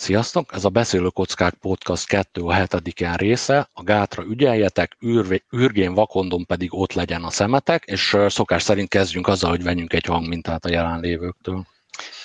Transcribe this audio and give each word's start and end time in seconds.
Sziasztok! 0.00 0.52
Ez 0.52 0.64
a 0.64 0.68
Beszélő 0.68 1.08
Kockák 1.08 1.54
Podcast 1.54 2.06
2 2.06 2.42
a 2.42 2.52
hetediken 2.52 3.14
része. 3.14 3.68
A 3.72 3.82
gátra 3.82 4.24
ügyeljetek, 4.24 4.96
űrvé, 5.04 5.42
űrgén 5.56 5.94
vakondon 5.94 6.46
pedig 6.46 6.74
ott 6.74 6.92
legyen 6.92 7.22
a 7.24 7.30
szemetek, 7.30 7.84
és 7.84 8.16
szokás 8.28 8.62
szerint 8.62 8.88
kezdjünk 8.88 9.26
azzal, 9.26 9.50
hogy 9.50 9.62
venjünk 9.62 9.92
egy 9.92 10.04
hangmintát 10.04 10.64
a 10.64 10.70
jelenlévőktől. 10.70 11.66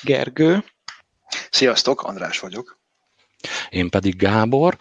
Gergő. 0.01 0.63
Sziasztok, 1.49 2.03
András 2.03 2.39
vagyok. 2.39 2.79
Én 3.69 3.89
pedig 3.89 4.15
Gábor, 4.15 4.77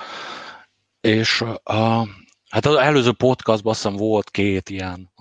és 1.00 1.40
a, 1.62 2.08
hát 2.48 2.66
az 2.66 2.76
előző 2.76 3.12
podcastban 3.12 3.72
azt 3.72 3.82
hiszem 3.82 3.96
volt 3.96 4.30
két 4.30 4.70
ilyen 4.70 5.12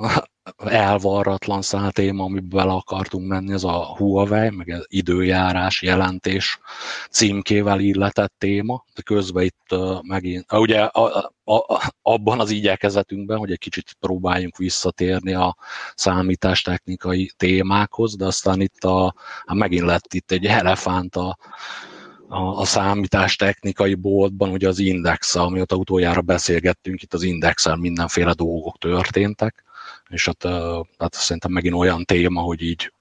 elvarratlan 0.57 1.61
szál 1.61 1.91
téma, 1.91 2.23
amiben 2.23 2.49
bele 2.49 2.71
akartunk 2.71 3.27
menni, 3.27 3.53
ez 3.53 3.63
a 3.63 3.95
Huawei, 3.95 4.49
meg 4.49 4.69
az 4.69 4.85
időjárás 4.89 5.81
jelentés 5.81 6.59
címkével 7.09 7.79
illetett 7.79 8.33
téma, 8.37 8.85
de 8.95 9.01
közben 9.01 9.43
itt 9.43 9.75
megint, 10.01 10.51
ugye 10.51 10.79
a, 10.81 11.29
a, 11.43 11.63
a, 11.73 11.93
abban 12.01 12.39
az 12.39 12.49
igyekezetünkben, 12.49 13.37
hogy 13.37 13.51
egy 13.51 13.59
kicsit 13.59 13.95
próbáljunk 13.99 14.57
visszatérni 14.57 15.34
a 15.34 15.57
számítástechnikai 15.95 17.31
témákhoz, 17.37 18.15
de 18.15 18.25
aztán 18.25 18.62
itt 18.62 18.84
a, 18.84 19.15
hát 19.45 19.57
megint 19.57 19.85
lett 19.85 20.13
itt 20.13 20.31
egy 20.31 20.45
elefánt 20.45 21.15
a, 21.15 21.37
a, 22.27 22.59
a 22.59 22.65
számítástechnikai 22.65 23.93
boltban, 23.95 24.49
ugye 24.49 24.67
az 24.67 24.79
index, 24.79 25.35
amióta 25.35 25.75
utoljára 25.75 26.21
beszélgettünk, 26.21 27.01
itt 27.01 27.13
az 27.13 27.23
indexel 27.23 27.75
mindenféle 27.75 28.34
dolgok 28.34 28.77
történtek, 28.77 29.63
és 30.09 30.25
hát, 30.25 30.43
hát 30.98 31.13
szerintem 31.13 31.52
megint 31.52 31.75
olyan 31.75 32.03
téma, 32.03 32.41
hogy 32.41 32.62
így 32.62 32.93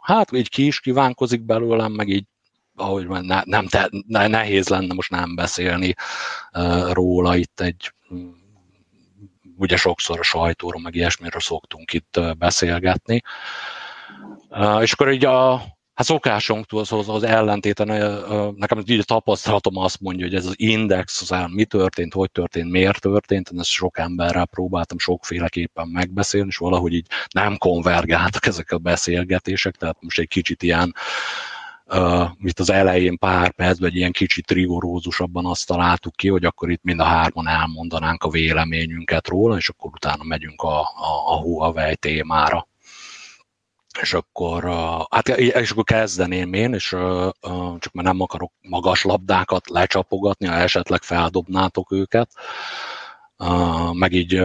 hát 0.00 0.32
így 0.32 0.48
ki 0.48 0.66
is 0.66 0.80
kívánkozik 0.80 1.42
belőlem, 1.44 1.92
meg 1.92 2.08
így 2.08 2.24
ahogy 2.76 3.06
ne, 3.08 3.42
nem 3.44 3.66
te, 3.66 3.90
ne, 4.06 4.26
nehéz 4.26 4.68
lenne 4.68 4.94
most 4.94 5.10
nem 5.10 5.34
beszélni 5.34 5.94
uh, 6.52 6.92
róla 6.92 7.36
itt 7.36 7.60
egy 7.60 7.94
ugye 9.56 9.76
sokszor 9.76 10.18
a 10.18 10.22
sajtóról, 10.22 10.80
meg 10.80 10.94
ilyesmiről 10.94 11.40
szoktunk 11.40 11.92
itt 11.92 12.20
beszélgetni. 12.38 13.22
Uh, 14.48 14.82
és 14.82 14.92
akkor 14.92 15.12
így 15.12 15.24
a, 15.24 15.62
Hát 16.02 16.10
szokásunktól 16.10 16.80
az, 16.80 17.08
az, 17.08 17.22
ellentéten, 17.22 17.86
nekem 18.56 18.82
így 18.86 18.98
a 18.98 19.02
tapasztalatom 19.02 19.76
azt 19.76 20.00
mondja, 20.00 20.24
hogy 20.24 20.34
ez 20.34 20.46
az 20.46 20.54
index, 20.56 21.30
az 21.30 21.44
mi 21.50 21.64
történt, 21.64 22.12
hogy 22.12 22.30
történt, 22.30 22.70
miért 22.70 23.00
történt, 23.00 23.50
én 23.50 23.58
ezt 23.58 23.68
sok 23.68 23.98
emberrel 23.98 24.46
próbáltam 24.46 24.98
sokféleképpen 24.98 25.88
megbeszélni, 25.88 26.48
és 26.48 26.56
valahogy 26.56 26.92
így 26.92 27.06
nem 27.34 27.56
konvergáltak 27.56 28.46
ezek 28.46 28.70
a 28.70 28.78
beszélgetések, 28.78 29.76
tehát 29.76 29.96
most 30.00 30.18
egy 30.18 30.28
kicsit 30.28 30.62
ilyen 30.62 30.94
Uh, 31.86 32.28
mit 32.38 32.60
az 32.60 32.70
elején 32.70 33.18
pár 33.18 33.50
percben 33.50 33.90
egy 33.90 33.96
ilyen 33.96 34.12
kicsit 34.12 34.50
rigorózusabban 34.50 35.46
azt 35.46 35.66
találtuk 35.66 36.16
ki, 36.16 36.28
hogy 36.28 36.44
akkor 36.44 36.70
itt 36.70 36.82
mind 36.82 37.00
a 37.00 37.04
hárman 37.04 37.48
elmondanánk 37.48 38.24
a 38.24 38.28
véleményünket 38.28 39.28
róla, 39.28 39.56
és 39.56 39.68
akkor 39.68 39.90
utána 39.94 40.24
megyünk 40.24 40.62
a, 40.62 40.80
a, 40.80 41.32
a 41.32 41.36
Huawei 41.40 41.96
témára 41.96 42.66
és 44.00 44.14
akkor, 44.14 44.64
hát, 45.10 45.28
és 45.38 45.70
akkor 45.70 45.84
kezdeném 45.84 46.52
én, 46.52 46.72
és 46.74 46.88
csak 47.78 47.92
mert 47.92 48.08
nem 48.08 48.20
akarok 48.20 48.52
magas 48.60 49.04
labdákat 49.04 49.68
lecsapogatni, 49.68 50.46
ha 50.46 50.54
esetleg 50.54 51.02
feldobnátok 51.02 51.92
őket, 51.92 52.30
meg 53.92 54.12
így 54.12 54.40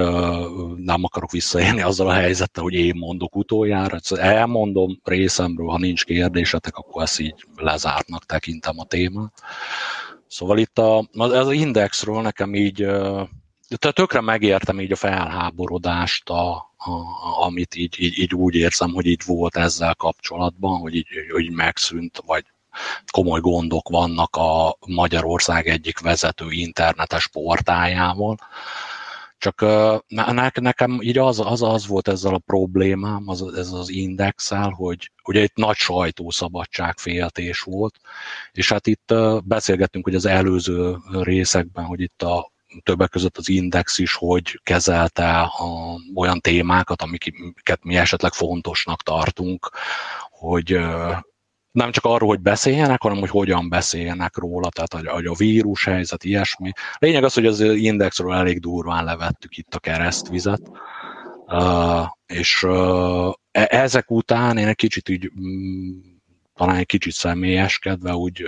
nem 0.76 1.04
akarok 1.04 1.32
visszaélni 1.32 1.82
azzal 1.82 2.08
a 2.08 2.14
helyzettel, 2.14 2.64
hogy 2.64 2.74
én 2.74 2.96
mondok 2.98 3.36
utoljára. 3.36 3.98
Elmondom 4.16 5.00
részemről, 5.04 5.68
ha 5.68 5.78
nincs 5.78 6.06
kérdésetek, 6.06 6.76
akkor 6.76 7.02
ezt 7.04 7.20
így 7.20 7.46
lezártnak 7.56 8.26
tekintem 8.26 8.80
a 8.80 8.86
témát. 8.86 9.34
Szóval 10.28 10.58
itt 10.58 10.78
a, 10.78 11.10
az 11.14 11.52
indexről 11.52 12.22
nekem 12.22 12.56
így, 12.56 12.88
tökre 13.76 14.22
megértem 14.22 14.80
így 14.80 14.92
a 14.92 14.96
felháborodást 14.96 16.30
a, 16.30 16.56
a, 16.78 16.92
amit 17.44 17.76
így, 17.76 17.96
így, 18.00 18.20
így 18.20 18.34
úgy 18.34 18.56
érzem, 18.56 18.94
hogy 18.94 19.06
így 19.06 19.22
volt 19.26 19.58
ezzel 19.58 19.96
kapcsolatban, 19.96 20.80
hogy 20.80 20.96
így, 20.96 21.08
hogy 21.32 21.52
megszűnt, 21.52 22.22
vagy 22.26 22.46
komoly 23.12 23.40
gondok 23.40 23.90
vannak 23.90 24.36
a 24.36 24.78
Magyarország 24.88 25.68
egyik 25.68 26.00
vezető 26.00 26.52
internetes 26.52 27.28
portájával. 27.28 28.38
Csak 29.38 29.66
nekem 30.54 31.02
így 31.02 31.18
az, 31.18 31.40
az, 31.40 31.62
az 31.62 31.88
volt 31.88 32.08
ezzel 32.08 32.34
a 32.34 32.42
problémám, 32.46 33.24
az, 33.26 33.54
ez 33.56 33.72
az 33.72 33.90
indexel, 33.90 34.70
hogy 34.70 35.12
ugye 35.24 35.44
itt 35.44 35.56
nagy 35.56 35.76
sajtószabadság 35.76 36.98
féltés 36.98 37.62
volt, 37.62 37.96
és 38.52 38.70
hát 38.72 38.88
itt 38.88 39.14
beszélgettünk 39.44 40.06
hogy 40.06 40.16
az 40.16 40.26
előző 40.26 40.98
részekben, 41.12 41.86
hogy 41.86 42.02
itt 42.02 42.22
a 42.22 42.52
többek 42.84 43.10
között 43.10 43.38
az 43.38 43.50
Index 43.50 43.98
is, 43.98 44.14
hogy 44.14 44.60
kezelte 44.64 45.40
a, 45.40 45.96
olyan 46.16 46.40
témákat, 46.40 47.02
amiket 47.02 47.84
mi 47.84 47.96
esetleg 47.96 48.34
fontosnak 48.34 49.04
tartunk, 49.04 49.70
hogy 50.30 50.80
nem 51.72 51.92
csak 51.92 52.06
arról, 52.06 52.30
hogy 52.30 52.40
beszéljenek, 52.40 53.02
hanem 53.02 53.18
hogy 53.18 53.30
hogyan 53.30 53.70
beszéljenek 53.70 54.38
róla, 54.38 54.70
tehát 54.70 55.08
hogy 55.14 55.26
a 55.26 55.34
vírus 55.34 55.86
helyzet, 55.86 56.24
ilyesmi. 56.24 56.72
Lényeg 56.98 57.24
az, 57.24 57.34
hogy 57.34 57.46
az 57.46 57.60
indexről 57.60 58.34
elég 58.34 58.60
durván 58.60 59.04
levettük 59.04 59.58
itt 59.58 59.76
a 59.76 59.80
keresztvizet, 59.80 60.62
és 62.26 62.64
e, 63.52 63.68
ezek 63.70 64.12
után 64.12 64.58
én 64.58 64.68
egy 64.68 64.76
kicsit 64.76 65.10
így, 65.10 65.32
mm, 65.40 66.00
talán 66.56 66.76
egy 66.76 66.86
kicsit 66.86 67.14
személyeskedve 67.14 68.16
úgy 68.16 68.44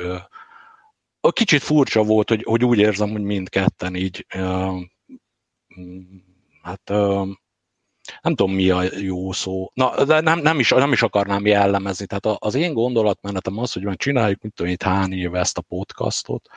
a 1.21 1.31
kicsit 1.31 1.61
furcsa 1.61 2.03
volt, 2.03 2.29
hogy, 2.29 2.43
hogy 2.43 2.63
úgy 2.65 2.77
érzem, 2.77 3.09
hogy 3.09 3.23
mindketten 3.23 3.95
így 3.95 4.25
uh, 4.35 4.81
hát 6.61 6.89
uh, 6.89 7.27
nem 8.21 8.35
tudom 8.35 8.53
mi 8.53 8.69
a 8.69 8.83
jó 8.97 9.31
szó, 9.31 9.71
na, 9.73 10.05
de 10.05 10.21
nem, 10.21 10.39
nem, 10.39 10.59
is, 10.59 10.69
nem 10.69 10.91
is 10.91 11.01
akarnám 11.01 11.45
jellemezni, 11.45 12.05
tehát 12.05 12.37
az 12.39 12.55
én 12.55 12.73
gondolatmenetem 12.73 13.57
az, 13.57 13.73
hogy 13.73 13.83
már 13.83 13.95
csináljuk, 13.95 14.41
mint 14.41 14.53
tudom, 14.53 14.71
itt 14.71 14.83
hány 14.83 15.13
éve 15.13 15.39
ezt 15.39 15.57
a 15.57 15.61
podcastot, 15.61 16.47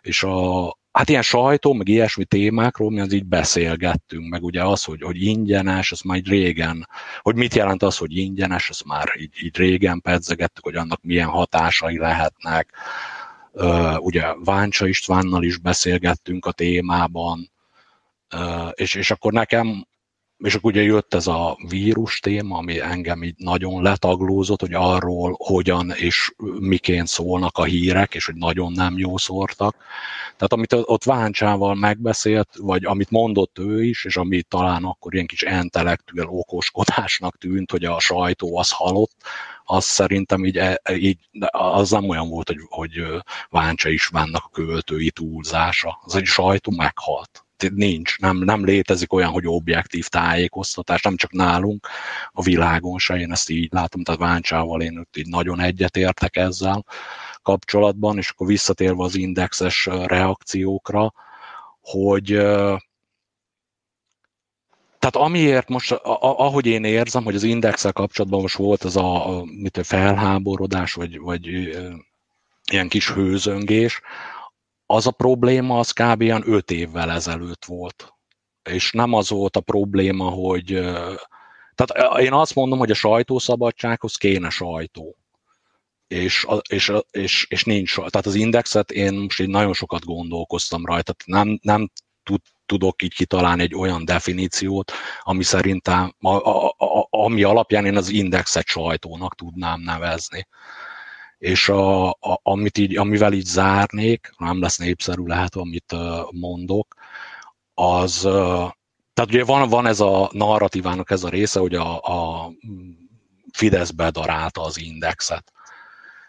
és 0.00 0.22
a, 0.22 0.64
hát 0.92 1.08
ilyen 1.08 1.22
sajtó, 1.22 1.72
meg 1.72 1.88
ilyesmi 1.88 2.24
témákról 2.24 2.90
mi 2.90 3.00
az 3.00 3.12
így 3.12 3.26
beszélgettünk, 3.26 4.28
meg 4.28 4.42
ugye 4.42 4.64
az, 4.64 4.84
hogy, 4.84 5.02
hogy 5.02 5.22
ingyenes, 5.22 5.92
az 5.92 6.00
már 6.00 6.16
így 6.16 6.28
régen, 6.28 6.88
hogy 7.20 7.34
mit 7.34 7.54
jelent 7.54 7.82
az, 7.82 7.96
hogy 7.96 8.16
ingyenes, 8.16 8.70
az 8.70 8.80
már 8.80 9.12
így, 9.18 9.34
így 9.42 9.56
régen 9.56 10.00
pedzegettük, 10.00 10.64
hogy 10.64 10.76
annak 10.76 11.02
milyen 11.02 11.28
hatásai 11.28 11.98
lehetnek, 11.98 12.72
ugye 13.98 14.34
Váncsa 14.44 14.86
Istvánnal 14.86 15.42
is 15.42 15.58
beszélgettünk 15.58 16.46
a 16.46 16.52
témában, 16.52 17.50
és, 18.72 18.94
és 18.94 19.10
akkor 19.10 19.32
nekem, 19.32 19.86
és 20.38 20.54
akkor 20.54 20.70
ugye 20.70 20.82
jött 20.82 21.14
ez 21.14 21.26
a 21.26 21.56
vírus 21.68 22.20
téma, 22.20 22.56
ami 22.56 22.80
engem 22.80 23.22
így 23.22 23.34
nagyon 23.36 23.82
letaglózott, 23.82 24.60
hogy 24.60 24.74
arról 24.74 25.34
hogyan 25.38 25.92
és 25.96 26.34
miként 26.58 27.06
szólnak 27.06 27.58
a 27.58 27.64
hírek, 27.64 28.14
és 28.14 28.26
hogy 28.26 28.34
nagyon 28.34 28.72
nem 28.72 28.98
jó 28.98 29.16
szórtak. 29.16 29.76
Tehát 30.36 30.52
amit 30.52 30.72
ott 30.72 31.04
Váncsával 31.04 31.74
megbeszélt, 31.74 32.48
vagy 32.56 32.84
amit 32.84 33.10
mondott 33.10 33.58
ő 33.58 33.84
is, 33.84 34.04
és 34.04 34.16
ami 34.16 34.42
talán 34.42 34.84
akkor 34.84 35.14
ilyen 35.14 35.26
kis 35.26 35.42
intellektuál 35.42 36.26
okoskodásnak 36.28 37.38
tűnt, 37.38 37.70
hogy 37.70 37.84
a 37.84 38.00
sajtó 38.00 38.58
az 38.58 38.70
halott, 38.70 39.16
az 39.64 39.84
szerintem 39.84 40.44
így, 40.44 40.56
e, 40.56 40.80
így 40.96 41.18
az 41.50 41.90
nem 41.90 42.08
olyan 42.08 42.28
volt, 42.28 42.48
hogy, 42.48 42.58
hogy 42.68 43.04
Váncsa 43.50 43.88
vannak 44.10 44.42
a 44.44 44.50
költői 44.52 45.10
túlzása. 45.10 46.00
Az 46.04 46.14
egy 46.14 46.24
sajtó 46.24 46.72
meghalt 46.76 47.43
nincs, 47.74 48.18
nem, 48.18 48.36
nem 48.36 48.64
létezik 48.64 49.12
olyan, 49.12 49.30
hogy 49.30 49.46
objektív 49.46 50.08
tájékoztatás, 50.08 51.02
nem 51.02 51.16
csak 51.16 51.32
nálunk, 51.32 51.88
a 52.30 52.42
világon 52.42 52.98
se, 52.98 53.16
én 53.16 53.32
ezt 53.32 53.50
így 53.50 53.68
látom, 53.72 54.02
tehát 54.02 54.20
Váncsával 54.20 54.82
én 54.82 54.98
ott 54.98 55.16
így 55.16 55.28
nagyon 55.28 55.60
egyetértek 55.60 56.36
ezzel 56.36 56.84
kapcsolatban, 57.42 58.18
és 58.18 58.28
akkor 58.30 58.46
visszatérve 58.46 59.02
az 59.02 59.14
indexes 59.14 59.86
reakciókra, 59.86 61.12
hogy 61.80 62.26
tehát 65.04 65.28
amiért 65.28 65.68
most, 65.68 65.92
ahogy 65.92 66.66
én 66.66 66.84
érzem, 66.84 67.24
hogy 67.24 67.34
az 67.34 67.42
indexel 67.42 67.92
kapcsolatban 67.92 68.40
most 68.40 68.56
volt 68.56 68.82
az 68.82 68.96
a, 68.96 69.38
a 69.38 69.44
mit, 69.44 69.80
felháborodás, 69.82 70.92
vagy, 70.92 71.18
vagy 71.18 71.46
ilyen 72.72 72.88
kis 72.88 73.10
hőzöngés, 73.10 74.00
az 74.86 75.06
a 75.06 75.10
probléma 75.10 75.78
az 75.78 75.90
kb. 75.90 76.20
ilyen 76.20 76.42
öt 76.46 76.70
évvel 76.70 77.10
ezelőtt 77.10 77.64
volt. 77.64 78.14
És 78.62 78.92
nem 78.92 79.12
az 79.12 79.30
volt 79.30 79.56
a 79.56 79.60
probléma, 79.60 80.28
hogy 80.28 80.64
tehát 81.74 82.18
én 82.18 82.32
azt 82.32 82.54
mondom, 82.54 82.78
hogy 82.78 82.90
a 82.90 82.94
sajtószabadsághoz 82.94 84.16
kéne 84.16 84.50
sajtó. 84.50 85.16
És, 86.06 86.46
és, 86.68 86.92
és, 87.10 87.46
és 87.48 87.64
nincs. 87.64 87.94
Tehát 87.94 88.26
az 88.26 88.34
indexet 88.34 88.90
én 88.90 89.14
most 89.14 89.40
így 89.40 89.48
nagyon 89.48 89.72
sokat 89.72 90.04
gondolkoztam 90.04 90.86
rajta. 90.86 91.14
Nem, 91.24 91.58
nem 91.62 91.90
tud, 92.22 92.40
tudok 92.66 93.02
így 93.02 93.14
kitalálni 93.14 93.62
egy 93.62 93.74
olyan 93.74 94.04
definíciót, 94.04 94.92
ami 95.22 95.42
szerintem, 95.42 96.14
a, 96.20 96.28
a, 96.28 96.66
a, 96.66 97.06
ami 97.10 97.42
alapján 97.42 97.86
én 97.86 97.96
az 97.96 98.08
indexet 98.08 98.66
sajtónak 98.66 99.34
tudnám 99.34 99.80
nevezni. 99.80 100.46
És 101.44 101.68
a, 101.68 102.08
a, 102.08 102.40
amit 102.42 102.78
így, 102.78 102.96
amivel 102.96 103.32
így 103.32 103.44
zárnék, 103.44 104.34
nem 104.38 104.60
lesz 104.60 104.78
népszerű 104.78 105.22
lehet, 105.24 105.54
amit 105.54 105.94
mondok, 106.30 106.94
az, 107.74 108.20
tehát 109.12 109.30
ugye 109.30 109.44
van, 109.44 109.68
van 109.68 109.86
ez 109.86 110.00
a 110.00 110.30
narratívának 110.32 111.10
ez 111.10 111.24
a 111.24 111.28
része, 111.28 111.60
hogy 111.60 111.74
a, 111.74 112.00
a 112.00 112.50
Fidesz 113.52 113.90
bedarálta 113.90 114.62
az 114.62 114.80
indexet. 114.80 115.52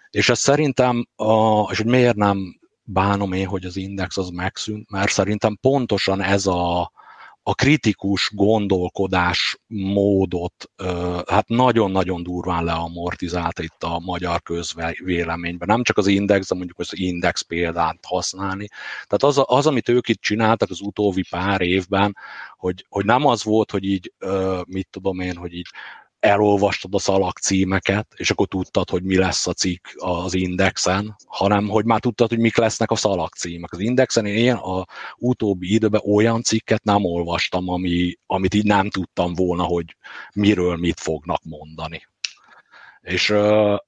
És 0.10 0.30
ez 0.30 0.40
szerintem, 0.40 1.08
a, 1.16 1.62
és 1.72 1.78
hogy 1.78 1.86
miért 1.86 2.16
nem 2.16 2.60
bánom 2.84 3.34
én, 3.34 3.48
hogy 3.48 3.66
az 3.66 3.76
index 3.76 4.18
az 4.18 4.30
megszűnt, 4.30 4.90
mert 4.90 5.12
szerintem 5.12 5.58
pontosan 5.62 6.22
ez 6.22 6.46
a, 6.46 6.92
a 7.48 7.54
kritikus 7.54 8.32
gondolkodás 8.34 9.58
módot 9.68 10.70
hát 11.28 11.48
nagyon-nagyon 11.48 12.24
durván 12.24 12.64
leamortizálta 12.64 13.64
itt 13.64 13.84
a 13.84 14.00
magyar 14.00 14.42
közvéleményben. 14.42 15.68
Nem 15.68 15.84
csak 15.84 15.98
az 15.98 16.08
index, 16.08 16.48
de 16.48 16.56
mondjuk 16.56 16.80
az 16.80 16.98
index 16.98 17.42
példát 17.42 18.06
használni. 18.08 18.68
Tehát 19.08 19.24
az, 19.24 19.44
az, 19.46 19.68
amit 19.68 19.90
ők 19.90 20.08
itt 20.08 20.22
csináltak 20.22 20.70
az 20.70 20.82
utóbbi 20.82 21.24
pár 21.30 21.62
évben, 21.62 22.18
hogy, 22.58 22.86
hogy 22.90 23.06
nem 23.06 23.26
az 23.26 23.44
volt, 23.44 23.72
hogy 23.72 23.84
így, 23.84 24.14
mit 24.68 24.88
tudom 24.92 25.20
én, 25.20 25.36
hogy 25.36 25.54
így 25.54 25.68
elolvastad 26.20 26.94
a 26.94 27.00
szalag 27.00 27.38
címeket, 27.38 28.08
és 28.16 28.30
akkor 28.32 28.48
tudtad, 28.48 28.90
hogy 28.90 29.04
mi 29.04 29.18
lesz 29.18 29.48
a 29.48 29.54
cikk 29.54 29.88
az 29.96 30.34
indexen, 30.34 31.16
hanem 31.26 31.68
hogy 31.68 31.86
már 31.86 32.00
tudtad, 32.00 32.30
hogy 32.30 32.40
mik 32.40 32.58
lesznek 32.58 32.92
a 32.92 32.96
szalag 32.96 33.34
címek. 33.34 33.74
Az 33.74 33.80
indexen 33.80 34.26
én 34.26 34.54
a 34.54 34.86
utóbbi 35.18 35.74
időben 35.74 36.02
olyan 36.06 36.42
cikket 36.42 36.84
nem 36.84 37.06
olvastam, 37.06 37.70
ami, 37.70 38.18
amit 38.26 38.54
így 38.54 38.66
nem 38.66 38.90
tudtam 38.90 39.34
volna, 39.34 39.64
hogy 39.64 39.96
miről 40.34 40.76
mit 40.76 41.00
fognak 41.00 41.44
mondani. 41.44 42.08
És, 43.02 43.34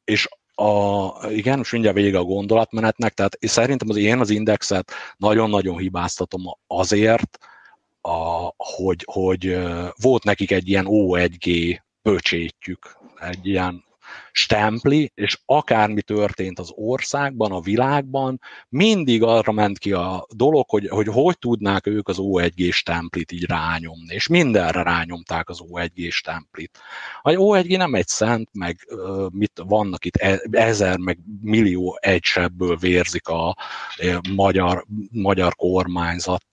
és 0.04 0.28
a, 0.56 1.12
igen, 1.30 1.58
most 1.58 1.72
mindjárt 1.72 1.96
vége 1.98 2.18
a 2.18 2.24
gondolatmenetnek, 2.24 3.14
tehát 3.14 3.38
szerintem 3.40 3.90
az 3.90 3.96
én 3.96 4.20
az 4.20 4.30
indexet 4.30 4.92
nagyon-nagyon 5.18 5.78
hibáztatom 5.78 6.42
azért, 6.68 7.38
a, 8.02 8.54
hogy, 8.58 9.04
hogy 9.12 9.58
volt 10.02 10.24
nekik 10.24 10.52
egy 10.52 10.70
ilyen 10.70 10.86
O1G 10.90 11.80
pöcsétjük 12.08 12.98
egy 13.20 13.48
ilyen 13.48 13.84
stempli, 14.32 15.12
és 15.16 15.38
akármi 15.46 16.02
történt 16.02 16.60
az 16.60 16.72
országban, 16.76 17.52
a 17.52 17.60
világban, 17.60 18.40
mindig 18.70 19.24
arra 19.24 19.52
ment 19.52 19.78
ki 19.78 19.92
a 19.92 20.26
dolog, 20.30 20.70
hogy 20.70 20.88
hogy, 20.88 21.08
hogy 21.08 21.38
tudnák 21.38 21.88
ők 21.88 22.08
az 22.08 22.18
O1G 22.20 22.72
stemplit 22.72 23.32
így 23.32 23.44
rányomni, 23.44 24.14
és 24.14 24.28
mindenre 24.28 24.84
rányomták 24.84 25.50
az 25.50 25.60
O1G 25.72 26.12
stemplit. 26.12 26.80
A 27.22 27.30
O1G 27.30 27.78
nem 27.78 27.94
egy 27.94 28.08
szent, 28.08 28.50
meg 28.54 28.88
mit 29.32 29.62
vannak 29.66 30.06
itt 30.06 30.16
e, 30.16 30.42
ezer, 30.52 30.98
meg 30.98 31.18
millió 31.42 31.98
egysebből 32.02 32.78
vérzik 32.78 33.28
a 33.28 33.56
magyar, 34.36 34.86
magyar 35.12 35.56
kormányzat 35.56 36.46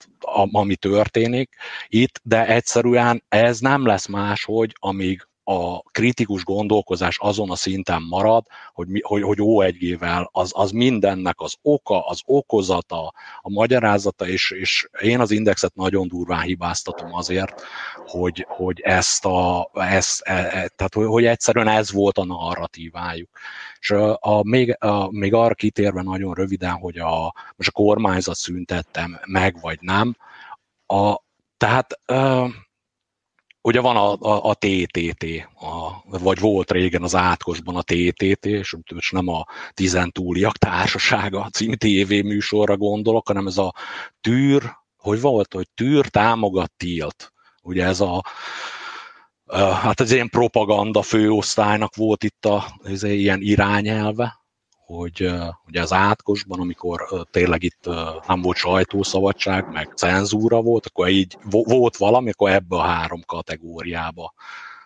ami 0.51 0.75
történik 0.75 1.55
itt, 1.87 2.19
de 2.23 2.47
egyszerűen 2.47 3.23
ez 3.27 3.59
nem 3.59 3.85
lesz 3.85 4.07
máshogy, 4.07 4.75
amíg 4.79 5.27
a 5.47 5.79
kritikus 5.79 6.43
gondolkozás 6.43 7.17
azon 7.19 7.51
a 7.51 7.55
szinten 7.55 8.01
marad, 8.01 8.45
hogy, 8.73 8.87
hogy, 9.01 9.21
hogy 9.21 9.37
O1G-vel 9.41 10.29
az, 10.31 10.51
az 10.55 10.71
mindennek 10.71 11.39
az 11.39 11.55
oka, 11.61 12.07
az 12.07 12.21
okozata, 12.25 13.13
a 13.41 13.49
magyarázata, 13.49 14.27
és, 14.27 14.51
és 14.51 14.89
én 15.01 15.19
az 15.19 15.31
indexet 15.31 15.75
nagyon 15.75 16.07
durván 16.07 16.41
hibáztatom 16.41 17.13
azért, 17.13 17.61
hogy, 18.05 18.45
hogy 18.49 18.79
ezt 18.79 19.25
a, 19.25 19.69
ezt, 19.73 20.21
e, 20.21 20.33
e, 20.33 20.49
tehát 20.49 20.93
hogy, 20.93 21.05
hogy 21.05 21.25
egyszerűen 21.25 21.67
ez 21.67 21.91
volt 21.91 22.17
a 22.17 22.25
narratívájuk. 22.25 23.29
És 23.79 23.91
a, 23.91 24.17
a, 24.21 24.43
még, 24.43 24.75
a, 24.79 25.11
még 25.11 25.33
arra 25.33 25.53
kitérve 25.53 26.01
nagyon 26.01 26.33
röviden, 26.33 26.73
hogy 26.73 26.97
a, 26.97 27.33
most 27.55 27.69
a 27.69 27.81
kormányzat 27.81 28.35
szüntettem 28.35 29.19
meg, 29.25 29.59
vagy 29.61 29.77
nem, 29.81 30.15
a, 30.87 31.15
tehát 31.57 31.99
ugye 33.65 33.79
van 33.79 33.95
a, 33.95 34.11
a, 34.19 34.49
a 34.49 34.53
TTT, 34.53 35.25
a, 35.55 36.03
vagy 36.19 36.39
volt 36.39 36.71
régen 36.71 37.03
az 37.03 37.15
átkosban 37.15 37.75
a 37.75 37.81
TTT, 37.81 38.45
és 38.45 38.75
most 38.93 39.11
nem 39.11 39.27
a 39.27 39.45
Tizentúliak 39.73 40.57
Társasága 40.57 41.49
című 41.49 41.73
tévéműsorra 41.73 42.77
gondolok, 42.77 43.27
hanem 43.27 43.47
ez 43.47 43.57
a 43.57 43.73
tűr, 44.21 44.77
hogy 44.97 45.21
volt, 45.21 45.53
hogy 45.53 45.67
tűr 45.73 46.07
támogat 46.07 46.71
tilt. 46.77 47.33
Ugye 47.61 47.85
ez 47.85 47.99
a, 47.99 48.23
hát 49.81 50.01
ez 50.01 50.11
ilyen 50.11 50.29
propaganda 50.29 51.01
főosztálynak 51.01 51.95
volt 51.95 52.23
itt 52.23 52.45
a, 52.45 52.65
ez 52.83 53.03
ilyen 53.03 53.41
irányelve, 53.41 54.44
hogy 54.85 55.31
ugye 55.67 55.81
az 55.81 55.93
átkosban, 55.93 56.59
amikor 56.59 57.25
tényleg 57.31 57.63
itt 57.63 57.89
nem 58.27 58.41
volt 58.41 58.57
sajtószabadság, 58.57 59.71
meg 59.71 59.91
cenzúra 59.95 60.61
volt, 60.61 60.85
akkor 60.85 61.09
így 61.09 61.37
volt 61.49 61.97
valami, 61.97 62.29
akkor 62.29 62.49
ebbe 62.49 62.75
a 62.75 62.81
három 62.81 63.21
kategóriába 63.25 64.33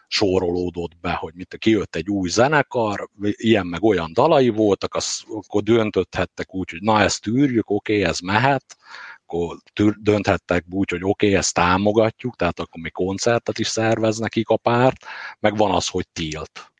sorolódott 0.07 0.97
be, 1.01 1.11
hogy 1.11 1.33
mit 1.35 1.55
kijött 1.59 1.95
egy 1.95 2.09
új 2.09 2.29
zenekar, 2.29 3.09
ilyen 3.21 3.65
meg 3.65 3.83
olyan 3.83 4.13
dalai 4.13 4.49
voltak, 4.49 4.95
az, 4.95 5.23
akkor 5.27 5.61
döntöthettek 5.61 6.53
úgy, 6.53 6.69
hogy 6.69 6.81
na 6.81 7.01
ezt 7.01 7.21
tűrjük, 7.21 7.69
oké, 7.69 7.93
okay, 7.97 8.09
ez 8.09 8.19
mehet, 8.19 8.77
akkor 9.25 9.57
dönthettek 9.99 10.65
úgy, 10.69 10.89
hogy 10.89 11.03
oké, 11.03 11.25
okay, 11.25 11.37
ezt 11.37 11.53
támogatjuk, 11.53 12.35
tehát 12.35 12.59
akkor 12.59 12.81
mi 12.81 12.89
koncertet 12.89 13.59
is 13.59 13.67
szervez 13.67 14.17
nekik 14.17 14.49
a 14.49 14.57
párt, 14.57 15.05
meg 15.39 15.57
van 15.57 15.71
az, 15.71 15.87
hogy 15.87 16.07
tilt. 16.13 16.71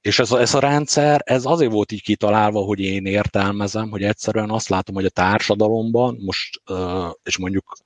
És 0.00 0.18
ez 0.18 0.30
a, 0.30 0.40
ez 0.40 0.54
a 0.54 0.58
rendszer, 0.58 1.22
ez 1.24 1.44
azért 1.44 1.72
volt 1.72 1.92
így 1.92 2.02
kitalálva, 2.02 2.60
hogy 2.60 2.80
én 2.80 3.06
értelmezem, 3.06 3.90
hogy 3.90 4.02
egyszerűen 4.02 4.50
azt 4.50 4.68
látom, 4.68 4.94
hogy 4.94 5.04
a 5.04 5.10
társadalomban 5.10 6.18
most, 6.20 6.62
és 7.22 7.38
mondjuk 7.38 7.76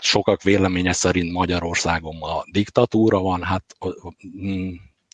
sokak 0.00 0.42
véleménye 0.42 0.92
szerint 0.92 1.32
Magyarországon 1.32 2.22
a 2.22 2.44
diktatúra 2.50 3.20
van, 3.20 3.42
hát 3.42 3.76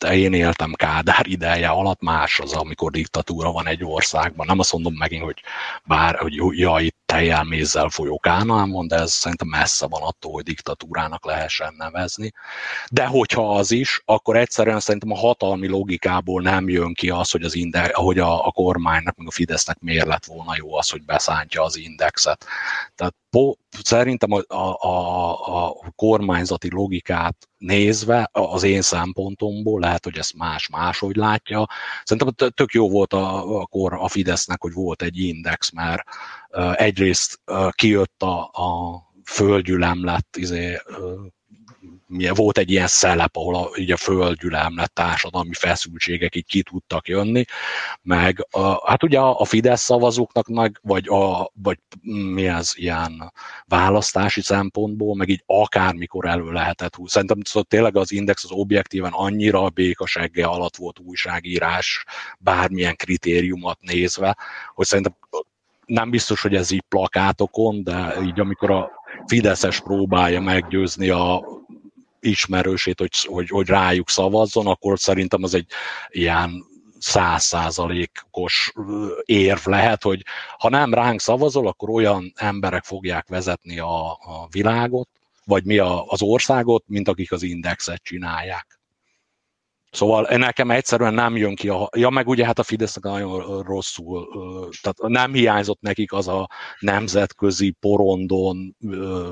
de 0.01 0.17
én 0.17 0.33
éltem 0.33 0.73
Kádár 0.73 1.27
ideje 1.27 1.69
alatt, 1.69 2.01
más 2.01 2.41
az, 2.41 2.53
amikor 2.53 2.91
diktatúra 2.91 3.53
van 3.53 3.67
egy 3.67 3.85
országban. 3.85 4.47
Nem 4.47 4.59
azt 4.59 4.73
mondom 4.73 4.95
megint, 4.95 5.23
hogy 5.23 5.43
bár, 5.85 6.17
hogy 6.19 6.35
ja, 6.51 6.77
itt 6.81 7.00
tejjel 7.11 7.45
mézzel 7.45 7.89
folyó 7.89 8.19
Kánaámon, 8.19 8.89
de 8.89 8.97
ez 8.97 9.13
szerintem 9.13 9.49
messze 9.49 9.87
van 9.87 10.03
attól, 10.03 10.33
hogy 10.33 10.43
diktatúrának 10.43 11.25
lehessen 11.25 11.75
nevezni. 11.77 12.33
De 12.91 13.07
hogyha 13.07 13.55
az 13.55 13.71
is, 13.71 14.03
akkor 14.05 14.37
egyszerűen 14.37 14.81
szerintem 14.81 15.11
a 15.11 15.17
hatalmi 15.17 15.69
logikából 15.69 16.43
nem 16.43 16.69
jön 16.69 16.95
ki 16.95 17.11
az, 17.11 17.31
hogy, 17.31 17.43
az 17.43 17.55
inde, 17.55 17.91
hogy 17.95 18.19
a, 18.19 18.47
a 18.47 18.51
kormánynak, 18.51 19.17
meg 19.17 19.27
a 19.27 19.31
Fidesznek 19.31 19.79
miért 19.79 20.07
lett 20.07 20.25
volna 20.25 20.55
jó 20.57 20.77
az, 20.77 20.91
hogy 20.91 21.05
beszántja 21.05 21.63
az 21.63 21.77
indexet. 21.77 22.47
Tehát 22.95 23.15
po, 23.31 23.55
szerintem 23.83 24.33
a, 24.33 24.55
a, 24.55 24.77
a, 24.81 25.31
a 25.63 25.93
kormányzati 25.97 26.71
logikát 26.71 27.37
nézve, 27.59 28.29
az 28.33 28.63
én 28.63 28.83
szempontomból, 28.83 29.81
lehet, 29.81 30.05
hogy 30.05 30.19
ezt 30.19 30.37
más 30.37 30.69
máshogy 30.69 31.17
látja, 31.17 31.67
szerintem 32.05 32.51
tök 32.51 32.73
jó 32.73 32.91
volt 32.91 33.13
a, 33.13 33.61
a, 33.61 33.69
a 33.91 34.09
Fidesznek, 34.09 34.61
hogy 34.61 34.73
volt 34.73 35.03
egy 35.03 35.19
index, 35.19 35.71
mert 35.71 36.03
egyrészt 36.75 37.41
kijött 37.71 38.23
a, 38.23 38.41
a 38.43 39.03
földgyülemlet 39.25 40.37
izé, 40.37 40.79
milyen, 42.11 42.35
volt 42.35 42.59
egy 42.59 42.71
ilyen 42.71 42.87
szelep, 42.87 43.37
ahol 43.37 43.57
a, 43.57 43.71
így 43.77 43.93
a 43.93 43.97
földgyülemlet 43.97 44.93
társadalmi 44.93 45.55
feszültségek 45.55 46.35
így 46.35 46.47
ki 46.47 46.63
tudtak 46.63 47.09
jönni, 47.09 47.45
meg 48.03 48.47
a, 48.51 48.89
hát 48.91 49.03
ugye 49.03 49.19
a, 49.19 49.45
Fidesz 49.45 49.83
szavazóknak 49.83 50.49
meg, 50.49 50.79
vagy, 50.83 51.09
a, 51.09 51.51
vagy 51.63 51.79
mi 52.33 52.47
ez 52.47 52.73
ilyen 52.75 53.33
választási 53.67 54.41
szempontból, 54.41 55.15
meg 55.15 55.29
így 55.29 55.43
akármikor 55.47 56.27
elő 56.27 56.53
lehetett 56.53 56.95
húzni. 56.95 57.11
Szerintem 57.11 57.41
szóval 57.45 57.69
tényleg 57.69 57.97
az 57.97 58.13
Index 58.13 58.45
az 58.45 58.51
objektíven 58.51 59.13
annyira 59.13 59.69
békasegge 59.69 60.47
alatt 60.47 60.77
volt 60.77 60.99
újságírás, 60.99 62.05
bármilyen 62.39 62.97
kritériumot 62.97 63.81
nézve, 63.81 64.37
hogy 64.75 64.87
szerintem 64.87 65.17
nem 65.91 66.11
biztos, 66.11 66.43
hogy 66.43 66.55
ez 66.55 66.71
így 66.71 66.85
plakátokon, 66.89 67.83
de 67.85 68.19
így 68.23 68.41
amikor 68.41 68.71
a 68.71 68.91
Fideszes 69.27 69.81
próbálja 69.81 70.41
meggyőzni 70.41 71.09
a 71.09 71.45
ismerősét, 72.21 72.99
hogy, 72.99 73.25
hogy, 73.25 73.49
hogy 73.49 73.69
rájuk 73.69 74.11
szavazzon, 74.11 74.67
akkor 74.67 74.99
szerintem 74.99 75.43
az 75.43 75.55
egy 75.55 75.67
ilyen 76.09 76.65
százszázalékos 76.99 78.73
érv 79.25 79.67
lehet, 79.67 80.03
hogy 80.03 80.23
ha 80.59 80.69
nem 80.69 80.95
ránk 80.95 81.21
szavazol, 81.21 81.67
akkor 81.67 81.91
olyan 81.91 82.33
emberek 82.35 82.85
fogják 82.85 83.29
vezetni 83.29 83.79
a, 83.79 84.11
a 84.11 84.49
világot, 84.51 85.09
vagy 85.45 85.65
mi 85.65 85.79
a, 85.79 86.05
az 86.07 86.23
országot, 86.23 86.85
mint 86.87 87.09
akik 87.09 87.33
az 87.33 87.43
indexet 87.43 88.03
csinálják. 88.03 88.80
Szóval 89.91 90.37
nekem 90.37 90.71
egyszerűen 90.71 91.15
nem 91.15 91.37
jön 91.37 91.55
ki 91.55 91.69
a... 91.69 91.89
Ja, 91.97 92.11
meg 92.11 92.29
ugye 92.29 92.47
hát 92.47 92.59
a 92.59 92.63
Fidesznek 92.63 93.05
nagyon 93.05 93.63
rosszul, 93.63 94.29
tehát 94.83 94.99
nem 95.15 95.33
hiányzott 95.33 95.81
nekik 95.81 96.13
az 96.13 96.29
a 96.29 96.49
nemzetközi 96.79 97.71
porondon 97.71 98.77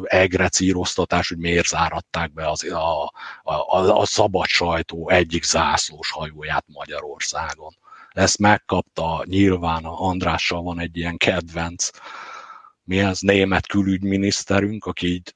egrecíroztatás, 0.02 1.28
hogy 1.28 1.38
miért 1.38 1.66
záratták 1.66 2.32
be 2.32 2.50
az, 2.50 2.70
a, 2.70 3.12
a, 3.42 3.98
a, 4.00 4.06
szabad 4.06 4.46
sajtó 4.46 5.08
egyik 5.08 5.44
zászlós 5.44 6.10
hajóját 6.10 6.64
Magyarországon. 6.66 7.76
ezt 8.12 8.38
megkapta, 8.38 9.24
nyilván 9.24 9.84
Andrással 9.84 10.62
van 10.62 10.80
egy 10.80 10.96
ilyen 10.96 11.16
kedvenc, 11.16 11.90
mi 12.84 13.00
az 13.00 13.20
német 13.20 13.66
külügyminiszterünk, 13.66 14.84
aki 14.84 15.06
így, 15.06 15.34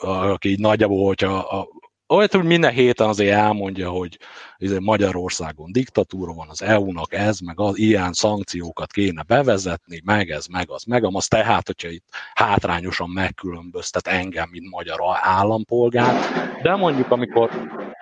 aki 0.00 0.48
így 0.48 0.58
nagyjából, 0.58 1.06
hogyha 1.06 1.38
a, 1.38 1.68
olyat, 2.12 2.32
hogy 2.32 2.44
minden 2.44 2.72
héten 2.72 3.08
azért 3.08 3.36
elmondja, 3.36 3.90
hogy 3.90 4.18
izé 4.56 4.78
Magyarországon 4.78 5.72
diktatúra 5.72 6.32
van, 6.32 6.48
az 6.48 6.62
EU-nak 6.62 7.12
ez, 7.12 7.38
meg 7.38 7.60
az 7.60 7.78
ilyen 7.78 8.12
szankciókat 8.12 8.92
kéne 8.92 9.22
bevezetni, 9.22 10.00
meg 10.04 10.30
ez, 10.30 10.46
meg 10.46 10.70
az, 10.70 10.84
meg 10.84 11.04
az. 11.04 11.26
Tehát, 11.26 11.66
hogyha 11.66 11.88
itt 11.88 12.08
hátrányosan 12.34 13.10
megkülönböztet 13.10 14.06
engem, 14.06 14.48
mint 14.50 14.70
magyar 14.70 14.98
állampolgár, 15.20 16.14
de 16.62 16.74
mondjuk, 16.74 17.10
amikor 17.10 17.50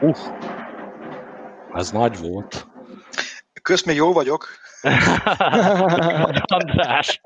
uff, 0.01 0.19
ez 1.73 1.91
nagy 1.91 2.19
volt. 2.19 2.67
Kösz, 3.63 3.85
még 3.85 3.97
jó 3.97 4.13
vagyok. 4.13 4.49
András. 6.57 7.21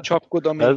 Csapkodom. 0.00 0.60
Ez, 0.60 0.76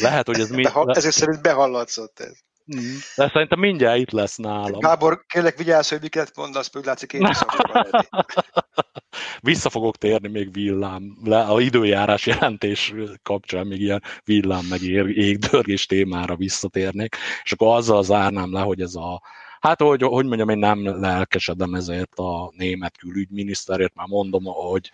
lehet, 0.00 0.26
hogy 0.26 0.40
ez 0.40 0.50
mi... 0.50 0.62
Behal, 0.62 0.90
ezért 0.94 1.14
szerint 1.14 1.42
behallatszott 1.42 2.20
ez. 2.20 2.38
Mm. 2.76 2.94
De 3.16 3.28
szerintem 3.32 3.58
mindjárt 3.58 3.98
itt 3.98 4.10
lesz 4.10 4.36
nálam. 4.36 4.80
Gábor, 4.80 5.24
kérlek 5.26 5.56
vigyázz, 5.56 5.88
hogy 5.88 6.00
miket 6.00 6.36
mondasz, 6.36 6.72
hogy 6.72 6.84
látszik 6.84 7.12
én 7.12 7.26
is 7.26 7.38
Vissza 9.40 9.70
fogok 9.70 9.96
térni 9.96 10.28
még 10.28 10.52
villám, 10.52 11.16
le, 11.24 11.40
a 11.40 11.60
időjárás 11.60 12.26
jelentés 12.26 12.94
kapcsán 13.22 13.66
még 13.66 13.80
ilyen 13.80 14.02
villám 14.24 14.64
meg 14.64 14.82
égdörgés 14.82 15.86
témára 15.86 16.36
visszatérnék, 16.36 17.16
és 17.42 17.52
akkor 17.52 17.76
azzal 17.76 18.02
zárnám 18.02 18.52
le, 18.52 18.60
hogy 18.60 18.80
ez 18.80 18.94
a 18.94 19.22
Hát, 19.60 19.80
hogy, 19.80 20.02
hogy 20.02 20.26
mondjam, 20.26 20.48
én 20.48 20.58
nem 20.58 21.00
lelkesedem 21.00 21.74
ezért 21.74 22.18
a 22.18 22.52
német 22.56 22.96
külügyminiszterért, 22.96 23.94
már 23.94 24.06
mondom, 24.06 24.44
hogy 24.44 24.90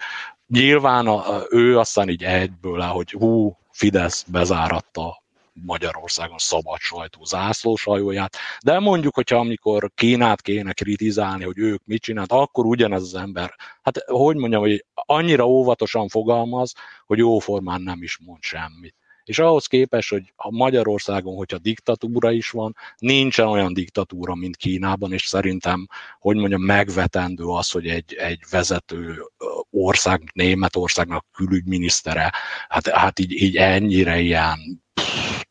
nyilván 0.46 1.06
a, 1.06 1.42
ő 1.50 1.78
aztán 1.78 2.08
így 2.08 2.22
egyből, 2.22 2.80
hogy 2.80 3.10
hú, 3.10 3.58
Fidesz 3.70 4.22
bezáratta 4.22 5.23
Magyarországon 5.62 6.38
szabad 6.38 6.78
sajtó 6.78 7.24
zászlóshajóját, 7.24 8.36
de 8.64 8.78
mondjuk, 8.78 9.14
hogyha 9.14 9.36
amikor 9.36 9.90
Kínát 9.94 10.42
kéne 10.42 10.72
kritizálni, 10.72 11.44
hogy 11.44 11.58
ők 11.58 11.84
mit 11.84 12.02
csinált, 12.02 12.32
akkor 12.32 12.64
ugyanez 12.64 13.02
az 13.02 13.14
ember, 13.14 13.54
hát 13.82 14.04
hogy 14.06 14.36
mondjam, 14.36 14.60
hogy 14.60 14.84
annyira 14.94 15.46
óvatosan 15.46 16.08
fogalmaz, 16.08 16.72
hogy 17.06 17.18
jóformán 17.18 17.80
nem 17.82 18.02
is 18.02 18.18
mond 18.24 18.42
semmit. 18.42 18.94
És 19.24 19.38
ahhoz 19.38 19.66
képest, 19.66 20.10
hogy 20.10 20.32
a 20.36 20.50
Magyarországon, 20.50 21.36
hogyha 21.36 21.58
diktatúra 21.58 22.30
is 22.30 22.50
van, 22.50 22.76
nincsen 22.98 23.46
olyan 23.46 23.74
diktatúra, 23.74 24.34
mint 24.34 24.56
Kínában, 24.56 25.12
és 25.12 25.26
szerintem, 25.26 25.86
hogy 26.18 26.36
mondjam, 26.36 26.62
megvetendő 26.62 27.44
az, 27.44 27.70
hogy 27.70 27.86
egy, 27.86 28.14
egy 28.14 28.40
vezető 28.50 29.22
ország, 29.70 30.30
Németországnak 30.32 31.26
külügyminisztere, 31.32 32.32
hát, 32.68 32.88
hát 32.88 33.18
így, 33.18 33.32
így 33.32 33.56
ennyire 33.56 34.20
ilyen 34.20 34.83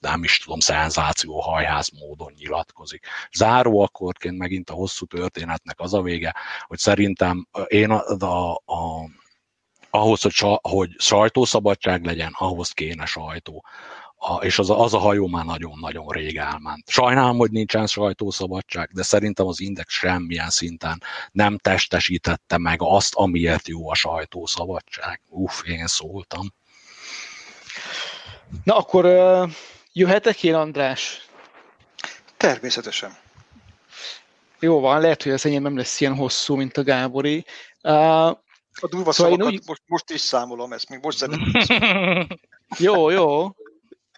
nem 0.04 0.24
is 0.24 0.38
tudom, 0.38 0.60
hajház 1.42 1.90
módon 2.00 2.34
nyilatkozik. 2.38 3.06
Záró 3.32 3.82
akkordként 3.82 4.38
megint 4.38 4.70
a 4.70 4.74
hosszú 4.74 5.06
történetnek 5.06 5.80
az 5.80 5.94
a 5.94 6.02
vége, 6.02 6.36
hogy 6.68 6.78
szerintem 6.78 7.48
én 7.68 7.90
a, 7.90 8.26
a, 8.26 8.52
a 8.52 9.10
ahhoz, 9.96 10.22
hogy, 10.22 10.60
hogy 10.62 10.90
sajtószabadság 10.98 12.06
legyen, 12.06 12.32
ahhoz 12.38 12.72
kéne 12.72 13.06
sajtó. 13.06 13.66
A, 14.16 14.36
és 14.36 14.60
az 14.60 14.70
az 14.70 14.94
a 14.94 14.98
hajó 14.98 15.28
már 15.28 15.46
nagyon-nagyon 15.46 16.08
rég 16.08 16.38
elment. 16.38 16.90
Sajnálom, 16.90 17.38
hogy 17.38 17.52
nincsen 17.52 17.88
sajtószabadság, 17.88 18.90
de 18.94 19.04
szerintem 19.04 19.46
az 19.46 19.60
Index 19.60 19.94
semmilyen 19.94 20.50
szinten 20.50 21.04
nem 21.32 21.58
testesítette 21.58 22.58
meg 22.58 22.78
azt, 22.82 23.16
amiért 23.16 23.68
jó 23.68 23.90
a 23.90 23.96
sajtószabadság. 23.96 25.22
Uff, 25.30 25.64
én 25.66 25.88
szóltam. 25.88 26.54
Na 28.64 28.78
akkor 28.78 29.06
jöhetek 29.94 30.44
én, 30.44 30.54
András? 30.54 31.28
Természetesen. 32.38 33.18
Jó 34.60 34.80
van, 34.80 35.02
lehet, 35.02 35.24
hogy 35.24 35.32
az 35.32 35.46
enyém 35.46 35.62
nem 35.62 35.78
lesz 35.78 36.02
ilyen 36.02 36.16
hosszú, 36.16 36.56
mint 36.56 36.78
a 36.78 36.84
Gábori. 36.84 37.46
Uh, 37.84 38.28
a 38.82 38.88
durva 38.90 39.12
szóval 39.12 39.32
szavakat 39.32 39.54
úgy... 39.54 39.62
most, 39.66 39.82
most 39.86 40.10
is 40.10 40.22
számolom 40.22 40.74
ezt, 40.74 40.90
még 40.90 41.00
most 41.02 41.18
szeretném. 41.18 42.28
jó, 42.78 43.10
jó. 43.10 43.56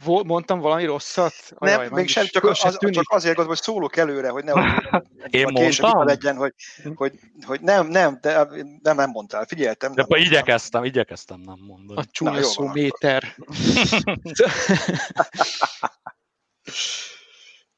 Mondtam 0.06 0.60
valami 0.60 0.86
rosszat? 0.86 1.34
Nem, 1.60 1.80
Ajaj, 1.80 1.90
még 1.92 2.08
sem, 2.08 2.26
csak, 2.26 2.44
az, 2.44 2.58
csak 2.58 3.10
azért 3.10 3.36
gondolom, 3.36 3.48
hogy 3.48 3.62
szólok 3.62 3.96
előre, 3.96 4.30
hogy 4.30 4.44
nehogy 4.44 4.64
Én 5.30 5.48
mondtam? 5.52 6.06
legyen, 6.06 6.36
hogy, 6.36 6.54
hogy, 6.96 7.14
hogy, 7.46 7.62
nem, 7.62 7.88
nem, 7.88 8.18
de 8.22 8.48
nem, 8.82 8.96
nem 8.96 9.10
mondtál, 9.10 9.46
figyeltem. 9.46 9.94
De 9.94 10.02
akkor 10.02 10.18
igyekeztem, 10.18 10.84
igyekeztem 10.84 11.40
nem 11.40 11.58
mondani. 11.68 12.00
A 12.00 12.04
csúnya 12.12 12.44
szó 12.44 12.68
méter. 12.68 13.24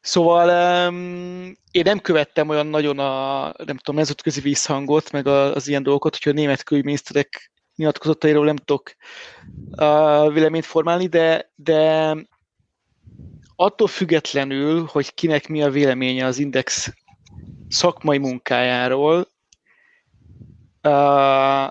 Szóval 0.07 0.87
um, 0.87 1.57
én 1.71 1.81
nem 1.83 1.99
követtem 1.99 2.49
olyan 2.49 2.67
nagyon 2.67 2.99
a, 2.99 3.43
nem 3.45 3.77
tudom, 3.77 3.95
nemzetközi 3.95 4.41
visszhangot, 4.41 5.11
meg 5.11 5.27
az 5.27 5.67
ilyen 5.67 5.83
dolgokat, 5.83 6.13
hogyha 6.13 6.29
a 6.29 6.33
német 6.33 6.63
külügyminiszterek 6.63 7.51
nyilatkozatairól 7.77 8.45
nem 8.45 8.55
tudok 8.55 8.95
uh, 9.71 10.33
véleményt 10.33 10.65
formálni, 10.65 11.07
de, 11.07 11.51
de 11.55 12.15
attól 13.55 13.87
függetlenül, 13.87 14.85
hogy 14.85 15.13
kinek 15.13 15.47
mi 15.47 15.63
a 15.63 15.69
véleménye 15.69 16.25
az 16.25 16.37
Index 16.37 16.93
szakmai 17.69 18.17
munkájáról, 18.17 19.27
uh, 20.83 21.67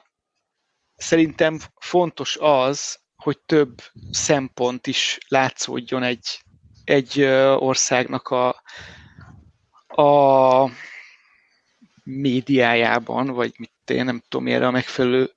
szerintem 0.96 1.58
fontos 1.74 2.36
az, 2.40 3.00
hogy 3.16 3.38
több 3.38 3.82
szempont 4.10 4.86
is 4.86 5.18
látszódjon 5.28 6.02
egy, 6.02 6.40
egy 6.84 7.22
országnak 7.58 8.28
a, 8.28 8.62
a 10.02 10.70
médiájában, 12.04 13.26
vagy 13.26 13.54
mit 13.56 13.70
én 13.86 14.04
nem 14.04 14.22
tudom, 14.28 14.46
erre 14.46 14.66
a 14.66 14.70
megfelelő 14.70 15.30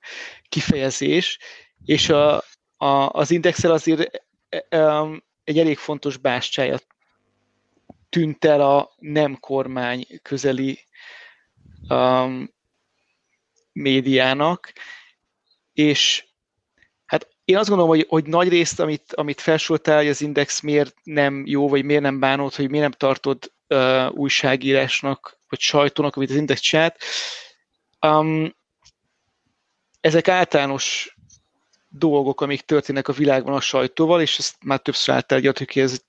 kifejezés, 0.50 1.40
és 1.86 2.10
a, 2.10 2.36
a, 2.78 3.10
az 3.12 3.32
indexel 3.32 3.72
azért 3.72 4.24
egy 5.44 5.58
elég 5.58 5.78
fontos 5.78 6.18
bástyája 6.18 6.80
tűnt 8.10 8.46
el 8.46 8.62
a 8.62 8.92
nem 8.98 9.40
kormány 9.40 10.08
közeli 10.22 10.80
um, 11.90 12.54
médiának, 13.72 14.74
és 15.74 16.28
én 17.50 17.58
azt 17.58 17.70
gondolom, 17.70 17.96
hogy, 17.96 18.06
hogy 18.10 18.26
nagy 18.26 18.50
részt, 18.50 18.80
amit, 18.80 19.14
amit 19.14 19.42
felsoroltál, 19.42 19.98
hogy 19.98 20.08
az 20.08 20.22
Index 20.22 20.60
miért 20.60 20.96
nem 21.04 21.44
jó, 21.46 21.70
vagy 21.70 21.84
miért 21.84 22.02
nem 22.02 22.20
bánod, 22.20 22.54
hogy 22.56 22.70
miért 22.70 22.84
nem 22.84 22.98
tartod 22.98 23.52
uh, 23.68 24.12
újságírásnak, 24.12 25.40
vagy 25.48 25.60
sajtónak, 25.60 26.16
amit 26.16 26.30
az 26.30 26.36
Index 26.36 26.60
csinált, 26.60 26.98
um, 28.02 28.56
ezek 30.02 30.28
általános 30.28 31.18
dolgok, 31.90 32.42
amik 32.42 32.62
történnek 32.62 33.08
a 33.08 33.14
világban 33.14 33.54
a 33.54 33.60
sajtóval, 33.60 34.22
és 34.22 34.38
ezt 34.38 34.56
már 34.64 34.80
többször 34.80 35.16
átárgyaltuk, 35.16 35.72
hogy 35.72 35.82
ez 35.82 36.02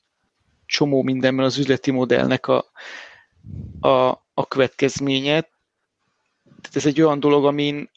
csomó 0.67 1.03
mindenben 1.03 1.45
az 1.45 1.59
üzleti 1.59 1.91
modellnek 1.91 2.47
a, 2.47 2.71
a, 3.81 4.09
a 4.35 4.47
következménye. 4.49 5.41
Tehát 6.45 6.77
ez 6.77 6.87
egy 6.87 7.01
olyan 7.01 7.21
dolog, 7.21 7.47
amin, 7.47 7.91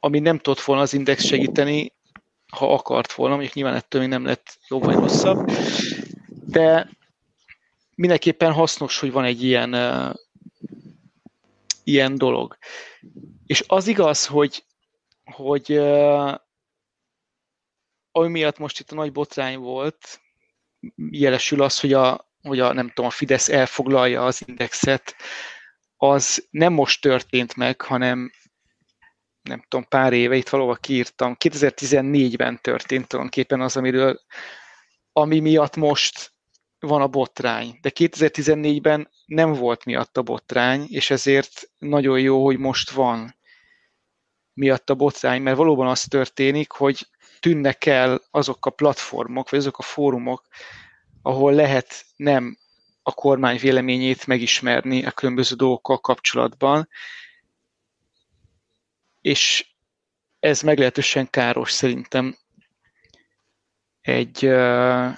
ami 0.00 0.18
nem 0.18 0.38
tudott 0.38 0.60
volna 0.60 0.82
az 0.82 0.92
index 0.92 1.24
segíteni, 1.24 1.92
ha 2.48 2.72
akart 2.72 3.12
volna, 3.12 3.34
mondjuk 3.34 3.54
nyilván 3.54 3.74
ettől 3.74 4.00
még 4.00 4.10
nem 4.10 4.24
lett 4.24 4.58
jobb 4.68 4.84
vagy 4.84 4.94
rosszabb, 4.94 5.50
de 6.28 6.90
mindenképpen 7.94 8.52
hasznos, 8.52 8.98
hogy 8.98 9.12
van 9.12 9.24
egy 9.24 9.42
ilyen, 9.42 9.74
uh, 9.74 10.14
ilyen 11.84 12.14
dolog. 12.14 12.58
És 13.48 13.64
az 13.66 13.86
igaz, 13.86 14.26
hogy, 14.26 14.64
hogy 15.24 15.72
uh, 15.72 16.34
ami 18.12 18.28
miatt 18.28 18.58
most 18.58 18.80
itt 18.80 18.90
a 18.90 18.94
nagy 18.94 19.12
botrány 19.12 19.58
volt, 19.58 20.20
jelesül 21.10 21.62
az, 21.62 21.80
hogy 21.80 21.92
a, 21.92 22.30
hogy 22.42 22.60
a, 22.60 22.72
nem 22.72 22.88
tudom, 22.88 23.06
a 23.06 23.10
Fidesz 23.10 23.48
elfoglalja 23.48 24.24
az 24.24 24.42
indexet, 24.46 25.14
az 25.96 26.46
nem 26.50 26.72
most 26.72 27.00
történt 27.00 27.56
meg, 27.56 27.80
hanem 27.80 28.32
nem 29.42 29.64
tudom, 29.68 29.88
pár 29.88 30.12
éve, 30.12 30.36
itt 30.36 30.48
valahol 30.48 30.76
kiírtam, 30.76 31.36
2014-ben 31.44 32.60
történt 32.60 33.06
tulajdonképpen 33.06 33.60
az, 33.60 33.76
amiről, 33.76 34.20
ami 35.12 35.40
miatt 35.40 35.76
most 35.76 36.32
van 36.78 37.00
a 37.00 37.08
botrány. 37.08 37.78
De 37.80 37.90
2014-ben 37.94 39.10
nem 39.26 39.52
volt 39.52 39.84
miatt 39.84 40.16
a 40.16 40.22
botrány, 40.22 40.86
és 40.88 41.10
ezért 41.10 41.70
nagyon 41.78 42.20
jó, 42.20 42.44
hogy 42.44 42.58
most 42.58 42.90
van 42.90 43.37
miatt 44.58 44.90
a 44.90 44.94
botrány, 44.94 45.42
mert 45.42 45.56
valóban 45.56 45.86
az 45.86 46.04
történik, 46.04 46.70
hogy 46.70 47.08
tűnnek 47.40 47.86
el 47.86 48.22
azok 48.30 48.66
a 48.66 48.70
platformok, 48.70 49.50
vagy 49.50 49.58
azok 49.58 49.78
a 49.78 49.82
fórumok, 49.82 50.46
ahol 51.22 51.52
lehet 51.52 52.04
nem 52.16 52.58
a 53.02 53.12
kormány 53.12 53.58
véleményét 53.58 54.26
megismerni 54.26 55.04
a 55.04 55.10
különböző 55.10 55.54
dolgokkal 55.56 55.98
kapcsolatban, 55.98 56.88
és 59.20 59.66
ez 60.40 60.60
meglehetősen 60.62 61.30
káros 61.30 61.72
szerintem 61.72 62.36
egy, 64.00 64.44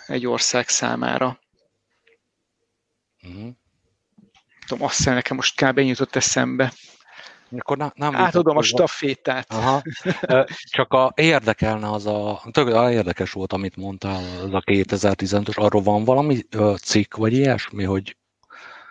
egy 0.06 0.26
ország 0.26 0.68
számára. 0.68 1.40
Uh-huh. 3.22 3.50
Tudom, 4.66 4.84
azt 4.84 4.96
hiszem, 4.96 5.14
nekem 5.14 5.36
most 5.36 5.64
kb. 5.64 5.78
jutott 5.78 6.16
eszembe. 6.16 6.72
Akkor 7.58 7.76
nem, 7.76 7.92
nem 7.94 8.14
Átadom 8.14 8.56
a 8.56 8.62
stafétát. 8.62 9.52
Aha. 9.52 9.82
Csak 10.76 10.92
a, 10.92 11.12
érdekelne 11.14 11.90
az 11.90 12.06
a, 12.06 12.42
tök 12.50 12.68
érdekes 12.68 13.32
volt, 13.32 13.52
amit 13.52 13.76
mondtál, 13.76 14.22
az 14.42 14.54
a 14.54 14.62
2015-ös, 14.66 15.56
arról 15.56 15.82
van 15.82 16.04
valami 16.04 16.38
cikk, 16.82 17.14
vagy 17.14 17.32
ilyesmi, 17.32 17.84
hogy 17.84 18.16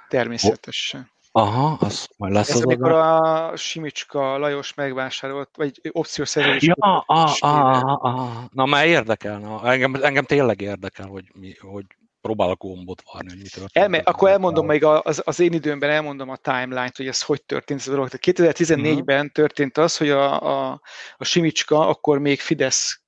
Természetesen. 0.09 1.11
Aha, 1.31 1.77
az 1.79 2.09
majd 2.17 2.33
lesz 2.33 2.49
Ez 2.49 2.55
az 2.55 2.63
amikor 2.63 2.91
a 2.91 3.55
Simicska 3.55 4.37
Lajos 4.37 4.73
megvásárolt, 4.73 5.49
vagy 5.55 5.79
opciós 5.91 6.29
szerződés. 6.29 6.63
Ja, 6.63 6.73
ah, 6.75 7.03
ah, 7.07 7.83
ah, 7.83 8.05
ah. 8.05 8.43
Na, 8.51 8.65
már 8.65 8.87
érdekel, 8.87 9.39
na, 9.39 9.71
engem, 9.71 9.93
engem 10.01 10.23
tényleg 10.23 10.61
érdekel, 10.61 11.07
hogy, 11.07 11.31
mi, 11.33 11.55
hogy 11.59 11.85
próbálok 12.29 12.59
gombot 12.59 13.03
várni, 13.13 13.29
hogy 13.29 13.37
mi 13.37 13.47
történt. 13.49 13.71
Elme, 13.83 13.97
akkor 13.97 14.29
elmondom 14.29 14.65
még 14.65 14.83
az, 14.83 15.21
az 15.25 15.39
én 15.39 15.53
időmben, 15.53 15.89
elmondom 15.89 16.29
a 16.29 16.35
timeline-t, 16.35 16.97
hogy 16.97 17.07
ez 17.07 17.21
hogy 17.21 17.43
történt. 17.43 17.79
Ez 17.79 17.87
2014-ben 17.87 19.15
uh-huh. 19.15 19.31
történt 19.31 19.77
az, 19.77 19.97
hogy 19.97 20.09
a, 20.09 20.41
a, 20.41 20.81
a 21.17 21.23
Simicska 21.23 21.87
akkor 21.87 22.19
még 22.19 22.39
Fidesz 22.39 23.01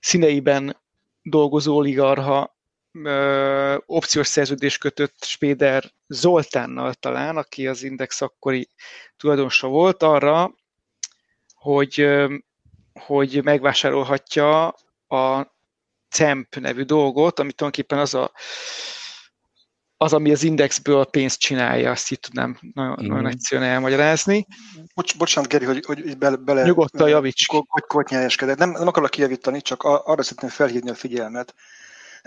színeiben 0.00 0.82
dolgozó 1.22 1.76
oligarha 1.76 2.56
ö, 2.92 3.76
opciós 3.86 4.26
szerződés 4.26 4.78
kötött 4.78 5.24
Spéder 5.24 5.84
Zoltánnal 6.06 6.94
talán, 6.94 7.36
aki 7.36 7.66
az 7.66 7.82
Index 7.82 8.20
akkori 8.20 8.68
tulajdonosa 9.16 9.68
volt, 9.68 10.02
arra, 10.02 10.54
hogy, 11.54 12.00
ö, 12.00 12.34
hogy 12.92 13.40
megvásárolhatja 13.44 14.66
a 15.08 15.56
CEMP 16.10 16.56
nevű 16.56 16.82
dolgot, 16.82 17.38
ami 17.38 17.52
tulajdonképpen 17.52 17.98
az 17.98 18.14
a 18.14 18.32
az, 20.00 20.12
ami 20.12 20.32
az 20.32 20.42
indexből 20.42 21.04
pénzt 21.04 21.38
csinálja, 21.38 21.90
azt 21.90 22.10
így 22.10 22.20
tudnám 22.20 22.58
nagyon, 22.74 22.98
mm. 23.02 23.06
nagyon 23.06 23.26
egyszerűen 23.26 23.68
elmagyarázni. 23.68 24.46
Bocs, 24.94 25.16
bocsánat, 25.16 25.50
Geri, 25.50 25.64
hogy, 25.64 25.84
hogy 25.84 26.18
bele, 26.18 26.36
bele 26.36 26.62
Nyugodtan 26.62 27.08
javíts. 27.08 27.46
Hogy 27.46 27.64
Nem, 28.56 28.70
nem 28.70 28.86
akarok 28.86 29.10
kijavítani, 29.10 29.60
csak 29.60 29.82
arra 29.82 30.22
szeretném 30.22 30.50
felhívni 30.50 30.90
a 30.90 30.94
figyelmet, 30.94 31.54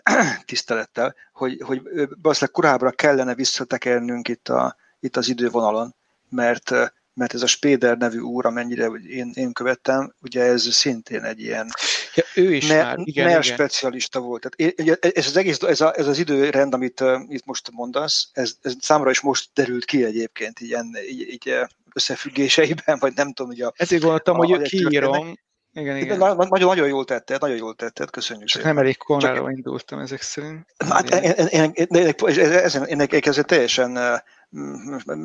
tisztelettel, 0.46 1.16
hogy, 1.32 1.62
hogy 1.66 1.82
valószínűleg 2.22 2.52
korábbra 2.52 2.92
kellene 2.92 3.36
visszatekernünk 3.36 4.28
itt, 4.28 4.50
a, 4.50 4.76
itt 5.00 5.18
az 5.18 5.30
idővonalon, 5.30 5.96
mert 6.30 6.94
mert 7.14 7.34
ez 7.34 7.42
a 7.42 7.48
Spéder 7.48 7.98
nevű 7.98 8.20
úr, 8.20 8.46
amennyire 8.46 8.86
én, 9.10 9.32
én 9.34 9.54
követtem, 9.54 10.14
ugye 10.22 10.44
ez 10.44 10.74
szintén 10.74 11.24
egy 11.24 11.40
ilyen 11.40 11.68
ja, 12.16 12.24
ő 12.36 12.54
is 12.54 12.68
ne, 12.68 12.84
már, 12.84 12.98
igen, 13.04 13.28
igen. 13.28 13.42
specialista 13.42 14.20
volt. 14.20 14.48
Tehát 14.50 15.16
ez 15.16 15.26
az 15.26 15.38
egész, 15.38 15.62
ez, 15.62 15.82
a, 15.82 15.94
ez 15.98 16.08
az 16.08 16.18
időrend, 16.18 16.74
amit 16.74 17.02
uh, 17.02 17.22
itt 17.28 17.46
most 17.46 17.72
mondasz, 17.72 18.30
ez, 18.34 18.54
ez 18.62 18.74
számra 18.80 19.10
is 19.10 19.22
most 19.22 19.50
derült 19.54 19.86
ki 19.86 20.04
egyébként 20.04 20.60
ilyen, 20.60 20.98
így, 21.10 21.20
így 21.20 21.56
összefüggéseiben, 21.94 22.98
vagy 23.00 23.14
nem 23.16 23.34
tudom, 23.34 23.52
hogy 23.52 23.62
a... 23.62 23.74
Ezért 23.76 24.02
gondoltam, 24.02 24.40
a, 24.40 24.46
hogy 24.46 24.62
kiírom, 24.62 25.38
igen, 25.74 25.98
igen. 25.98 26.18
Nagyon, 26.18 26.48
nagyon 26.50 26.88
jól 26.88 27.06
tetted, 27.06 27.42
nagyon 27.42 27.58
jól 27.58 27.76
tetted, 27.76 28.10
köszönjük 28.10 28.48
Csak 28.48 28.62
szépen. 28.62 28.76
nem 28.76 28.84
elég 28.84 28.98
kornára 28.98 29.36
Csak... 29.36 29.52
indultam 29.52 30.00
ezek 30.00 30.22
szerint. 30.22 30.66
Hát 30.90 31.10
én, 31.10 31.32
én, 31.32 31.72
én, 31.74 31.96
én, 31.96 32.14
ezen, 32.40 32.86
én, 32.86 33.00
én, 33.00 33.08
én 33.12 33.44
teljesen 33.46 34.22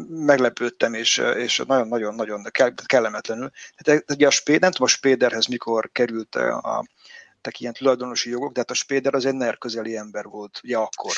meglepődtem, 0.08 0.94
és, 0.94 1.18
és 1.36 1.62
nagyon-nagyon-nagyon 1.66 2.42
kellemetlenül. 2.86 3.50
Tehát 3.76 4.10
ugye 4.10 4.26
a 4.26 4.30
Spéder, 4.30 4.60
nem 4.60 4.70
tudom 4.70 4.86
a 4.86 4.90
Spéderhez 4.90 5.46
mikor 5.46 5.90
került 5.92 6.34
a, 6.34 6.56
a 6.56 6.84
tehát 7.40 7.60
ilyen 7.60 7.72
tulajdonosi 7.72 8.30
jogok, 8.30 8.52
de 8.52 8.58
hát 8.58 8.70
a 8.70 8.74
Spéder 8.74 9.14
az 9.14 9.26
egy 9.26 9.34
NER 9.34 9.58
közeli 9.58 9.96
ember 9.96 10.24
volt, 10.24 10.60
ugye 10.64 10.76
akkor. 10.76 11.12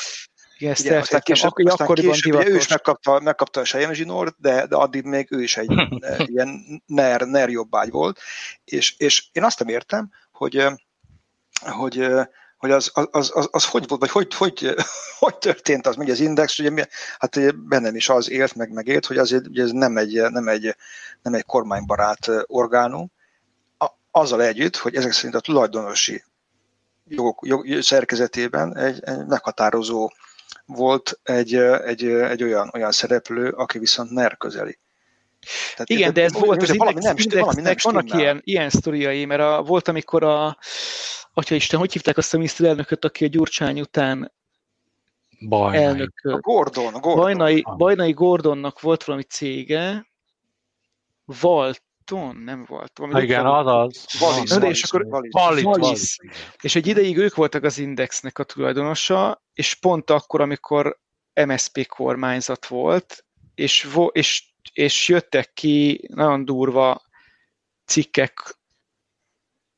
Igen, 0.57 0.75
ugye, 0.79 0.97
aztán 0.97 1.21
később, 1.21 1.51
ak- 1.51 1.69
aztán 1.69 1.87
később 1.87 2.35
ugye, 2.35 2.47
ő 2.47 2.55
is 2.55 2.67
megkapta, 2.67 3.19
megkapta 3.19 3.59
a 3.59 3.63
Sejem 3.63 3.93
Zsinort, 3.93 4.35
de, 4.37 4.67
de 4.67 4.75
addig 4.75 5.03
még 5.03 5.27
ő 5.31 5.41
is 5.41 5.57
egy 5.57 5.71
ilyen 6.33 6.81
NER, 6.85 7.21
NER 7.21 7.49
jobbágy 7.49 7.89
volt, 7.89 8.19
és, 8.63 8.95
és 8.97 9.27
én 9.31 9.43
azt 9.43 9.59
nem 9.59 9.67
értem, 9.67 10.11
hogy, 10.31 10.65
hogy 11.59 12.11
hogy 12.59 12.71
az, 12.71 12.91
az, 12.93 13.31
az, 13.33 13.47
az 13.51 13.65
hogy 13.65 13.87
volt, 13.87 13.99
vagy 14.01 14.09
hogy, 14.09 14.33
hogy, 14.33 14.75
hogy 15.19 15.37
történt 15.37 15.87
az, 15.87 15.95
hogy 15.95 16.09
az 16.09 16.19
index, 16.19 16.59
ugye, 16.59 16.87
hát 17.17 17.35
ugye 17.35 17.51
bennem 17.51 17.95
is 17.95 18.09
az 18.09 18.29
élt, 18.29 18.55
meg 18.55 18.71
megélt, 18.71 19.05
hogy 19.05 19.17
azért 19.17 19.47
ugye 19.47 19.63
ez 19.63 19.71
nem 19.71 19.97
egy, 19.97 20.21
nem 20.29 20.47
egy, 20.47 20.75
nem 21.21 21.33
egy 21.33 21.45
kormánybarát 21.45 22.27
orgánum, 22.45 23.11
a, 23.77 23.87
azzal 24.11 24.43
együtt, 24.43 24.75
hogy 24.75 24.95
ezek 24.95 25.11
szerint 25.11 25.35
a 25.35 25.39
tulajdonosi 25.39 26.23
jogok, 27.07 27.39
jog, 27.45 27.81
szerkezetében 27.81 28.77
egy, 28.77 28.99
egy 29.03 29.25
meghatározó 29.25 30.11
volt 30.65 31.19
egy, 31.23 31.55
egy, 31.55 32.05
egy 32.05 32.43
olyan, 32.43 32.71
olyan 32.73 32.91
szereplő, 32.91 33.49
aki 33.49 33.79
viszont 33.79 34.11
NER 34.11 34.37
közeli. 34.37 34.79
Tehát, 35.71 35.89
Igen, 35.89 36.13
de 36.13 36.23
ez 36.23 36.33
volt 36.33 36.61
az 36.61 36.77
valami 36.77 36.95
index, 36.95 37.25
nem, 37.25 37.39
valami 37.39 37.61
nem 37.61 37.75
vannak 37.81 38.13
ilyen, 38.13 38.41
ilyen 38.43 38.69
sztoriai, 38.69 39.25
mert 39.25 39.41
a, 39.41 39.63
volt, 39.63 39.87
amikor 39.87 40.23
a, 40.23 40.57
Atya 41.39 41.55
Isten, 41.55 41.79
hogy 41.79 41.93
hívták 41.93 42.17
azt 42.17 42.33
a 42.33 42.37
miniszterelnököt, 42.37 43.05
aki 43.05 43.25
a 43.25 43.27
Gyurcsány 43.27 43.79
után 43.79 44.31
Bajnai. 45.47 45.83
elnök? 45.83 46.11
A 46.23 46.39
Gordon, 46.39 46.91
Gordon. 46.91 47.15
Bajnai, 47.15 47.63
Bajnai 47.77 48.11
Gordonnak 48.11 48.81
volt 48.81 49.03
valami 49.03 49.23
cége, 49.23 50.07
Valton, 51.25 52.35
nem 52.35 52.65
volt. 52.67 52.91
Valami 52.97 53.23
igen, 53.23 53.45
az 53.45 53.67
az. 53.67 54.19
Valis, 54.19 54.81
és 54.81 54.83
akkor 54.83 55.05
Valis. 55.07 55.31
Valis, 55.31 55.63
Valis. 55.63 56.17
És 56.61 56.75
egy 56.75 56.87
ideig 56.87 57.17
ők 57.17 57.35
voltak 57.35 57.63
az 57.63 57.77
Indexnek 57.77 58.39
a 58.39 58.43
tulajdonosa, 58.43 59.43
és 59.53 59.75
pont 59.75 60.09
akkor, 60.09 60.41
amikor 60.41 60.99
MSP 61.45 61.87
kormányzat 61.87 62.65
volt, 62.67 63.25
és, 63.55 63.83
vo- 63.83 64.15
és, 64.15 64.43
és 64.73 65.07
jöttek 65.07 65.53
ki 65.53 66.07
nagyon 66.13 66.45
durva 66.45 67.01
cikkek 67.85 68.58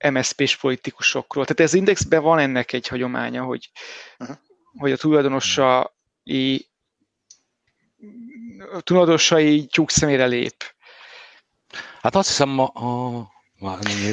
MSZP-s 0.09 0.57
politikusokról. 0.57 1.45
Tehát 1.45 1.71
ez 1.71 1.77
indexben 1.77 2.21
van 2.21 2.39
ennek 2.39 2.73
egy 2.73 2.87
hagyománya, 2.87 3.43
hogy, 3.43 3.71
uh-huh. 4.19 4.37
hogy 4.77 4.91
a 4.91 4.97
tulajdonosai 4.97 6.69
a 8.73 8.81
tulajdonosai 8.81 9.65
tyúk 9.65 9.89
szemére 9.89 10.25
lép. 10.25 10.63
Hát 12.01 12.15
azt 12.15 12.27
hiszem, 12.27 12.59
a, 12.59 12.71
a 12.73 13.29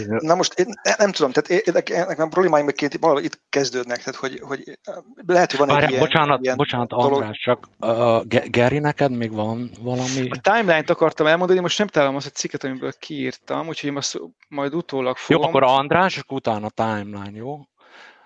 Na 0.07 0.35
most 0.35 0.59
én 0.59 0.67
nem 0.99 1.13
tudom, 1.13 1.33
tehát 1.33 1.67
ennek 1.89 2.19
a 2.19 2.27
problémáim 2.27 2.67
két 2.67 2.99
valahol 3.01 3.23
itt 3.23 3.41
kezdődnek, 3.49 3.99
tehát 3.99 4.21
hogy, 4.21 4.41
hogy 4.43 4.79
lehet, 5.27 5.51
hogy 5.51 5.59
van 5.59 5.69
Várjál, 5.69 5.85
egy 5.85 5.91
ilyen, 5.91 6.03
bocsánat, 6.03 6.43
ilyen 6.43 6.57
bocsánat, 6.57 6.89
dolog. 6.89 7.13
András, 7.13 7.39
csak 7.39 7.69
uh, 7.79 8.25
Geri, 8.27 8.79
neked 8.79 9.17
még 9.17 9.33
van 9.33 9.71
valami? 9.81 10.29
A 10.31 10.41
timeline-t 10.43 10.91
akartam 10.91 11.27
elmondani, 11.27 11.61
most 11.61 11.79
nem 11.79 11.87
találom 11.87 12.17
azt 12.17 12.27
a 12.27 12.31
cikket, 12.31 12.65
amiből 12.65 12.93
kiírtam, 12.99 13.69
úgyhogy 13.69 13.91
én 13.91 13.97
azt 13.97 14.21
majd 14.49 14.75
utólag 14.75 15.17
fogom. 15.17 15.43
Jó, 15.43 15.49
akkor 15.49 15.63
András, 15.63 16.17
és 16.17 16.23
utána 16.29 16.67
a 16.67 16.71
timeline, 16.71 17.37
jó? 17.37 17.61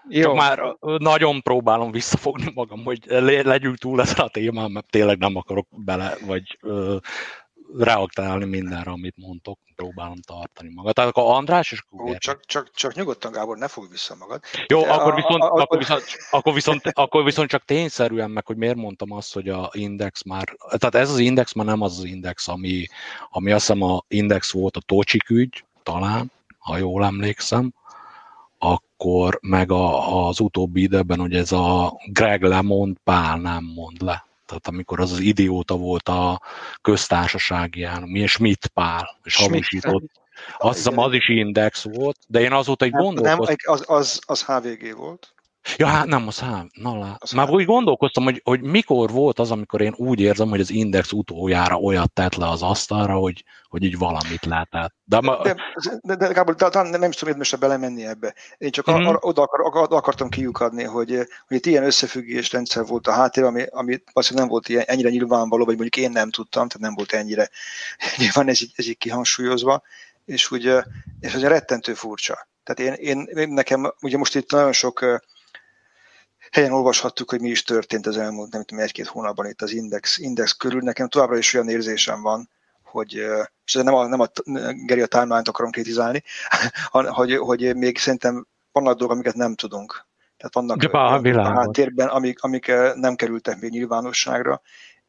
Jó. 0.08 0.22
Csak 0.22 0.34
már 0.34 0.76
nagyon 0.98 1.42
próbálom 1.42 1.90
visszafogni 1.90 2.50
magam, 2.54 2.84
hogy 2.84 2.98
legyünk 3.44 3.78
túl 3.78 4.00
ezen 4.00 4.24
a 4.24 4.28
témán, 4.28 4.70
mert 4.70 4.86
tényleg 4.90 5.18
nem 5.18 5.36
akarok 5.36 5.66
bele, 5.70 6.16
vagy 6.26 6.58
reaktálni 7.78 8.44
mindenre, 8.44 8.90
amit 8.90 9.16
mondtok, 9.16 9.58
próbálom 9.76 10.20
tartani 10.20 10.72
magad. 10.74 10.94
Tehát 10.94 11.10
akkor 11.10 11.34
András, 11.34 11.72
és 11.72 11.82
akkor 11.86 12.10
Ó, 12.10 12.16
csak, 12.16 12.44
csak, 12.46 12.70
csak 12.74 12.94
nyugodtan, 12.94 13.32
Gábor, 13.32 13.58
ne 13.58 13.68
fogj 13.68 13.86
vissza 13.90 14.14
magad. 14.14 14.40
Jó, 14.66 14.84
a, 14.84 14.94
akkor, 14.94 15.14
viszont, 15.14 15.42
a, 15.42 15.46
a, 15.46 15.60
akkor, 15.60 15.78
viszont, 15.78 16.04
akkor, 16.30 16.54
viszont, 16.54 16.80
akkor 16.92 17.24
viszont 17.24 17.48
csak 17.48 17.64
tényszerűen 17.64 18.30
meg, 18.30 18.46
hogy 18.46 18.56
miért 18.56 18.76
mondtam 18.76 19.12
azt, 19.12 19.34
hogy 19.34 19.48
a 19.48 19.70
index 19.72 20.22
már, 20.22 20.56
tehát 20.78 20.94
ez 20.94 21.10
az 21.10 21.18
index 21.18 21.52
már 21.52 21.66
nem 21.66 21.80
az 21.80 21.98
az 21.98 22.04
index, 22.04 22.48
ami, 22.48 22.86
ami 23.30 23.52
azt 23.52 23.66
hiszem 23.66 23.82
a 23.82 24.04
index 24.08 24.52
volt 24.52 24.76
a 24.76 24.80
Tocsik 24.80 25.30
ügy, 25.30 25.64
talán, 25.82 26.32
ha 26.58 26.76
jól 26.76 27.04
emlékszem, 27.04 27.74
akkor 28.58 29.38
meg 29.42 29.70
a, 29.70 30.26
az 30.26 30.40
utóbbi 30.40 30.82
időben, 30.82 31.18
hogy 31.18 31.34
ez 31.34 31.52
a 31.52 31.96
Greg 32.06 32.42
lemond, 32.42 32.96
Pál 33.04 33.38
nem 33.38 33.64
mond 33.74 34.02
le 34.02 34.30
tehát 34.52 34.68
amikor 34.68 35.00
az 35.00 35.12
az 35.12 35.18
idióta 35.18 35.76
volt 35.76 36.08
a 36.08 36.40
köztársasági 36.82 37.82
elnök, 37.82 38.08
milyen 38.08 38.26
Schmidt 38.26 38.66
Pál, 38.66 39.18
és 39.22 39.36
hamisított. 39.36 40.10
Azt 40.58 40.76
hiszem 40.76 40.98
az 40.98 41.12
is 41.12 41.28
index 41.28 41.84
volt, 41.92 42.16
de 42.26 42.40
én 42.40 42.52
azóta 42.52 42.84
egy 42.84 42.90
gondolkoztam. 42.90 43.54
Nem, 43.64 43.74
az, 43.74 43.84
az, 43.86 44.20
az 44.26 44.44
HVG 44.44 44.96
volt. 44.96 45.34
Ja, 45.76 45.86
hát 45.86 46.06
nem, 46.06 46.26
az 46.26 46.38
hát, 46.38 46.66
na 46.72 46.98
lá. 46.98 47.16
Az 47.18 47.30
Már 47.30 47.50
úgy 47.50 47.64
gondolkoztam, 47.64 48.24
hogy, 48.24 48.40
hogy 48.44 48.60
mikor 48.60 49.10
volt 49.10 49.38
az, 49.38 49.50
amikor 49.50 49.80
én 49.80 49.94
úgy 49.96 50.20
érzem, 50.20 50.48
hogy 50.48 50.60
az 50.60 50.70
Index 50.70 51.12
utoljára 51.12 51.76
olyat 51.76 52.12
tett 52.12 52.34
le 52.34 52.48
az 52.48 52.62
asztalra, 52.62 53.14
hogy, 53.14 53.44
hogy 53.68 53.82
így 53.82 53.98
valamit 53.98 54.44
lehetett. 54.44 54.94
De, 55.04 55.20
de, 55.20 55.42
de, 55.42 55.54
de, 56.02 56.16
de 56.16 56.32
Gábor, 56.32 56.54
de, 56.54 56.68
de 56.68 56.82
nem 56.82 57.10
is 57.10 57.16
tudom 57.16 57.36
most 57.36 57.58
belemenni 57.58 58.06
ebbe. 58.06 58.34
Én 58.58 58.70
csak 58.70 58.90
mm-hmm. 58.90 59.04
ar, 59.04 59.18
oda, 59.20 59.42
akar, 59.42 59.82
oda 59.82 59.96
akartam 59.96 60.28
kiukadni, 60.28 60.84
hogy, 60.84 61.10
hogy 61.46 61.56
itt 61.56 61.66
ilyen 61.66 61.84
összefüggés 61.84 62.52
rendszer 62.52 62.86
volt 62.86 63.06
a 63.06 63.12
háttér, 63.12 63.44
ami, 63.44 63.64
ami 63.70 64.02
azt 64.12 64.34
nem 64.34 64.48
volt 64.48 64.68
ilyen, 64.68 64.84
ennyire 64.86 65.10
nyilvánvaló, 65.10 65.64
vagy 65.64 65.78
mondjuk 65.78 66.04
én 66.04 66.10
nem 66.10 66.30
tudtam, 66.30 66.68
tehát 66.68 66.86
nem 66.86 66.94
volt 66.94 67.12
ennyire 67.12 67.50
nyilván 68.18 68.48
ez 68.48 68.62
így, 68.62 68.72
ez 68.76 68.86
így 68.86 68.98
kihangsúlyozva 68.98 69.82
és 70.24 70.50
úgy, 70.50 70.72
és 71.20 71.34
az 71.34 71.42
rettentő 71.42 71.94
furcsa. 71.94 72.48
Tehát 72.64 72.98
én, 72.98 73.22
én, 73.22 73.48
nekem, 73.48 73.92
ugye 74.00 74.16
most 74.18 74.34
itt 74.34 74.50
nagyon 74.50 74.72
sok 74.72 75.20
helyen 76.52 76.72
olvashattuk, 76.72 77.30
hogy 77.30 77.40
mi 77.40 77.48
is 77.48 77.62
történt 77.62 78.06
az 78.06 78.18
elmúlt, 78.18 78.52
nem 78.52 78.62
tudom, 78.62 78.84
egy-két 78.84 79.06
hónapban 79.06 79.46
itt 79.46 79.62
az 79.62 79.72
Index, 79.72 80.18
Index 80.18 80.52
körül. 80.52 80.80
Nekem 80.80 81.08
továbbra 81.08 81.36
is 81.36 81.54
olyan 81.54 81.68
érzésem 81.68 82.22
van, 82.22 82.50
hogy, 82.82 83.12
és 83.64 83.72
nem 83.72 83.94
a, 83.94 84.06
nem 84.06 84.20
a 84.20 84.26
Geri 84.86 85.00
a 85.00 85.06
timeline-t 85.06 85.48
akarom 85.48 85.70
kritizálni, 85.70 86.22
hogy, 86.90 87.36
hogy 87.36 87.76
még 87.76 87.98
szerintem 87.98 88.46
vannak 88.72 88.96
dolgok, 88.98 89.16
amiket 89.16 89.34
nem 89.34 89.54
tudunk. 89.54 90.06
Tehát 90.36 90.54
vannak 90.54 90.92
a, 90.92 91.14
a 91.38 91.52
háttérben, 91.52 92.08
amik, 92.08 92.42
amik 92.42 92.72
nem 92.94 93.14
kerültek 93.14 93.60
még 93.60 93.70
nyilvánosságra, 93.70 94.60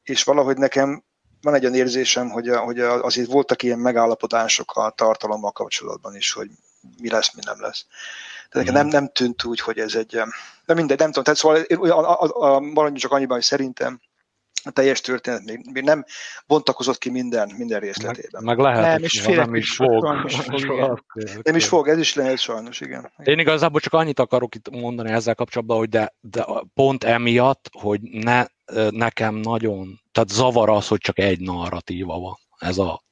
és 0.03 0.23
valahogy 0.23 0.57
nekem 0.57 1.03
van 1.41 1.53
egy 1.53 1.63
olyan 1.63 1.75
érzésem, 1.75 2.29
hogy, 2.29 2.49
hogy 2.49 2.79
azért 2.79 3.31
voltak 3.31 3.63
ilyen 3.63 3.79
megállapodások 3.79 4.71
a 4.75 4.93
tartalommal 4.95 5.51
kapcsolatban 5.51 6.15
is, 6.15 6.31
hogy 6.31 6.49
mi 7.01 7.09
lesz, 7.09 7.33
mi 7.33 7.41
nem 7.45 7.61
lesz. 7.61 7.85
Tehát 8.53 8.71
mm. 8.71 8.73
nem, 8.73 8.87
nem 8.87 9.09
tűnt 9.13 9.43
úgy, 9.43 9.59
hogy 9.59 9.77
ez 9.77 9.95
egy... 9.95 10.19
De 10.65 10.73
mindegy, 10.73 10.99
nem 10.99 11.11
tudom. 11.11 11.23
Tehát 11.23 11.39
szóval 11.39 11.91
a, 11.91 12.23
a, 12.23 12.55
a, 12.55 12.59
maradjunk 12.59 12.97
csak 12.97 13.11
annyiban, 13.11 13.35
hogy 13.35 13.45
szerintem 13.45 13.99
a 14.63 14.71
teljes 14.71 15.01
történet 15.01 15.43
még, 15.43 15.69
még 15.71 15.83
nem 15.83 16.05
bontakozott 16.47 16.97
ki 16.97 17.09
minden, 17.09 17.53
minden 17.57 17.79
részletében. 17.79 18.43
Meg, 18.43 18.57
meg 18.57 18.65
lehet, 18.65 18.81
nem, 18.81 19.03
és 19.03 19.21
félek 19.21 19.45
nem 19.45 19.55
is 19.55 19.75
fog. 19.75 20.29
fog 20.29 21.03
nem 21.43 21.55
is 21.55 21.67
fog, 21.67 21.87
ez 21.87 21.97
is 21.97 22.15
lehet 22.15 22.37
sajnos, 22.37 22.79
igen. 22.79 23.11
Én 23.23 23.39
igazából 23.39 23.79
csak 23.79 23.93
annyit 23.93 24.19
akarok 24.19 24.55
itt 24.55 24.69
mondani 24.69 25.11
ezzel 25.11 25.35
kapcsolatban, 25.35 25.77
hogy 25.77 25.89
de, 25.89 26.13
de 26.19 26.45
pont 26.73 27.03
emiatt, 27.03 27.69
hogy 27.71 28.01
ne, 28.01 28.45
nekem 28.89 29.35
nagyon, 29.35 30.01
tehát 30.11 30.29
zavar 30.29 30.69
az, 30.69 30.87
hogy 30.87 30.99
csak 30.99 31.19
egy 31.19 31.39
narratíva 31.39 32.19
van. 32.19 32.37
Ez 32.57 32.77
a 32.77 33.03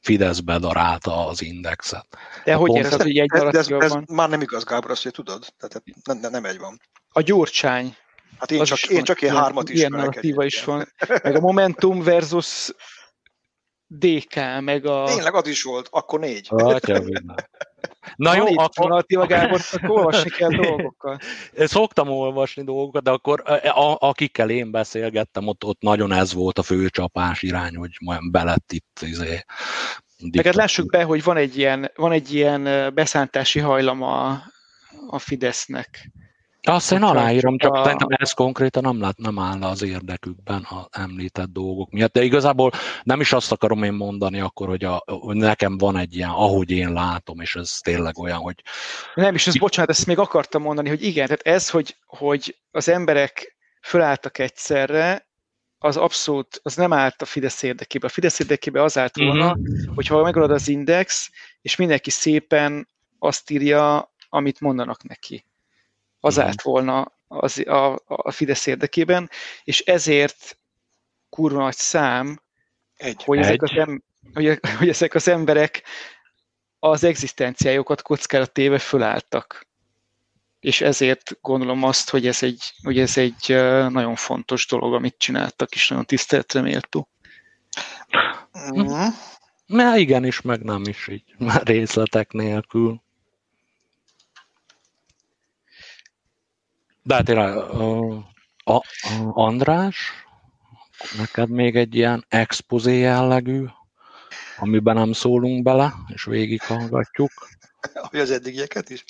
Fidesz 0.00 0.40
bedarálta 0.40 1.26
az 1.26 1.42
indexet. 1.42 2.06
De 2.44 2.54
hogy 2.54 2.74
érzed, 2.74 3.02
hogy 3.02 3.18
egy 3.18 3.30
ez, 3.32 3.54
ez, 3.54 3.68
ez 3.68 3.92
már 4.06 4.28
nem 4.28 4.40
igaz, 4.40 4.64
Gábor, 4.64 4.90
azt 4.90 5.02
hogy 5.02 5.12
tudod? 5.12 5.46
Tehát 5.58 5.82
nem, 6.04 6.18
nem, 6.18 6.30
nem 6.30 6.44
egy 6.44 6.58
van. 6.58 6.80
A 7.08 7.20
gyurcsány 7.20 7.96
Hát 8.38 8.50
én, 8.50 8.64
csak, 8.64 8.82
én 8.82 9.04
csak 9.04 9.22
ilyen 9.22 9.36
hármat 9.36 9.68
is 9.68 9.78
Ilyen 9.78 9.90
narratíva 9.90 10.44
is 10.44 10.64
van. 10.64 10.92
Meg 11.22 11.36
a 11.36 11.40
Momentum 11.40 12.02
versus 12.02 12.70
DK, 13.88 14.34
meg 14.60 14.86
a... 14.86 15.04
Tényleg 15.04 15.34
az 15.34 15.46
is 15.46 15.62
volt, 15.62 15.88
akkor 15.90 16.20
négy. 16.20 16.48
Na 18.16 18.34
jó, 18.34 18.58
akkor... 18.58 18.88
Narratíva 18.88 19.26
Gábor, 19.26 19.60
akkor 19.72 19.90
olvasni 19.90 20.30
kell 20.30 20.50
dolgokkal. 20.62 21.18
Szoktam 21.54 22.08
olvasni 22.08 22.64
dolgokat, 22.64 23.02
de 23.02 23.10
akkor 23.10 23.42
a, 23.64 23.96
akikkel 23.98 24.50
én 24.50 24.70
beszélgettem, 24.70 25.46
ott, 25.46 25.64
ott 25.64 25.80
nagyon 25.80 26.12
ez 26.12 26.32
volt 26.32 26.58
a 26.58 26.62
fő 26.62 26.88
csapás 26.88 27.42
irány, 27.42 27.76
hogy 27.76 27.90
majd 28.00 28.30
belett 28.30 28.72
itt 28.72 29.00
izé, 29.00 29.44
Meg 30.32 30.44
hát 30.44 30.54
lássuk 30.54 30.90
be, 30.90 31.02
hogy 31.02 31.22
van 31.22 31.36
egy 31.36 31.58
ilyen, 31.58 31.90
van 31.94 32.12
egy 32.12 32.34
ilyen 32.34 32.94
beszántási 32.94 33.58
hajlama 33.58 34.42
a 35.08 35.18
Fidesznek. 35.18 36.10
Azt 36.62 36.92
én 36.92 37.02
aláírom, 37.02 37.58
csak 37.58 37.74
a... 37.74 37.96
ez 38.08 38.32
konkrétan 38.32 38.82
nem, 38.82 39.00
lát, 39.00 39.18
nem 39.18 39.38
áll 39.38 39.62
az 39.62 39.82
érdekükben 39.82 40.62
a 40.62 40.88
említett 40.90 41.52
dolgok 41.52 41.90
miatt. 41.90 42.12
De 42.12 42.22
igazából 42.22 42.70
nem 43.02 43.20
is 43.20 43.32
azt 43.32 43.52
akarom 43.52 43.82
én 43.82 43.92
mondani 43.92 44.40
akkor, 44.40 44.68
hogy, 44.68 44.84
a, 44.84 45.02
hogy 45.06 45.36
nekem 45.36 45.78
van 45.78 45.96
egy 45.96 46.16
ilyen, 46.16 46.28
ahogy 46.28 46.70
én 46.70 46.92
látom, 46.92 47.40
és 47.40 47.56
ez 47.56 47.78
tényleg 47.82 48.18
olyan, 48.18 48.38
hogy... 48.38 48.62
Nem 49.14 49.34
is, 49.34 49.46
ez 49.46 49.58
bocsánat, 49.58 49.90
ezt 49.90 50.06
még 50.06 50.18
akartam 50.18 50.62
mondani, 50.62 50.88
hogy 50.88 51.02
igen, 51.02 51.26
tehát 51.26 51.46
ez, 51.46 51.70
hogy, 51.70 51.96
hogy 52.06 52.56
az 52.70 52.88
emberek 52.88 53.56
fölálltak 53.80 54.38
egyszerre, 54.38 55.26
az 55.78 55.96
abszolút, 55.96 56.60
az 56.62 56.74
nem 56.74 56.92
állt 56.92 57.22
a 57.22 57.24
Fidesz 57.24 57.62
érdekébe. 57.62 58.06
A 58.06 58.10
Fidesz 58.10 58.38
érdekébe 58.38 58.82
az 58.82 58.98
állt 58.98 59.16
volna, 59.16 59.46
uh-huh. 59.46 59.94
hogyha 59.94 60.22
megadod 60.22 60.50
az 60.50 60.68
index, 60.68 61.30
és 61.62 61.76
mindenki 61.76 62.10
szépen 62.10 62.88
azt 63.18 63.50
írja, 63.50 64.12
amit 64.28 64.60
mondanak 64.60 65.02
neki 65.02 65.44
az 66.28 66.36
mhm. 66.36 66.46
állt 66.46 66.62
volna 66.62 67.12
az, 67.28 67.58
a, 67.66 68.02
a 68.06 68.30
Fidesz 68.30 68.66
érdekében, 68.66 69.30
és 69.64 69.80
ezért 69.80 70.58
kurva 71.30 71.62
nagy 71.62 71.74
szám, 71.74 72.42
egy, 72.96 73.24
hogy, 73.24 73.38
egy. 73.38 73.44
Ezek 73.44 73.62
az 73.62 73.70
em, 73.76 74.02
hogy, 74.34 74.60
hogy 74.78 74.88
ezek 74.88 75.14
az 75.14 75.28
emberek 75.28 75.82
az 76.78 77.04
egzisztenciájukat 77.04 78.02
kockára 78.02 78.46
téve 78.46 78.78
fölálltak. 78.78 79.66
És 80.60 80.80
ezért 80.80 81.38
gondolom 81.40 81.82
azt, 81.82 82.10
hogy 82.10 82.26
ez 82.26 82.42
egy, 82.42 82.72
hogy 82.82 82.98
ez 82.98 83.16
egy 83.16 83.48
nagyon 83.88 84.14
fontos 84.14 84.66
dolog, 84.66 84.94
amit 84.94 85.18
csináltak, 85.18 85.74
és 85.74 85.88
nagyon 85.88 86.04
tiszteletre 86.04 86.60
méltó. 86.60 87.08
Mm. 88.76 88.86
Na 89.66 89.96
igen 89.96 90.24
is, 90.24 90.40
meg 90.40 90.62
nem 90.62 90.82
is 90.86 91.08
így, 91.08 91.34
már 91.38 91.62
részletek 91.62 92.32
nélkül. 92.32 93.02
De 97.08 97.14
hát 97.14 97.24
tényleg, 97.24 97.56
a, 97.56 98.16
a, 98.64 98.82
András, 99.32 100.12
neked 101.18 101.48
még 101.48 101.76
egy 101.76 101.94
ilyen 101.94 102.24
expozé 102.28 102.98
jellegű, 102.98 103.64
amiben 104.58 104.94
nem 104.94 105.12
szólunk 105.12 105.62
bele, 105.62 105.94
és 106.14 106.24
végighallgatjuk. 106.24 107.30
Hogy 107.94 108.18
az 108.18 108.30
eddigieket 108.30 108.90
is? 108.90 109.04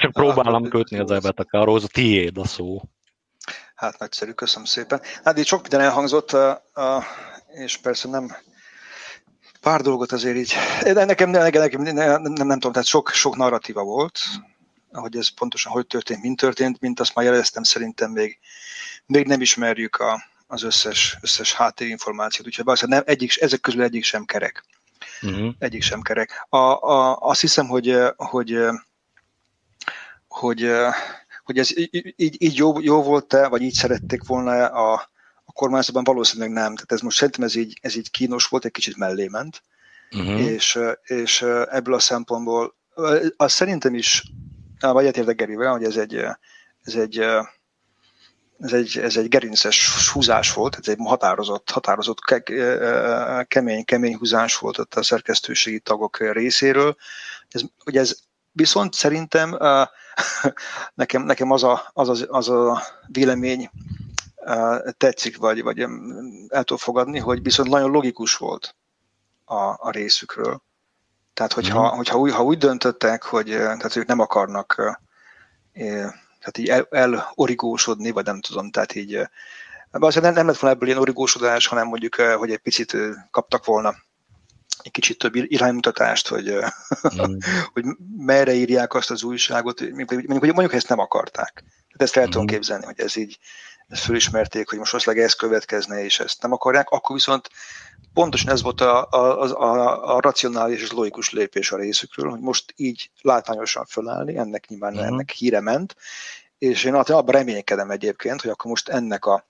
Csak 0.00 0.12
próbálom 0.12 0.68
kötni 0.68 0.98
az 0.98 1.10
ebet, 1.10 1.46
arról 1.50 1.74
az 1.74 1.84
a 1.84 1.88
tiéd 1.92 2.38
a 2.38 2.46
szó. 2.46 2.82
Hát 3.74 3.98
nagyszerű, 3.98 4.30
köszönöm 4.30 4.64
szépen. 4.64 5.00
Hát 5.24 5.38
itt 5.38 5.46
sok 5.46 5.60
minden 5.60 5.80
elhangzott, 5.80 6.36
és 7.54 7.76
persze 7.76 8.08
nem 8.08 8.36
pár 9.60 9.80
dolgot 9.80 10.12
azért 10.12 10.36
így, 10.36 10.54
de 10.82 11.04
nekem, 11.04 11.30
nekem, 11.30 11.62
nekem 11.62 11.82
nem, 11.82 11.94
nem, 11.94 12.22
nem, 12.22 12.46
nem 12.46 12.58
tudom, 12.58 12.72
tehát 12.72 12.88
sok, 12.88 13.10
sok 13.10 13.36
narratíva 13.36 13.82
volt, 13.82 14.18
hogy 15.00 15.16
ez 15.16 15.28
pontosan 15.28 15.72
hogy 15.72 15.86
történt, 15.86 16.22
mint 16.22 16.40
történt, 16.40 16.80
mint 16.80 17.00
azt 17.00 17.14
már 17.14 17.24
jeleztem, 17.24 17.62
szerintem 17.62 18.10
még, 18.10 18.38
még 19.06 19.26
nem 19.26 19.40
ismerjük 19.40 19.96
a, 19.96 20.24
az 20.46 20.62
összes, 20.62 21.18
összes 21.20 21.52
háttérinformációt, 21.52 22.46
úgyhogy 22.46 22.64
valószínűleg 22.64 23.04
nem, 23.04 23.14
egyik, 23.14 23.40
ezek 23.40 23.60
közül 23.60 23.82
egyik 23.82 24.04
sem 24.04 24.24
kerek. 24.24 24.64
Uh-huh. 25.22 25.54
Egyik 25.58 25.82
sem 25.82 26.00
kerek. 26.00 26.46
A, 26.48 26.56
a, 26.56 27.16
azt 27.16 27.40
hiszem, 27.40 27.66
hogy, 27.66 27.96
hogy, 28.16 28.58
hogy, 30.28 30.70
hogy 31.44 31.58
ez 31.58 31.78
így, 31.78 32.42
így 32.42 32.56
jó, 32.56 32.80
jó 32.80 33.02
volt-e, 33.02 33.48
vagy 33.48 33.62
így 33.62 33.72
szerették 33.72 34.26
volna 34.26 34.66
a, 34.66 34.92
a 35.44 35.52
kormányzatban, 35.52 36.04
valószínűleg 36.04 36.52
nem. 36.52 36.74
Tehát 36.74 36.92
ez 36.92 37.00
most 37.00 37.16
szerintem 37.16 37.44
ez 37.44 37.54
így, 37.54 37.78
ez 37.82 37.96
így 37.96 38.10
kínos 38.10 38.46
volt, 38.46 38.64
egy 38.64 38.70
kicsit 38.70 38.96
mellé 38.96 39.28
ment, 39.28 39.62
uh-huh. 40.10 40.40
és, 40.40 40.78
és 41.02 41.42
ebből 41.70 41.94
a 41.94 41.98
szempontból 41.98 42.76
az 43.36 43.52
szerintem 43.52 43.94
is 43.94 44.22
vagy 44.92 45.04
egyetértek 45.04 45.36
Gerivel, 45.36 45.72
hogy 45.72 45.84
ez 45.84 45.96
egy, 45.96 46.14
ez 46.82 46.94
egy, 46.94 47.18
ez 48.58 48.72
egy, 48.72 48.98
ez 48.98 49.16
egy 49.16 49.28
gerinces 49.28 50.08
húzás 50.08 50.52
volt, 50.52 50.76
ez 50.80 50.88
egy 50.88 50.98
határozott, 51.04 51.70
határozott 51.70 52.20
ke, 52.20 52.42
kemény, 53.48 53.84
kemény 53.84 54.16
húzás 54.16 54.56
volt 54.56 54.78
ott 54.78 54.94
a 54.94 55.02
szerkesztőségi 55.02 55.80
tagok 55.80 56.18
részéről. 56.32 56.96
Ez, 57.48 57.62
ugye 57.84 58.00
ez 58.00 58.16
viszont 58.52 58.94
szerintem 58.94 59.58
nekem, 60.94 61.22
nekem 61.22 61.50
az, 61.50 61.62
a, 61.62 61.90
az, 61.92 62.08
a, 62.08 62.26
az 62.28 62.48
a 62.48 62.82
vélemény 63.06 63.70
tetszik, 64.96 65.36
vagy, 65.36 65.62
vagy 65.62 65.80
el 66.48 66.64
tudom 66.64 66.78
fogadni, 66.78 67.18
hogy 67.18 67.42
viszont 67.42 67.68
nagyon 67.68 67.90
logikus 67.90 68.36
volt 68.36 68.76
a, 69.44 69.54
a 69.54 69.90
részükről. 69.90 70.62
Tehát, 71.34 71.52
hogyha, 71.52 71.92
mm. 71.92 71.96
hogyha 71.96 72.18
úgy, 72.18 72.32
ha 72.32 72.42
úgy 72.42 72.58
döntöttek, 72.58 73.22
hogy 73.22 73.46
tehát 73.46 73.96
ők 73.96 74.06
nem 74.06 74.20
akarnak 74.20 74.98
tehát 76.38 76.58
így 76.58 76.68
el, 76.68 76.86
elorigósodni, 76.90 78.10
vagy 78.10 78.24
nem 78.24 78.40
tudom, 78.40 78.70
tehát 78.70 78.94
így 78.94 79.28
azért 79.90 80.24
nem, 80.24 80.34
nem 80.34 80.46
lett 80.46 80.58
volna 80.58 80.76
ebből 80.76 80.88
ilyen 80.88 81.00
origósodás, 81.00 81.66
hanem 81.66 81.86
mondjuk, 81.86 82.14
hogy 82.14 82.50
egy 82.50 82.58
picit 82.58 82.96
kaptak 83.30 83.64
volna 83.64 83.94
egy 84.82 84.90
kicsit 84.90 85.18
több 85.18 85.34
iránymutatást, 85.34 86.28
hogy, 86.28 86.52
mm. 86.52 87.36
hogy 87.72 87.84
merre 88.16 88.52
írják 88.52 88.94
azt 88.94 89.10
az 89.10 89.22
újságot, 89.22 89.80
mondjuk, 89.80 90.10
mondjuk, 90.10 90.42
mondjuk 90.42 90.74
ezt 90.74 90.88
nem 90.88 90.98
akarták. 90.98 91.52
Tehát 91.54 92.02
ezt 92.02 92.16
el 92.16 92.26
mm. 92.26 92.30
tudom 92.30 92.46
képzelni, 92.46 92.84
hogy 92.84 93.00
ez 93.00 93.16
így 93.16 93.38
ezt 93.94 94.04
fölismerték, 94.04 94.68
hogy 94.68 94.78
most 94.78 94.90
valószínűleg 94.90 95.26
ez 95.26 95.34
következne, 95.34 96.04
és 96.04 96.20
ezt 96.20 96.42
nem 96.42 96.52
akarják, 96.52 96.88
akkor 96.88 97.16
viszont 97.16 97.50
pontosan 98.14 98.50
ez 98.50 98.62
volt 98.62 98.80
a, 98.80 99.08
a, 99.10 99.42
a, 99.42 100.14
a 100.16 100.20
racionális 100.20 100.82
és 100.82 100.92
logikus 100.92 101.30
lépés 101.30 101.72
a 101.72 101.76
részükről, 101.76 102.30
hogy 102.30 102.40
most 102.40 102.72
így 102.76 103.10
látványosan 103.20 103.84
fölállni, 103.84 104.36
ennek 104.36 104.66
nyilván 104.68 104.92
uh-huh. 104.92 105.08
ennek 105.08 105.30
híre 105.30 105.60
ment, 105.60 105.96
és 106.58 106.84
én 106.84 106.94
abban 106.94 107.34
reménykedem 107.34 107.90
egyébként, 107.90 108.40
hogy 108.40 108.50
akkor 108.50 108.70
most 108.70 108.88
ennek 108.88 109.24
a 109.24 109.46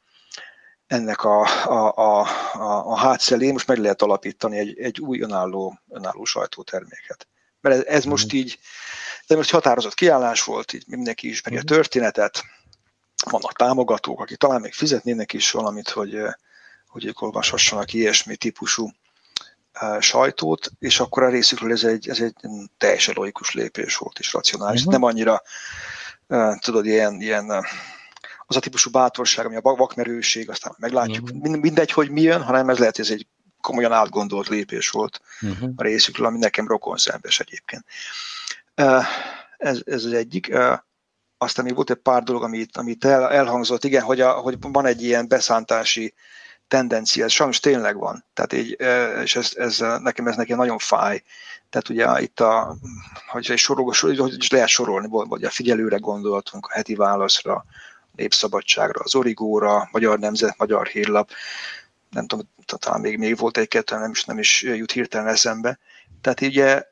ennek 0.87 1.25
a, 1.25 1.41
a, 1.65 1.93
a, 1.97 2.21
a, 2.53 2.87
a 2.87 2.97
hátszelé 2.97 3.51
most 3.51 3.67
meg 3.67 3.79
lehet 3.79 4.03
alapítani 4.03 4.59
egy, 4.59 4.79
egy 4.79 5.01
új 5.01 5.21
önálló, 5.21 5.79
önálló 5.89 6.25
sajtóterméket. 6.25 7.29
Mert 7.61 7.77
ez, 7.77 7.85
ez 7.85 8.05
most 8.05 8.33
így, 8.33 8.59
de 9.27 9.37
most 9.37 9.51
határozott 9.51 9.95
kiállás 9.95 10.43
volt, 10.43 10.73
így 10.73 10.85
mindenki 10.87 11.29
ismeri 11.29 11.57
a 11.57 11.63
történetet, 11.63 12.45
vannak 13.31 13.57
támogatók, 13.57 14.21
akik 14.21 14.37
talán 14.37 14.61
még 14.61 14.73
fizetnének 14.73 15.33
is 15.33 15.51
valamit, 15.51 15.89
hogy, 15.89 16.19
hogy 16.87 17.05
ők 17.05 17.23
olvashassanak 17.23 17.93
ilyesmi 17.93 18.37
típusú 18.37 18.91
sajtót, 20.01 20.71
és 20.79 21.01
akkor 21.01 21.23
a 21.23 21.29
részükről 21.29 21.73
ez 21.73 21.85
egy, 21.85 22.09
ez 22.09 22.21
egy 22.21 22.35
teljesen 22.79 23.15
logikus 23.17 23.53
lépés 23.53 23.97
volt, 23.97 24.19
és 24.19 24.33
racionális. 24.33 24.81
Uh-huh. 24.81 24.95
Nem 24.95 25.03
annyira, 25.03 25.43
tudod, 26.59 26.87
ilyen, 26.87 27.21
ilyen 27.21 27.51
az 28.47 28.57
a 28.57 28.61
típusú 28.61 28.91
bátorság, 28.91 29.47
ami 29.47 29.57
a 29.57 29.61
vakmerőség, 29.61 30.51
aztán 30.51 30.75
meglátjuk, 30.79 31.25
uh-huh. 31.25 31.57
mindegy, 31.57 31.91
hogy 31.91 32.11
mi 32.11 32.21
jön, 32.21 32.43
hanem 32.43 32.69
ez 32.69 32.79
lehet, 32.79 32.99
ez 32.99 33.11
egy 33.11 33.27
komolyan 33.61 33.93
átgondolt 33.93 34.49
lépés 34.49 34.91
volt 34.91 35.21
uh-huh. 35.41 35.71
a 35.77 35.83
részükről, 35.83 36.27
ami 36.27 36.39
nekem 36.39 36.67
rokon 36.67 36.97
szembes 36.97 37.41
egyébként. 37.41 37.85
Ez, 39.57 39.81
ez 39.85 40.05
az 40.05 40.13
egyik. 40.13 40.57
Aztán 41.39 41.65
még 41.65 41.75
volt 41.75 41.91
egy 41.91 41.97
pár 41.97 42.23
dolog, 42.23 42.43
amit, 42.43 42.77
amit 42.77 43.05
el, 43.05 43.31
elhangzott, 43.31 43.85
igen, 43.85 44.03
hogy, 44.03 44.21
a, 44.21 44.33
hogy 44.33 44.57
van 44.61 44.87
egy 44.87 45.03
ilyen 45.03 45.29
beszántási 45.29 46.15
tendencia, 46.69 47.25
ez 47.25 47.33
sajnos 47.33 47.61
tényleg 47.61 47.97
van. 47.97 48.25
Tehát 48.35 48.53
így, 48.53 48.77
és 49.23 49.37
ez, 49.37 49.53
ez, 49.55 49.79
nekem 49.79 50.27
ez 50.27 50.37
nekem 50.37 50.57
nagyon 50.57 50.79
fáj. 50.79 51.23
Tehát 51.71 51.89
ugye 51.89 52.23
itt 52.23 52.41
a, 52.41 52.77
hogy 53.29 53.51
egy 53.51 53.59
sorol, 53.59 53.93
hogy 54.01 54.35
is 54.37 54.51
lehet 54.51 54.69
sorolni, 54.69 55.09
vagy 55.11 55.45
a 55.45 55.51
figyelőre 55.51 55.97
gondoltunk, 55.97 56.67
a 56.67 56.73
heti 56.73 56.95
válaszra, 56.95 57.65
Népszabadságra, 58.17 59.01
az 59.05 59.15
Origóra, 59.15 59.89
Magyar 59.93 60.19
Nemzet, 60.19 60.59
Magyar 60.59 60.87
Hírlap, 60.87 61.31
nem 62.11 62.27
tudom, 62.27 62.49
talán 62.67 63.01
még, 63.01 63.19
még 63.19 63.37
volt 63.37 63.57
egy-kettő, 63.57 63.97
nem 63.97 64.11
is, 64.11 64.25
nem 64.25 64.39
is 64.39 64.63
jut 64.63 64.93
hirtelen 64.93 65.29
eszembe. 65.29 65.79
Tehát 66.21 66.41
ugye 66.41 66.83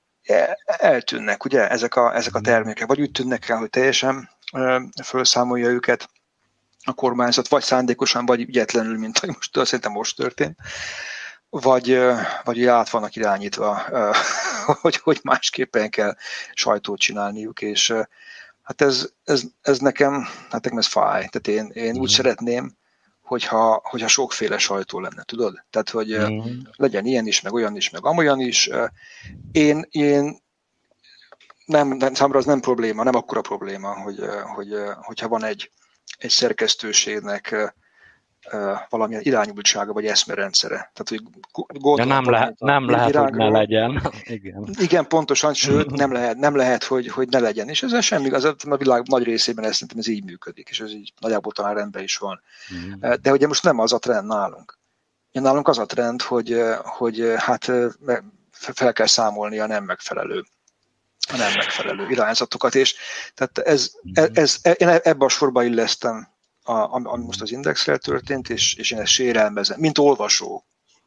eltűnnek 0.65 1.45
ugye 1.45 1.69
ezek 1.69 1.95
a, 1.95 2.15
ezek 2.15 2.35
a 2.35 2.41
termékek, 2.41 2.87
vagy 2.87 3.01
úgy 3.01 3.11
tűnnek 3.11 3.49
el, 3.49 3.59
hogy 3.59 3.71
teljesen 3.71 4.31
felszámolja 5.03 5.69
őket 5.69 6.09
a 6.85 6.93
kormányzat, 6.93 7.49
vagy 7.49 7.63
szándékosan, 7.63 8.27
vagy 8.27 8.41
ügyetlenül, 8.41 8.99
mint 8.99 9.19
hogy 9.19 9.29
most 9.29 9.67
szerintem 9.67 9.93
most 9.93 10.17
történt, 10.17 10.59
vagy, 11.51 12.01
vagy 12.45 12.67
át 12.67 12.91
vannak 12.91 13.17
irányítva, 13.17 13.83
hogy, 14.83 14.97
hogy 14.97 15.21
másképpen 15.23 15.91
kell 15.91 16.17
sajtót 16.53 16.99
csinálniuk, 16.99 17.61
és 17.61 17.95
hát 18.63 18.81
ez, 18.81 19.09
ez, 19.25 19.43
ez 19.61 19.79
nekem, 19.79 20.23
hát 20.51 20.63
nekem 20.63 20.79
ez 20.79 20.87
fáj. 20.87 21.29
Tehát 21.29 21.49
én, 21.49 21.85
én 21.85 21.97
úgy 21.97 22.11
mm. 22.11 22.15
szeretném, 22.15 22.77
hogyha, 23.23 23.81
hogyha 23.85 24.09
sokféle 24.09 24.59
sajtó 24.59 25.01
lenne, 25.01 25.23
tudod? 25.23 25.65
Tehát, 25.71 25.91
hogy 25.91 26.19
mm. 26.19 26.59
legyen 26.77 27.07
ilyen 27.07 27.27
is, 27.27 27.41
meg 27.41 27.53
olyan 27.53 27.77
is, 27.77 27.91
meg 27.91 28.05
amolyan 28.05 28.41
is. 28.41 28.71
Én, 29.53 29.87
én 29.91 30.41
nem, 31.65 31.89
nem, 31.89 32.15
számomra 32.15 32.39
az 32.39 32.45
nem 32.45 32.61
probléma, 32.61 33.03
nem 33.03 33.15
akkora 33.15 33.41
probléma, 33.41 34.03
hogy, 34.03 34.19
hogy, 34.55 34.75
hogyha 35.03 35.29
van 35.29 35.45
egy, 35.45 35.71
egy 36.19 36.31
szerkesztőségnek 36.31 37.75
valamilyen 38.89 39.23
irányultsága 39.25 39.93
vagy 39.93 40.07
eszmerendszere. 40.07 40.93
Tehát, 40.93 41.09
hogy 41.09 41.23
De 41.97 42.05
nem, 42.05 42.31
le, 42.31 42.55
nem 42.59 42.91
lehet, 42.91 43.17
hogy 43.17 43.33
ne 43.33 43.49
legyen. 43.49 44.03
Igen. 44.25 44.69
Igen, 44.79 45.07
pontosan, 45.07 45.55
sőt, 45.55 45.91
nem 46.03 46.13
lehet, 46.13 46.37
nem 46.37 46.57
lehet 46.57 46.85
hogy, 46.85 47.09
hogy 47.09 47.29
ne 47.29 47.39
legyen. 47.39 47.69
És 47.69 47.83
ez 47.83 48.05
semmi, 48.05 48.31
az 48.31 48.45
a 48.45 48.77
világ 48.77 49.09
nagy 49.09 49.23
részében 49.23 49.65
ez 49.65 49.73
szerintem 49.73 49.99
ez 49.99 50.09
így 50.09 50.25
működik, 50.25 50.69
és 50.69 50.81
ez 50.81 50.93
így 50.93 51.13
nagyjából 51.21 51.53
talán 51.53 51.75
rendben 51.75 52.03
is 52.03 52.17
van. 52.17 52.41
Mm. 52.75 53.11
De 53.23 53.33
ugye 53.33 53.47
most 53.47 53.63
nem 53.63 53.79
az 53.79 53.93
a 53.93 53.99
trend 53.99 54.27
nálunk. 54.27 54.79
Nálunk 55.33 55.69
az 55.69 55.79
a 55.79 55.87
trend, 55.87 56.23
hogy, 56.23 56.63
hogy 56.83 57.33
hát 57.37 57.73
fel 58.51 58.93
kell 58.93 59.07
számolni 59.07 59.59
a 59.59 59.67
nem 59.67 59.85
megfelelő 59.85 60.45
a 61.33 61.37
nem 61.37 61.53
megfelelő 61.57 62.07
irányzatokat, 62.09 62.75
és 62.75 62.95
tehát 63.35 63.59
ez, 63.59 63.93
ez, 64.13 64.29
ez, 64.33 64.77
én 64.77 64.89
ebbe 64.89 65.25
a 65.25 65.29
sorba 65.29 65.65
illesztem 65.65 66.32
a, 66.63 66.95
ami 66.95 67.25
most 67.25 67.43
az 67.43 67.51
Indexrel 67.53 67.99
történt, 67.99 68.49
és, 68.49 68.75
és 68.75 68.91
én 68.91 68.99
ezt 68.99 69.13
sérelmezem, 69.13 69.81
mint 69.81 69.99
olvasó. 69.99 70.65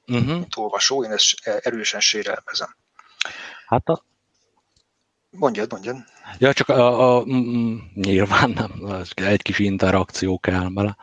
Uh-huh. 0.07 0.25
Mint 0.27 0.55
olvasó, 0.57 1.03
én 1.03 1.11
ezt 1.11 1.33
erősen 1.43 1.99
sérelmezem. 1.99 2.75
Hát 3.67 3.87
a... 3.87 4.03
Mondjad, 5.29 5.71
mondjad. 5.71 5.95
Ja, 6.37 6.53
csak 6.53 6.69
a, 6.69 7.17
a, 7.17 7.23
nyilván 7.93 8.49
nem, 8.49 9.03
egy 9.15 9.41
kis 9.41 9.59
interakció 9.59 10.39
kell 10.39 10.67
bele. 10.67 10.97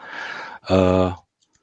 Uh, 0.62 1.12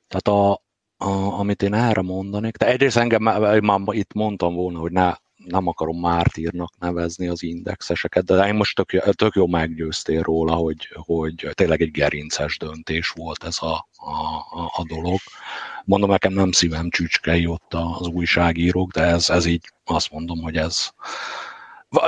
tehát 0.08 0.28
a, 0.28 0.52
a, 0.97 1.39
amit 1.39 1.62
én 1.62 1.73
erre 1.73 2.02
mondanék, 2.02 2.58
de 2.58 2.65
egyrészt 2.65 2.97
engem 2.97 3.21
már, 3.21 3.60
már 3.60 3.80
itt 3.89 4.13
mondtam 4.13 4.54
volna, 4.54 4.80
hogy 4.80 4.91
ne 4.91 5.13
nem 5.45 5.67
akarom 5.67 5.99
mártírnak 5.99 6.73
nevezni 6.80 7.28
az 7.28 7.43
indexeseket, 7.43 8.25
de 8.25 8.47
én 8.47 8.56
most 8.56 8.75
tök, 8.75 9.15
tök 9.15 9.36
jó 9.36 9.47
meggyőztél 9.47 10.21
róla, 10.21 10.54
hogy, 10.54 10.89
hogy 10.93 11.49
tényleg 11.52 11.82
egy 11.82 11.91
gerinces 11.91 12.58
döntés 12.58 13.10
volt 13.10 13.43
ez 13.43 13.58
a, 13.62 13.88
a, 13.95 14.71
a 14.75 14.84
dolog. 14.88 15.19
Mondom, 15.86 16.10
nekem 16.10 16.34
nem 16.34 16.52
szívem 16.52 16.89
csücskei 16.89 17.45
ott 17.45 17.73
az 17.73 18.08
újságírók, 18.08 18.91
de 18.91 19.02
ez, 19.02 19.30
ez 19.30 19.45
így 19.45 19.71
azt 19.86 20.12
mondom, 20.12 20.41
hogy 20.41 20.58
ez, 20.58 20.89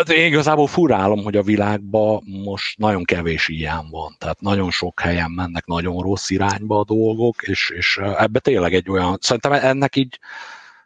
én 0.07 0.25
igazából 0.25 0.67
furálom, 0.67 1.23
hogy 1.23 1.37
a 1.37 1.43
világban 1.43 2.23
most 2.23 2.77
nagyon 2.77 3.03
kevés 3.03 3.47
ilyen 3.47 3.89
van, 3.89 4.15
tehát 4.17 4.41
nagyon 4.41 4.71
sok 4.71 4.99
helyen 4.99 5.31
mennek 5.31 5.65
nagyon 5.65 6.01
rossz 6.01 6.29
irányba 6.29 6.79
a 6.79 6.83
dolgok, 6.83 7.41
és, 7.41 7.69
és 7.69 7.97
ebbe 7.97 8.39
tényleg 8.39 8.73
egy 8.73 8.89
olyan, 8.89 9.17
szerintem 9.21 9.51
ennek 9.51 9.95
így 9.95 10.19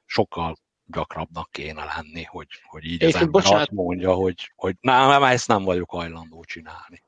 sokkal 0.05 0.57
gyakrabbnak 0.85 1.51
kéne 1.51 1.83
lenni, 1.83 2.23
hogy, 2.23 2.47
hogy 2.63 2.85
így 2.85 3.03
az 3.03 3.13
ember 3.13 3.29
bocsánat. 3.29 3.59
azt 3.59 3.71
mondja, 3.71 4.13
hogy, 4.13 4.51
hogy 4.55 4.75
nem, 4.81 5.07
nem, 5.07 5.23
ezt 5.23 5.47
nem 5.47 5.63
vagyok 5.63 5.89
hajlandó 5.89 6.43
csinálni. 6.43 7.03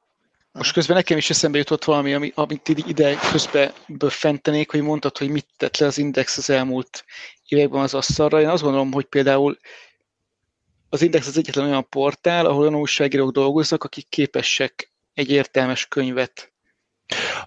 Most 0.52 0.74
közben 0.74 0.96
nekem 0.96 1.18
is 1.18 1.30
eszembe 1.30 1.58
jutott 1.58 1.84
valami, 1.84 2.14
ami, 2.14 2.32
amit 2.36 2.68
ide 2.68 3.16
közbe 3.32 3.74
böffentenék, 3.88 4.72
hogy 4.72 4.82
mondtad, 4.82 5.18
hogy 5.18 5.30
mit 5.30 5.48
tett 5.58 5.78
le 5.78 5.86
az 5.86 5.98
Index 5.98 6.38
az 6.38 6.50
elmúlt 6.50 7.06
években 7.48 7.82
az 7.82 7.94
asztalra. 7.94 8.42
Én 8.42 8.48
azt 8.48 8.64
gondolom, 8.64 8.92
hogy 8.92 9.06
például 9.06 9.58
az 10.90 11.02
Index 11.02 11.28
az 11.28 11.38
egyetlen 11.38 11.66
olyan 11.66 11.90
portál, 11.90 12.46
ahol 12.46 12.62
olyan 12.62 12.76
újságírók 12.76 13.32
dolgoznak, 13.32 13.84
akik 13.84 14.10
képesek 14.10 14.92
egy 15.14 15.30
értelmes 15.30 15.86
könyvet 15.88 16.54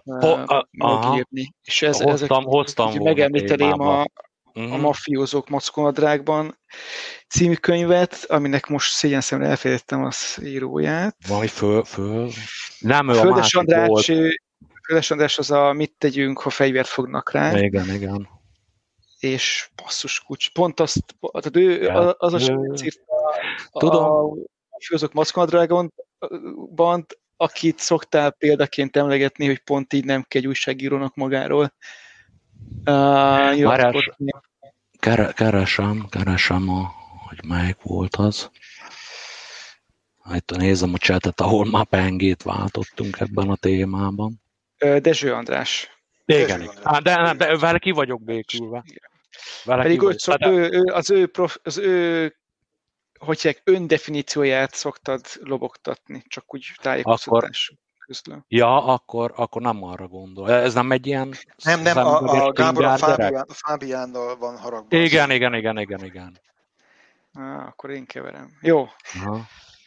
uh, 0.04 0.62
megírni. 0.70 1.54
És 1.64 1.82
ez, 1.82 2.00
hoztam, 2.00 2.12
ezek, 2.12 2.30
hoztam 2.30 3.02
megemlíteném 3.02 3.80
a, 3.80 4.04
uh-huh. 4.54 4.72
a 4.72 4.76
mhm. 4.76 4.84
Mafiózók 4.84 5.48
Mockonadrágban 5.48 6.58
című 7.28 7.54
könyvet, 7.54 8.24
aminek 8.28 8.66
most 8.66 8.92
szégyen 8.92 9.20
szemre 9.20 9.46
elfelejtettem 9.46 10.04
az 10.04 10.38
íróját. 10.42 11.16
Valami 11.28 11.46
föl, 11.46 11.84
föl. 11.84 12.30
Nem 12.78 13.08
ő 13.08 13.12
Földes 13.12 13.54
a 13.54 13.58
András, 13.58 13.86
volt. 13.88 14.04
Földes 14.86 15.10
András 15.10 15.38
az 15.38 15.50
a 15.50 15.72
mit 15.72 15.94
tegyünk, 15.98 16.40
ha 16.40 16.50
fegyvert 16.50 16.88
fognak 16.88 17.32
rá. 17.32 17.58
Igen, 17.58 17.94
igen. 17.94 18.28
És 19.18 19.70
basszus 19.76 20.20
kucs, 20.20 20.52
pont 20.52 20.80
azt, 20.80 21.16
tehát 21.20 21.56
ő, 21.56 21.82
ja. 21.82 22.10
az 22.10 22.32
a 22.32 22.38
srác 22.38 22.82
Tudom. 23.72 24.04
a, 24.04 24.34
Főzök 24.86 25.12
Mockonadrágban, 25.12 25.92
akit 27.36 27.78
szoktál 27.78 28.30
példaként 28.30 28.96
emlegetni, 28.96 29.46
hogy 29.46 29.58
pont 29.58 29.92
így 29.92 30.04
nem 30.04 30.24
kell 30.28 30.40
egy 30.40 30.46
újságírónak 30.46 31.14
magáról 31.14 31.72
Uh, 32.86 34.14
keresem, 35.34 36.06
keresem, 36.08 36.68
a, 36.68 36.92
hogy 37.28 37.44
melyik 37.44 37.76
volt 37.82 38.16
az. 38.16 38.50
Itt 40.34 40.56
nézem 40.56 40.94
a 40.94 40.98
csetet, 40.98 41.40
ahol 41.40 41.66
már 41.70 41.84
pengét 41.84 42.42
váltottunk 42.42 43.20
ebben 43.20 43.50
a 43.50 43.56
témában. 43.56 44.42
Dezső 44.78 45.32
András. 45.32 45.88
Igen, 46.24 46.60
igen. 46.60 46.74
Á, 46.82 46.98
de, 46.98 47.14
de, 47.14 47.34
de 47.34 47.56
vele 47.56 47.78
ki 47.78 47.90
vagyok 47.90 48.22
békülve. 48.22 48.84
Vele 49.64 49.82
Pedig 49.82 50.00
hogy 50.00 50.18
szok, 50.18 50.46
ő, 50.46 50.68
ő, 50.72 50.82
az 50.92 51.10
ő, 51.10 51.26
prof, 51.26 51.56
az 51.62 51.78
ő 51.78 52.34
hogy 53.18 53.60
öndefinícióját 53.64 54.74
szoktad 54.74 55.20
lobogtatni, 55.40 56.22
csak 56.28 56.54
úgy 56.54 56.72
tájékoztatás 56.82 57.72
közlöm. 58.10 58.44
Ja, 58.48 58.84
akkor, 58.84 59.32
akkor 59.36 59.62
nem 59.62 59.82
arra 59.82 60.06
gondol. 60.06 60.50
Ez 60.50 60.74
nem 60.74 60.92
egy 60.92 61.06
ilyen... 61.06 61.34
Nem, 61.64 61.80
nem, 61.80 61.96
a, 61.96 62.44
a 62.46 62.52
Gábor 62.52 62.84
a 62.84 62.96
Fábián, 62.96 63.46
Fábiánnal 63.48 64.36
van 64.36 64.58
haragban. 64.58 65.00
Igen, 65.00 65.30
igen, 65.30 65.54
igen, 65.54 65.78
igen, 65.78 66.04
igen. 66.04 66.40
Ah, 67.32 67.66
akkor 67.66 67.90
én 67.90 68.06
keverem. 68.06 68.50
Jó. 68.60 68.88
Aha. 69.14 69.40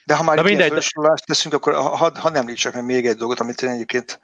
De 0.05 0.15
ha 0.15 0.23
már 0.23 0.36
De 0.36 0.41
mindegy, 0.41 0.71
felsorolást 0.71 1.25
teszünk, 1.25 1.53
akkor 1.53 1.73
hadd 1.73 2.17
ha 2.17 2.29
nem 2.29 2.41
említsek 2.41 2.73
meg 2.73 2.86
még 2.86 3.07
egy 3.07 3.17
dolgot, 3.17 3.39
amit 3.39 3.62
én 3.62 3.69
egyébként 3.69 4.19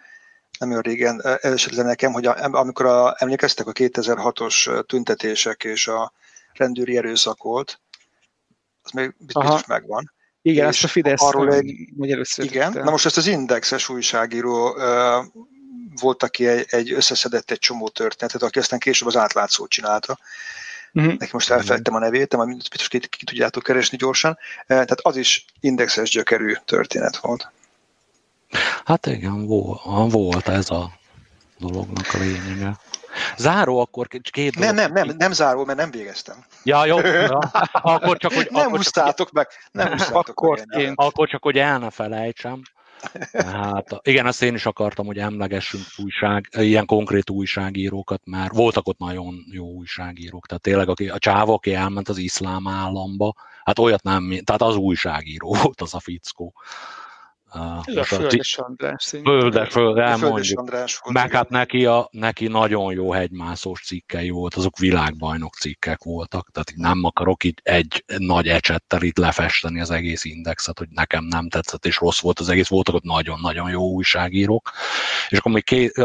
nem 0.59 0.69
olyan 0.69 0.81
régen 0.81 1.21
esetleg 1.41 1.85
nekem, 1.85 2.11
hogy 2.11 2.25
a, 2.25 2.35
amikor 2.51 2.85
a, 2.85 3.15
emlékeztek 3.17 3.67
a 3.67 3.71
2006-os 3.71 4.85
tüntetések 4.85 5.63
és 5.63 5.87
a 5.87 6.11
rendőri 6.53 6.97
erőszak 6.97 7.43
volt, 7.43 7.81
az 8.83 8.91
még 8.91 9.15
biztos 9.17 9.45
Aha. 9.45 9.61
megvan. 9.67 10.11
Igen, 10.41 10.67
ezt 10.67 10.83
a 10.83 10.87
Fidesz 10.87 11.21
arról 11.21 11.53
egy, 11.53 11.75
hogy 11.97 12.11
először 12.11 12.45
Igen, 12.45 12.71
na 12.71 12.91
most 12.91 13.05
ezt 13.05 13.17
az 13.17 13.27
indexes 13.27 13.89
újságíró 13.89 14.69
uh, 14.69 15.25
volt, 16.01 16.23
aki 16.23 16.47
egy, 16.47 16.65
egy 16.69 16.91
összeszedett 16.91 17.51
egy 17.51 17.59
csomó 17.59 17.87
történetet, 17.87 18.41
aki 18.41 18.59
aztán 18.59 18.79
később 18.79 19.07
az 19.07 19.17
átlátszót 19.17 19.69
csinálta. 19.69 20.19
Uh-huh. 20.93 21.17
Neki 21.17 21.29
most 21.33 21.49
elfelejtem 21.49 21.93
a 21.93 21.99
nevét, 21.99 22.27
de 22.27 22.45
biztos 22.45 22.87
ki, 22.87 22.99
ki 22.99 23.25
tudjátok 23.25 23.63
keresni 23.63 23.97
gyorsan. 23.97 24.31
Uh, 24.31 24.67
tehát 24.67 24.99
az 25.01 25.15
is 25.15 25.45
indexes 25.59 26.09
gyökerű 26.09 26.53
történet 26.65 27.17
volt. 27.17 27.51
Hát 28.85 29.05
igen, 29.05 29.45
volt, 29.45 29.81
volt 30.11 30.47
ez 30.47 30.69
a 30.69 30.98
dolognak 31.59 32.13
a 32.13 32.17
lényege. 32.17 32.77
Záró 33.37 33.79
akkor 33.79 34.07
két 34.07 34.53
dolog. 34.53 34.75
Nem, 34.75 34.91
nem, 34.91 35.07
nem, 35.07 35.15
nem 35.17 35.31
záró, 35.31 35.65
mert 35.65 35.77
nem 35.77 35.91
végeztem. 35.91 36.45
Ja, 36.63 36.85
jó. 36.85 36.99
Ja. 37.29 37.37
Akkor 37.71 38.17
csak, 38.17 38.33
hogy... 38.33 38.47
Nem 38.51 38.75
csak, 39.13 39.31
meg. 39.31 39.47
Nem 39.71 39.95
akkor, 40.11 40.61
meg. 40.65 40.91
Akkor 40.95 41.27
csak, 41.27 41.43
hogy 41.43 41.57
el 41.57 41.79
ne 41.79 41.89
felejtsem. 41.89 42.61
Hát 43.31 43.99
igen, 44.01 44.27
ezt 44.27 44.41
én 44.41 44.53
is 44.53 44.65
akartam, 44.65 45.05
hogy 45.05 45.17
emlegessünk 45.17 45.83
újság, 45.97 46.49
ilyen 46.51 46.85
konkrét 46.85 47.29
újságírókat, 47.29 48.21
mert 48.25 48.55
voltak 48.55 48.87
ott 48.87 48.97
nagyon 48.97 49.35
jó 49.51 49.65
újságírók. 49.65 50.47
Tehát 50.47 50.63
tényleg 50.63 50.89
aki, 50.89 51.09
a 51.09 51.17
csáva, 51.17 51.53
aki 51.53 51.73
elment 51.73 52.09
az 52.09 52.17
iszlám 52.17 52.67
államba, 52.67 53.33
hát 53.63 53.79
olyat 53.79 54.03
nem, 54.03 54.39
tehát 54.43 54.61
az 54.61 54.75
újságíró 54.75 55.57
volt 55.63 55.81
az 55.81 55.93
a 55.93 55.99
fickó. 55.99 56.53
Ez 57.85 57.95
a 57.95 58.03
Földes 58.03 58.57
András 58.57 59.05
Földes, 59.23 59.73
Földes, 59.73 60.51
András 60.51 60.97
volt. 60.97 61.15
Meg 61.15 61.31
hát 61.31 61.49
neki, 61.49 61.85
a, 61.85 62.07
neki 62.11 62.47
nagyon 62.47 62.93
jó 62.93 63.11
hegymászós 63.11 63.85
cikkei 63.85 64.29
volt, 64.29 64.53
azok 64.53 64.77
világbajnok 64.77 65.53
cikkek 65.53 66.03
voltak, 66.03 66.49
tehát 66.51 66.73
nem 66.75 67.03
akarok 67.03 67.43
itt 67.43 67.59
egy 67.63 68.03
nagy 68.17 68.47
ecsettel 68.47 69.01
itt 69.01 69.17
lefesteni 69.17 69.79
az 69.79 69.91
egész 69.91 70.23
indexet, 70.23 70.77
hogy 70.77 70.89
nekem 70.89 71.23
nem 71.23 71.49
tetszett, 71.49 71.85
és 71.85 71.97
rossz 71.97 72.21
volt 72.21 72.39
az 72.39 72.49
egész, 72.49 72.67
voltak 72.67 72.95
ott 72.95 73.03
nagyon-nagyon 73.03 73.69
jó 73.69 73.91
újságírók. 73.91 74.71
És 75.29 75.37
akkor 75.37 75.51
még 75.51 75.63
két, 75.63 75.97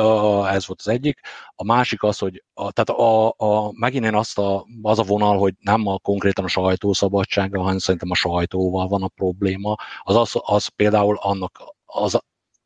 ez 0.53 0.67
volt 0.67 0.79
az 0.79 0.89
egyik. 0.89 1.21
A 1.55 1.65
másik 1.65 2.03
az, 2.03 2.19
hogy 2.19 2.45
a, 2.55 2.73
tehát 2.73 2.91
a, 3.01 3.35
a, 3.37 3.73
megint 3.73 4.05
én 4.05 4.15
azt 4.15 4.39
a, 4.39 4.67
az 4.83 4.99
a 4.99 5.03
vonal, 5.03 5.39
hogy 5.39 5.55
nem 5.61 5.87
a 5.87 5.99
konkrétan 5.99 6.45
a 6.45 6.49
sajtószabadsága, 6.49 7.63
hanem 7.63 7.79
szerintem 7.79 8.11
a 8.11 8.15
sajtóval 8.15 8.89
van 8.89 9.03
a 9.03 9.09
probléma, 9.09 9.77
az, 10.03 10.17
az, 10.17 10.33
az 10.35 10.67
például 10.67 11.17
annak 11.21 11.75
az 11.87 12.23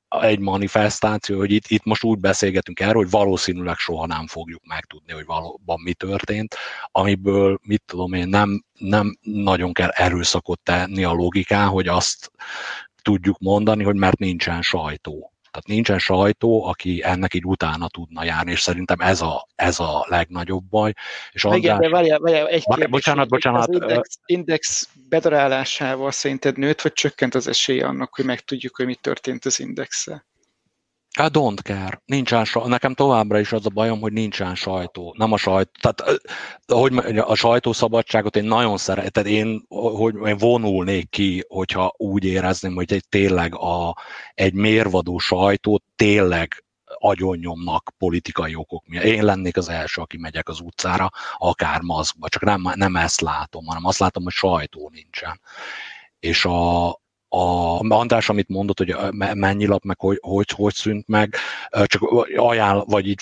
egy 0.09 0.39
manifestáció, 0.39 1.39
hogy 1.39 1.51
itt, 1.51 1.67
itt 1.67 1.85
most 1.85 2.05
úgy 2.05 2.19
beszélgetünk 2.19 2.81
erről, 2.81 3.03
hogy 3.03 3.11
valószínűleg 3.11 3.77
soha 3.77 4.07
nem 4.07 4.27
fogjuk 4.27 4.63
megtudni, 4.65 5.13
hogy 5.13 5.27
valóban 5.27 5.81
mi 5.83 5.95
történt, 5.95 6.55
amiből, 6.91 7.59
mit 7.63 7.83
tudom 7.87 8.13
én, 8.13 8.29
nem, 8.29 8.65
nem 8.79 9.19
nagyon 9.21 9.73
kell 9.73 9.89
erőszakot 9.89 10.61
tenni 10.61 11.05
a 11.05 11.13
logiká, 11.13 11.67
hogy 11.67 11.89
azt 11.89 12.31
tudjuk 13.03 13.39
mondani, 13.39 13.85
hogy 13.85 13.97
mert 13.97 14.19
nincsen 14.19 14.63
sajtó. 14.63 15.33
Tehát 15.51 15.67
nincsen 15.67 15.99
sajtó, 15.99 16.65
aki 16.65 17.01
ennek 17.05 17.35
így 17.35 17.45
utána 17.45 17.89
tudna 17.89 18.25
járni, 18.25 18.51
és 18.51 18.61
szerintem 18.61 19.01
ez 19.01 19.21
a, 19.21 19.47
ez 19.55 19.81
a 19.81 20.07
legnagyobb 20.09 20.65
baj. 20.65 20.93
És 21.31 21.45
András... 21.45 21.63
Igen, 21.63 21.79
de 21.79 21.89
várjál, 21.89 22.19
várjál, 22.19 22.49
egy 22.49 22.65
kérdés, 22.65 22.89
bocsánat, 22.89 23.29
bocsánat. 23.29 23.69
Az 23.69 23.75
index, 23.75 24.19
index 24.27 24.89
bedarálásával 25.09 26.11
szerinted 26.11 26.57
nőtt, 26.57 26.81
vagy 26.81 26.93
csökkent 26.93 27.35
az 27.35 27.49
esélye 27.49 27.87
annak, 27.87 28.15
hogy 28.15 28.25
megtudjuk, 28.25 28.77
hogy 28.77 28.87
mi 28.87 28.95
történt 28.95 29.45
az 29.45 29.61
indexel? 29.61 30.27
I 31.19 31.29
don't 31.31 31.61
care. 31.63 32.03
Nincsen. 32.07 32.47
Nekem 32.65 32.95
továbbra 32.95 33.39
is 33.39 33.53
az 33.53 33.67
a 33.67 33.71
bajom, 33.71 34.01
hogy 34.01 34.13
nincsen 34.13 34.55
sajtó. 34.55 35.15
Nem 35.19 35.33
a 35.33 35.37
sajtó. 35.37 35.71
Tehát, 35.81 36.21
hogy 36.67 37.19
a 37.19 37.35
sajtószabadságot 37.35 38.37
én 38.37 38.45
nagyon 38.45 38.77
szeretem. 38.77 39.27
Én, 39.27 39.65
hogy 39.69 40.15
én 40.27 40.37
vonulnék 40.37 41.11
ki, 41.11 41.45
hogyha 41.49 41.95
úgy 41.97 42.25
érezném, 42.25 42.75
hogy 42.75 42.93
egy 42.93 43.09
tényleg 43.09 43.55
a, 43.55 43.97
egy 44.35 44.53
mérvadó 44.55 45.19
sajtó 45.19 45.83
tényleg 45.97 46.65
agyonnyomnak 46.99 47.93
politikai 47.99 48.55
okok 48.55 48.87
miatt. 48.87 49.05
Én 49.05 49.25
lennék 49.25 49.57
az 49.57 49.69
első, 49.69 50.01
aki 50.01 50.17
megyek 50.17 50.49
az 50.49 50.61
utcára, 50.61 51.11
akár 51.37 51.81
maszkba, 51.81 52.29
csak 52.29 52.43
nem, 52.43 52.73
nem 52.75 52.97
ezt 52.97 53.21
látom, 53.21 53.67
hanem 53.67 53.85
azt 53.85 53.99
látom, 53.99 54.23
hogy 54.23 54.33
sajtó 54.33 54.91
nincsen. 54.95 55.41
És 56.21 56.45
a, 56.45 56.89
a 57.29 57.79
András, 57.89 58.29
amit 58.29 58.49
mondott, 58.49 58.79
hogy 58.79 58.97
mennyi 59.35 59.67
lap, 59.67 59.85
meg 59.85 60.01
hogy, 60.01 60.19
hogy, 60.21 60.51
hogy 60.51 60.75
szűnt 60.75 61.07
meg, 61.07 61.35
csak 61.85 62.03
ajánl, 62.37 62.85
vagy 62.85 63.07
így 63.07 63.21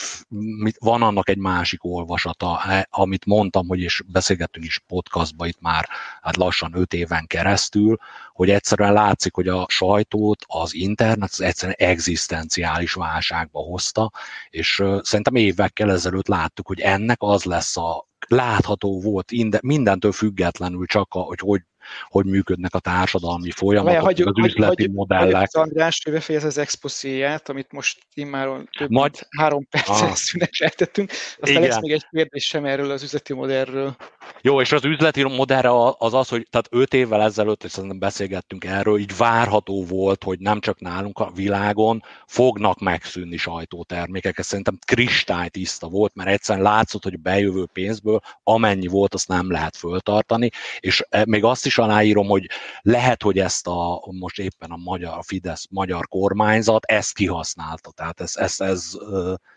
van 0.78 1.02
annak 1.02 1.28
egy 1.28 1.38
másik 1.38 1.84
olvasata, 1.84 2.60
e, 2.68 2.88
amit 2.90 3.24
mondtam, 3.24 3.68
hogy 3.68 3.80
is 3.80 4.02
beszélgettünk 4.06 4.66
is 4.66 4.78
podcastba 4.86 5.46
itt 5.46 5.60
már 5.60 5.88
hát 6.22 6.36
lassan 6.36 6.72
öt 6.74 6.92
éven 6.92 7.26
keresztül, 7.26 7.96
hogy 8.32 8.50
egyszerűen 8.50 8.92
látszik, 8.92 9.34
hogy 9.34 9.48
a 9.48 9.66
sajtót 9.68 10.44
az 10.46 10.74
internet 10.74 11.30
az 11.32 11.40
egyszerűen 11.40 11.76
egzisztenciális 11.78 12.92
válságba 12.92 13.60
hozta, 13.60 14.10
és 14.50 14.82
szerintem 15.02 15.34
évekkel 15.34 15.90
ezelőtt 15.90 16.28
láttuk, 16.28 16.66
hogy 16.66 16.80
ennek 16.80 17.16
az 17.20 17.44
lesz 17.44 17.76
a 17.76 18.06
látható 18.28 19.00
volt 19.00 19.32
mindentől 19.62 20.12
függetlenül 20.12 20.86
csak, 20.86 21.14
a, 21.14 21.18
hogy 21.18 21.38
hogy 21.38 21.62
hogy 22.08 22.26
működnek 22.26 22.74
a 22.74 22.78
társadalmi 22.78 23.50
folyamatok, 23.50 24.02
hagyjuk, 24.02 24.28
az 24.28 24.44
üzleti 24.44 24.64
hagyjuk, 24.64 24.92
modellek. 24.92 25.34
Hagyjuk 25.34 25.54
András, 25.54 26.02
ő 26.06 26.12
befejez 26.12 26.44
az 26.44 26.58
expozéját, 26.58 27.48
amit 27.48 27.72
most 27.72 27.98
immáron 28.14 28.68
több 28.78 28.90
Majd... 28.90 29.12
mint 29.12 29.26
három 29.38 29.66
percet 29.70 30.08
ah. 30.08 30.14
szüneseltettünk. 30.14 31.10
Aztán 31.10 31.56
Igen. 31.56 31.62
lesz 31.62 31.80
még 31.80 31.92
egy 31.92 32.06
kérdésem 32.10 32.64
erről 32.64 32.90
az 32.90 33.02
üzleti 33.02 33.32
modellről. 33.32 33.96
Jó, 34.40 34.60
és 34.60 34.72
az 34.72 34.84
üzleti 34.84 35.22
modellre 35.22 35.70
az 35.98 36.14
az, 36.14 36.28
hogy 36.28 36.46
tehát 36.50 36.68
öt 36.70 36.94
évvel 36.94 37.22
ezelőtt, 37.22 37.64
és 37.64 37.70
szerintem 37.70 37.98
beszélgettünk 37.98 38.64
erről, 38.64 38.98
így 38.98 39.16
várható 39.16 39.84
volt, 39.84 40.24
hogy 40.24 40.38
nem 40.38 40.60
csak 40.60 40.80
nálunk 40.80 41.18
a 41.18 41.30
világon 41.34 42.02
fognak 42.26 42.80
megszűnni 42.80 43.36
sajtótermékek. 43.36 44.38
Ez 44.38 44.46
szerintem 44.46 44.78
kristálytiszta 44.86 45.88
volt, 45.88 46.14
mert 46.14 46.30
egyszerűen 46.30 46.64
látszott, 46.64 47.02
hogy 47.02 47.20
bejövő 47.20 47.66
pénzből 47.72 48.20
amennyi 48.42 48.86
volt, 48.86 49.14
azt 49.14 49.28
nem 49.28 49.50
lehet 49.50 49.76
föltartani, 49.76 50.50
és 50.80 51.04
e, 51.08 51.24
még 51.26 51.44
azt 51.44 51.66
is 51.66 51.78
aláírom, 51.78 52.26
hogy 52.26 52.46
lehet, 52.82 53.22
hogy 53.22 53.38
ezt 53.38 53.66
a 53.66 54.04
most 54.10 54.38
éppen 54.38 54.70
a 54.70 54.76
magyar 54.76 55.18
a 55.18 55.22
Fidesz 55.22 55.66
magyar 55.70 56.08
kormányzat 56.08 56.84
ezt 56.84 57.14
kihasználta. 57.14 57.90
Tehát 57.90 58.20
ezt, 58.20 58.36
ezt, 58.36 58.62
ez, 58.62 58.92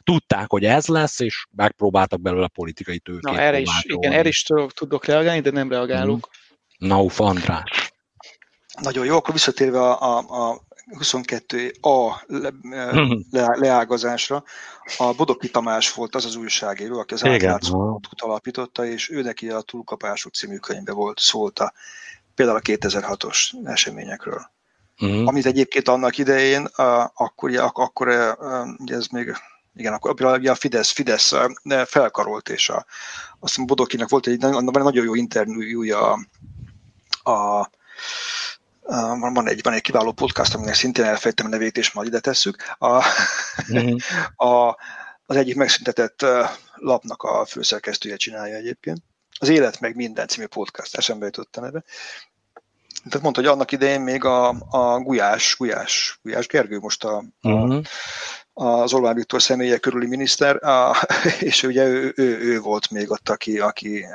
tudták, 0.03 0.49
hogy 0.49 0.65
ez 0.65 0.87
lesz, 0.87 1.19
és 1.19 1.45
megpróbáltak 1.55 2.21
belőle 2.21 2.47
politikai 2.47 2.99
tőkét. 2.99 3.21
Na, 3.21 3.39
erre 3.39 3.59
is, 3.59 3.69
igen, 3.83 4.11
erre 4.11 4.27
is 4.27 4.43
tudok 4.67 5.05
reagálni, 5.05 5.41
de 5.41 5.51
nem 5.51 5.69
reagálok. 5.69 6.29
Mm. 6.85 6.87
Nauf 6.87 7.19
András. 7.19 7.93
Nagyon 8.81 9.05
jó, 9.05 9.15
akkor 9.15 9.33
visszatérve 9.33 9.79
a, 9.79 10.17
a, 10.17 10.49
a 10.49 10.61
22A 10.99 12.11
le, 12.27 12.49
le, 13.31 13.55
leágazásra, 13.57 14.43
a 14.97 15.13
Bodoki 15.13 15.49
Tamás 15.49 15.93
volt 15.93 16.15
az 16.15 16.25
az 16.25 16.35
újságíró, 16.35 16.99
aki 16.99 17.13
az 17.13 17.25
átlátszót 17.25 18.07
alapította, 18.17 18.85
és 18.85 19.09
ő 19.09 19.21
neki 19.21 19.49
a 19.49 19.61
Túlkapások 19.61 20.33
című 20.33 20.57
könyvbe 20.57 20.91
volt, 20.91 21.19
szólt 21.19 21.59
a, 21.59 21.73
például 22.35 22.57
a 22.57 22.61
2006-os 22.61 23.51
eseményekről. 23.63 24.49
Uh-huh. 25.01 25.27
Amit 25.27 25.45
egyébként 25.45 25.87
annak 25.87 26.17
idején, 26.17 26.65
akkor, 27.13 27.55
akkor 27.55 28.37
ugye 28.77 28.95
ez 28.95 29.07
még 29.07 29.35
igen, 29.79 29.93
akkor 29.93 30.25
a 30.47 30.55
Fidesz, 30.55 30.91
Fidesz 30.91 31.33
felkarolt, 31.85 32.49
és 32.49 32.69
a, 32.69 32.85
azt 33.39 33.53
hiszem 33.53 33.65
Bodokinak 33.65 34.09
volt 34.09 34.27
egy 34.27 34.39
nagyon 34.39 35.03
jó 35.03 35.15
interjúja 35.15 36.11
a, 36.11 36.19
a 37.31 37.69
van, 39.19 39.33
van, 39.33 39.47
egy, 39.47 39.63
van 39.63 39.73
egy 39.73 39.81
kiváló 39.81 40.11
podcast, 40.11 40.53
aminek 40.53 40.73
szintén 40.73 41.05
elfejtem 41.05 41.45
a 41.45 41.49
nevét, 41.49 41.77
és 41.77 41.91
majd 41.91 42.07
ide 42.07 42.19
tesszük. 42.19 42.75
A, 42.77 43.03
mm-hmm. 43.71 43.95
a, 44.49 44.77
az 45.25 45.35
egyik 45.35 45.55
megszüntetett 45.55 46.25
lapnak 46.75 47.23
a 47.23 47.45
főszerkesztője 47.45 48.15
csinálja 48.15 48.55
egyébként. 48.55 49.01
Az 49.39 49.49
Élet 49.49 49.79
meg 49.79 49.95
minden 49.95 50.27
című 50.27 50.45
podcast, 50.45 50.95
eszembe 50.95 51.25
jutott 51.25 51.55
a 51.57 51.61
neve. 51.61 51.83
Tehát 53.03 53.21
mondta, 53.21 53.41
hogy 53.41 53.49
annak 53.49 53.71
idején 53.71 54.01
még 54.01 54.23
a, 54.23 54.49
a 54.69 54.99
Gulyás, 54.99 55.55
Gulyás, 55.57 56.19
Gulyás 56.21 56.47
Gergő 56.47 56.79
most 56.79 57.03
a, 57.03 57.23
uh-huh. 57.41 57.61
a, 57.61 57.65
mhm. 57.65 57.79
Az 58.61 58.93
Orbán 58.93 59.15
Viktor 59.15 59.41
személye 59.41 59.77
körüli 59.77 60.07
miniszter, 60.07 60.59
és 61.39 61.63
ugye 61.63 61.85
ő, 61.85 62.13
ő, 62.15 62.39
ő, 62.39 62.59
volt 62.59 62.89
még 62.89 63.11
ott, 63.11 63.29
aki, 63.29 63.59
aki 63.59 64.05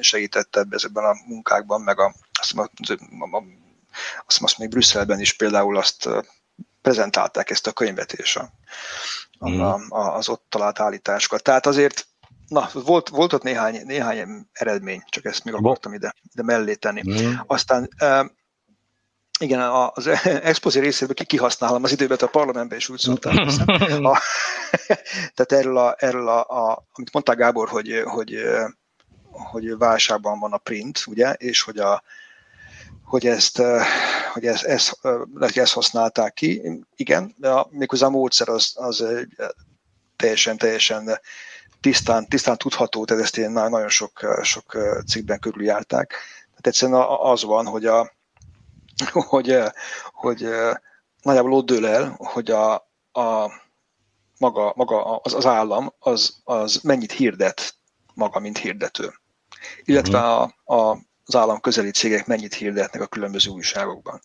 segítette 0.00 0.64
ebben 0.70 1.04
a 1.04 1.16
munkákban, 1.26 1.80
meg 1.80 2.00
a, 2.00 2.14
azt 2.40 2.70
azt, 4.26 4.42
azt 4.42 4.58
még 4.58 4.68
Brüsszelben 4.68 5.20
is 5.20 5.32
például 5.32 5.76
azt 5.76 6.08
prezentálták 6.82 7.50
ezt 7.50 7.66
a 7.66 7.72
könyvet 7.72 8.12
és 8.12 8.36
a, 8.36 8.50
mm. 9.48 9.60
a, 9.60 10.16
az 10.16 10.28
ott 10.28 10.44
talált 10.48 10.80
állításokat. 10.80 11.42
Tehát 11.42 11.66
azért 11.66 12.06
Na, 12.48 12.68
volt, 12.72 13.08
volt 13.08 13.32
ott 13.32 13.42
néhány, 13.42 13.82
néhány 13.84 14.48
eredmény, 14.52 15.04
csak 15.08 15.24
ezt 15.24 15.44
még 15.44 15.54
akartam 15.54 15.92
ide, 15.92 16.14
ide 16.32 16.42
mellé 16.42 16.74
tenni. 16.74 17.02
Mm. 17.10 17.32
Aztán 17.46 17.88
igen, 19.38 19.60
az 19.94 20.06
expozé 20.50 20.80
részéből 20.80 21.14
kihasználom 21.14 21.84
az 21.84 21.92
időben, 21.92 22.18
a 22.20 22.26
parlamentben 22.26 22.78
is 22.78 22.88
úgy 22.88 22.98
szóltam. 22.98 23.36
A, 24.04 24.20
tehát 25.34 25.52
erről, 25.52 25.78
a, 25.78 25.94
erről 25.98 26.28
a, 26.28 26.40
a, 26.40 26.86
amit 26.92 27.12
mondta 27.12 27.34
Gábor, 27.34 27.68
hogy, 27.68 28.02
hogy, 28.04 28.36
hogy 29.30 29.76
válságban 29.78 30.38
van 30.38 30.52
a 30.52 30.58
print, 30.58 31.04
ugye, 31.06 31.32
és 31.32 31.62
hogy 31.62 31.78
a, 31.78 32.02
hogy 33.04 33.26
ezt, 33.26 33.62
hogy 34.32 34.46
ezt, 34.46 34.64
ezt, 34.64 34.98
lehet, 35.34 35.56
ezt 35.56 35.72
használták 35.72 36.34
ki. 36.34 36.62
Igen, 36.96 37.34
de 37.36 37.48
a, 37.48 37.68
méghozzá 37.70 38.06
a 38.06 38.10
módszer 38.10 38.48
az, 38.48 38.72
az 38.74 39.04
teljesen, 40.16 40.56
teljesen 40.56 41.20
tisztán, 41.80 42.28
tisztán 42.28 42.56
tudható, 42.56 43.04
tehát 43.04 43.22
ezt 43.22 43.38
én 43.38 43.50
nagyon 43.50 43.88
sok, 43.88 44.38
sok 44.42 44.76
cikkben 45.06 45.38
körüljárták. 45.38 46.08
Tehát 46.50 46.66
egyszerűen 46.66 47.04
az 47.20 47.42
van, 47.42 47.66
hogy, 47.66 47.86
a, 47.86 48.16
hogy, 49.12 49.58
hogy 50.12 50.48
nagyjából 51.22 51.52
ott 51.52 51.66
dől 51.66 51.86
el, 51.86 52.14
hogy 52.18 52.50
a, 52.50 52.74
a 53.12 53.50
maga, 54.38 54.72
maga 54.76 55.16
az, 55.16 55.34
az 55.34 55.46
állam, 55.46 55.92
az, 55.98 56.40
az 56.44 56.80
mennyit 56.82 57.12
hirdet 57.12 57.74
maga, 58.14 58.38
mint 58.38 58.58
hirdető. 58.58 59.12
Illetve 59.84 60.18
mhm. 60.18 60.26
a, 60.28 60.42
a, 60.74 60.98
az 61.24 61.36
állam 61.36 61.60
közeli 61.60 61.90
cégek 61.90 62.26
mennyit 62.26 62.54
hirdetnek 62.54 63.02
a 63.02 63.06
különböző 63.06 63.50
újságokban. 63.50 64.20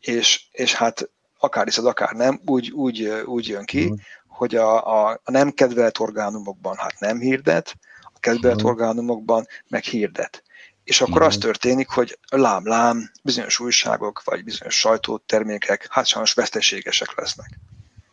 És, 0.00 0.46
és 0.50 0.74
hát 0.74 1.10
akár 1.38 1.64
hiszed, 1.64 1.86
akár 1.86 2.12
nem, 2.12 2.40
úgy, 2.46 2.70
úgy, 2.70 3.08
úgy 3.24 3.48
jön 3.48 3.64
ki, 3.64 3.82
uh-huh. 3.82 3.98
hogy 4.26 4.54
a, 4.54 4.86
a, 4.86 5.20
a 5.24 5.30
nem 5.30 5.50
kedvelt 5.50 5.98
orgánumokban 5.98 6.76
hát 6.76 6.98
nem 6.98 7.18
hirdet, 7.18 7.74
a 8.02 8.18
kedvelt 8.20 8.54
uh-huh. 8.54 8.70
orgánumokban 8.70 9.46
meg 9.68 9.82
hirdet. 9.82 10.42
És 10.84 11.00
akkor 11.00 11.12
uh-huh. 11.12 11.26
az 11.26 11.38
történik, 11.38 11.88
hogy 11.88 12.18
lám-lám, 12.28 13.10
bizonyos 13.22 13.58
újságok, 13.58 14.22
vagy 14.24 14.44
bizonyos 14.44 14.78
sajtótermékek 14.78 15.86
hát 15.90 16.06
sajnos 16.06 16.32
veszteségesek 16.32 17.14
lesznek. 17.16 17.58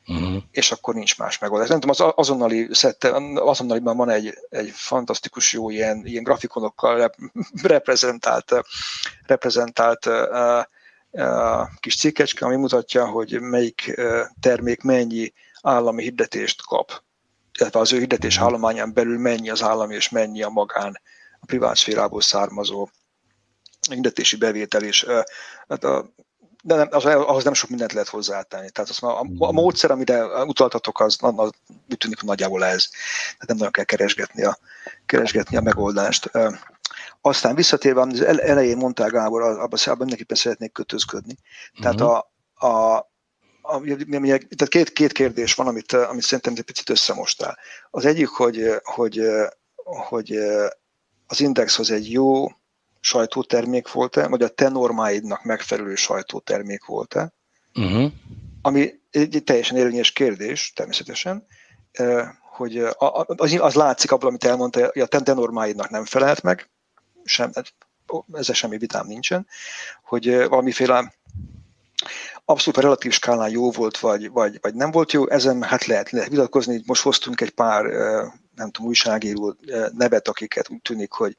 Uh-huh. 0.08 0.44
És 0.52 0.72
akkor 0.72 0.94
nincs 0.94 1.18
más 1.18 1.38
megoldás. 1.38 1.70
Nem 1.70 1.80
tudom, 1.80 1.96
az 2.08 2.14
azonnali 2.16 2.68
szette, 2.72 3.16
azonnaliban 3.36 3.98
van 3.98 4.10
egy, 4.10 4.34
egy 4.50 4.70
fantasztikus 4.70 5.54
jó 5.54 5.70
ilyen, 5.70 6.06
ilyen 6.06 6.24
grafikonokkal 6.24 6.98
rep, 6.98 7.16
reprezentált, 7.64 8.54
reprezentált 9.26 10.06
uh, 10.06 10.66
kis 11.80 11.96
cikkecske, 11.96 12.46
ami 12.46 12.56
mutatja, 12.56 13.06
hogy 13.06 13.42
melyik 13.42 14.02
termék 14.40 14.82
mennyi 14.82 15.34
állami 15.62 16.04
hirdetést 16.04 16.66
kap, 16.66 17.04
illetve 17.60 17.80
az 17.80 17.94
ő 17.94 17.98
hirdetés 17.98 18.36
mhm. 18.36 18.46
állományán 18.46 18.94
belül 18.94 19.18
mennyi 19.18 19.50
az 19.50 19.64
állami 19.64 19.96
és 19.96 20.10
mennyi 20.10 20.44
a 20.44 20.50
magán, 20.50 21.02
a 21.42 21.46
privát 21.46 21.76
szférából 21.76 22.22
származó 22.22 22.89
hirdetési 23.89 24.36
bevétel, 24.38 24.84
és 24.84 25.06
hát 25.68 25.84
a, 25.84 26.14
de 26.64 26.76
nem, 26.76 26.88
az, 26.92 27.06
ahhoz 27.06 27.44
nem 27.44 27.54
sok 27.54 27.70
mindent 27.70 27.94
lehet 27.94 28.08
hozzátenni. 28.08 28.70
Tehát 28.70 28.89
az, 28.89 29.04
a, 29.04 29.20
a 29.20 29.24
mhm. 29.24 29.54
módszer, 29.54 29.92
amire 29.92 30.26
utaltatok, 30.44 31.00
az, 31.00 31.18
az 31.20 31.52
úgy 31.89 31.98
tűnik, 31.98 32.20
hogy 32.20 32.28
nagyjából 32.28 32.66
ez. 32.66 32.89
Tehát 33.24 33.48
nem 33.48 33.58
nagyon 33.58 33.72
kell 33.72 33.84
keresgetni 33.84 34.44
a, 34.44 34.58
keresgetni 35.06 35.58
a 35.58 35.62
megoldást. 35.62 36.32
Aztán 37.22 37.56
visszatérve, 37.56 38.02
az 38.02 38.22
elején 38.22 38.78
mondtál 38.78 39.10
Gábor, 39.10 39.42
abban 39.42 39.80
abba 39.86 39.96
mindenképpen 39.98 40.38
szeretnék 40.38 40.72
kötözködni. 40.72 41.38
Tehát 41.82 42.02
uh-huh. 42.02 42.16
a, 42.16 42.68
a, 42.68 42.98
a, 43.62 43.82
tehát 43.84 44.68
két, 44.68 44.92
két 44.92 45.12
kérdés 45.12 45.54
van, 45.54 45.68
amit, 45.68 45.94
amit 45.94 46.24
szerintem 46.24 46.54
egy 46.58 46.64
picit 46.64 46.89
összemostál. 46.89 47.58
Az 47.89 48.06
egyik, 48.06 48.28
hogy, 48.28 48.74
hogy, 48.84 49.22
hogy 49.84 50.39
az 51.32 51.40
Indexhoz 51.40 51.92
egy 51.92 52.12
jó 52.12 52.48
sajtótermék 53.00 53.92
volt-e, 53.92 54.28
vagy 54.28 54.42
a 54.42 54.48
te 54.48 54.70
normáidnak 54.70 55.44
megfelelő 55.44 55.96
sajtótermék 55.96 56.86
volt-e, 56.86 57.34
uh-huh. 57.76 58.12
ami 58.62 58.94
egy 59.12 59.42
teljesen 59.46 59.78
érvényes 59.78 60.12
kérdés, 60.12 60.74
természetesen, 60.74 61.46
hogy 62.42 62.78
az, 63.36 63.54
az 63.60 63.74
látszik 63.74 64.12
abból, 64.12 64.30
amit 64.30 64.44
elmondta, 64.44 64.90
hogy 64.94 65.02
a 65.02 65.06
te 65.06 65.34
normáidnak 65.34 65.90
nem 65.90 66.06
felelt 66.06 66.42
meg, 66.42 66.70
sem, 67.24 67.52
ezzel 68.34 68.56
semmi 68.56 68.78
vitám 68.78 69.08
nincsen, 69.08 69.48
hogy 70.04 70.36
valamiféle 70.36 71.14
abszolút 72.46 72.80
a 72.80 72.82
relatív 72.82 73.12
skálán 73.12 73.50
jó 73.50 73.72
volt, 73.72 73.98
vagy, 73.98 74.32
vagy, 74.32 74.58
vagy 74.62 74.74
nem 74.74 74.92
volt 74.92 75.12
jó, 75.12 75.30
ezen 75.30 75.64
hát 75.64 75.86
lehet, 75.86 76.10
lehet 76.10 76.30
vitatkozni. 76.30 76.84
Most 76.86 77.02
hoztunk 77.02 77.42
egy 77.42 77.52
pár, 77.52 77.86
nem 78.62 78.72
tudom, 78.72 78.89
újságíró 78.89 79.55
nevet, 79.97 80.28
akiket 80.28 80.70
úgy 80.70 80.82
tűnik, 80.82 81.12
hogy, 81.12 81.36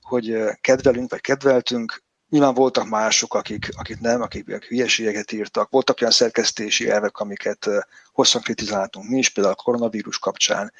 hogy 0.00 0.36
kedvelünk, 0.60 1.10
vagy 1.10 1.20
kedveltünk. 1.20 2.02
Nyilván 2.28 2.54
voltak 2.54 2.88
mások, 2.88 3.34
akik, 3.34 3.68
akik 3.76 4.00
nem, 4.00 4.22
akik, 4.22 4.64
hülyeségeket 4.64 5.32
írtak. 5.32 5.70
Voltak 5.70 6.00
olyan 6.00 6.12
szerkesztési 6.12 6.90
elvek, 6.90 7.18
amiket 7.18 7.68
hosszan 8.12 8.42
kritizáltunk 8.42 9.08
mi 9.08 9.18
is, 9.18 9.28
például 9.28 9.54
a 9.58 9.62
koronavírus 9.62 10.18
kapcsán 10.18 10.72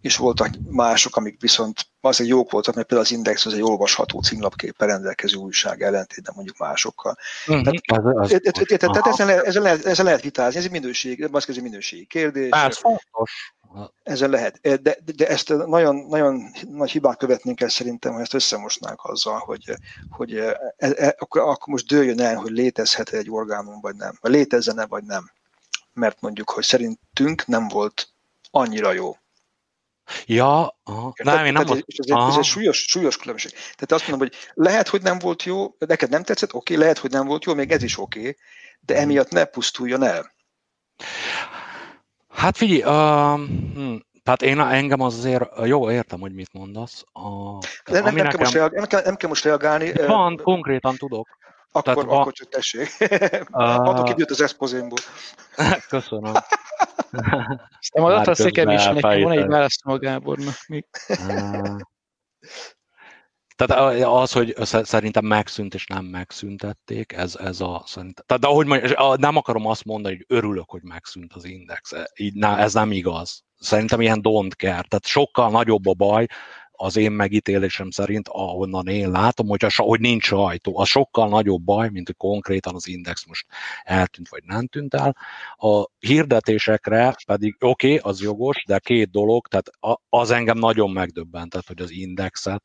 és 0.00 0.16
voltak 0.16 0.48
mások, 0.70 1.16
amik 1.16 1.40
viszont 1.40 1.86
azért 2.00 2.30
jók 2.30 2.50
voltak, 2.50 2.74
mert 2.74 2.86
például 2.86 3.10
az 3.10 3.16
Index 3.16 3.46
az 3.46 3.54
egy 3.54 3.62
olvasható 3.62 4.20
címlapképpel 4.20 4.88
rendelkező 4.88 5.36
újság 5.36 5.82
ellentétben 5.82 6.32
mondjuk 6.36 6.58
másokkal. 6.58 7.16
Tehát, 7.46 9.06
ezen 9.84 10.04
lehet 10.04 10.22
vitázni, 10.22 10.58
ez 10.58 10.64
egy 10.64 10.70
minőség, 10.70 11.20
ez 11.32 11.44
egy 11.48 11.62
minőségi 11.62 12.06
kérdés. 12.06 12.50
Ez 12.50 12.78
fontos. 12.78 13.54
Ezzel 14.02 14.28
lehet. 14.28 14.60
De, 14.60 14.96
de, 15.16 15.28
ezt 15.28 15.48
nagyon, 15.48 15.96
nagyon 15.96 16.50
nagy 16.68 16.90
hibát 16.90 17.18
követnénk 17.18 17.60
el 17.60 17.68
szerintem, 17.68 18.12
ha 18.12 18.20
ezt 18.20 18.34
összemosnánk 18.34 19.04
azzal, 19.04 19.38
hogy, 19.38 19.74
hogy 20.10 20.34
e, 20.36 20.74
e, 20.76 21.14
akkor, 21.18 21.40
akkor 21.40 21.66
most 21.66 21.86
dőljön 21.86 22.20
el, 22.20 22.36
hogy 22.36 22.50
létezhet 22.50 23.08
egy 23.08 23.30
orgánum, 23.30 23.80
vagy 23.80 23.96
nem. 23.96 24.18
Vagy 24.20 24.30
létezzen-e, 24.30 24.86
vagy 24.86 25.04
nem. 25.04 25.30
Mert 25.92 26.20
mondjuk, 26.20 26.50
hogy 26.50 26.64
szerintünk 26.64 27.46
nem 27.46 27.68
volt 27.68 28.08
annyira 28.50 28.92
jó. 28.92 29.16
Ja, 30.26 30.78
aha. 30.84 31.12
nem, 31.22 31.44
én 31.44 31.52
nem 31.52 31.64
tehát, 31.64 31.84
ez, 31.86 32.06
ez, 32.08 32.28
ez 32.28 32.36
egy 32.36 32.44
súlyos, 32.44 32.84
súlyos 32.88 33.16
különbség. 33.16 33.50
Tehát 33.50 33.92
azt 33.92 34.08
mondom, 34.08 34.28
hogy 34.28 34.36
lehet, 34.54 34.88
hogy 34.88 35.02
nem 35.02 35.18
volt 35.18 35.42
jó, 35.42 35.74
neked 35.78 36.10
nem 36.10 36.22
tetszett, 36.22 36.54
oké, 36.54 36.72
okay, 36.72 36.84
lehet, 36.84 36.98
hogy 36.98 37.10
nem 37.10 37.26
volt 37.26 37.44
jó, 37.44 37.54
még 37.54 37.70
ez 37.70 37.82
is 37.82 37.98
oké, 37.98 38.18
okay, 38.18 38.36
de 38.80 38.94
hmm. 38.94 39.02
emiatt 39.02 39.30
ne 39.30 39.44
pusztuljon 39.44 40.02
el. 40.02 40.32
Hát 42.38 42.56
figyelj, 42.56 42.82
uh, 42.82 43.48
hm, 43.74 43.96
tehát 44.22 44.42
én 44.42 44.60
engem 44.60 45.00
az 45.00 45.14
azért, 45.14 45.50
jó, 45.64 45.90
értem, 45.90 46.20
hogy 46.20 46.32
mit 46.32 46.52
mondasz. 46.52 47.04
A, 47.12 47.28
nem, 47.90 48.04
nem, 48.04 48.14
nekem... 48.14 48.28
kell 48.28 48.38
most 48.38 48.52
reagálni, 48.52 48.76
nem, 48.76 48.86
kell, 48.86 49.02
nem 49.04 49.16
kell 49.16 49.28
most 49.28 49.44
reagálni. 49.44 49.92
Van, 49.92 50.32
uh, 50.32 50.42
konkrétan 50.42 50.96
tudok. 50.96 51.28
Akkor, 51.72 51.94
Tehát, 51.94 52.18
akkor 52.18 52.32
csak 52.32 52.48
tessék. 52.48 52.88
Uh, 53.50 53.88
Adok 53.88 54.08
időt 54.08 54.30
az 54.30 54.40
eszpozénból. 54.40 54.98
Köszönöm. 55.88 56.32
Aztán 57.80 58.02
majd 58.02 58.18
ott 58.18 58.26
a 58.26 58.72
is 58.72 58.84
nekem 58.84 59.22
van 59.22 59.32
egy 59.32 59.46
választom 59.46 59.92
a 59.92 59.98
Gábornak 59.98 60.56
még. 60.66 60.86
Tehát 63.58 64.04
az, 64.04 64.32
hogy 64.32 64.54
szerintem 64.82 65.24
megszűnt 65.24 65.74
és 65.74 65.86
nem 65.86 66.04
megszüntették, 66.04 67.12
ez, 67.12 67.36
ez 67.36 67.60
a 67.60 67.82
szerintem. 67.86 68.24
Tehát, 68.26 68.42
de 68.42 68.48
ahogy 68.48 68.66
mondjam, 68.66 69.14
nem 69.16 69.36
akarom 69.36 69.66
azt 69.66 69.84
mondani, 69.84 70.16
hogy 70.16 70.24
örülök, 70.36 70.70
hogy 70.70 70.82
megszűnt 70.82 71.32
az 71.32 71.44
index. 71.44 71.92
Így, 72.16 72.42
ez 72.42 72.72
nem 72.72 72.92
igaz. 72.92 73.44
Szerintem 73.58 74.00
ilyen 74.00 74.20
don't 74.22 74.52
care. 74.56 74.82
Tehát 74.88 75.06
sokkal 75.06 75.50
nagyobb 75.50 75.86
a 75.86 75.94
baj, 75.94 76.26
az 76.80 76.96
én 76.96 77.12
megítélésem 77.12 77.90
szerint, 77.90 78.28
ahonnan 78.28 78.88
én 78.88 79.10
látom, 79.10 79.46
hogy, 79.48 79.64
a, 79.64 79.82
hogy 79.82 80.00
nincs 80.00 80.24
sajtó, 80.24 80.78
az 80.78 80.88
sokkal 80.88 81.28
nagyobb 81.28 81.62
baj, 81.62 81.88
mint 81.88 82.06
hogy 82.06 82.16
konkrétan 82.16 82.74
az 82.74 82.88
index 82.88 83.26
most 83.26 83.46
eltűnt 83.82 84.28
vagy 84.28 84.42
nem 84.44 84.66
tűnt 84.66 84.94
el. 84.94 85.16
A 85.56 85.86
hirdetésekre 85.98 87.16
pedig 87.26 87.56
oké, 87.60 87.94
okay, 87.94 88.10
az 88.12 88.20
jogos, 88.20 88.62
de 88.66 88.78
két 88.78 89.10
dolog, 89.10 89.46
tehát 89.46 89.70
az 90.08 90.30
engem 90.30 90.58
nagyon 90.58 90.90
megdöbbentett, 90.90 91.66
hogy 91.66 91.80
az 91.80 91.90
indexet 91.90 92.62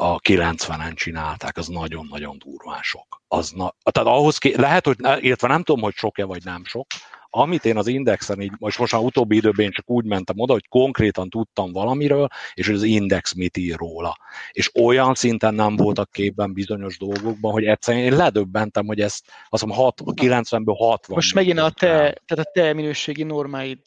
a 0.00 0.20
90-en 0.20 0.94
csinálták, 0.94 1.56
az 1.56 1.66
nagyon-nagyon 1.66 2.38
durván 2.38 2.82
sok. 2.82 3.22
Az 3.28 3.50
na, 3.50 3.74
tehát 3.90 4.08
ahhoz 4.08 4.38
ké, 4.38 4.54
lehet, 4.56 4.86
hogy, 4.86 4.96
illetve 5.20 5.48
nem 5.48 5.62
tudom, 5.62 5.82
hogy 5.82 5.94
sok-e 5.94 6.24
vagy 6.24 6.44
nem 6.44 6.64
sok, 6.64 6.86
amit 7.30 7.64
én 7.64 7.76
az 7.76 7.86
Indexen 7.86 8.40
így, 8.40 8.52
most 8.58 8.78
most 8.78 8.92
már 8.92 9.02
utóbbi 9.02 9.36
időben 9.36 9.64
én 9.64 9.70
csak 9.70 9.90
úgy 9.90 10.04
mentem 10.04 10.38
oda, 10.38 10.52
hogy 10.52 10.68
konkrétan 10.68 11.28
tudtam 11.28 11.72
valamiről, 11.72 12.28
és 12.54 12.66
hogy 12.66 12.74
az 12.74 12.82
Index 12.82 13.32
mit 13.32 13.56
ír 13.56 13.76
róla. 13.76 14.18
És 14.50 14.74
olyan 14.74 15.14
szinten 15.14 15.54
nem 15.54 15.76
voltak 15.76 16.10
képben 16.10 16.52
bizonyos 16.52 16.98
dolgokban, 16.98 17.52
hogy 17.52 17.64
egyszerűen 17.64 18.04
én 18.04 18.16
ledöbbentem, 18.16 18.86
hogy 18.86 19.00
ezt 19.00 19.24
azt 19.48 19.66
mondom, 19.66 19.92
90-ből 19.96 20.76
60. 20.78 21.16
Most 21.16 21.34
megint 21.34 21.58
a 21.58 21.70
te, 21.70 21.86
tehát 22.26 22.46
a 22.46 22.50
te 22.52 22.72
minőségi 22.72 23.22
normáid 23.22 23.80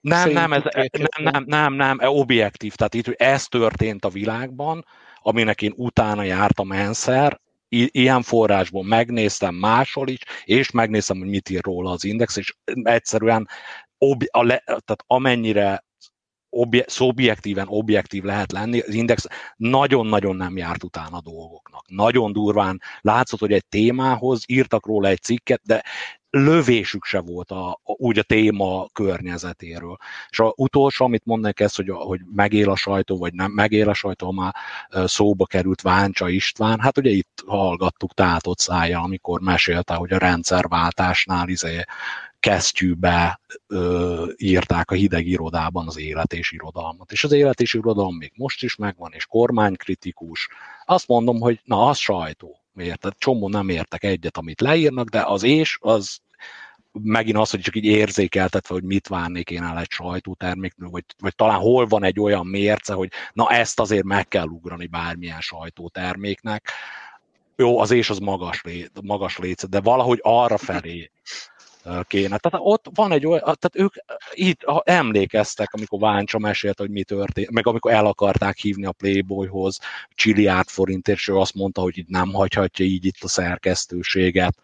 nem, 0.00 0.30
nem, 0.30 0.52
ez, 0.52 0.62
nem, 0.72 1.32
nem, 1.32 1.44
nem, 1.46 1.74
nem, 1.74 1.98
objektív. 2.02 2.74
Tehát 2.74 2.94
itt, 2.94 3.04
hogy 3.04 3.16
ez 3.18 3.46
történt 3.46 4.04
a 4.04 4.08
világban, 4.08 4.84
aminek 5.22 5.62
én 5.62 5.72
utána 5.76 6.22
jártam 6.22 6.72
enszer, 6.72 7.40
ilyen 7.68 8.22
forrásból 8.22 8.84
megnéztem 8.84 9.54
máshol 9.54 10.08
is, 10.08 10.18
és 10.44 10.70
megnéztem, 10.70 11.18
hogy 11.18 11.28
mit 11.28 11.50
ír 11.50 11.62
róla 11.62 11.90
az 11.90 12.04
Index, 12.04 12.36
és 12.36 12.54
egyszerűen 12.82 13.48
ob- 13.98 14.28
a 14.30 14.42
le, 14.42 14.62
tehát 14.64 15.04
amennyire 15.06 15.84
obje, 16.50 16.84
szobjektíven 16.86 17.66
objektív 17.68 18.22
lehet 18.22 18.52
lenni, 18.52 18.80
az 18.80 18.94
Index 18.94 19.26
nagyon-nagyon 19.56 20.36
nem 20.36 20.56
járt 20.56 20.84
utána 20.84 21.16
a 21.16 21.20
dolgoknak. 21.20 21.84
Nagyon 21.88 22.32
durván 22.32 22.80
látszott, 23.00 23.40
hogy 23.40 23.52
egy 23.52 23.66
témához 23.66 24.42
írtak 24.46 24.86
róla 24.86 25.08
egy 25.08 25.22
cikket, 25.22 25.60
de 25.64 25.82
lövésük 26.30 27.04
se 27.04 27.20
volt 27.20 27.50
a, 27.50 27.70
a, 27.70 27.78
úgy 27.84 28.18
a 28.18 28.22
téma 28.22 28.86
környezetéről. 28.92 29.96
És 30.28 30.40
a 30.40 30.52
utolsó, 30.56 31.04
amit 31.04 31.24
mondnak 31.24 31.60
ez, 31.60 31.74
hogy, 31.74 31.88
hogy 31.88 32.20
megél 32.34 32.70
a 32.70 32.76
sajtó, 32.76 33.18
vagy 33.18 33.32
nem 33.32 33.50
megél 33.50 33.88
a 33.88 33.94
sajtó, 33.94 34.32
már 34.32 34.54
szóba 35.04 35.46
került 35.46 35.80
Váncsa 35.80 36.28
István, 36.28 36.80
hát 36.80 36.98
ugye 36.98 37.10
itt 37.10 37.42
hallgattuk 37.46 38.14
tátott 38.14 38.58
szája, 38.58 39.00
amikor 39.00 39.40
mesélte, 39.40 39.94
hogy 39.94 40.12
a 40.12 40.18
rendszerváltásnál 40.18 41.48
izé 41.48 41.84
kesztyűbe 42.40 43.40
ö, 43.66 44.26
írták 44.36 44.90
a 44.90 44.94
hideg 44.94 45.26
irodában 45.26 45.86
az 45.86 45.98
élet 45.98 46.32
és 46.32 46.52
irodalmat. 46.52 47.12
És 47.12 47.24
az 47.24 47.32
élet 47.32 47.60
és 47.60 47.74
irodalom 47.74 48.16
még 48.16 48.32
most 48.34 48.62
is 48.62 48.76
megvan, 48.76 49.12
és 49.12 49.26
kormánykritikus. 49.26 50.48
Azt 50.84 51.08
mondom, 51.08 51.40
hogy 51.40 51.60
na, 51.64 51.86
az 51.86 51.98
sajtó 51.98 52.60
érted? 52.76 53.12
Csomó 53.18 53.48
nem 53.48 53.68
értek 53.68 54.04
egyet, 54.04 54.36
amit 54.36 54.60
leírnak, 54.60 55.08
de 55.08 55.22
az 55.22 55.42
és, 55.42 55.78
az 55.80 56.20
megint 57.02 57.36
az, 57.36 57.50
hogy 57.50 57.60
csak 57.60 57.76
így 57.76 57.84
érzékeltetve, 57.84 58.74
hogy 58.74 58.82
mit 58.82 59.08
várnék 59.08 59.50
én 59.50 59.62
el 59.62 59.78
egy 59.78 59.90
sajtóterméknől, 59.90 60.90
vagy, 60.90 61.04
vagy 61.18 61.34
talán 61.34 61.58
hol 61.58 61.86
van 61.86 62.04
egy 62.04 62.20
olyan 62.20 62.46
mérce, 62.46 62.92
hogy 62.92 63.10
na 63.32 63.50
ezt 63.50 63.80
azért 63.80 64.04
meg 64.04 64.28
kell 64.28 64.46
ugrani 64.46 64.86
bármilyen 64.86 65.40
sajtóterméknek. 65.40 66.70
Jó, 67.56 67.78
az 67.78 67.90
és 67.90 68.10
az 68.10 68.18
magas, 68.18 68.62
lé, 68.62 68.88
magas 69.02 69.38
léce, 69.38 69.66
de 69.66 69.80
valahogy 69.80 70.18
arra 70.22 70.56
felé 70.56 71.10
kéne. 72.06 72.38
Tehát 72.38 72.66
ott 72.66 72.86
van 72.94 73.12
egy 73.12 73.26
olyan, 73.26 73.40
tehát 73.40 73.70
ők 73.72 73.94
itt 74.32 74.62
emlékeztek, 74.82 75.72
amikor 75.72 76.00
Váncsa 76.00 76.38
mesélte, 76.38 76.82
hogy 76.82 76.92
mi 76.92 77.02
történt, 77.02 77.50
meg 77.50 77.66
amikor 77.66 77.92
el 77.92 78.06
akarták 78.06 78.56
hívni 78.56 78.86
a 78.86 78.92
Playboyhoz 78.92 79.78
Csiliárd 80.14 80.68
forintért, 80.68 81.18
és 81.18 81.28
ő 81.28 81.36
azt 81.36 81.54
mondta, 81.54 81.80
hogy 81.80 81.98
itt 81.98 82.08
nem 82.08 82.32
hagyhatja 82.32 82.84
így 82.84 83.04
itt 83.04 83.22
a 83.22 83.28
szerkesztőséget. 83.28 84.58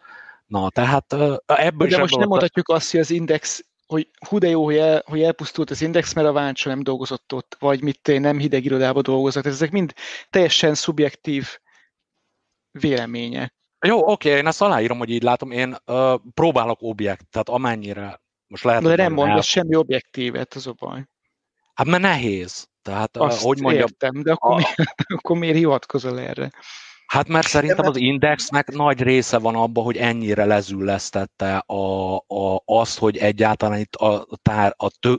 Na, 0.45 0.69
tehát 0.69 1.13
ebből 1.45 1.87
De 1.87 1.97
most 1.97 2.17
nem 2.17 2.27
mondhatjuk 2.27 2.69
azt, 2.69 2.91
hogy 2.91 2.99
az 2.99 3.09
Index 3.09 3.65
hogy 3.87 4.09
hú 4.27 4.37
de 4.37 4.47
jó, 4.47 4.63
hogy, 4.63 4.77
el, 4.77 5.03
hogy 5.05 5.21
elpusztult 5.21 5.69
az 5.69 5.81
Index, 5.81 6.13
mert 6.13 6.27
a 6.27 6.31
Váncsa 6.31 6.69
nem 6.69 6.83
dolgozott 6.83 7.33
ott, 7.33 7.55
vagy 7.59 7.81
mit 7.81 8.19
nem 8.19 8.39
hideg 8.39 8.65
irodába 8.65 9.01
dolgozott. 9.01 9.45
Ezek 9.45 9.71
mind 9.71 9.93
teljesen 10.29 10.73
szubjektív 10.73 11.47
vélemények. 12.71 13.54
Jó, 13.79 14.11
oké, 14.11 14.29
én 14.29 14.47
ezt 14.47 14.61
aláírom, 14.61 14.97
hogy 14.97 15.09
így 15.09 15.23
látom. 15.23 15.51
Én 15.51 15.75
uh, 15.85 16.13
próbálok 16.33 16.77
objekt, 16.81 17.29
tehát 17.29 17.49
amennyire 17.49 18.21
most 18.47 18.63
lehet... 18.63 18.83
De 18.83 18.95
nem 18.95 19.13
mondasz 19.13 19.45
semmi 19.45 19.75
objektívet, 19.75 20.53
az 20.53 20.67
a 20.67 20.73
baj. 20.73 21.05
Hát 21.73 21.87
mert 21.87 22.01
nehéz. 22.01 22.67
Tehát, 22.81 23.17
Azt 23.17 23.41
hogy 23.41 23.61
mondjam, 23.61 23.87
értem, 23.87 24.21
de 24.21 24.31
akkor, 24.31 24.51
a... 24.51 24.55
miért, 24.55 24.93
akkor 25.17 25.37
miért 25.37 25.55
hivatkozol 25.55 26.19
erre? 26.19 26.51
Hát 27.05 27.27
mert 27.27 27.47
szerintem 27.47 27.85
az 27.85 27.97
indexnek 27.97 28.71
nagy 28.71 29.01
része 29.01 29.37
van 29.37 29.55
abban, 29.55 29.83
hogy 29.83 29.97
ennyire 29.97 30.45
lezüllesztette 30.45 31.57
a, 31.57 32.15
a, 32.15 32.61
azt, 32.65 32.99
hogy 32.99 33.17
egyáltalán 33.17 33.79
itt 33.79 33.95
a, 33.95 34.27
tár, 34.41 34.73
a 34.77 34.89
tö, 34.99 35.15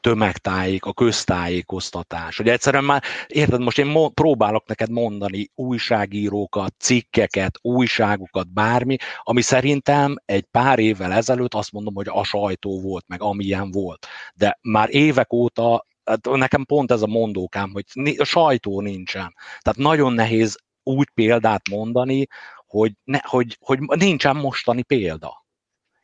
tömegtájék, 0.00 0.84
a 0.84 0.92
köztájékoztatás. 0.92 2.36
Hogy 2.36 2.48
egyszerűen 2.48 2.84
már, 2.84 3.02
érted, 3.26 3.60
most 3.60 3.78
én 3.78 3.86
mo- 3.86 4.14
próbálok 4.14 4.66
neked 4.66 4.90
mondani 4.90 5.50
újságírókat, 5.54 6.74
cikkeket, 6.78 7.58
újságokat, 7.62 8.52
bármi, 8.52 8.96
ami 9.22 9.40
szerintem 9.40 10.16
egy 10.24 10.44
pár 10.50 10.78
évvel 10.78 11.12
ezelőtt 11.12 11.54
azt 11.54 11.72
mondom, 11.72 11.94
hogy 11.94 12.08
a 12.08 12.24
sajtó 12.24 12.80
volt, 12.80 13.04
meg 13.08 13.22
amilyen 13.22 13.70
volt. 13.70 14.06
De 14.34 14.58
már 14.62 14.88
évek 14.94 15.32
óta 15.32 15.88
hát 16.04 16.28
nekem 16.30 16.64
pont 16.64 16.90
ez 16.90 17.02
a 17.02 17.06
mondókám, 17.06 17.70
hogy 17.72 17.84
a 18.18 18.24
sajtó 18.24 18.80
nincsen. 18.80 19.34
Tehát 19.60 19.78
nagyon 19.78 20.12
nehéz 20.12 20.56
úgy 20.82 21.10
példát 21.14 21.68
mondani, 21.68 22.26
hogy, 22.66 22.92
ne, 23.04 23.18
hogy, 23.22 23.56
hogy 23.60 23.80
nincsen 23.80 24.36
mostani 24.36 24.82
példa. 24.82 25.39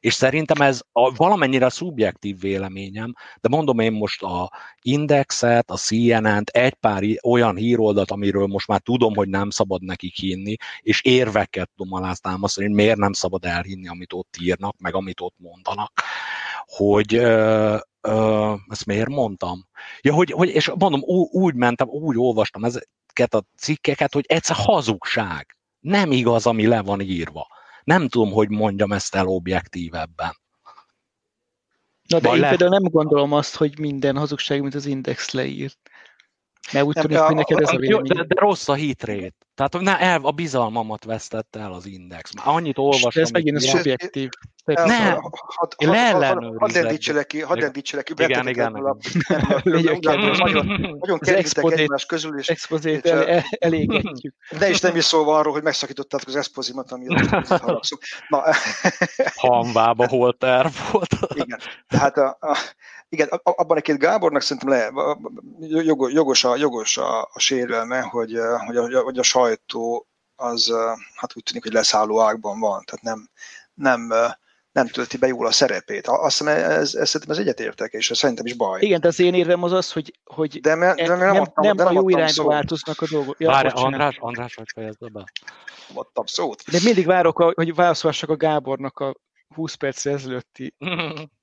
És 0.06 0.14
szerintem 0.14 0.60
ez 0.60 0.80
a, 0.92 1.14
valamennyire 1.14 1.68
szubjektív 1.68 2.40
véleményem, 2.40 3.12
de 3.40 3.48
mondom 3.48 3.78
én 3.78 3.92
most 3.92 4.22
a 4.22 4.50
Indexet, 4.82 5.70
a 5.70 5.76
CNN-t, 5.76 6.48
egy 6.48 6.74
pár 6.74 7.02
olyan 7.22 7.56
híroldat, 7.56 8.10
amiről 8.10 8.46
most 8.46 8.68
már 8.68 8.80
tudom, 8.80 9.14
hogy 9.14 9.28
nem 9.28 9.50
szabad 9.50 9.82
nekik 9.82 10.16
hinni, 10.16 10.56
és 10.80 11.02
érveket 11.02 11.70
tudom 11.76 11.94
alátámasztani, 11.94 12.66
hogy 12.66 12.76
miért 12.76 12.96
nem 12.96 13.12
szabad 13.12 13.44
elhinni, 13.44 13.88
amit 13.88 14.12
ott 14.12 14.36
írnak, 14.40 14.74
meg 14.78 14.94
amit 14.94 15.20
ott 15.20 15.34
mondanak, 15.36 15.92
hogy 16.66 17.14
ö, 17.14 17.76
ö, 18.00 18.54
ezt 18.68 18.86
miért 18.86 19.08
mondtam? 19.08 19.68
Ja, 20.00 20.14
hogy, 20.14 20.30
hogy 20.30 20.48
és 20.48 20.72
mondom, 20.78 21.00
ú, 21.02 21.28
úgy 21.30 21.54
mentem, 21.54 21.88
úgy 21.88 22.18
olvastam 22.18 22.64
ezeket 22.64 23.34
a 23.34 23.44
cikkeket, 23.56 24.14
hogy 24.14 24.24
egyszer 24.28 24.56
hazugság. 24.56 25.56
Nem 25.80 26.12
igaz, 26.12 26.46
ami 26.46 26.66
le 26.66 26.82
van 26.82 27.00
írva 27.00 27.55
nem 27.86 28.08
tudom, 28.08 28.32
hogy 28.32 28.50
mondjam 28.50 28.92
ezt 28.92 29.14
el 29.14 29.26
objektívebben. 29.26 30.36
Na 32.08 32.20
de 32.20 32.28
Vagy 32.28 32.36
én 32.36 32.42
le... 32.42 32.48
például 32.48 32.70
nem 32.70 32.82
gondolom 32.82 33.32
azt, 33.32 33.56
hogy 33.56 33.78
minden 33.78 34.16
hazugság, 34.16 34.60
mint 34.60 34.74
az 34.74 34.86
Index 34.86 35.30
leírt. 35.30 35.78
Mert 36.72 36.84
úgy 36.86 36.94
tűnik, 36.94 37.18
hogy 37.18 37.34
neked 37.34 37.60
ez 37.60 37.72
a 37.72 37.76
vélemény. 37.76 38.16
De, 38.16 38.24
de 38.24 38.40
rossz 38.40 38.68
a 38.68 38.74
hitrét. 38.74 39.45
Tehát 39.56 39.80
ne, 39.80 39.98
el, 40.00 40.20
a 40.22 40.30
bizalmamat 40.30 41.04
vesztette 41.04 41.60
el 41.60 41.72
az 41.72 41.86
Index. 41.86 42.32
Már 42.34 42.46
annyit 42.46 42.78
olvastam. 42.78 43.10
De 43.14 43.20
ez 43.20 43.30
megint 43.30 43.60
szubjektív. 43.60 44.28
Nem, 44.64 45.20
én 45.76 45.88
leellenőrizem. 45.88 46.58
Hadd 46.58 46.72
lendítselek 46.72 47.26
ki, 47.26 47.40
hadd 47.40 47.60
lendítselek 47.60 48.04
ki. 48.04 48.12
Igen, 48.16 48.48
igen. 48.48 48.72
Nagyon 49.62 51.18
kerültek 51.18 51.78
egymás 51.78 52.06
közül. 52.06 52.38
És, 52.38 52.48
expozét 52.48 53.06
elégetjük. 53.58 54.34
De 54.58 54.68
is 54.68 54.80
nem 54.80 54.96
is 54.96 55.04
szólva 55.04 55.38
arról, 55.38 55.52
hogy 55.52 55.62
megszakítottátok 55.62 56.28
az 56.28 56.36
expozimat, 56.36 56.92
amit 56.92 57.26
haragszunk. 57.48 58.02
Hanvába 59.34 60.08
hol 60.16 60.36
terv 60.36 60.72
volt. 60.92 61.16
Igen, 61.34 61.60
tehát 61.86 62.16
a, 62.16 62.36
a, 62.40 62.56
igen, 63.08 63.28
abban 63.42 63.76
egy 63.76 63.96
Gábornak 63.96 64.42
szerintem 64.42 64.68
le, 64.68 64.90
jogos, 66.08 66.44
a, 66.44 66.56
jogos 66.56 66.96
a, 66.96 67.22
a 67.22 67.38
sérelme, 67.38 68.00
hogy, 68.00 68.38
hogy, 68.66 68.76
a, 68.76 69.00
hogy 69.02 69.18
a 69.18 69.22
sajtó 69.22 70.06
az 70.36 70.72
hát 71.14 71.36
úgy 71.36 71.42
tűnik, 71.42 71.62
hogy 71.62 71.72
leszálló 71.72 72.20
ágban 72.20 72.60
van, 72.60 72.84
tehát 72.84 73.02
nem, 73.02 73.30
nem, 73.74 74.12
nem 74.72 74.86
tölti 74.86 75.16
be 75.16 75.26
jól 75.26 75.46
a 75.46 75.52
szerepét. 75.52 76.06
Azt 76.06 76.38
hiszem, 76.38 76.56
ez, 76.56 76.94
ez, 76.94 77.08
szerintem 77.08 77.36
ez 77.36 77.42
egyetértek, 77.42 77.92
és 77.92 78.10
ez 78.10 78.18
szerintem 78.18 78.46
is 78.46 78.54
baj. 78.54 78.80
Igen, 78.82 79.00
de 79.00 79.08
az 79.08 79.20
én 79.20 79.34
érvem 79.34 79.62
az 79.62 79.72
az, 79.72 79.92
hogy, 79.92 80.18
hogy 80.24 80.60
de 80.60 80.74
me, 80.74 80.94
de 80.94 81.06
nem, 81.06 81.18
nem, 81.18 81.40
adtam, 81.40 81.64
nem, 81.64 81.76
nem 81.76 81.86
a 81.86 81.92
jó 81.92 82.08
irányba 82.08 82.32
szót. 82.32 82.46
változnak 82.46 83.00
a 83.00 83.06
dolgok. 83.10 83.38
Ja, 83.38 83.50
Várj, 83.50 83.68
András, 83.68 84.16
András, 84.18 84.54
hogy 84.54 84.70
fejezd 84.74 85.12
be? 85.12 85.24
Adtam 85.94 86.26
szót. 86.26 86.62
De 86.70 86.78
mindig 86.84 87.06
várok, 87.06 87.36
hogy 87.36 87.74
válaszolhassak 87.74 88.30
a 88.30 88.36
Gábornak 88.36 88.98
a 88.98 89.14
20 89.54 89.74
perc 89.74 90.06
ezelőtti 90.06 90.74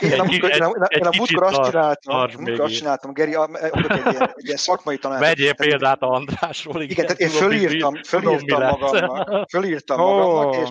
Én 0.00 0.20
a, 0.20 0.24
múltkor, 0.24 0.50
egy, 0.50 0.60
én, 0.60 0.72
én 0.88 1.06
a 1.06 1.10
múltkor 1.16 1.42
azt 1.42 1.62
csináltam, 1.62 2.28
múltkor 2.38 2.60
azt 2.60 2.74
csináltam, 2.74 3.12
Geri, 3.12 3.34
adok 3.34 3.90
egy 3.90 4.12
ilyen, 4.12 4.32
egy 4.36 4.44
ilyen 4.44 4.56
szakmai 4.56 4.98
tanácsot. 4.98 5.26
Vegyél 5.26 5.54
példát 5.54 6.02
a 6.02 6.10
Andrásról. 6.10 6.82
Igen, 6.82 6.90
igen 6.90 7.06
tehát 7.06 7.20
én 7.20 7.28
fölírtam, 7.28 8.02
fölírtam 8.02 8.62
magamnak, 8.62 9.48
fölírtam 9.48 10.00
magamnak, 10.00 10.56
és, 10.56 10.68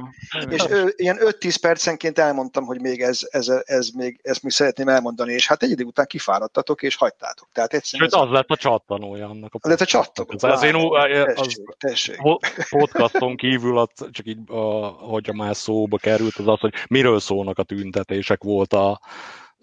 és 0.50 0.66
ő, 0.70 0.94
ilyen 0.96 1.18
5-10 1.22 1.56
percenként 1.62 2.20
elmondtam, 2.20 2.66
hogy 2.66 2.82
még 2.82 3.02
ez, 3.02 3.20
ez, 3.30 3.48
ez, 3.66 3.90
még, 3.90 4.20
ezt 4.24 4.44
még 4.44 4.52
szeretném 4.52 4.88
elmondani, 4.88 5.34
és 5.34 5.48
hát 5.48 5.64
egy 5.64 5.70
idő 5.70 5.84
után 5.84 6.06
kifáradtatok, 6.06 6.82
és 6.82 6.96
hagytátok. 6.96 7.48
Tehát 7.54 7.74
egyszerűen 7.74 8.10
Sőt, 8.10 8.22
az 8.22 8.30
lett 8.30 8.50
a 8.50 8.56
csattanója 8.56 9.30
annak 9.30 9.54
a 9.54 9.70
lett 9.70 9.82
a 9.82 9.86
csattanó. 9.86 10.54
Az 10.54 10.64
én 10.64 10.90
tessék, 11.78 12.18
podcaston 12.70 13.36
kívül, 13.36 13.88
csak 14.12 14.28
így, 14.28 14.38
hogyha 14.98 15.34
már 15.34 15.56
szóba 15.56 15.98
került, 15.98 16.36
az 16.36 16.48
az, 16.48 16.60
hogy 16.60 16.74
miről 16.88 17.20
szólnak 17.20 17.58
a 17.58 17.64
tüntetések 17.64 18.44
volt 18.44 18.74
a 18.74 18.95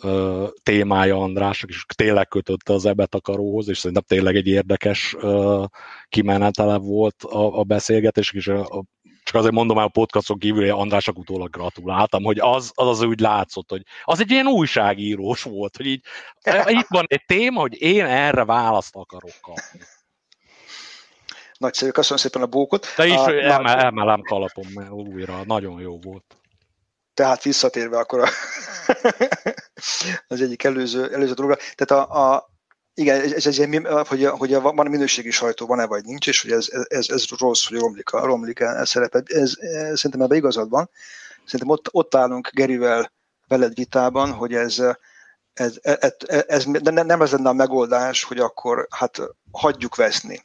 ö, 0.02 0.46
témája 0.62 1.16
Andrásnak, 1.16 1.70
és 1.70 1.84
tényleg 1.94 2.28
kötötte 2.28 2.72
az 2.72 2.84
ebetakaróhoz, 2.84 3.68
és 3.68 3.78
szerintem 3.78 4.04
tényleg 4.06 4.36
egy 4.36 4.46
érdekes 4.46 5.14
ö, 5.18 5.64
kimenetele 6.08 6.76
volt 6.76 7.22
a, 7.22 7.58
a 7.58 7.62
beszélgetés, 7.62 8.32
és 8.32 8.48
a, 8.48 8.60
a 8.60 8.84
csak 9.24 9.34
azért 9.34 9.54
mondom 9.54 9.78
el 9.78 9.84
a 9.84 9.88
podcaston 9.88 10.38
kívül, 10.38 10.60
hogy 10.60 10.80
Andrásnak 10.80 11.18
utólag 11.18 11.50
gratuláltam, 11.50 12.22
hogy 12.22 12.38
az, 12.38 12.72
az 12.74 12.88
az 12.88 13.02
úgy 13.02 13.20
látszott, 13.20 13.70
hogy 13.70 13.82
az 14.04 14.20
egy 14.20 14.30
ilyen 14.30 14.46
újságírós 14.46 15.42
volt, 15.42 15.76
hogy 15.76 15.86
így 15.86 16.04
itt 16.66 16.86
van 16.88 17.04
egy 17.08 17.24
téma, 17.26 17.60
hogy 17.60 17.82
én 17.82 18.04
erre 18.04 18.44
választ 18.44 18.96
akarok 18.96 19.34
kapni. 19.40 19.80
Nagyszerű, 21.58 21.90
köszönöm 21.90 22.18
szépen 22.18 22.42
a 22.42 22.46
bókot. 22.46 22.86
Te 22.96 23.06
is 23.06 23.14
a, 23.14 23.30
emel, 23.30 23.78
emelem 23.78 24.20
kalapom 24.20 24.66
újra, 24.90 25.44
nagyon 25.44 25.80
jó 25.80 25.98
volt. 25.98 26.36
Tehát 27.14 27.42
visszatérve 27.42 27.98
akkor 27.98 28.20
a 28.20 28.28
az 30.28 30.40
egyik 30.40 30.64
előző, 30.64 31.12
előző 31.12 31.32
dologra. 31.32 31.56
Tehát 31.74 32.04
a, 32.08 32.34
a 32.34 32.50
igen, 32.94 33.20
ez, 33.20 33.32
ez, 33.32 33.58
ez, 33.58 34.06
hogy, 34.08 34.24
hogy 34.24 34.54
van 34.54 34.86
minőségi 34.86 35.30
sajtó, 35.30 35.66
van-e 35.66 35.86
vagy 35.86 36.04
nincs, 36.04 36.28
és 36.28 36.42
hogy 36.42 36.50
ez, 36.50 36.68
ez, 36.88 37.08
ez 37.08 37.24
rossz, 37.38 37.66
hogy 37.66 37.78
romlik, 37.78 38.10
romlik 38.10 38.60
ez 38.60 38.88
szerepe. 38.88 39.22
Ez, 39.24 39.52
ez, 39.58 39.98
szerintem 39.98 40.20
ebben 40.20 40.36
igazad 40.36 40.68
van. 40.68 40.90
Szerintem 41.44 41.68
ott, 41.68 41.88
ott 41.90 42.14
állunk 42.14 42.50
Gerivel 42.52 43.12
veled 43.48 43.74
vitában, 43.74 44.32
hogy 44.32 44.54
ez, 44.54 44.82
ez, 45.52 45.74
ez, 45.82 46.12
ez, 46.46 46.64
de 46.64 46.90
nem 46.90 47.22
ez 47.22 47.30
lenne 47.30 47.48
a 47.48 47.52
megoldás, 47.52 48.22
hogy 48.22 48.38
akkor 48.38 48.86
hát 48.90 49.20
hagyjuk 49.52 49.96
veszni 49.96 50.44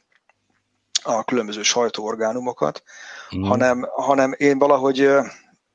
a 1.02 1.24
különböző 1.24 1.62
sajtóorgánumokat, 1.62 2.82
mm. 3.36 3.42
hanem, 3.42 3.88
hanem 3.90 4.34
én 4.36 4.58
valahogy 4.58 5.10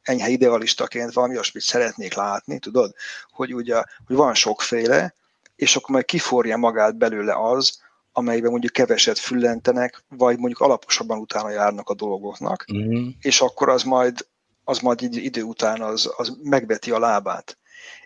enyhe 0.04 0.30
idealistaként 0.30 1.14
valami 1.14 1.34
olyasmit 1.34 1.64
szeretnék 1.64 2.14
látni, 2.14 2.60
tudod, 2.60 2.94
hogy 3.32 3.54
ugye, 3.54 3.84
hogy 4.06 4.16
van 4.16 4.34
sokféle, 4.34 5.16
és 5.56 5.76
akkor 5.76 5.90
majd 5.90 6.06
kiforja 6.06 6.58
magát 6.58 6.98
belőle 6.98 7.50
az, 7.50 7.82
amelyben 8.12 8.52
mondjuk 8.52 8.74
keveset 8.74 9.20
füllentenek, 9.20 10.04
vagy 10.10 10.38
mondjuk 10.38 10.60
alaposabban 10.60 11.18
utána 11.18 11.50
járnak 11.50 11.90
a 11.90 11.94
dolgoknak, 11.94 12.66
mm. 12.74 13.08
és 13.20 13.42
akkor 13.42 13.70
az 13.70 13.84
majd, 13.84 14.28
az 14.64 14.80
majd 14.80 15.02
idő 15.02 15.44
után 15.44 15.82
az, 15.82 16.14
az 16.18 16.38
megveti 16.44 16.92
a 16.92 17.00
lábát. 17.00 17.58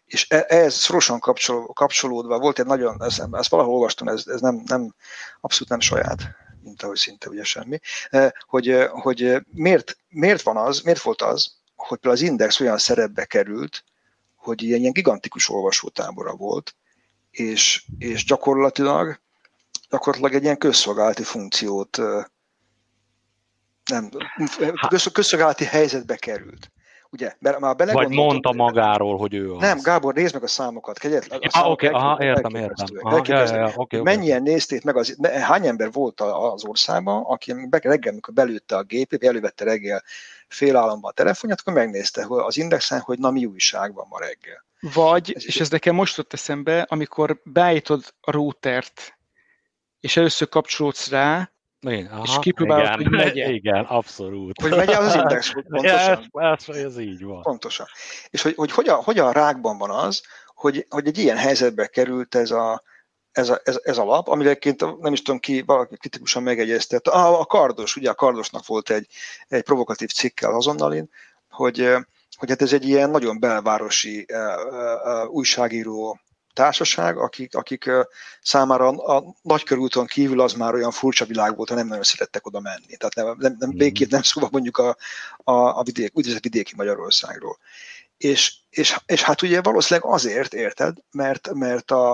És 0.06 0.26
e, 0.30 0.46
ehhez 0.48 0.74
szorosan 0.74 1.20
kapcsol, 1.20 1.66
kapcsolódva 1.66 2.40
volt 2.40 2.60
egy 2.60 2.66
nagyon, 2.66 3.04
ezt, 3.04 3.24
ezt 3.32 3.50
valahol 3.50 3.74
olvastam, 3.74 4.08
ez, 4.08 4.28
ez 4.28 4.42
nem, 4.42 4.62
nem, 4.66 4.94
abszolút 5.42 5.70
nem 5.70 5.80
saját, 5.80 6.18
mint 6.64 6.84
ahogy 6.84 6.98
szinte 6.98 7.30
ugye 7.30 7.44
semmi, 7.44 7.80
e, 8.10 8.34
hogy, 8.48 8.88
hogy 8.90 9.42
miért, 9.54 9.98
miért 10.10 10.42
van 10.42 10.58
az, 10.58 10.82
miért 10.82 11.02
volt 11.02 11.22
az, 11.22 11.56
hogy 11.78 12.00
az 12.02 12.22
Index 12.22 12.60
olyan 12.60 12.78
szerepbe 12.78 13.26
került, 13.26 13.84
hogy 14.36 14.62
ilyen, 14.62 14.80
ilyen 14.80 14.92
gigantikus 14.92 15.50
olvasótábora 15.50 16.36
volt, 16.36 16.76
és, 17.32 17.86
és 17.98 18.26
gyakorlatilag, 18.26 19.20
gyakorlatilag 19.90 20.34
egy 20.34 20.44
ilyen 20.44 20.58
közszolgálati 20.58 21.24
funkciót 21.24 21.98
nem, 23.86 24.10
közszolgálati 25.12 25.64
helyzetbe 25.64 26.16
került. 26.16 26.72
Ugye, 27.10 27.34
mert 27.40 27.60
már 27.60 27.76
Vagy 27.76 28.10
mondta 28.10 28.54
magáról, 28.54 29.18
hogy 29.18 29.34
ő 29.34 29.54
az. 29.54 29.60
Nem, 29.60 29.80
Gábor, 29.82 30.14
nézd 30.14 30.34
meg 30.34 30.44
a 30.44 30.48
számokat. 30.48 30.98
Kegyet, 30.98 31.26
a 31.30 31.38
ah, 31.52 31.72
oké, 31.72 31.88
okay, 31.88 32.02
aha, 32.02 32.24
értem, 32.24 32.56
értem. 32.56 32.86
Aha, 33.02 33.22
ja, 33.26 33.44
ja, 33.44 33.56
ja, 33.56 33.72
okay, 33.76 34.02
Mennyien 34.02 34.42
okay. 34.42 34.54
nézték 34.54 34.84
meg, 34.84 34.98
az, 34.98 35.18
hány 35.42 35.68
ember 35.68 35.92
volt 35.92 36.22
az 36.22 36.66
országban, 36.66 37.24
aki 37.24 37.54
reggel, 37.70 38.12
amikor 38.12 38.34
belőtte 38.34 38.76
a 38.76 38.84
gépét, 38.84 39.24
elővette 39.24 39.64
reggel 39.64 40.04
államban 40.62 41.12
a 41.12 41.14
telefonját, 41.14 41.60
akkor 41.60 41.74
megnézte 41.74 42.24
hogy 42.24 42.42
az 42.46 42.58
indexen, 42.58 43.00
hogy 43.00 43.20
na 43.20 43.32
mi 43.32 43.46
újság 43.46 43.94
van 43.94 44.06
ma 44.10 44.20
reggel. 44.20 44.66
Vagy, 44.94 45.34
ez 45.36 45.46
és 45.46 45.60
ez 45.60 45.70
nekem 45.70 45.96
most 45.96 46.20
ott 46.20 46.34
eszembe, 46.34 46.86
amikor 46.90 47.42
beállítod 47.44 48.04
a 48.22 48.32
routert, 48.32 49.18
és 50.00 50.18
először 50.18 50.50
kapcsolódsz 50.50 51.10
rá, 51.10 51.52
igen, 51.80 52.06
aha, 52.06 52.24
és 52.24 52.38
kipróbálod, 52.40 52.96
hogy 52.96 53.10
megye. 53.10 53.50
Igen, 53.60 53.84
abszolút. 53.84 54.62
Hogy 54.62 54.76
megye 54.76 54.98
az 54.98 55.16
index, 55.22 55.52
pontosan. 55.52 56.30
Ez, 56.34 56.68
ez, 56.68 56.76
ez 56.76 57.00
így 57.00 57.24
van. 57.24 57.42
Pontosan. 57.42 57.86
És 58.30 58.42
hogy, 58.42 58.56
hogy 58.56 58.72
hogyan, 58.72 59.04
hogyan 59.04 59.32
rákban 59.32 59.78
van 59.78 59.90
az, 59.90 60.22
hogy, 60.56 60.86
hogy 60.90 61.08
egy 61.08 61.18
ilyen 61.18 61.38
helyzetbe 61.38 61.88
került 61.88 62.36
ez 62.36 62.52
a, 62.52 62.84
ez 63.32 63.50
a, 63.50 63.62
ez, 63.64 63.80
ez 63.84 63.98
a 63.98 64.04
lap, 64.04 64.28
amireként 64.28 65.00
nem 65.00 65.14
is 65.14 65.22
tudom 65.22 65.40
ki, 65.40 65.62
valaki 65.62 65.98
kritikusan 65.98 66.44
megegyezte. 66.44 66.98
A, 66.98 67.40
a 67.40 67.46
kardos, 67.46 67.96
ugye 67.96 68.10
a 68.10 68.16
kardosnak 68.16 68.66
volt 68.66 68.90
egy, 68.90 69.08
egy 69.48 69.64
provokatív 69.64 70.10
cikkel 70.10 70.54
azonnalin, 70.54 71.10
hogy, 71.50 71.94
hogy 72.38 72.50
hát 72.50 72.62
ez 72.62 72.74
egy 72.74 72.88
ilyen 72.88 73.10
nagyon 73.10 73.40
belvárosi 73.40 74.26
uh, 74.34 74.72
uh, 74.72 75.30
újságíró 75.30 76.20
társaság, 76.58 77.18
akik, 77.18 77.56
akik 77.56 77.90
számára 78.42 78.88
a 78.88 79.36
nagykörúton 79.42 80.06
kívül 80.06 80.42
az 80.42 80.54
már 80.54 80.74
olyan 80.74 80.92
furcsa 80.92 81.26
világ 81.26 81.56
volt, 81.56 81.70
ha 81.70 81.76
nem 81.76 81.88
nagyon 81.88 82.04
szerettek 82.04 82.46
oda 82.46 82.60
menni. 82.60 82.98
Tehát 82.98 83.16
nem, 83.16 83.26
nem, 83.26 83.56
nem 83.60 83.70
mhm. 83.70 83.78
békét 83.78 84.12
nem 84.12 84.22
szóval 84.22 84.50
mondjuk 84.52 84.78
a, 84.78 84.98
a, 85.38 85.52
a 85.52 85.84
vidék, 85.84 86.12
úgynevezett 86.16 86.44
vidéki 86.44 86.74
Magyarországról. 86.76 87.58
És, 88.18 88.56
és, 88.70 88.98
és 89.06 89.22
hát 89.24 89.42
ugye 89.42 89.62
valószínűleg 89.62 90.10
azért, 90.12 90.54
érted, 90.54 90.98
mert, 91.12 91.54
mert 91.54 91.92
a, 91.92 92.12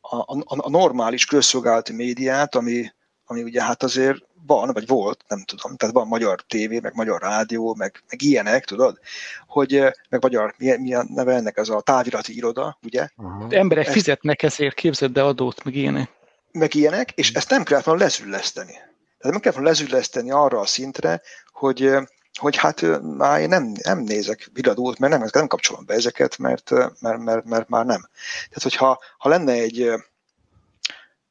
a, 0.00 0.16
a, 0.16 0.44
a 0.46 0.70
normális 0.70 1.24
közszolgálati 1.24 1.92
médiát, 1.92 2.54
ami, 2.54 2.92
ami 3.26 3.42
ugye 3.42 3.62
hát 3.62 3.82
azért 3.82 4.24
van, 4.46 4.70
vagy 4.72 4.86
volt, 4.86 5.24
nem 5.28 5.44
tudom, 5.44 5.76
tehát 5.76 5.94
van 5.94 6.06
magyar 6.06 6.42
tévé, 6.48 6.78
meg 6.78 6.94
magyar 6.94 7.20
rádió, 7.20 7.74
meg, 7.74 8.02
meg 8.08 8.22
ilyenek, 8.22 8.64
tudod, 8.64 8.98
hogy 9.46 9.82
meg 10.08 10.22
magyar, 10.22 10.54
milyen, 10.58 10.80
milyen 10.80 11.08
neve 11.14 11.34
ennek 11.34 11.56
ez 11.56 11.68
a 11.68 11.80
távirati 11.80 12.36
iroda, 12.36 12.78
ugye? 12.82 13.08
Uh-huh. 13.16 13.46
Emberek 13.50 13.84
ezt, 13.84 13.94
fizetnek 13.94 14.42
ezért, 14.42 14.74
képzeld 14.74 15.12
de 15.12 15.22
adót, 15.22 15.64
meg 15.64 15.74
ilyenek. 15.74 16.10
Meg 16.52 16.74
ilyenek, 16.74 17.10
és 17.10 17.32
ezt 17.32 17.50
nem 17.50 17.62
kellett 17.62 17.84
volna 17.84 18.02
lezülleszteni. 18.02 18.72
Tehát 18.72 19.32
nem 19.32 19.40
kellett 19.40 19.54
volna 19.58 19.70
lezülleszteni 19.70 20.30
arra 20.30 20.60
a 20.60 20.66
szintre, 20.66 21.20
hogy, 21.52 21.90
hogy 22.38 22.56
hát 22.56 23.00
már 23.16 23.40
én 23.40 23.48
nem, 23.48 23.72
nem 23.82 23.98
nézek 23.98 24.50
viradót, 24.52 24.98
mert 24.98 25.18
nem, 25.18 25.28
nem 25.32 25.46
kapcsolom 25.46 25.86
be 25.86 25.94
ezeket, 25.94 26.38
mert, 26.38 26.70
mert, 27.00 27.18
mert, 27.18 27.44
mert 27.44 27.68
már 27.68 27.84
nem. 27.84 28.08
Tehát, 28.48 28.62
hogyha 28.62 28.98
ha 29.18 29.28
lenne 29.28 29.52
egy 29.52 29.90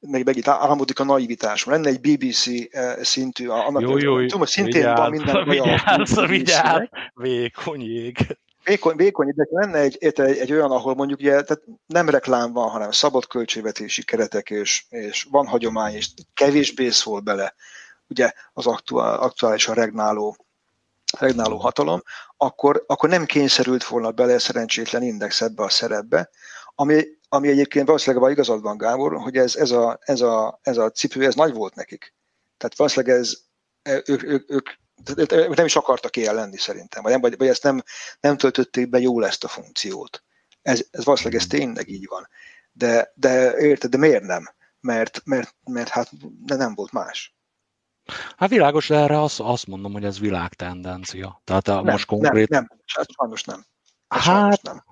meg 0.07 0.25
megint 0.25 0.47
álmodik 0.47 0.99
a 0.99 1.03
naivitás. 1.03 1.65
Lenne 1.65 1.89
egy 1.89 1.99
BBC 1.99 2.47
eh, 2.69 2.95
szintű, 3.01 3.47
annak 3.47 3.81
jó, 3.81 3.97
jó, 3.97 4.21
tudom, 4.21 4.39
hogy 4.39 4.47
szintén 4.47 4.73
vigyázz, 4.73 4.99
van 4.99 5.09
minden 5.09 5.43
vigyázz, 5.43 6.19
vigyázz, 6.27 6.87
vékony 7.13 7.81
jég. 7.81 8.37
Vékony, 8.63 8.95
vékony, 8.95 9.31
de 9.35 9.47
lenne 9.49 9.79
egy, 9.79 9.97
egy, 9.99 10.19
egy, 10.19 10.51
olyan, 10.51 10.71
ahol 10.71 10.95
mondjuk 10.95 11.19
ugye, 11.19 11.29
tehát 11.29 11.63
nem 11.85 12.09
reklám 12.09 12.53
van, 12.53 12.69
hanem 12.69 12.91
szabad 12.91 13.27
költségvetési 13.27 14.03
keretek, 14.03 14.49
és, 14.49 14.85
és 14.89 15.27
van 15.29 15.47
hagyomány, 15.47 15.93
és 15.93 16.09
kevésbé 16.33 16.89
szól 16.89 17.19
bele 17.19 17.55
ugye 18.07 18.31
az 18.53 18.65
aktuál, 18.65 19.19
aktuálisan 19.19 19.75
regnáló, 19.75 20.35
regnáló 21.19 21.57
hatalom, 21.57 22.01
akkor, 22.37 22.83
akkor 22.87 23.09
nem 23.09 23.25
kényszerült 23.25 23.83
volna 23.83 24.11
bele 24.11 24.37
szerencsétlen 24.37 25.03
index 25.03 25.41
ebbe 25.41 25.63
a 25.63 25.69
szerepbe, 25.69 26.29
ami, 26.75 27.03
ami 27.35 27.47
egyébként 27.47 27.85
valószínűleg 27.85 28.31
igazad 28.31 28.61
van, 28.61 28.77
Gábor, 28.77 29.17
hogy 29.17 29.35
ez, 29.35 29.55
ez, 29.55 29.71
a, 29.71 29.99
ez, 30.01 30.21
a, 30.21 30.59
ez 30.61 30.77
a 30.77 30.89
cipő, 30.91 31.25
ez 31.25 31.35
nagy 31.35 31.53
volt 31.53 31.75
nekik. 31.75 32.13
Tehát 32.57 32.77
valószínűleg 32.77 33.17
ez, 33.19 33.33
e, 33.81 34.01
ők, 34.05 34.23
ők, 34.23 34.49
ők 35.17 35.55
nem 35.55 35.65
is 35.65 35.75
akartak 35.75 36.15
ilyen 36.15 36.35
lenni 36.35 36.57
szerintem, 36.57 37.03
vagy, 37.03 37.11
nem, 37.11 37.21
vagy, 37.21 37.37
vagy 37.37 37.47
ezt 37.47 37.63
nem, 37.63 37.83
nem 38.19 38.37
töltötték 38.37 38.89
be 38.89 38.99
jól 38.99 39.25
ezt 39.25 39.43
a 39.43 39.47
funkciót. 39.47 40.23
Ez, 40.61 40.85
ez 40.91 41.05
valószínűleg 41.05 41.41
ez 41.41 41.47
tényleg 41.47 41.89
így 41.89 42.07
van. 42.09 42.27
De, 42.71 43.11
de 43.15 43.57
érted, 43.57 43.89
de 43.89 43.97
miért 43.97 44.23
nem? 44.23 44.49
Mert, 44.79 45.21
mert, 45.23 45.55
mert 45.63 45.89
hát 45.89 46.09
de 46.45 46.55
nem 46.55 46.75
volt 46.75 46.91
más. 46.91 47.35
Hát 48.37 48.49
világos, 48.49 48.87
de 48.87 48.95
erre 48.95 49.21
azt, 49.21 49.39
azt 49.39 49.67
mondom, 49.67 49.93
hogy 49.93 50.05
ez 50.05 50.19
világtendencia. 50.19 51.41
Tehát 51.43 51.65
nem, 51.65 51.83
most 51.83 52.05
konkrét... 52.05 52.49
Nem, 52.49 52.67
nem, 52.69 52.79
hát 52.93 53.07
sajnos 53.11 53.43
nem. 53.43 53.65
Hát, 54.07 54.23
sajnos 54.23 54.59
nem. 54.59 54.83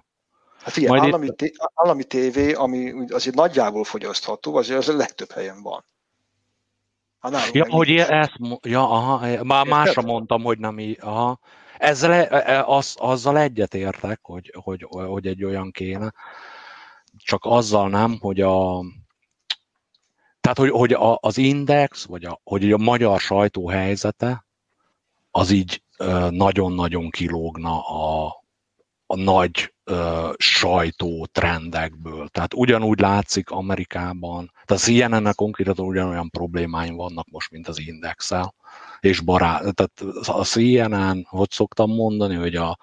Hát 0.64 0.78
igen, 0.78 0.90
Majd 0.90 1.04
állami, 1.04 1.26
itt... 1.26 1.38
té- 1.38 1.56
állami 1.74 2.04
tévé, 2.04 2.54
ami 2.54 3.06
azért 3.10 3.36
nagyjából 3.36 3.84
fogyasztható, 3.84 4.56
azért 4.56 4.80
az 4.80 4.90
a 4.90 4.96
legtöbb 4.96 5.32
helyen 5.32 5.62
van. 5.62 5.86
Hát 7.20 7.54
ja, 7.54 7.66
hogy 7.70 7.90
ezt, 7.96 8.34
ja, 8.62 8.90
aha, 8.90 9.28
e, 9.28 9.44
már 9.44 9.66
másra 9.66 10.02
mondtam, 10.12 10.44
hogy 10.44 10.58
nem 10.58 10.80
így, 10.80 10.98
aha. 11.02 11.40
Ezzel, 11.78 12.12
e, 12.12 12.54
e, 12.54 12.64
az, 12.64 12.96
azzal 12.98 13.38
egyetértek, 13.38 14.20
hogy, 14.22 14.54
hogy, 14.64 14.88
hogy 14.90 15.28
egy 15.28 15.44
olyan 15.44 15.72
kéne, 15.72 16.14
csak 17.18 17.46
azzal 17.46 17.90
nem, 17.90 18.18
hogy 18.20 18.42
a, 18.42 18.84
tehát, 20.42 20.58
hogy, 20.58 20.70
hogy 20.70 20.94
a, 20.94 21.18
az 21.22 21.38
index, 21.38 22.06
vagy 22.06 22.26
a, 22.26 22.40
hogy 22.44 22.72
a 22.72 22.78
magyar 22.78 23.20
sajtó 23.20 23.70
helyzete, 23.70 24.46
az 25.32 25.52
így 25.52 25.84
nagyon-nagyon 26.30 27.10
kilógna 27.10 27.88
a, 27.88 28.26
a 29.06 29.16
nagy 29.16 29.73
ö, 29.84 30.30
sajtó 30.38 31.28
trendekből. 31.32 32.28
Tehát 32.28 32.54
ugyanúgy 32.54 33.00
látszik 33.00 33.50
Amerikában, 33.50 34.52
tehát 34.66 34.84
a 34.84 34.86
CNN-nek 34.86 35.36
konkrétan 35.36 35.86
ugyanolyan 35.86 36.30
problémáim 36.30 36.96
vannak 36.96 37.28
most, 37.32 37.52
mint 37.52 37.68
az 37.68 37.80
Indexel, 37.80 38.54
és 39.00 39.20
barát, 39.20 39.76
tehát 39.76 40.18
a 40.28 40.44
CNN, 40.44 41.26
hogy 41.30 41.52
szoktam 41.52 41.92
mondani, 41.92 42.36
hogy 42.36 42.56
a 42.56 42.78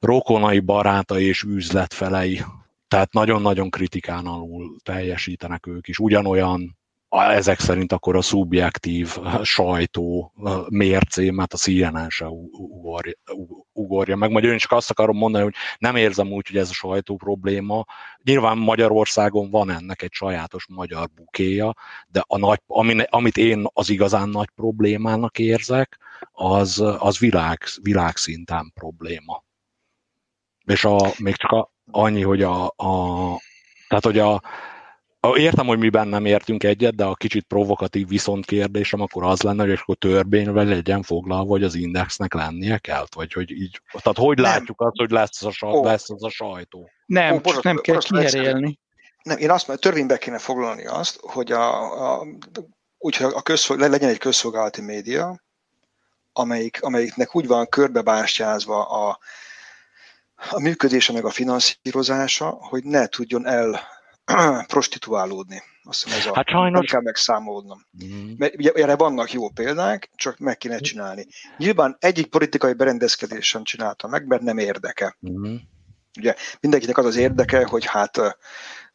rokonai 0.00 0.60
barátai 0.60 1.24
és 1.24 1.42
üzletfelei, 1.42 2.40
tehát 2.88 3.12
nagyon-nagyon 3.12 3.70
kritikán 3.70 4.26
alul 4.26 4.76
teljesítenek 4.82 5.66
ők 5.66 5.88
is, 5.88 5.98
ugyanolyan 5.98 6.78
ezek 7.08 7.60
szerint 7.60 7.92
akkor 7.92 8.16
a 8.16 8.22
szubjektív 8.22 9.16
sajtó 9.42 10.32
mércémet 10.68 11.52
a 11.52 11.56
CNN 11.56 12.08
se 12.08 12.26
ugorja, 12.52 13.14
ugorja 13.72 14.16
meg. 14.16 14.30
Majd 14.30 14.44
én 14.44 14.58
csak 14.58 14.72
azt 14.72 14.90
akarom 14.90 15.16
mondani, 15.16 15.44
hogy 15.44 15.54
nem 15.78 15.96
érzem 15.96 16.32
úgy, 16.32 16.46
hogy 16.46 16.56
ez 16.56 16.70
a 16.70 16.72
sajtó 16.72 17.16
probléma. 17.16 17.84
Nyilván 18.22 18.58
Magyarországon 18.58 19.50
van 19.50 19.70
ennek 19.70 20.02
egy 20.02 20.12
sajátos 20.12 20.66
magyar 20.68 21.08
bukéja, 21.14 21.74
de 22.08 22.24
a 22.26 22.38
nagy, 22.38 22.60
amit 23.08 23.36
én 23.36 23.66
az 23.72 23.88
igazán 23.88 24.28
nagy 24.28 24.48
problémának 24.54 25.38
érzek, 25.38 25.98
az, 26.32 26.82
az 26.98 27.18
világ, 27.18 27.62
világszinten 27.82 28.72
probléma. 28.74 29.44
És 30.64 30.84
a, 30.84 31.12
még 31.18 31.36
csak 31.36 31.70
annyi, 31.90 32.22
hogy 32.22 32.42
a, 32.42 32.64
a 32.64 33.40
tehát, 33.88 34.04
hogy 34.04 34.18
a, 34.18 34.42
Értem, 35.34 35.66
hogy 35.66 35.78
mi 35.78 35.88
nem 35.88 36.24
értünk 36.24 36.64
egyet, 36.64 36.94
de 36.94 37.04
a 37.04 37.14
kicsit 37.14 37.44
provokatív 37.44 38.08
viszont 38.08 38.44
kérdésem 38.44 39.00
akkor 39.00 39.24
az 39.24 39.42
lenne, 39.42 39.62
hogy 39.62 39.72
akkor 39.72 39.96
törvényvel 39.96 40.64
legyen 40.64 41.02
foglalva, 41.02 41.50
hogy 41.50 41.62
az 41.62 41.74
indexnek 41.74 42.34
lennie 42.34 42.78
kell, 42.78 43.06
vagy 43.14 43.32
hogy 43.32 43.50
így, 43.50 43.80
tehát 43.90 44.18
hogy 44.18 44.36
nem. 44.36 44.44
látjuk 44.44 44.80
azt, 44.80 44.96
hogy 44.96 45.10
lesz 45.10 45.42
az 45.42 45.56
a, 45.60 45.84
lesz 45.84 46.10
az 46.10 46.24
a 46.24 46.30
sajtó? 46.30 46.90
Nem, 47.06 47.34
Ó, 47.34 47.40
csak 47.40 47.62
nem 47.62 47.76
kell 47.76 47.98
kiherélni. 47.98 48.78
Nem, 49.22 49.38
én 49.38 49.50
azt 49.50 49.66
mondom, 49.66 49.90
törvénybe 49.90 50.18
kéne 50.18 50.38
foglalni 50.38 50.86
azt, 50.86 51.18
hogy 51.20 51.52
a, 51.52 52.18
a, 52.18 52.26
úgy, 52.98 53.16
a 53.20 53.42
közszol, 53.42 53.76
legyen 53.76 54.08
egy 54.08 54.18
közszolgálati 54.18 54.80
média, 54.80 55.42
amelyik, 56.32 56.82
amelyiknek 56.82 57.36
úgy 57.36 57.46
van 57.46 57.68
körbebástyázva 57.68 58.84
a, 58.84 59.18
a 60.50 60.60
működése 60.60 61.12
meg 61.12 61.24
a 61.24 61.30
finanszírozása, 61.30 62.48
hogy 62.50 62.84
ne 62.84 63.06
tudjon 63.06 63.46
el 63.46 63.80
prostituálódni. 64.66 65.62
Azt 65.82 66.04
hiszem 66.04 66.18
ez 66.18 66.26
a, 66.26 66.34
hát 66.34 66.48
sajnos... 66.48 66.78
Nem 66.78 66.86
kell 66.86 67.00
megszámolnom. 67.00 67.86
Mm. 68.04 68.32
Mert 68.36 68.54
ugye 68.54 68.72
erre 68.72 68.96
vannak 68.96 69.32
jó 69.32 69.48
példák, 69.48 70.10
csak 70.14 70.38
meg 70.38 70.56
kéne 70.56 70.78
csinálni. 70.78 71.26
Nyilván 71.56 71.96
egyik 72.00 72.26
politikai 72.26 72.72
berendezkedés 72.72 73.46
sem 73.46 73.62
csinálta 73.62 74.08
meg, 74.08 74.26
mert 74.26 74.42
nem 74.42 74.58
érdeke. 74.58 75.16
Mm. 75.30 75.56
Ugye 76.18 76.34
mindenkinek 76.60 76.98
az 76.98 77.04
az 77.04 77.16
érdeke, 77.16 77.64
hogy 77.64 77.84
hát 77.84 78.38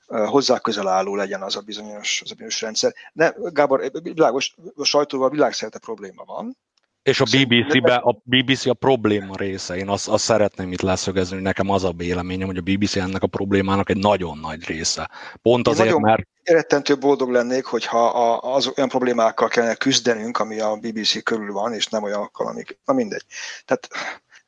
hozzá 0.07 0.59
közel 0.59 0.88
álló 0.88 1.15
legyen 1.15 1.41
az 1.41 1.55
a 1.55 1.61
bizonyos, 1.61 2.21
az 2.21 2.32
a 2.32 2.34
bizonyos 2.34 2.61
rendszer. 2.61 2.93
Ne, 3.13 3.29
Gábor, 3.38 3.91
világos, 4.03 4.55
a 4.75 4.84
sajtóval 4.84 5.29
világszerte 5.29 5.79
probléma 5.79 6.23
van, 6.23 6.57
És 7.04 7.22
a 7.22 7.24
BBC-be, 7.24 7.95
a 7.95 8.22
BBC 8.24 8.66
a 8.66 8.74
probléma 8.74 9.36
része. 9.36 9.76
Én 9.76 9.89
azt, 9.89 10.08
azt 10.08 10.24
szeretném 10.24 10.72
itt 10.72 10.82
leszögezni, 10.82 11.34
hogy 11.34 11.43
nekem 11.43 11.70
az 11.70 11.84
a 11.84 11.91
véleményem, 11.91 12.47
hogy 12.47 12.58
a 12.58 12.62
BBC 12.62 12.95
ennek 12.95 13.24
a 13.24 13.28
problémának 13.28 13.89
egy 13.89 13.97
nagyon 13.97 14.38
nagy 14.38 14.66
része. 14.66 15.10
Pont 15.41 15.68
azért, 15.68 15.86
nagyon 15.86 16.02
mert... 16.02 16.28
Rettentő 16.43 16.97
boldog 16.97 17.30
lennék, 17.30 17.66
hogyha 17.66 18.08
az 18.36 18.72
olyan 18.76 18.89
problémákkal 18.89 19.47
kellene 19.47 19.76
küzdenünk, 19.76 20.38
ami 20.38 20.60
a 20.60 20.76
BBC 20.76 21.24
körül 21.24 21.52
van, 21.52 21.74
és 21.74 21.88
nem 21.88 22.04
olyanokkal, 22.04 22.47
amik... 22.47 22.80
Na 22.86 22.93
mindegy. 22.93 23.24
Tehát 23.66 23.88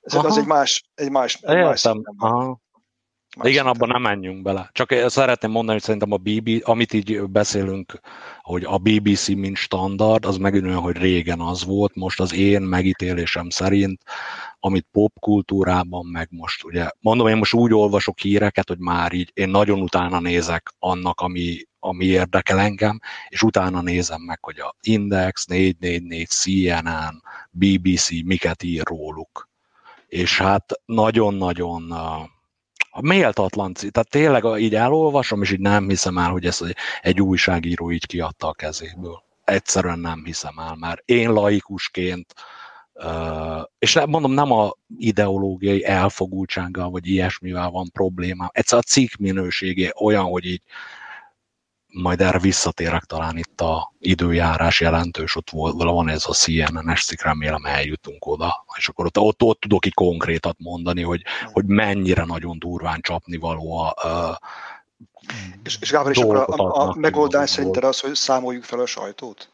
ez 0.01 0.13
az 0.13 0.37
egy 0.37 0.45
más, 0.45 0.83
egy 0.95 1.09
más, 1.09 1.39
egy 1.41 1.63
más 1.63 1.85
Aha. 2.17 2.61
Más 3.37 3.49
Igen, 3.49 3.65
abban 3.65 3.87
nem 3.87 4.01
menjünk 4.01 4.41
bele. 4.41 4.69
Csak 4.71 4.93
szeretném 5.05 5.51
mondani, 5.51 5.73
hogy 5.73 5.83
szerintem 5.83 6.11
a 6.11 6.17
BB, 6.17 6.49
amit 6.63 6.93
így 6.93 7.21
beszélünk, 7.21 7.99
hogy 8.41 8.63
a 8.63 8.77
BBC 8.77 9.27
mint 9.27 9.57
standard, 9.57 10.25
az 10.25 10.37
megint 10.37 10.65
olyan, 10.65 10.79
hogy 10.79 10.97
régen 10.97 11.39
az 11.39 11.65
volt, 11.65 11.95
most 11.95 12.19
az 12.19 12.33
én 12.33 12.61
megítélésem 12.61 13.49
szerint, 13.49 14.01
amit 14.59 14.87
popkultúrában, 14.91 16.05
meg 16.05 16.27
most 16.31 16.63
ugye, 16.63 16.89
mondom, 16.99 17.27
én 17.27 17.37
most 17.37 17.53
úgy 17.53 17.73
olvasok 17.73 18.19
híreket, 18.19 18.67
hogy 18.67 18.79
már 18.79 19.13
így 19.13 19.31
én 19.33 19.49
nagyon 19.49 19.81
utána 19.81 20.19
nézek 20.19 20.73
annak, 20.79 21.19
ami, 21.19 21.57
ami 21.79 22.05
érdekel 22.05 22.59
engem, 22.59 22.99
és 23.27 23.41
utána 23.43 23.81
nézem 23.81 24.21
meg, 24.21 24.43
hogy 24.43 24.59
a 24.59 24.75
Index, 24.81 25.45
444, 25.45 26.27
CNN, 26.27 27.21
BBC 27.51 28.09
miket 28.25 28.63
ír 28.63 28.83
róluk. 28.85 29.49
És 30.07 30.37
hát 30.37 30.81
nagyon-nagyon 30.85 31.93
a 32.95 33.01
méltatlan. 33.01 33.73
Tehát 33.73 34.09
tényleg 34.09 34.61
így 34.61 34.75
elolvasom, 34.75 35.41
és 35.41 35.51
így 35.51 35.59
nem 35.59 35.89
hiszem 35.89 36.17
el, 36.17 36.29
hogy 36.29 36.45
ezt 36.45 36.75
egy 37.01 37.21
újságíró 37.21 37.91
így 37.91 38.05
kiadta 38.05 38.47
a 38.47 38.53
kezéből. 38.53 39.23
Egyszerűen 39.43 39.99
nem 39.99 40.21
hiszem 40.25 40.57
el, 40.57 40.75
mert 40.79 41.01
én 41.05 41.31
laikusként, 41.31 42.33
és 43.79 43.99
mondom, 44.07 44.31
nem 44.31 44.51
a 44.51 44.71
ideológiai 44.97 45.85
elfogultsággal, 45.85 46.89
vagy 46.89 47.07
ilyesmivel 47.07 47.69
van 47.69 47.89
problémám. 47.93 48.49
Egyszer 48.51 48.77
a 48.77 48.81
cikk 48.81 49.15
minőségé 49.15 49.91
olyan, 49.99 50.25
hogy 50.25 50.45
így 50.45 50.61
majd 51.93 52.21
erre 52.21 52.39
visszatérek 52.39 53.03
talán 53.03 53.37
itt 53.37 53.61
a 53.61 53.93
időjárás 53.99 54.79
jelentős, 54.79 55.35
ott 55.35 55.49
van 55.49 56.09
ez 56.09 56.23
a 56.27 56.33
CNN-es 56.33 57.05
cikk, 57.05 57.21
remélem 57.21 57.65
eljutunk 57.65 58.25
oda, 58.25 58.65
és 58.77 58.87
akkor 58.87 59.05
ott, 59.05 59.17
ott, 59.17 59.41
ott 59.41 59.59
tudok 59.59 59.85
így 59.85 59.93
konkrétat 59.93 60.55
mondani, 60.59 61.01
hogy, 61.01 61.21
hogy 61.51 61.65
mennyire 61.65 62.23
nagyon 62.23 62.59
durván 62.59 63.01
csapni 63.01 63.37
való 63.37 63.77
a, 63.77 63.89
a 63.89 64.39
és, 65.63 65.77
és 65.81 65.91
Gábor, 65.91 66.11
és 66.11 66.17
akkor 66.17 66.35
a, 66.35 66.45
a, 66.47 66.89
a 66.89 66.95
megoldás 66.95 67.49
szerinted 67.49 67.83
az, 67.83 67.99
hogy 67.99 68.15
számoljuk 68.15 68.63
fel 68.63 68.79
a 68.79 68.85
sajtót? 68.85 69.49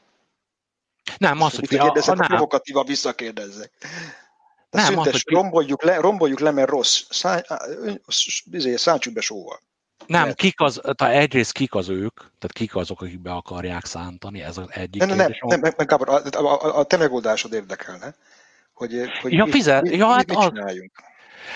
Nem, 1.17 1.41
az, 1.41 1.55
hogy... 1.55 1.67
Kérdezzek, 1.67 2.19
a, 2.19 2.23
a 2.23 2.27
provokatíva 2.27 2.83
visszakérdezzek. 2.83 3.71
De 4.69 4.81
nem, 4.81 4.85
szüntes, 4.85 5.13
az, 5.13 5.21
hogy... 5.23 5.33
romboljuk, 5.33 5.83
le, 5.83 5.99
romboljuk 5.99 6.39
le, 6.39 6.51
mert 6.51 6.69
rossz. 6.69 7.03
Szá, 7.09 7.43
izé, 8.51 8.75
szántsuk 8.75 9.13
be 9.13 9.21
sóval. 9.21 9.61
Nem, 10.10 10.24
Mert... 10.26 10.38
kik 10.38 10.62
az, 10.62 10.82
tehát 10.95 11.16
egyrészt 11.16 11.51
kik 11.51 11.76
az 11.76 11.89
ők, 11.89 12.18
tehát 12.18 12.51
kik 12.53 12.76
azok, 12.76 13.01
akik 13.01 13.22
be 13.22 13.32
akarják 13.32 13.86
szántani, 13.86 14.41
ez 14.41 14.57
az 14.57 14.66
egyik 14.70 15.05
nem, 15.05 15.18
kérdés. 15.18 15.39
Nem, 15.39 15.60
nem, 15.60 15.74
nem, 15.78 15.88
Gábor, 15.88 16.10
a, 16.10 16.22
a, 16.38 16.78
a 16.80 16.84
te 16.84 16.97
megoldásod 16.97 17.53
érdekelne, 17.53 18.16
hogy, 18.74 18.91
hogy 19.22 19.34
ja, 19.34 19.43
mit, 19.43 19.53
fizet, 19.53 19.82
mit, 19.82 19.95
ja, 19.95 20.05
mit, 20.05 20.16
hát 20.16 20.28
mit 20.28 20.38
csináljunk. 20.39 20.91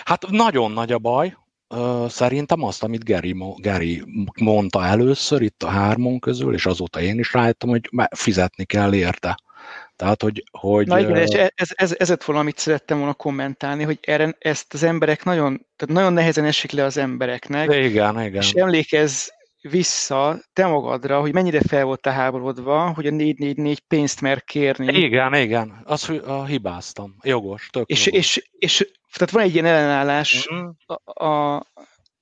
Hát 0.06 0.30
nagyon 0.30 0.72
nagy 0.72 0.92
a 0.92 1.00
baj, 1.00 1.38
szerintem 2.08 2.64
azt, 2.64 2.84
amit 2.84 3.06
Gary, 3.06 3.36
Gary 3.56 4.04
mondta 4.42 4.86
először 4.86 5.42
itt 5.42 5.64
a 5.64 5.70
hármon 5.70 6.20
közül, 6.20 6.54
és 6.54 6.66
azóta 6.66 7.02
én 7.02 7.20
is 7.20 7.34
rájöttem, 7.34 7.70
hogy 7.70 7.90
fizetni 8.16 8.66
kell 8.66 8.94
érte. 8.94 9.38
Tehát, 9.96 10.22
hogy, 10.22 10.44
hogy 10.52 10.88
Na 10.88 11.00
igen, 11.00 11.16
és 11.16 11.30
ez, 11.56 11.70
ez, 11.74 11.96
ez 11.98 12.10
lett 12.10 12.24
volna, 12.24 12.42
amit 12.42 12.58
szerettem 12.58 12.98
volna 12.98 13.14
kommentálni, 13.14 13.84
hogy 13.84 14.00
erre, 14.02 14.36
ezt 14.40 14.74
az 14.74 14.84
emberek 14.84 15.24
nagyon, 15.24 15.66
tehát 15.76 15.96
nagyon 15.96 16.14
nehezen 16.14 16.46
esik 16.46 16.72
le 16.72 16.84
az 16.84 16.98
embereknek. 16.98 17.74
Igen, 17.74 18.22
igen. 18.22 18.42
És 18.42 18.52
emlékezz 18.52 19.28
vissza 19.70 20.40
te 20.54 20.66
magadra, 20.66 21.20
hogy 21.20 21.34
mennyire 21.34 21.62
fel 21.68 21.84
volt 21.84 22.06
a 22.06 22.12
háborodva, 22.12 22.94
hogy 22.94 23.08
a 23.08 23.12
444 23.12 23.80
pénzt 23.80 24.22
mer 24.22 24.44
kérni. 24.44 24.94
Igen, 24.94 25.34
igen, 25.34 25.82
azt 25.86 26.10
a 26.10 26.46
hibáztam. 26.46 27.16
Jogos, 27.22 27.70
tök 27.72 27.90
és, 27.90 28.06
jogos. 28.06 28.20
És, 28.20 28.50
és, 28.52 28.92
tehát 29.14 29.34
van 29.34 29.44
egy 29.44 29.54
ilyen 29.54 29.66
ellenállás 29.66 30.48
uh-huh. 30.48 30.76
a, 30.86 31.26
a, 31.26 31.66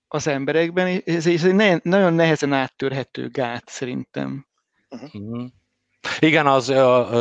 az 0.08 0.28
emberekben, 0.28 1.02
ez, 1.06 1.28
ez 1.28 1.44
egy 1.44 1.56
ne, 1.56 1.78
nagyon 1.84 2.14
nehezen 2.14 2.54
áttörhető 2.54 3.30
gát 3.30 3.70
szerintem. 3.70 4.48
Uh-huh. 4.90 5.50
Igen, 6.20 6.48
az 6.48 6.66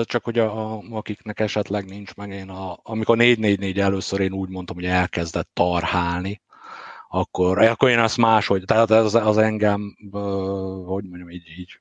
csak 0.05 0.25
hogy 0.25 0.39
a, 0.39 0.73
a, 0.73 0.83
akiknek 0.91 1.41
esetleg 1.41 1.85
nincs 1.85 2.15
meg, 2.15 2.31
én 2.31 2.49
a, 2.49 2.79
amikor 2.83 3.17
444 3.17 3.79
először 3.79 4.21
én 4.21 4.33
úgy 4.33 4.49
mondtam, 4.49 4.77
hogy 4.77 4.85
elkezdett 4.85 5.51
tarhálni, 5.53 6.41
akkor, 7.09 7.59
akkor 7.59 7.91
én 7.91 7.99
azt 7.99 8.17
máshogy, 8.17 8.65
tehát 8.65 8.91
az, 8.91 9.15
az 9.15 9.39
engem, 9.39 9.97
hogy 10.87 11.05
mondjam, 11.05 11.31
így, 11.31 11.49
így 11.59 11.81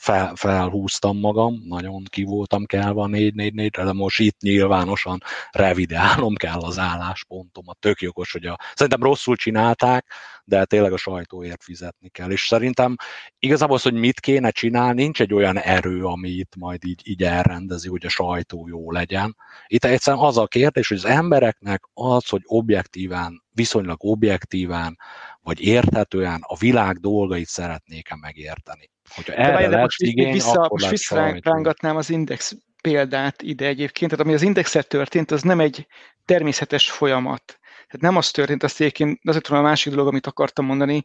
fel, 0.00 0.32
felhúztam 0.34 1.18
magam, 1.18 1.62
nagyon 1.64 2.02
ki 2.08 2.22
voltam 2.22 2.64
kelve 2.64 3.00
a 3.00 3.06
444-re, 3.06 3.84
de 3.84 3.92
most 3.92 4.20
itt 4.20 4.40
nyilvánosan 4.40 5.22
revideálnom 5.50 6.34
kell 6.34 6.60
az 6.60 6.78
álláspontomat. 6.78 7.78
Tök 7.78 8.00
jogos, 8.00 8.32
hogy 8.32 8.46
a, 8.46 8.58
szerintem 8.74 9.02
rosszul 9.02 9.36
csinálták, 9.36 10.06
de 10.44 10.64
tényleg 10.64 10.92
a 10.92 10.96
sajtóért 10.96 11.62
fizetni 11.62 12.08
kell. 12.08 12.30
És 12.30 12.46
szerintem 12.46 12.96
igazából 13.38 13.76
az, 13.76 13.82
hogy 13.82 13.94
mit 13.94 14.20
kéne 14.20 14.50
csinálni, 14.50 15.02
nincs 15.02 15.20
egy 15.20 15.34
olyan 15.34 15.58
erő, 15.58 16.04
ami 16.04 16.28
itt 16.28 16.56
majd 16.56 16.84
így, 16.84 17.00
így 17.04 17.22
elrendezi, 17.22 17.88
hogy 17.88 18.06
a 18.06 18.08
sajtó 18.08 18.68
jó 18.68 18.90
legyen. 18.90 19.36
Itt 19.66 19.84
egyszerűen 19.84 20.22
az 20.22 20.36
a 20.38 20.46
kérdés, 20.46 20.88
hogy 20.88 20.96
az 20.96 21.04
embereknek 21.04 21.82
az, 21.92 22.28
hogy 22.28 22.42
objektíven, 22.44 23.42
viszonylag 23.52 24.04
objektíven, 24.04 24.98
vagy 25.42 25.60
érthetően 25.60 26.40
a 26.42 26.56
világ 26.56 26.96
dolgait 27.00 27.46
szeretnék-e 27.46 28.16
megérteni. 28.20 28.90
Hogyha 29.14 29.32
erre 29.32 29.68
de 29.68 29.68
lesz 29.68 29.80
most 29.82 30.02
igény, 30.02 30.32
vissza, 30.32 30.50
akkor 30.50 30.80
most 30.80 30.90
visszarángatnám 30.90 31.96
az 31.96 32.10
index 32.10 32.56
példát 32.82 33.42
ide 33.42 33.66
egyébként, 33.66 34.10
tehát 34.10 34.26
ami 34.26 34.34
az 34.34 34.42
indexet 34.42 34.88
történt, 34.88 35.30
az 35.30 35.42
nem 35.42 35.60
egy 35.60 35.86
természetes 36.24 36.90
folyamat. 36.90 37.58
Tehát 37.86 38.00
nem 38.00 38.16
az 38.16 38.30
történt, 38.30 38.62
azt 38.62 38.80
egyébként 38.80 39.20
azért 39.24 39.44
tudom 39.44 39.60
a 39.60 39.68
másik 39.68 39.92
dolog, 39.92 40.06
amit 40.06 40.26
akartam 40.26 40.64
mondani, 40.64 41.02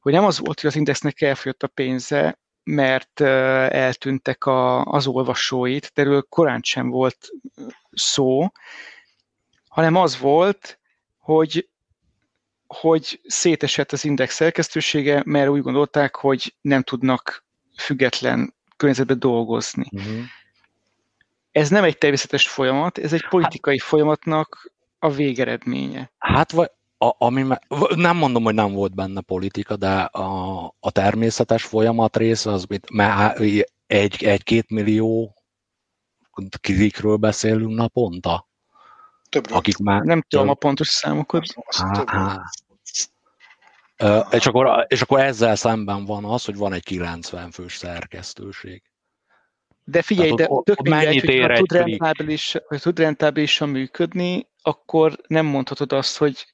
hogy 0.00 0.12
nem 0.12 0.24
az 0.24 0.38
volt, 0.38 0.60
hogy 0.60 0.70
az 0.70 0.76
indexnek 0.76 1.20
elfogyott 1.20 1.62
a 1.62 1.66
pénze, 1.66 2.38
mert 2.64 3.20
eltűntek 3.70 4.44
a, 4.44 4.84
az 4.84 5.06
olvasóit, 5.06 5.90
de 5.94 6.02
erről 6.02 6.26
korán 6.28 6.60
sem 6.62 6.88
volt 6.88 7.28
szó, 7.92 8.46
hanem 9.68 9.94
az 9.96 10.18
volt, 10.18 10.78
hogy 11.18 11.68
hogy 12.66 13.20
szétesett 13.26 13.92
az 13.92 14.04
index 14.04 14.34
szerkesztősége, 14.34 15.22
mert 15.24 15.48
úgy 15.48 15.62
gondolták, 15.62 16.16
hogy 16.16 16.54
nem 16.60 16.82
tudnak 16.82 17.46
független 17.78 18.54
környezetben 18.76 19.18
dolgozni. 19.18 19.86
Uh-huh. 19.90 20.20
Ez 21.50 21.68
nem 21.68 21.84
egy 21.84 21.98
természetes 21.98 22.48
folyamat, 22.48 22.98
ez 22.98 23.12
egy 23.12 23.28
politikai 23.28 23.78
hát, 23.78 23.88
folyamatnak 23.88 24.72
a 24.98 25.10
végeredménye. 25.10 26.10
Hát 26.18 26.52
vagy 26.52 26.70
a, 26.98 27.14
ami, 27.18 27.46
nem 27.94 28.16
mondom, 28.16 28.42
hogy 28.42 28.54
nem 28.54 28.72
volt 28.72 28.94
benne 28.94 29.20
politika, 29.20 29.76
de 29.76 30.00
a, 30.00 30.64
a 30.80 30.90
természetes 30.90 31.64
folyamat 31.64 32.16
része 32.16 32.52
az, 32.52 32.66
egy, 33.86 34.24
egy-két 34.24 34.70
millió 34.70 35.34
klikről 36.60 37.16
beszélünk 37.16 37.74
naponta. 37.74 38.48
Többről. 39.28 39.56
Akik 39.56 39.78
már, 39.78 40.02
nem 40.02 40.22
tudom 40.28 40.48
a 40.48 40.54
pontos 40.54 40.88
számokat. 40.88 41.44
Há, 41.76 42.04
há. 42.06 42.42
És 44.30 44.46
akkor, 44.46 44.86
és 44.88 45.02
akkor 45.02 45.20
ezzel 45.20 45.56
szemben 45.56 46.04
van 46.04 46.24
az, 46.24 46.44
hogy 46.44 46.56
van 46.56 46.72
egy 46.72 46.84
90 46.84 47.50
fős 47.50 47.76
szerkesztőség. 47.76 48.82
De 49.84 50.02
figyelj, 50.02 50.30
Tehát 50.30 50.50
de 50.50 50.56
ott, 50.56 50.64
tök 50.64 50.80
mindegy, 50.80 51.20
hogy 51.20 51.40
ha 51.40 51.56
tud, 51.56 51.72
rentábilis, 51.72 52.56
hogy 52.66 52.80
tud 52.80 52.98
rentábilisan 52.98 53.68
működni, 53.68 54.48
akkor 54.62 55.16
nem 55.26 55.46
mondhatod 55.46 55.92
azt, 55.92 56.16
hogy 56.16 56.46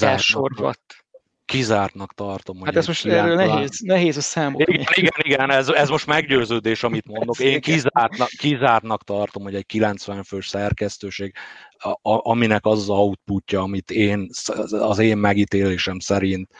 elsorvadt. 0.00 1.05
Kizártnak 1.46 2.14
tartom. 2.14 2.64
Hát 2.64 2.76
ez 2.76 2.86
most 2.86 3.06
erről 3.06 3.34
nehéz, 3.34 3.80
nehéz 3.80 4.16
a 4.16 4.20
számok. 4.20 4.60
Igen, 4.60 4.86
igen, 4.94 5.12
igen 5.16 5.50
ez, 5.50 5.68
ez 5.68 5.88
most 5.88 6.06
meggyőződés, 6.06 6.82
amit 6.82 7.06
mondok. 7.06 7.38
Én 7.38 7.60
kizártnak, 7.60 8.28
kizártnak 8.28 9.04
tartom, 9.04 9.42
hogy 9.42 9.54
egy 9.54 9.66
90 9.66 10.22
fős 10.22 10.48
szerkesztőség, 10.48 11.34
a, 11.78 11.88
a, 11.88 11.98
aminek 12.02 12.64
az 12.66 12.78
az 12.78 12.88
outputja, 12.88 13.60
amit 13.60 13.90
én, 13.90 14.28
az 14.70 14.98
én 14.98 15.18
megítélésem 15.18 15.98
szerint 15.98 16.50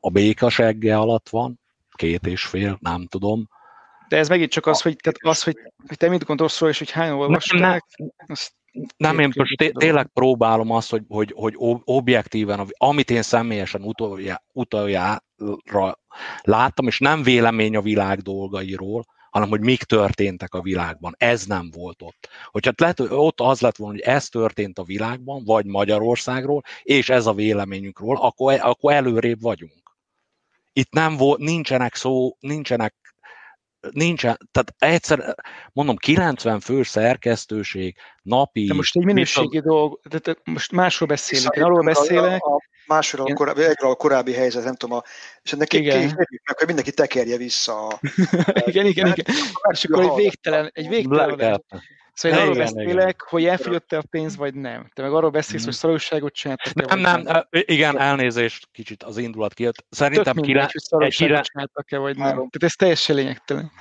a 0.00 0.10
békasegge 0.10 0.98
alatt 0.98 1.28
van, 1.28 1.60
két 1.92 2.26
és 2.26 2.44
fél, 2.44 2.78
nem 2.80 3.06
tudom. 3.06 3.48
De 4.08 4.16
ez 4.16 4.28
megint 4.28 4.50
csak 4.50 4.66
az, 4.66 4.80
hogy, 4.82 4.96
tehát 4.96 5.18
az, 5.22 5.42
hogy, 5.42 5.56
hogy 5.86 5.96
te 5.96 6.08
mit 6.08 6.24
gondolsz 6.24 6.58
róla, 6.58 6.72
és 6.72 6.78
hogy 6.78 6.90
hányan 6.90 7.16
olvasták, 7.16 7.60
nem, 7.60 7.80
nem. 7.96 8.26
azt 8.28 8.52
nem, 8.96 9.18
én 9.18 9.32
most 9.36 9.56
té- 9.56 9.72
tényleg 9.72 10.06
próbálom 10.06 10.70
azt, 10.70 10.90
hogy, 10.90 11.02
hogy, 11.08 11.32
hogy 11.34 11.54
objektíven, 11.84 12.68
amit 12.76 13.10
én 13.10 13.22
személyesen 13.22 13.94
utoljára 14.52 15.98
láttam, 16.42 16.86
és 16.86 16.98
nem 16.98 17.22
vélemény 17.22 17.76
a 17.76 17.82
világ 17.82 18.18
dolgairól, 18.18 19.04
hanem 19.30 19.48
hogy 19.48 19.60
mik 19.60 19.82
történtek 19.82 20.54
a 20.54 20.62
világban. 20.62 21.14
Ez 21.18 21.44
nem 21.44 21.70
volt 21.70 22.02
ott. 22.02 22.28
Hogyha 22.50 22.72
lehet, 22.76 23.00
ott 23.00 23.40
az 23.40 23.60
lett 23.60 23.76
volna, 23.76 23.94
hogy 23.94 24.02
ez 24.14 24.28
történt 24.28 24.78
a 24.78 24.84
világban, 24.84 25.44
vagy 25.44 25.66
Magyarországról, 25.66 26.62
és 26.82 27.08
ez 27.08 27.26
a 27.26 27.34
véleményünkről, 27.34 28.16
akkor, 28.16 28.58
akkor 28.60 28.92
előrébb 28.92 29.40
vagyunk. 29.40 29.96
Itt 30.72 30.92
nem 30.92 31.16
volt, 31.16 31.38
nincsenek 31.38 31.94
szó, 31.94 32.36
nincsenek 32.40 32.94
nincsen, 33.90 34.38
tehát 34.50 34.74
egyszer, 34.78 35.34
mondom, 35.72 35.96
90 35.96 36.60
fő 36.60 36.82
szerkesztőség, 36.82 37.96
napi... 38.22 38.64
De 38.64 38.74
most 38.74 38.96
egy 38.96 39.04
minőségi 39.04 39.58
a... 39.58 39.62
dolog, 39.62 40.00
de 40.08 40.36
most 40.44 40.72
másról 40.72 41.08
beszélünk, 41.08 41.54
én 41.54 41.62
arról 41.62 41.82
beszélek... 41.82 42.42
A, 42.42 42.54
a 42.54 42.60
másról 42.86 43.30
a, 43.30 43.34
korábbi, 43.34 43.62
a 43.76 43.94
korábbi 43.94 44.32
helyzet, 44.32 44.64
nem 44.64 44.74
tudom, 44.74 44.96
a, 44.96 45.02
és 45.42 45.52
ennek 45.52 45.72
igen. 45.72 46.02
meg, 46.04 46.58
hogy 46.58 46.66
mindenki 46.66 46.92
tekerje 46.92 47.36
vissza. 47.36 47.86
A, 47.86 47.98
igen, 48.66 48.86
igen, 48.86 49.06
igen. 49.06 49.34
És 49.70 49.84
akkor 49.84 50.04
egy 50.04 50.14
végtelen, 50.14 50.70
egy 50.72 50.88
végtelen, 50.88 51.62
Szóval 52.14 52.38
én 52.38 52.44
arról 52.44 52.56
beszélek, 52.56 52.96
igen. 52.96 53.26
hogy 53.28 53.44
elfogyott-e 53.44 53.96
a 53.98 54.02
pénz, 54.10 54.36
vagy 54.36 54.54
nem. 54.54 54.90
Te 54.94 55.02
meg 55.02 55.12
arról 55.12 55.30
beszélsz, 55.30 55.62
mm. 55.62 55.64
hogy 55.64 55.74
szarúságot 55.74 56.32
csináltak 56.32 56.74
Nem, 56.74 56.98
nem, 56.98 57.20
nem, 57.20 57.46
igen, 57.50 57.98
elnézést, 57.98 58.68
kicsit 58.72 59.02
az 59.02 59.18
indulat 59.18 59.54
kijött. 59.54 59.84
Szerintem 59.90 60.34
Tök 60.34 60.44
mindegy, 60.44 60.72
hogy 60.72 60.80
szarúságot 60.80 61.44
csináltak-e, 61.44 61.98
vagy 61.98 62.16
nem. 62.16 62.28
Tehát 62.28 62.62
ez 62.62 62.72
teljesen 62.72 63.16
lényegtelen. 63.16 63.72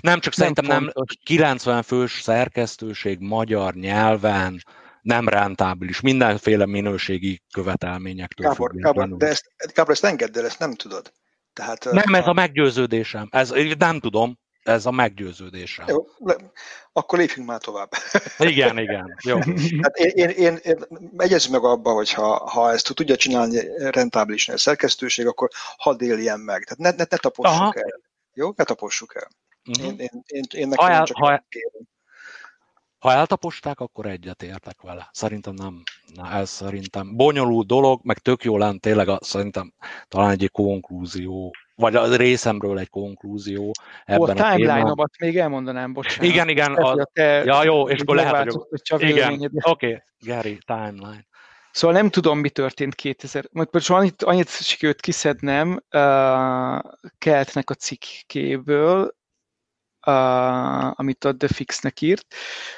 Nem, 0.00 0.20
csak 0.20 0.36
nem 0.36 0.54
szerintem 0.54 0.64
nem 0.64 0.92
90 1.24 1.82
fős 1.82 2.20
szerkesztőség 2.20 3.18
magyar 3.18 3.74
nyelven 3.74 4.62
nem 5.02 5.28
rentábilis, 5.28 6.00
mindenféle 6.00 6.66
minőségi 6.66 7.42
követelményektől 7.52 8.48
Gábor, 8.48 8.70
Gábor, 8.74 9.16
de 9.16 9.26
ezt, 9.26 9.44
Gábor, 9.74 9.92
ezt 9.92 10.04
engedd 10.04 10.38
el, 10.38 10.44
ezt 10.44 10.58
nem 10.58 10.74
tudod. 10.74 11.12
Tehát, 11.52 11.84
nem, 11.84 12.14
ez 12.14 12.26
a 12.26 12.32
meggyőződésem. 12.32 13.28
Ez, 13.30 13.52
nem 13.78 14.00
tudom, 14.00 14.38
ez 14.62 14.86
a 14.86 14.90
meggyőződésem. 14.90 15.86
Jó, 15.88 16.06
le, 16.18 16.36
akkor 16.92 17.18
lépjünk 17.18 17.48
már 17.48 17.60
tovább. 17.60 17.90
Igen, 18.38 18.78
igen. 18.78 19.16
Jó. 19.22 19.36
Hát 19.80 19.96
én, 19.96 20.10
én, 20.14 20.28
én, 20.28 20.58
én 20.62 20.86
egyezünk 21.16 21.54
meg 21.54 21.64
abba, 21.64 21.92
hogy 21.92 22.12
ha, 22.12 22.48
ha 22.48 22.72
ezt 22.72 22.94
tudja 22.94 23.16
csinálni 23.16 23.60
rentábilisan 23.76 24.54
a 24.54 24.58
szerkesztőség, 24.58 25.26
akkor 25.26 25.48
hadd 25.76 26.02
éljen 26.02 26.40
meg. 26.40 26.64
Tehát 26.64 26.78
ne, 26.78 27.02
ne, 27.02 27.06
ne 27.10 27.16
tapossuk 27.16 27.60
Aha. 27.60 27.72
el. 27.74 28.00
Jó? 28.34 28.52
Ne 28.56 28.64
tapossuk 28.64 29.14
el. 29.14 29.28
Uh-huh. 29.68 29.86
Én, 29.86 29.98
én, 29.98 30.22
én, 30.26 30.42
én 30.54 30.68
nekem 30.68 30.86
ha 30.86 30.92
el, 30.92 31.04
csak 31.04 31.16
ha, 31.16 31.44
kérem. 31.48 31.88
Ha 32.98 33.12
eltaposták, 33.12 33.80
akkor 33.80 34.06
egyet 34.06 34.42
értek 34.42 34.82
vele. 34.82 35.08
Szerintem 35.12 35.54
nem. 35.54 35.82
Na, 36.14 36.30
ez 36.32 36.50
szerintem 36.50 37.16
bonyolult 37.16 37.66
dolog, 37.66 38.00
meg 38.02 38.18
tök 38.18 38.44
jó 38.44 38.58
lenne 38.58 38.78
tényleg 38.78 39.08
a, 39.08 39.18
szerintem 39.22 39.72
talán 40.08 40.30
egy 40.30 40.50
konklúzió 40.52 41.52
vagy 41.80 41.96
a 41.96 42.16
részemről 42.16 42.78
egy 42.78 42.88
konklúzió 42.88 43.72
ebben 44.04 44.38
a, 44.38 44.48
a 44.48 44.56
timeline-omat 44.56 45.18
még 45.18 45.38
elmondanám, 45.38 45.92
bocsánat. 45.92 46.24
Igen, 46.24 46.48
igen. 46.48 46.74
A, 46.74 47.04
te 47.12 47.44
ja, 47.44 47.64
jó, 47.64 47.88
és 47.88 48.00
akkor 48.00 48.16
lehet, 48.16 48.52
hogy... 48.88 49.02
Igen, 49.02 49.32
oké, 49.32 49.86
okay. 49.86 50.02
Gary, 50.18 50.58
timeline. 50.66 51.28
Szóval 51.72 51.96
nem 51.96 52.10
tudom, 52.10 52.38
mi 52.38 52.50
történt 52.50 52.94
2000... 52.94 53.48
Most 53.70 53.90
annyit, 53.90 54.22
annyit 54.22 54.48
sikerült 54.48 55.00
kiszednem 55.00 55.68
uh, 55.70 56.78
Keltnek 57.18 57.70
a 57.70 57.74
cikkéből, 57.74 59.14
uh, 60.06 61.00
amit 61.00 61.24
a 61.24 61.36
The 61.36 61.48
Fix-nek 61.48 62.00
írt, 62.00 62.34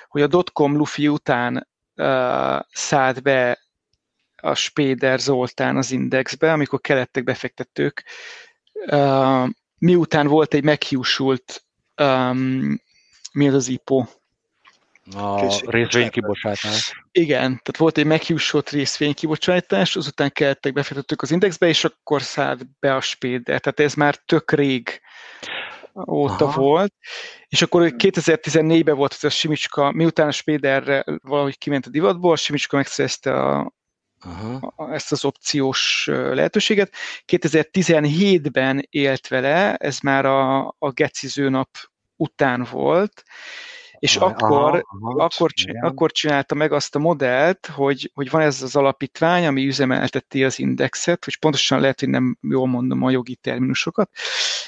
hogy 0.09 0.23
a 0.23 0.27
dotcom 0.27 0.77
lufi 0.77 1.09
után 1.09 1.69
uh, 1.97 2.61
szállt 2.73 3.23
be 3.23 3.59
a 4.37 4.55
Spéder 4.55 5.21
Zoltán 5.21 5.77
az 5.77 5.91
Indexbe, 5.91 6.53
amikor 6.53 6.81
kelettek 6.81 7.25
befektetők, 7.25 8.05
uh, 8.87 9.49
miután 9.79 10.27
volt 10.27 10.55
egy 10.55 10.65
meghiúsult, 10.65 11.65
um, 12.03 12.81
mi 13.33 13.49
az 13.49 13.55
az 13.55 13.69
IPO? 13.69 14.07
A 15.15 15.71
részvénykibocsátás. 15.71 17.05
Igen, 17.13 17.49
tehát 17.49 17.77
volt 17.77 17.99
egy 17.99 18.07
meghiúsult 18.07 18.71
részvénykibocsátás, 18.71 19.97
azután 19.97 20.31
kellettek 20.33 20.73
befektetők 20.73 21.23
az 21.23 21.31
indexbe, 21.31 21.67
és 21.69 21.85
akkor 21.85 22.23
szállt 22.23 22.79
be 22.81 22.95
a 22.95 23.01
Spéder. 23.01 23.61
Tehát 23.61 23.81
ez 23.81 23.95
már 23.95 24.17
tök 24.17 24.53
rég 24.53 25.01
óta 26.11 26.45
Aha. 26.45 26.61
volt, 26.61 26.95
és 27.49 27.63
akkor 27.63 27.95
2014-ben 27.97 28.97
volt 28.97 29.13
ez 29.13 29.25
a 29.25 29.31
Simicska, 29.31 29.93
miután 29.93 30.29
a 30.29 30.33
Spéderre 30.33 31.05
valahogy 31.23 31.59
kiment 31.59 31.87
a 31.87 31.91
divatból, 31.91 32.33
a 32.33 32.37
Simicska 32.37 32.77
megszerezte 32.77 33.35
a, 33.35 33.73
Aha. 34.21 34.93
ezt 34.93 35.13
az 35.13 35.25
opciós 35.25 36.07
lehetőséget. 36.07 36.93
2017-ben 37.33 38.87
élt 38.91 39.29
vele, 39.29 39.75
ez 39.75 39.99
már 40.01 40.27
a, 40.27 40.67
a 40.79 40.91
geciző 40.91 41.49
nap 41.49 41.69
után 42.17 42.67
volt, 42.71 43.23
és 44.03 44.17
aha, 44.17 44.27
akkor, 44.27 44.85
aha, 44.89 45.25
akkor, 45.25 45.53
akkor 45.81 46.13
csinálta 46.13 46.55
meg 46.55 46.73
azt 46.73 46.95
a 46.95 46.99
modellt, 46.99 47.67
hogy, 47.67 48.11
hogy 48.15 48.31
van 48.31 48.41
ez 48.41 48.63
az 48.63 48.77
alapítvány, 48.77 49.47
ami 49.47 49.67
üzemelteti 49.67 50.45
az 50.45 50.59
indexet, 50.59 51.25
hogy 51.25 51.39
pontosan 51.39 51.81
lehet, 51.81 52.01
hogy 52.01 52.09
nem 52.09 52.39
jól 52.41 52.67
mondom 52.67 53.03
a 53.03 53.11
jogi 53.11 53.37
terminusokat, 53.37 54.11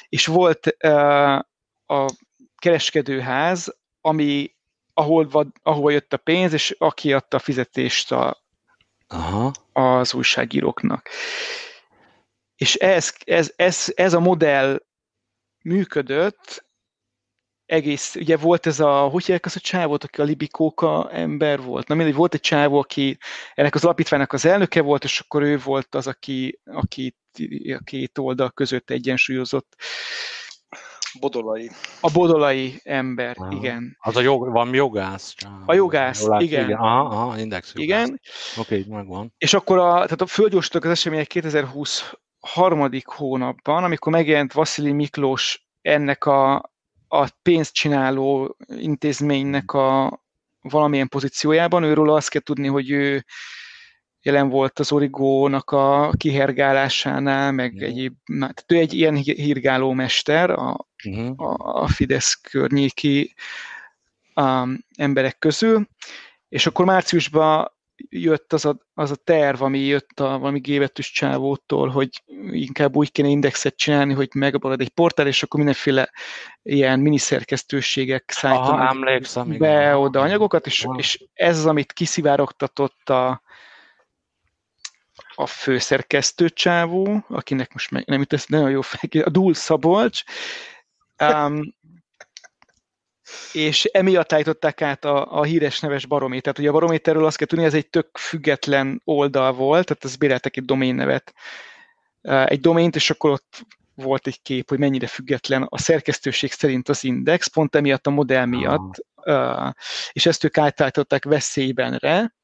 és 0.09 0.26
volt 0.26 0.76
uh, 0.85 1.39
a 1.87 2.11
kereskedőház, 2.57 3.76
ami 4.01 4.55
ahol, 4.93 5.53
ahova 5.62 5.91
jött 5.91 6.12
a 6.12 6.16
pénz, 6.16 6.53
és 6.53 6.76
aki 6.78 7.12
adta 7.12 7.37
a 7.37 7.41
fizetést 7.41 8.12
a, 8.12 8.45
Aha. 9.09 9.53
az 9.72 10.14
újságíróknak. 10.14 11.09
És 12.57 12.74
ez, 12.74 13.14
ez, 13.24 13.53
ez, 13.57 13.93
ez 13.95 14.12
a 14.12 14.20
modell 14.20 14.82
működött, 15.62 16.64
egész, 17.67 18.15
ugye 18.15 18.37
volt 18.37 18.67
ez 18.67 18.81
a, 18.81 18.99
hogy 18.99 19.25
hívják 19.25 19.47
az 19.47 19.57
a 19.57 19.61
csávot, 19.61 20.05
aki 20.05 20.21
a 20.21 20.25
Libikóka 20.25 21.11
ember 21.11 21.62
volt? 21.62 21.89
Na 21.89 21.95
mindegy, 21.95 22.15
volt 22.15 22.35
egy 22.35 22.41
csávó, 22.41 22.79
aki 22.79 23.19
ennek 23.55 23.75
az 23.75 23.85
alapítványnak 23.85 24.33
az 24.33 24.45
elnöke 24.45 24.83
volt, 24.83 25.05
és 25.05 25.21
akkor 25.21 25.43
ő 25.43 25.59
volt 25.59 25.95
az, 25.95 26.07
aki, 26.07 26.61
aki 26.65 27.17
a 27.79 27.81
két 27.85 28.19
oldal 28.19 28.51
között 28.51 28.91
egyensúlyozott. 28.91 29.77
Bodolai. 31.21 31.71
A 32.01 32.11
bodolai 32.11 32.81
ember, 32.83 33.37
aha. 33.39 33.53
igen. 33.53 33.97
Az 34.01 34.17
a 34.17 34.21
jog, 34.21 34.51
van 34.51 34.75
jogász? 34.75 35.35
A 35.67 35.75
jogász, 35.75 36.23
jogász 36.23 36.43
igen. 36.43 36.65
igen. 36.65 36.79
Aha, 36.79 37.01
aha, 37.01 37.39
index 37.39 37.73
jogász. 37.75 38.07
Igen. 38.07 38.21
Oké, 38.59 38.79
okay, 38.79 38.95
megvan. 38.95 39.35
És 39.39 39.55
akkor 39.55 39.79
a, 39.79 39.93
tehát 39.93 40.21
a 40.21 40.27
fölgyorsítottak 40.27 40.91
az 40.91 40.97
események 40.97 41.27
2020 41.27 42.15
harmadik 42.41 43.07
hónapban, 43.07 43.85
amikor 43.85 44.12
megjelent 44.12 44.53
Vasili 44.53 44.93
Miklós 44.93 45.67
ennek 45.81 46.25
a 46.25 46.73
a 47.09 47.28
pénzcsináló 47.42 48.57
intézménynek 48.78 49.72
a 49.72 50.20
valamilyen 50.61 51.09
pozíciójában. 51.09 51.82
Őről 51.82 52.11
azt 52.11 52.28
kell 52.28 52.40
tudni, 52.40 52.66
hogy 52.66 52.90
ő 52.90 53.24
jelen 54.22 54.48
volt 54.48 54.78
az 54.78 54.92
Origónak 54.92 55.70
a 55.70 56.12
kihergálásánál, 56.16 57.52
meg 57.52 57.74
yeah. 57.74 57.90
egyéb, 57.90 58.14
tehát 58.38 58.64
ő 58.66 58.76
egy 58.76 58.92
ilyen 58.92 59.14
hírgáló 59.14 59.92
mester 59.92 60.50
a, 60.50 60.86
uh-huh. 61.05 61.40
a, 61.40 61.82
a 61.82 61.88
Fidesz 61.88 62.34
környéki 62.34 63.34
um, 64.34 64.84
emberek 64.96 65.38
közül, 65.38 65.88
és 66.48 66.66
akkor 66.66 66.84
márciusban 66.84 67.74
jött 68.09 68.53
az 68.53 68.64
a, 68.64 68.78
az 68.95 69.11
a 69.11 69.16
terv, 69.16 69.62
ami 69.62 69.78
jött 69.78 70.20
a 70.20 70.38
valami 70.38 70.61
gévetűs 70.61 71.11
csávótól, 71.11 71.88
hogy 71.88 72.22
inkább 72.51 72.97
úgy 72.97 73.12
kéne 73.12 73.28
indexet 73.28 73.76
csinálni, 73.76 74.12
hogy 74.12 74.28
megmarad 74.34 74.80
egy 74.80 74.88
portál, 74.88 75.26
és 75.26 75.42
akkor 75.42 75.59
mindenféle 75.59 76.11
ilyen 76.62 77.01
miniszerkesztőségek 77.01 78.30
szállítanak 78.30 79.59
be 79.59 79.80
igen. 79.80 79.95
oda 79.95 80.20
anyagokat, 80.20 80.66
és, 80.66 80.86
és 80.97 81.24
ez 81.32 81.59
az, 81.59 81.66
amit 81.66 81.92
kiszivárogtatott 81.92 83.09
a, 83.09 83.42
a 85.34 85.47
főszerkesztő 85.47 86.49
csávó, 86.49 87.24
akinek 87.28 87.72
most 87.72 87.90
meg, 87.90 88.07
nem 88.07 88.18
jut 88.18 88.49
nagyon 88.49 88.70
jó 88.70 88.80
fel, 88.80 89.22
a 89.22 89.30
Dúl 89.30 89.55
Szabolcs, 89.55 90.22
um, 91.22 91.74
és 93.53 93.85
emiatt 93.85 94.32
állították 94.32 94.82
át 94.82 95.05
a, 95.05 95.39
a 95.39 95.43
híres 95.43 95.80
neves 95.80 96.07
barométert. 96.07 96.59
Ugye 96.59 96.68
a 96.68 96.72
barométerről 96.72 97.24
azt 97.24 97.37
kell 97.37 97.47
tudni, 97.47 97.64
ez 97.64 97.74
egy 97.74 97.91
tök 97.91 98.18
független 98.18 99.01
oldal 99.05 99.53
volt, 99.53 99.87
tehát 99.87 100.05
ez 100.05 100.16
béreltek 100.16 100.57
egy 100.57 100.95
nevet, 100.95 101.35
egy 102.22 102.61
domént, 102.61 102.97
és 102.97 103.11
akkor 103.11 103.30
ott 103.30 103.66
volt 103.95 104.26
egy 104.26 104.43
kép, 104.43 104.68
hogy 104.68 104.78
mennyire 104.78 105.07
független 105.07 105.66
a 105.68 105.78
szerkesztőség 105.78 106.53
szerint 106.53 106.89
az 106.89 107.05
index, 107.05 107.47
pont 107.47 107.74
emiatt 107.74 108.07
a 108.07 108.11
modell 108.11 108.45
miatt, 108.45 109.05
ah. 109.14 109.72
és 110.12 110.26
ezt 110.26 110.45
ők 110.45 110.59
átállították 110.59 111.24
veszélybenre, 111.24 112.35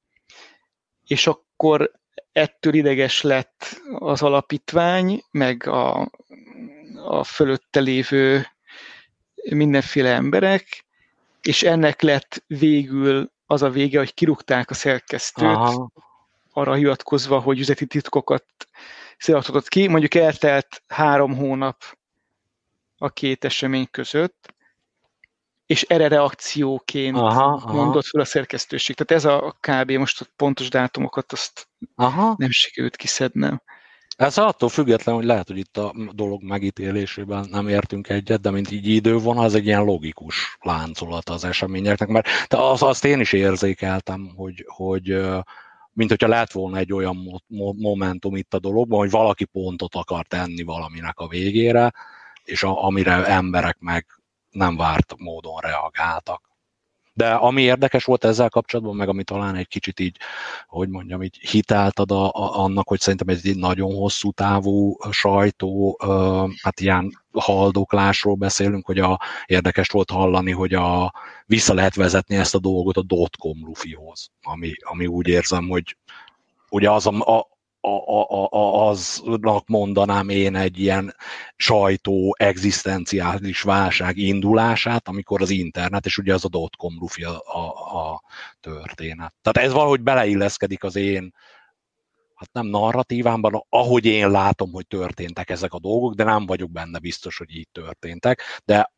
és 1.06 1.26
akkor 1.26 1.92
ettől 2.32 2.74
ideges 2.74 3.22
lett 3.22 3.80
az 3.98 4.22
alapítvány, 4.22 5.22
meg 5.30 5.66
a, 5.66 6.10
a 7.04 7.24
fölötte 7.24 7.80
lévő 7.80 8.46
mindenféle 9.50 10.14
emberek, 10.14 10.84
és 11.42 11.62
ennek 11.62 12.02
lett 12.02 12.42
végül 12.46 13.30
az 13.46 13.62
a 13.62 13.70
vége, 13.70 13.98
hogy 13.98 14.14
kirúgták 14.14 14.70
a 14.70 14.74
szerkesztőt, 14.74 15.48
Aha. 15.48 15.90
arra 16.52 16.74
hivatkozva, 16.74 17.38
hogy 17.38 17.58
üzleti 17.58 17.86
titkokat 17.86 18.44
szivatatott 19.18 19.68
ki. 19.68 19.86
Mondjuk 19.86 20.14
eltelt 20.14 20.82
három 20.88 21.36
hónap 21.36 21.98
a 22.98 23.10
két 23.10 23.44
esemény 23.44 23.88
között, 23.90 24.54
és 25.66 25.82
erre 25.82 26.08
reakcióként 26.08 27.16
aha, 27.16 27.44
aha. 27.44 27.72
mondott 27.72 28.06
fel 28.06 28.20
a 28.20 28.24
szerkesztőség. 28.24 28.96
Tehát 28.96 29.24
ez 29.24 29.30
a 29.30 29.56
kb. 29.60 29.90
most 29.90 30.20
a 30.20 30.26
pontos 30.36 30.68
dátumokat 30.68 31.32
azt 31.32 31.68
aha. 31.94 32.34
nem 32.38 32.50
sikerült 32.50 32.96
kiszednem. 32.96 33.62
Ez 34.20 34.38
attól 34.38 34.68
független, 34.68 35.14
hogy 35.14 35.24
lehet, 35.24 35.48
hogy 35.48 35.58
itt 35.58 35.76
a 35.76 35.94
dolog 36.12 36.42
megítélésében 36.42 37.46
nem 37.50 37.68
értünk 37.68 38.08
egyet, 38.08 38.40
de 38.40 38.50
mint 38.50 38.70
így 38.70 38.86
idő 38.86 39.18
van, 39.18 39.38
az 39.38 39.54
egy 39.54 39.66
ilyen 39.66 39.84
logikus 39.84 40.56
láncolat 40.60 41.28
az 41.28 41.44
eseményeknek, 41.44 42.08
mert 42.08 42.28
az, 42.54 42.82
azt 42.82 43.04
én 43.04 43.20
is 43.20 43.32
érzékeltem, 43.32 44.32
hogy, 44.36 44.64
hogy 44.66 45.20
mint 45.92 46.10
hogyha 46.10 46.28
lett 46.28 46.52
volna 46.52 46.76
egy 46.76 46.92
olyan 46.92 47.42
momentum 47.76 48.36
itt 48.36 48.54
a 48.54 48.58
dologban, 48.58 48.98
hogy 48.98 49.10
valaki 49.10 49.44
pontot 49.44 49.94
akar 49.94 50.26
tenni 50.26 50.62
valaminek 50.62 51.18
a 51.18 51.28
végére, 51.28 51.92
és 52.44 52.62
a, 52.62 52.84
amire 52.84 53.26
emberek 53.26 53.76
meg 53.78 54.06
nem 54.50 54.76
várt 54.76 55.14
módon 55.18 55.58
reagáltak. 55.60 56.49
De 57.12 57.32
ami 57.32 57.62
érdekes 57.62 58.04
volt 58.04 58.24
ezzel 58.24 58.48
kapcsolatban, 58.48 58.96
meg 58.96 59.08
ami 59.08 59.24
talán 59.24 59.54
egy 59.54 59.68
kicsit 59.68 60.00
így, 60.00 60.16
hogy 60.66 60.88
mondjam, 60.88 61.22
így 61.22 61.36
hitelt 61.36 61.98
ad 61.98 62.10
a, 62.10 62.24
a, 62.26 62.58
annak, 62.58 62.88
hogy 62.88 63.00
szerintem 63.00 63.28
ez 63.28 63.40
egy 63.44 63.56
nagyon 63.56 63.94
hosszú 63.94 64.30
távú 64.30 64.96
sajtó, 65.10 65.98
hát 66.62 66.80
ilyen 66.80 67.22
haldoklásról 67.32 68.34
beszélünk, 68.34 68.86
hogy 68.86 68.98
a, 68.98 69.20
érdekes 69.46 69.88
volt 69.88 70.10
hallani, 70.10 70.50
hogy 70.50 70.74
a, 70.74 71.12
vissza 71.46 71.74
lehet 71.74 71.94
vezetni 71.94 72.36
ezt 72.36 72.54
a 72.54 72.58
dolgot 72.58 72.96
a 72.96 73.02
dotcom 73.02 73.64
lufihoz, 73.64 74.30
ami, 74.42 74.72
ami 74.80 75.06
úgy 75.06 75.28
érzem, 75.28 75.68
hogy 75.68 75.96
ugye 76.70 76.90
az 76.90 77.06
a, 77.06 77.10
a 77.10 77.48
a, 77.80 77.88
a, 77.88 78.88
aznak 78.88 79.68
mondanám 79.68 80.28
én 80.28 80.56
egy 80.56 80.78
ilyen 80.78 81.14
sajtó 81.56 82.34
egzisztenciális 82.38 83.62
válság 83.62 84.16
indulását, 84.16 85.08
amikor 85.08 85.42
az 85.42 85.50
internet, 85.50 86.06
és 86.06 86.18
ugye 86.18 86.34
az 86.34 86.44
a 86.44 86.48
dotcom 86.48 86.96
lufi 86.98 87.24
a, 87.24 87.42
a, 87.44 87.98
a 87.98 88.22
történet. 88.60 89.34
Tehát 89.42 89.68
ez 89.68 89.72
valahogy 89.72 90.00
beleilleszkedik 90.00 90.84
az 90.84 90.96
én 90.96 91.34
hát 92.34 92.52
nem 92.52 92.66
narratívámban, 92.66 93.64
ahogy 93.68 94.04
én 94.04 94.30
látom, 94.30 94.72
hogy 94.72 94.86
történtek 94.86 95.50
ezek 95.50 95.72
a 95.72 95.78
dolgok, 95.78 96.14
de 96.14 96.24
nem 96.24 96.46
vagyok 96.46 96.70
benne 96.70 96.98
biztos, 96.98 97.38
hogy 97.38 97.56
így 97.56 97.68
történtek. 97.72 98.42
De 98.64 98.92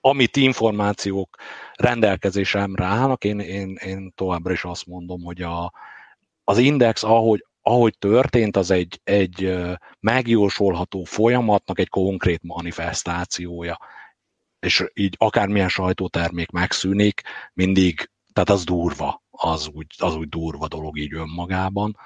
amit 0.00 0.36
információk 0.36 1.36
rendelkezésemre 1.74 2.84
állnak, 2.84 3.24
én, 3.24 3.38
én, 3.38 3.74
én 3.74 4.12
továbbra 4.14 4.52
is 4.52 4.64
azt 4.64 4.86
mondom, 4.86 5.22
hogy 5.22 5.42
a, 5.42 5.72
az 6.44 6.58
index, 6.58 7.02
ahogy, 7.02 7.44
ahogy 7.66 7.98
történt, 7.98 8.56
az 8.56 8.70
egy, 8.70 9.00
egy 9.04 9.54
megjósolható 10.00 11.04
folyamatnak 11.04 11.78
egy 11.78 11.88
konkrét 11.88 12.42
manifestációja. 12.42 13.78
És 14.58 14.84
így 14.94 15.14
akármilyen 15.18 15.68
sajtótermék 15.68 16.50
megszűnik, 16.50 17.22
mindig, 17.52 18.10
tehát 18.32 18.50
az 18.50 18.64
durva, 18.64 19.22
az 19.30 19.70
úgy, 19.72 19.86
az 19.98 20.14
úgy 20.16 20.28
durva 20.28 20.68
dolog 20.68 20.98
így 20.98 21.14
önmagában. 21.14 21.98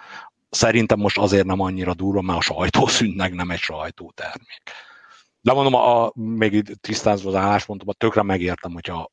Szerintem 0.51 0.99
most 0.99 1.19
azért 1.19 1.47
nem 1.47 1.61
annyira 1.61 1.95
durva, 1.95 2.21
mert 2.21 2.39
a 2.39 2.43
sajtószűnnek 2.43 3.35
nem 3.41 3.51
egy 3.51 3.59
sajtótermék. 3.59 4.63
De 5.41 5.53
mondom, 5.53 5.75
a, 5.75 6.13
még 6.15 6.77
tisztázva 6.81 7.29
az 7.29 7.35
álláspontomat, 7.35 7.97
tökre 7.97 8.23
megértem, 8.23 8.73
hogyha 8.73 9.11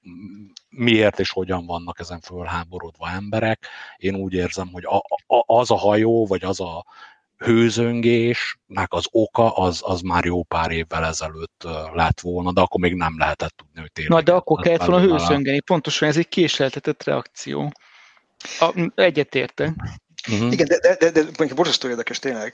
miért 0.69 1.19
és 1.19 1.29
hogyan 1.29 1.65
vannak 1.65 1.99
ezen 1.99 2.19
fölháborodva 2.19 3.09
emberek. 3.09 3.67
Én 3.97 4.15
úgy 4.15 4.33
érzem, 4.33 4.69
hogy 4.71 4.85
a, 4.85 4.97
a, 5.35 5.43
az 5.45 5.71
a 5.71 5.75
hajó, 5.75 6.25
vagy 6.25 6.43
az 6.43 6.59
a 6.59 6.85
hőzöngésnek 7.37 8.93
az 8.93 9.05
oka, 9.11 9.55
az, 9.55 9.81
az 9.83 10.01
már 10.01 10.25
jó 10.25 10.43
pár 10.43 10.71
évvel 10.71 11.05
ezelőtt 11.05 11.67
lett 11.93 12.19
volna, 12.19 12.51
de 12.51 12.61
akkor 12.61 12.79
még 12.79 12.93
nem 12.93 13.15
lehetett 13.17 13.53
tudni, 13.55 13.79
hogy 13.79 13.91
tényleg. 13.91 14.13
Na, 14.13 14.21
de 14.21 14.31
akkor 14.31 14.59
kellett 14.59 14.85
volna 14.85 15.05
hőzöngeni. 15.05 15.59
Pontosan 15.59 16.07
ez 16.07 16.17
egy 16.17 16.29
késleltetett 16.29 17.03
reakció. 17.03 17.71
Egyetérte. 18.95 19.73
Uh-huh. 20.31 20.51
Igen, 20.51 20.67
de, 20.67 20.79
de, 20.79 20.95
de, 20.95 21.11
de, 21.11 21.23
de 21.37 21.53
borzasztó 21.53 21.89
érdekes 21.89 22.19
tényleg, 22.19 22.53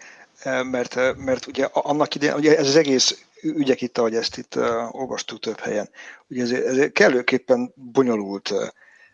mert, 0.72 1.16
mert 1.18 1.48
ugye 1.48 1.68
annak 1.72 2.16
idején, 2.16 2.36
ugye 2.36 2.58
ez 2.58 2.68
az 2.68 2.76
egész 2.76 3.26
ügyek 3.42 3.82
itt, 3.82 3.98
ahogy 3.98 4.16
ezt 4.16 4.38
itt 4.38 4.56
uh, 4.56 4.96
olvastuk 4.96 5.40
több 5.40 5.60
helyen, 5.60 5.90
ugye 6.28 6.42
ez, 6.42 6.52
ez 6.52 6.90
kellőképpen 6.94 7.74
bonyolult 7.76 8.50
uh, 8.50 8.68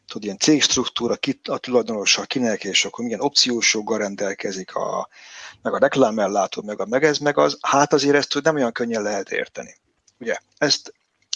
tudod, 0.08 0.24
ilyen 0.24 0.38
cégstruktúra, 0.38 1.16
ki, 1.16 1.40
a 1.44 1.58
tulajdonossal 1.58 2.26
kinek, 2.26 2.64
és 2.64 2.86
akkor 2.86 3.06
milyen 3.06 3.20
opciós 3.20 3.74
joggal 3.74 3.98
rendelkezik, 3.98 4.76
a, 4.76 5.08
meg 5.62 5.74
a 5.74 5.78
reklámellátó, 5.78 6.62
meg 6.62 6.80
a 6.80 6.86
meg 6.86 7.04
ez, 7.04 7.18
meg 7.18 7.38
az, 7.38 7.58
hát 7.62 7.94
azért 7.94 8.16
ezt 8.16 8.42
nem 8.44 8.56
olyan 8.56 8.72
könnyen 8.72 9.02
lehet 9.02 9.32
érteni. 9.32 9.76
Ugye, 10.20 10.38
ezt, 10.58 10.94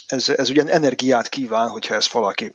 ez, 0.07 0.29
ez 0.29 0.49
ugye 0.49 0.63
energiát 0.65 1.29
kíván, 1.29 1.69
hogyha 1.69 1.95
ezt 1.95 2.11
valaki, 2.11 2.53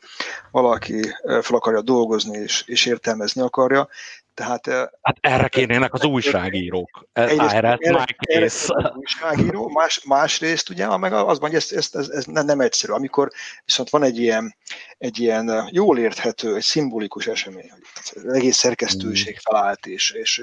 valaki 0.50 1.14
fel 1.22 1.56
akarja 1.56 1.80
dolgozni 1.80 2.38
és, 2.38 2.62
és 2.66 2.86
értelmezni 2.86 3.40
akarja, 3.40 3.88
tehát, 4.36 4.66
hát 5.02 5.16
erre 5.20 5.48
kénének 5.48 5.92
az 5.94 6.04
újságírók. 6.04 7.08
Egyrészt, 7.12 7.52
erre, 7.52 7.76
erre. 7.80 8.04
Erre 8.18 8.48
újságíró, 8.96 9.68
más, 9.68 10.04
másrészt 10.04 10.70
ugye, 10.70 10.96
meg 10.96 11.12
az 11.12 11.38
van, 11.38 11.50
hogy 11.50 11.54
ez, 11.54 11.72
ez, 11.72 11.88
ez, 11.92 12.08
ez 12.08 12.24
nem 12.24 12.60
egyszerű. 12.60 12.92
Amikor 12.92 13.30
viszont 13.64 13.90
van 13.90 14.02
egy 14.02 14.18
ilyen, 14.18 14.56
egy 14.98 15.18
ilyen 15.18 15.68
jól 15.70 15.98
érthető, 15.98 16.54
egy 16.54 16.62
szimbolikus 16.62 17.26
esemény, 17.26 17.70
hogy 17.70 17.82
az 18.24 18.32
egész 18.32 18.56
szerkesztőség 18.56 19.34
mm. 19.34 19.50
felállt, 19.50 19.86
és, 19.86 20.10
és 20.10 20.42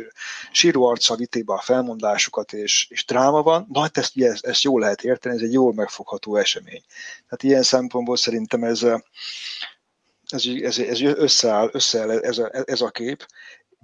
síró 0.51 0.85
arccal 0.85 1.17
a 1.45 1.61
felmondásukat, 1.61 2.53
és, 2.53 2.87
és 2.89 3.05
dráma 3.05 3.41
van, 3.41 3.67
na 3.69 3.81
hát 3.81 3.97
ezt, 3.97 4.15
ugye, 4.15 4.29
ezt, 4.29 4.45
ezt 4.45 4.63
jól 4.63 4.79
lehet 4.79 5.03
érteni, 5.03 5.35
ez 5.35 5.41
egy 5.41 5.53
jól 5.53 5.73
megfogható 5.73 6.35
esemény. 6.35 6.83
Tehát 7.23 7.43
ilyen 7.43 7.63
szempontból 7.63 8.17
szerintem 8.17 8.63
ez, 8.63 8.85
ez, 10.33 10.45
ez, 10.61 10.77
ez 10.77 11.01
összeáll, 11.01 11.69
összeáll 11.71 12.09
ez, 12.11 12.37
a, 12.37 12.49
ez 12.65 12.81
a 12.81 12.89
kép, 12.89 13.25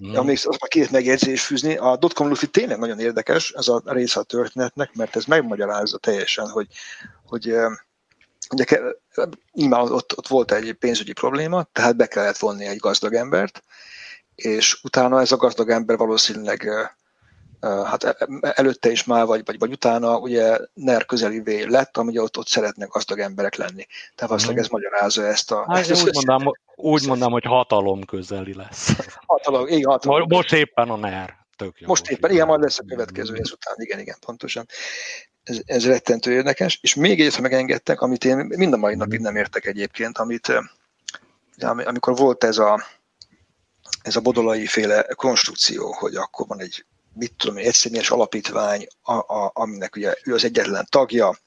Mm. 0.07 0.15
Amíg 0.15 0.39
azt 0.43 0.61
a 0.61 0.67
két 0.67 0.91
megjegyzés 0.91 1.45
fűzni, 1.45 1.77
a 1.77 1.97
dotcom 1.97 2.27
lufi 2.27 2.47
tényleg 2.47 2.79
nagyon 2.79 2.99
érdekes, 2.99 3.51
ez 3.51 3.67
a 3.67 3.81
része 3.85 4.19
a 4.19 4.23
történetnek, 4.23 4.93
mert 4.93 5.15
ez 5.15 5.25
megmagyarázza 5.25 5.97
teljesen, 5.97 6.49
hogy, 6.49 6.67
hogy 7.25 7.55
ugye 8.51 8.77
nyilván 9.53 9.91
ott, 9.91 10.17
ott 10.17 10.27
volt 10.27 10.51
egy 10.51 10.73
pénzügyi 10.73 11.13
probléma, 11.13 11.63
tehát 11.63 11.95
be 11.95 12.07
kellett 12.07 12.37
vonni 12.37 12.65
egy 12.65 12.77
gazdag 12.77 13.13
embert, 13.13 13.63
és 14.35 14.79
utána 14.83 15.21
ez 15.21 15.31
a 15.31 15.37
gazdag 15.37 15.69
ember 15.69 15.97
valószínűleg 15.97 16.69
hát 17.61 18.03
e, 18.03 18.15
e, 18.41 18.53
előtte 18.55 18.91
is 18.91 19.03
már, 19.03 19.25
vagy, 19.25 19.41
vagy, 19.45 19.59
vagy 19.59 19.71
utána 19.71 20.17
ugye 20.17 20.57
NER 20.73 21.05
közelivé 21.05 21.63
lett, 21.63 21.97
ami 21.97 22.17
ott, 22.17 22.37
ott 22.37 22.47
szeretnek 22.47 22.89
gazdag 22.89 23.19
emberek 23.19 23.55
lenni. 23.55 23.85
Tehát 24.15 24.29
valószínűleg 24.29 24.63
ez 24.63 24.69
magyarázza 24.69 25.25
ezt 25.25 25.51
a... 25.51 25.65
Hát, 25.67 25.89
ezt 25.89 26.03
úgy, 26.03 26.25
mondom, 26.25 26.53
úgy 26.75 27.07
mondom, 27.07 27.31
hogy 27.31 27.43
hatalom 27.43 28.05
közeli 28.05 28.55
lesz. 28.55 28.91
Hatalom, 29.25 29.67
igen, 29.67 29.89
hatalom. 29.89 30.27
Most 30.29 30.53
éppen 30.53 30.89
a 30.89 30.95
NER. 30.95 31.37
Tök 31.55 31.79
jó 31.79 31.87
Most 31.87 32.09
éppen, 32.09 32.31
igen, 32.31 32.47
majd 32.47 32.61
lesz 32.61 32.79
a 32.79 32.83
következő 32.87 33.33
után, 33.33 33.75
igen, 33.75 33.99
igen, 33.99 34.17
pontosan. 34.25 34.65
Ez, 35.43 35.61
ez 35.65 35.85
rettentő 35.85 36.31
érdekes, 36.31 36.79
és 36.81 36.95
még 36.95 37.19
egyet, 37.19 37.39
megengedtek, 37.39 38.01
amit 38.01 38.25
én 38.25 38.35
mind 38.37 38.73
a 38.73 38.77
mai 38.77 38.95
napig 38.95 39.19
nem 39.19 39.35
értek 39.35 39.65
egyébként, 39.65 40.17
amit 40.17 40.53
amikor 41.61 42.15
volt 42.15 42.43
ez 42.43 42.57
a, 42.57 42.83
ez 44.01 44.15
a 44.15 44.21
bodolai 44.21 44.65
féle 44.65 45.03
konstrukció, 45.15 45.93
hogy 45.93 46.15
akkor 46.15 46.47
van 46.47 46.59
egy 46.59 46.85
mit 47.19 47.33
tudom, 47.33 47.57
egy 47.57 47.65
egyszemélyes 47.65 48.09
alapítvány, 48.09 48.87
a, 49.01 49.13
a, 49.13 49.51
aminek 49.53 49.95
ugye 49.95 50.15
ő 50.23 50.33
az 50.33 50.43
egyetlen 50.43 50.87
tagja, 50.89 51.37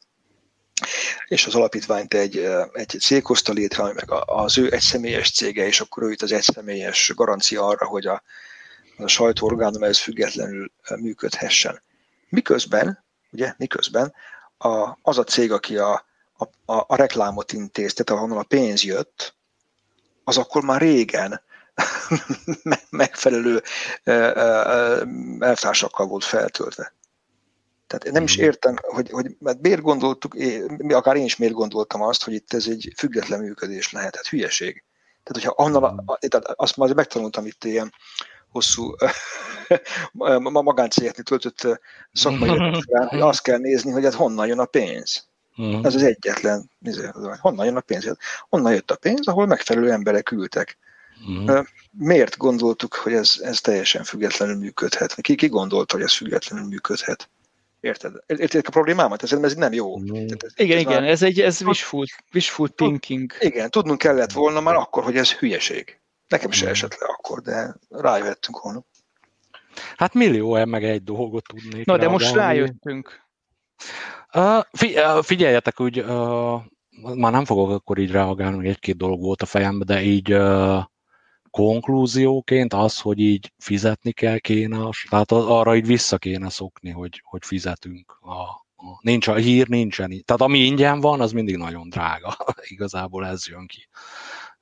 és 1.27 1.47
az 1.47 1.55
alapítványt 1.55 2.14
egy, 2.14 2.37
egy 2.73 2.97
cég 3.01 3.25
hozta 3.25 3.53
létre, 3.53 3.83
ami 3.83 3.93
meg 3.93 4.11
az 4.27 4.59
ő 4.59 4.73
egyszemélyes 4.73 5.31
cége, 5.31 5.66
és 5.66 5.81
akkor 5.81 6.03
ő 6.03 6.11
itt 6.11 6.23
az 6.23 6.33
egyszemélyes 6.33 7.12
garancia 7.14 7.66
arra, 7.66 7.87
hogy 7.87 8.07
a, 8.07 8.23
a 8.97 9.07
sajtóorgánum 9.07 9.83
ez 9.83 9.99
függetlenül 9.99 10.73
működhessen. 10.97 11.83
Miközben, 12.29 13.05
ugye, 13.31 13.55
miközben 13.57 14.14
a, 14.59 14.99
az 15.03 15.18
a 15.18 15.25
cég, 15.25 15.53
aki 15.53 15.77
a, 15.77 16.07
a, 16.37 16.47
a 16.64 16.97
reklámot 16.97 17.53
intézte, 17.53 18.03
tehát 18.03 18.23
ahonnan 18.23 18.43
a 18.43 18.47
pénz 18.49 18.83
jött, 18.85 19.37
az 20.25 20.37
akkor 20.37 20.62
már 20.62 20.81
régen 20.81 21.43
megfelelő 22.91 23.62
elvtársakkal 25.39 26.07
volt 26.07 26.25
feltöltve. 26.25 26.95
Tehát 27.87 28.14
nem 28.14 28.23
is 28.23 28.37
értem, 28.37 28.77
hogy, 28.81 29.11
hogy 29.11 29.37
mert 29.39 29.61
miért 29.61 29.81
gondoltuk, 29.81 30.37
akár 30.89 31.16
én 31.16 31.25
is 31.25 31.37
miért 31.37 31.55
gondoltam 31.55 32.03
azt, 32.03 32.25
hogy 32.25 32.33
itt 32.33 32.53
ez 32.53 32.66
egy 32.66 32.93
független 32.97 33.41
működés 33.41 33.93
lehet, 33.93 34.16
hát 34.16 34.27
hülyeség. 34.27 34.85
Tehát, 35.23 35.43
hogyha 35.43 35.64
onnan, 35.64 35.95
mhm. 35.95 36.29
tehát 36.29 36.47
azt 36.47 36.77
már 36.77 36.95
megtanultam 36.95 37.47
itt 37.47 37.64
ilyen 37.64 37.93
hosszú 38.49 38.95
magáncégeknél 40.53 41.25
töltött 41.25 41.81
szakmai 42.12 42.49
során, 42.49 43.09
hogy 43.09 43.20
azt 43.20 43.43
kell 43.43 43.59
nézni, 43.59 43.91
hogy 43.91 44.05
hát 44.05 44.14
honnan 44.14 44.47
jön 44.47 44.59
a 44.59 44.64
pénz. 44.64 45.27
Uh-huh. 45.57 45.87
Ez 45.87 45.95
az 45.95 46.03
egyetlen, 46.03 46.70
honnan 47.41 47.66
jön 47.66 47.77
a 47.77 47.81
pénz? 47.81 48.05
Hát 48.05 48.18
honnan 48.49 48.73
jött 48.73 48.91
a 48.91 48.97
pénz, 48.97 49.27
ahol 49.27 49.47
megfelelő 49.47 49.91
emberek 49.91 50.31
ültek. 50.31 50.79
Uh-huh. 51.28 51.66
Miért 51.90 52.36
gondoltuk, 52.36 52.94
hogy 52.94 53.12
ez, 53.12 53.34
ez 53.42 53.60
teljesen 53.60 54.04
függetlenül 54.04 54.56
működhet? 54.56 55.14
Ki, 55.20 55.34
ki 55.34 55.48
gondolta, 55.48 55.94
hogy 55.94 56.04
ez 56.04 56.14
függetlenül 56.14 56.68
működhet? 56.68 57.30
Érted? 57.80 58.12
Érted 58.26 58.64
a 58.66 58.70
problémámat? 58.70 59.22
Ez, 59.22 59.32
ez 59.32 59.54
nem 59.54 59.72
jó. 59.72 59.98
Mm. 59.98 60.04
ez, 60.04 60.52
igen, 60.54 60.76
ez 60.76 60.82
igen, 60.82 61.02
már... 61.02 61.10
ez 61.10 61.22
egy 61.22 61.40
ez 61.40 61.62
wishful, 61.62 62.04
wishful 62.32 62.68
thinking. 62.68 63.32
Igen, 63.38 63.70
tudnunk 63.70 63.98
kellett 63.98 64.32
volna 64.32 64.60
már 64.60 64.74
akkor, 64.74 65.02
hogy 65.02 65.16
ez 65.16 65.32
hülyeség. 65.32 66.00
Nekem 66.28 66.50
se 66.50 66.66
mm. 66.66 66.68
esett 66.68 66.98
le 66.98 67.06
akkor, 67.06 67.40
de 67.40 67.74
rájöttünk 67.88 68.60
volna. 68.60 68.84
Hát 69.96 70.14
millió 70.14 70.64
meg 70.64 70.84
egy 70.84 71.02
dolgot 71.02 71.44
tudnék. 71.46 71.86
Na, 71.86 71.96
de 71.96 72.08
most 72.08 72.34
rájöttünk. 72.34 73.20
Uh, 74.34 75.22
figyeljetek, 75.22 75.80
úgy 75.80 75.98
uh, 75.98 76.60
már 77.14 77.32
nem 77.32 77.44
fogok 77.44 77.70
akkor 77.70 77.98
így 77.98 78.10
reagálni, 78.10 78.56
hogy 78.56 78.66
egy-két 78.66 78.96
dolog 78.96 79.20
volt 79.20 79.42
a 79.42 79.46
fejemben, 79.46 79.86
de 79.86 80.02
így 80.02 80.32
uh, 80.32 80.82
konklúzióként 81.53 82.74
az, 82.74 83.00
hogy 83.00 83.18
így 83.18 83.53
fizetni 83.59 84.12
kell 84.12 84.38
kéne, 84.38 84.88
tehát 85.09 85.32
arra 85.32 85.76
így 85.76 85.86
vissza 85.86 86.18
kéne 86.18 86.50
szokni, 86.50 86.90
hogy, 86.90 87.22
hogy 87.24 87.44
fizetünk. 87.44 88.18
A, 88.20 88.32
a, 88.76 88.98
nincs 89.00 89.28
a 89.28 89.34
hír, 89.34 89.68
nincsen. 89.68 90.09
Tehát 90.24 90.42
ami 90.42 90.59
ingyen 90.59 91.00
van, 91.00 91.20
az 91.20 91.32
mindig 91.32 91.57
nagyon 91.57 91.88
drága. 91.88 92.36
Igazából 92.74 93.26
ez 93.26 93.48
jön 93.48 93.66
ki 93.66 93.88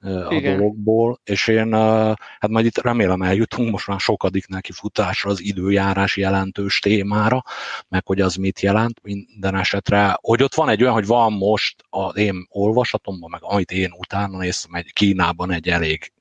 a 0.01 0.35
Igen. 0.35 0.57
dologból, 0.57 1.21
és 1.25 1.49
én, 1.49 1.73
hát 1.73 2.49
majd 2.49 2.65
itt 2.65 2.79
remélem 2.79 3.23
eljutunk 3.23 3.71
most 3.71 3.87
már 3.87 4.01
sokadik 4.01 4.47
neki 4.47 4.73
futásra 4.73 5.31
az 5.31 5.43
időjárás 5.43 6.17
jelentős 6.17 6.79
témára, 6.79 7.43
meg 7.89 8.07
hogy 8.07 8.21
az 8.21 8.35
mit 8.35 8.61
jelent 8.61 9.01
minden 9.03 9.57
esetre, 9.57 10.19
hogy 10.21 10.43
ott 10.43 10.55
van 10.55 10.69
egy 10.69 10.83
olyan, 10.83 10.95
hogy 10.95 11.07
van 11.07 11.33
most 11.33 11.85
az 11.91 12.17
én 12.17 12.47
olvasatomban, 12.49 13.31
meg 13.31 13.41
amit 13.43 13.71
én 13.71 13.93
utána 13.97 14.39
néztem, 14.39 14.75
egy 14.75 14.93
Kínában 14.93 15.51
egy 15.51 15.69
elég 15.69 16.13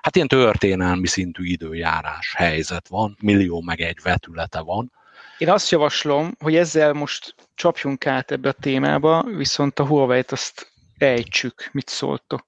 hát 0.00 0.16
ilyen 0.16 0.28
történelmi 0.28 1.06
szintű 1.06 1.44
időjárás 1.44 2.34
helyzet 2.36 2.88
van, 2.88 3.16
millió 3.20 3.60
meg 3.60 3.80
egy 3.80 3.98
vetülete 4.02 4.60
van. 4.60 4.92
Én 5.38 5.50
azt 5.50 5.70
javaslom, 5.70 6.36
hogy 6.38 6.56
ezzel 6.56 6.92
most 6.92 7.34
csapjunk 7.54 8.06
át 8.06 8.30
ebbe 8.30 8.48
a 8.48 8.52
témába, 8.52 9.22
viszont 9.22 9.78
a 9.78 9.86
Huawei-t 9.86 10.32
azt 10.32 10.72
ejtsük, 10.98 11.68
mit 11.72 11.88
szóltok. 11.88 12.46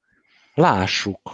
Lássuk, 0.54 1.30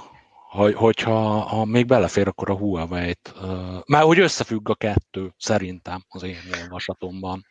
hogy, 0.51 0.75
hogyha 0.75 1.41
ha 1.41 1.65
még 1.65 1.87
belefér, 1.87 2.29
akkor 2.29 2.51
a 2.51 2.57
Huawei-t. 2.57 3.33
Uh, 3.41 3.83
már 3.87 4.03
hogy 4.03 4.19
összefügg 4.19 4.69
a 4.69 4.75
kettő, 4.75 5.35
szerintem 5.39 6.05
az 6.09 6.23
én 6.23 6.41
olvasatomban. 6.63 7.47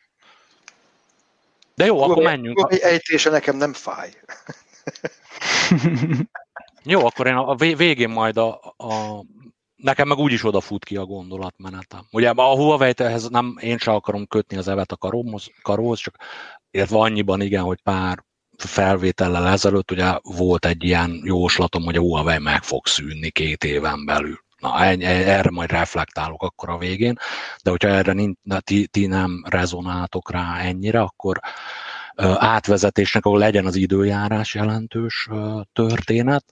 De 1.74 1.84
jó, 1.84 2.02
akkor 2.02 2.22
menjünk. 2.22 2.58
Huawei 2.58 2.82
ejtése 2.82 3.30
nekem 3.30 3.56
nem 3.56 3.72
fáj. 3.72 4.10
Jó, 6.84 7.06
akkor 7.06 7.26
én 7.26 7.34
a 7.34 7.54
végén 7.54 8.10
majd 8.10 8.36
a, 8.36 8.74
a 8.76 9.24
nekem 9.76 10.08
meg 10.08 10.18
úgyis 10.18 10.44
odafut 10.44 10.84
ki 10.84 10.96
a 10.96 11.04
gondolatmenetem. 11.04 12.06
Ugye 12.10 12.30
a 12.30 12.54
huawei 12.54 12.94
nem, 13.28 13.56
én 13.60 13.78
sem 13.78 13.94
akarom 13.94 14.26
kötni 14.26 14.56
az 14.56 14.68
evet 14.68 14.92
a 14.92 14.96
karóhoz, 14.96 15.46
karóhoz 15.62 15.98
csak 15.98 16.16
illetve 16.70 16.98
annyiban 16.98 17.40
igen, 17.40 17.62
hogy 17.62 17.80
pár 17.82 18.24
felvétellel 18.56 19.48
ezelőtt 19.48 19.90
ugye 19.90 20.18
volt 20.22 20.66
egy 20.66 20.84
ilyen 20.84 21.20
jóslatom, 21.24 21.84
hogy 21.84 21.96
a 21.96 22.00
Huawei 22.00 22.38
meg 22.38 22.62
fog 22.62 22.86
szűnni 22.86 23.30
két 23.30 23.64
éven 23.64 24.04
belül. 24.04 24.38
Na, 24.58 24.84
erre 24.84 25.50
majd 25.50 25.70
reflektálok 25.70 26.42
akkor 26.42 26.70
a 26.70 26.78
végén, 26.78 27.18
de 27.62 27.70
hogyha 27.70 27.88
erre 27.88 28.12
nincs, 28.12 28.38
ti, 28.58 28.86
ti 28.86 29.06
nem 29.06 29.42
rezonáltok 29.48 30.30
rá 30.30 30.58
ennyire, 30.58 31.00
akkor 31.00 31.40
átvezetésnek, 32.36 33.24
ahol 33.24 33.38
legyen 33.38 33.66
az 33.66 33.76
időjárás 33.76 34.54
jelentős 34.54 35.28
történet, 35.72 36.44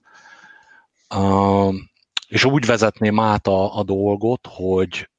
és 2.27 2.45
úgy 2.45 2.65
vezetném 2.65 3.19
át 3.19 3.47
a, 3.47 3.77
a 3.77 3.83
dolgot, 3.83 4.47
hogy 4.51 5.09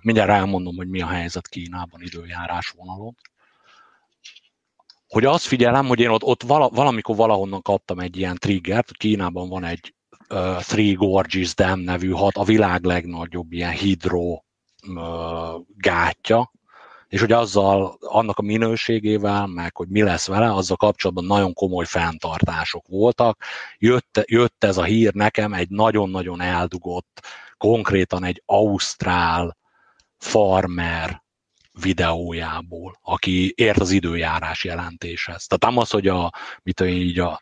mindjárt 0.00 0.30
elmondom, 0.30 0.76
hogy 0.76 0.88
mi 0.88 1.00
a 1.00 1.06
helyzet 1.06 1.48
Kínában 1.48 2.02
időjárás 2.02 2.74
vonalon. 2.76 3.16
Hogy 5.08 5.24
azt 5.24 5.46
figyelem, 5.46 5.86
hogy 5.86 6.00
én 6.00 6.08
ott, 6.08 6.22
ott 6.22 6.42
vala, 6.42 6.68
valamikor 6.68 7.16
valahonnan 7.16 7.62
kaptam 7.62 7.98
egy 7.98 8.16
ilyen 8.16 8.36
triggert, 8.36 8.92
Kínában 8.92 9.48
van 9.48 9.64
egy 9.64 9.94
uh, 10.28 10.60
Three 10.60 10.92
Gorges 10.92 11.54
Dam 11.54 11.80
nevű 11.80 12.10
hat, 12.10 12.36
a 12.36 12.44
világ 12.44 12.84
legnagyobb 12.84 13.52
ilyen 13.52 13.72
hidro 13.72 14.40
uh, 14.88 15.60
gátja, 15.76 16.52
és 17.08 17.20
hogy 17.20 17.32
azzal, 17.32 17.96
annak 18.00 18.38
a 18.38 18.42
minőségével, 18.42 19.46
meg 19.46 19.76
hogy 19.76 19.88
mi 19.88 20.02
lesz 20.02 20.26
vele, 20.26 20.52
azzal 20.52 20.76
kapcsolatban 20.76 21.24
nagyon 21.24 21.52
komoly 21.52 21.84
fenntartások 21.84 22.86
voltak. 22.88 23.42
Jött, 23.78 24.22
jött 24.24 24.64
ez 24.64 24.76
a 24.76 24.84
hír 24.84 25.14
nekem 25.14 25.52
egy 25.52 25.68
nagyon-nagyon 25.68 26.40
eldugott, 26.40 27.20
konkrétan 27.56 28.24
egy 28.24 28.42
ausztrál 28.46 29.56
farmer 30.16 31.24
videójából, 31.80 32.98
aki 33.02 33.52
ért 33.56 33.80
az 33.80 33.90
időjárás 33.90 34.64
jelentéshez. 34.64 35.46
Tehát 35.46 35.74
nem 35.74 35.82
az, 35.82 35.90
hogy 35.90 36.08
a, 36.08 36.32
mit 36.62 36.80
én 36.80 36.96
így 36.96 37.18
a, 37.18 37.40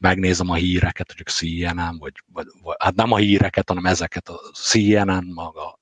megnézem 0.00 0.50
a 0.50 0.54
híreket, 0.54 1.14
hogy 1.16 1.26
CNN, 1.26 1.98
vagy, 1.98 2.12
vagy, 2.32 2.46
vagy, 2.62 2.76
hát 2.78 2.94
nem 2.94 3.12
a 3.12 3.16
híreket, 3.16 3.68
hanem 3.68 3.86
ezeket 3.86 4.28
a 4.28 4.40
CNN, 4.52 5.26
maga 5.34 5.75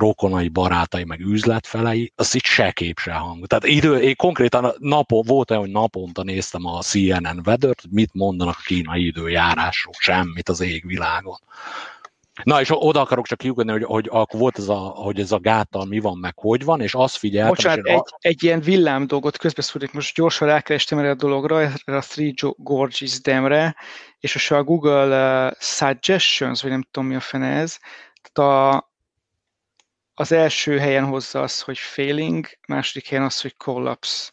rokonai, 0.00 0.48
barátai, 0.48 1.04
meg 1.04 1.20
üzletfelei, 1.20 2.12
az 2.16 2.34
itt 2.34 2.44
se 2.44 2.70
kép, 2.70 2.98
se 2.98 3.12
hang. 3.12 3.46
Tehát 3.46 3.66
idő, 3.66 3.98
én 3.98 4.16
konkrétan 4.16 4.74
napon, 4.78 5.22
volt 5.26 5.50
olyan, 5.50 5.62
hogy 5.62 5.72
naponta 5.72 6.22
néztem 6.22 6.64
a 6.64 6.80
CNN 6.80 7.42
vedört, 7.42 7.80
hogy 7.80 7.90
mit 7.90 8.10
mondanak 8.12 8.56
a 8.58 8.62
kínai 8.64 9.06
időjárásról, 9.06 9.94
semmit 9.98 10.48
az 10.48 10.60
égvilágon. 10.60 11.38
Na, 12.42 12.60
és 12.60 12.68
oda 12.72 13.00
akarok 13.00 13.26
csak 13.26 13.38
kiugodni, 13.38 13.72
hogy, 13.72 13.84
hogy 13.84 14.08
akkor 14.10 14.40
volt 14.40 14.58
ez 14.58 14.68
a, 14.68 14.76
hogy 14.78 15.20
ez 15.20 15.32
a 15.32 15.38
gáttal 15.38 15.84
mi 15.84 15.98
van, 15.98 16.18
meg 16.18 16.38
hogy 16.38 16.64
van, 16.64 16.80
és 16.80 16.94
azt 16.94 17.16
figyeltem. 17.16 17.54
Bocsánat, 17.54 17.86
egy, 17.86 17.94
a... 17.94 18.16
egy 18.18 18.42
ilyen 18.42 18.60
villám 18.60 19.06
dolgot 19.06 19.36
közbeszúrnék, 19.36 19.92
most 19.92 20.14
gyorsan 20.14 20.48
rákerestem 20.48 20.98
erre 20.98 21.10
a 21.10 21.14
dologra, 21.14 21.60
erre 21.60 21.96
a 21.96 22.00
Three 22.00 22.32
Gorges 22.56 23.20
Demre, 23.20 23.76
és 24.20 24.50
a 24.50 24.62
Google 24.62 25.46
uh, 25.46 25.52
Suggestions, 25.58 26.62
vagy 26.62 26.70
nem 26.70 26.86
tudom 26.90 27.08
mi 27.08 27.14
a 27.14 27.20
fene 27.20 27.46
ez, 27.46 27.78
tehát 28.22 28.52
a, 28.52 28.89
az 30.20 30.32
első 30.32 30.78
helyen 30.78 31.04
hozza 31.04 31.40
az, 31.40 31.60
hogy 31.60 31.78
failing, 31.78 32.46
második 32.66 33.08
helyen 33.08 33.24
az, 33.24 33.40
hogy 33.40 33.56
collapse. 33.56 34.30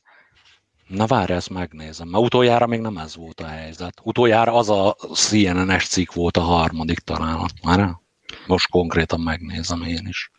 Na 0.88 1.06
várj, 1.06 1.32
ezt 1.32 1.50
megnézem. 1.50 2.08
Mert 2.08 2.24
utoljára 2.24 2.68
még 2.68 2.80
nem 2.80 2.98
ez 2.98 3.16
volt 3.16 3.40
a 3.40 3.46
helyzet. 3.46 4.00
Utoljára 4.04 4.54
az 4.54 4.70
a 4.70 4.96
CNN-es 5.14 5.88
cikk 5.88 6.14
volt 6.14 6.38
a 6.38 6.42
harmadik 6.42 7.00
talán. 7.00 7.50
Már 7.64 7.96
most 8.48 8.70
konkrétan 8.70 9.20
megnézem 9.20 9.82
én 9.82 10.08
is. 10.08 10.32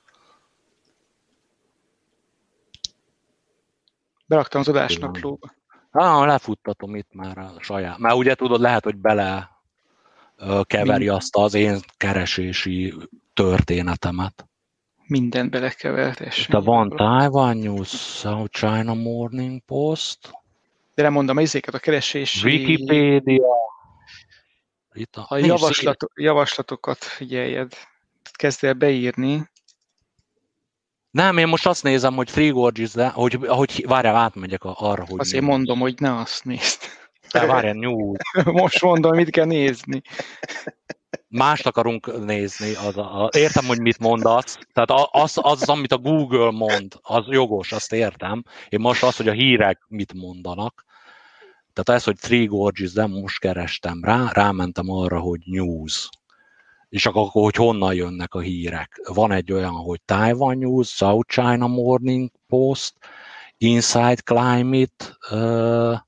Beraktam 4.26 4.60
az 4.60 4.68
adásnaplóba. 4.68 5.54
Ah, 5.90 6.26
lefuttatom 6.26 6.94
itt 6.94 7.12
már 7.12 7.38
a 7.38 7.54
saját. 7.58 7.98
Már 7.98 8.14
ugye 8.14 8.34
tudod, 8.34 8.60
lehet, 8.60 8.84
hogy 8.84 8.96
bele 8.96 9.50
keveri 10.62 11.08
azt 11.08 11.36
az 11.36 11.54
én 11.54 11.80
keresési 11.96 12.94
történetemet 13.34 14.48
mindent 15.08 15.50
belekevert. 15.50 16.48
De 16.48 16.58
van 16.58 16.88
Taiwan 16.88 17.56
News, 17.56 17.88
South 18.18 18.50
China 18.50 18.94
Morning 18.94 19.62
Post. 19.66 20.30
De 20.94 21.02
nem 21.02 21.12
mondom, 21.12 21.38
ezeket 21.38 21.74
a 21.74 21.78
keresési... 21.78 22.46
Wikipedia. 22.46 23.46
Itt 24.92 25.16
a, 25.16 25.26
a 25.28 25.36
javaslatok, 25.36 26.12
javaslatokat 26.14 27.04
figyeljed. 27.04 27.72
Kezd 28.32 28.64
el 28.64 28.74
beírni. 28.74 29.50
Nem, 31.10 31.38
én 31.38 31.48
most 31.48 31.66
azt 31.66 31.82
nézem, 31.82 32.14
hogy 32.14 32.30
Free 32.30 32.50
Gorges, 32.50 32.92
de 32.92 33.08
hogy, 33.08 33.38
hogy 33.46 33.84
várjál, 33.86 34.16
átmegyek 34.16 34.64
arra, 34.64 35.06
hogy... 35.06 35.20
Azt 35.20 35.34
én 35.34 35.42
mondom, 35.42 35.78
hogy 35.78 35.94
ne 35.98 36.16
azt 36.16 36.44
nézd. 36.44 36.80
De 37.32 37.46
várjál, 37.46 37.74
nyúl. 37.74 38.16
most 38.44 38.82
mondom, 38.82 39.14
mit 39.14 39.30
kell 39.30 39.44
nézni 39.44 40.02
mást 41.28 41.66
akarunk 41.66 42.24
nézni. 42.24 42.74
Az 42.74 42.96
a, 42.96 43.28
értem, 43.36 43.64
hogy 43.64 43.80
mit 43.80 43.98
mondasz. 43.98 44.58
Tehát 44.72 45.08
az, 45.10 45.38
az, 45.42 45.68
amit 45.68 45.92
a 45.92 45.98
Google 45.98 46.50
mond, 46.50 46.94
az 47.02 47.24
jogos, 47.26 47.72
azt 47.72 47.92
értem. 47.92 48.42
Én 48.68 48.80
most 48.80 49.02
az, 49.02 49.16
hogy 49.16 49.28
a 49.28 49.32
hírek 49.32 49.84
mit 49.88 50.12
mondanak. 50.12 50.84
Tehát 51.72 52.00
ez, 52.00 52.04
hogy 52.04 52.16
Three 52.16 52.44
Gorges, 52.44 52.92
de 52.92 53.06
most 53.06 53.38
kerestem 53.38 54.04
rá, 54.04 54.30
rámentem 54.32 54.90
arra, 54.90 55.18
hogy 55.18 55.40
news. 55.44 56.08
És 56.88 57.06
akkor, 57.06 57.28
hogy 57.30 57.54
honnan 57.54 57.94
jönnek 57.94 58.34
a 58.34 58.40
hírek. 58.40 59.00
Van 59.04 59.32
egy 59.32 59.52
olyan, 59.52 59.74
hogy 59.74 60.00
Taiwan 60.04 60.58
News, 60.58 60.88
South 60.88 61.28
China 61.28 61.66
Morning 61.66 62.30
Post, 62.46 62.94
Inside 63.58 64.14
Climate, 64.24 65.16
uh, 65.30 65.98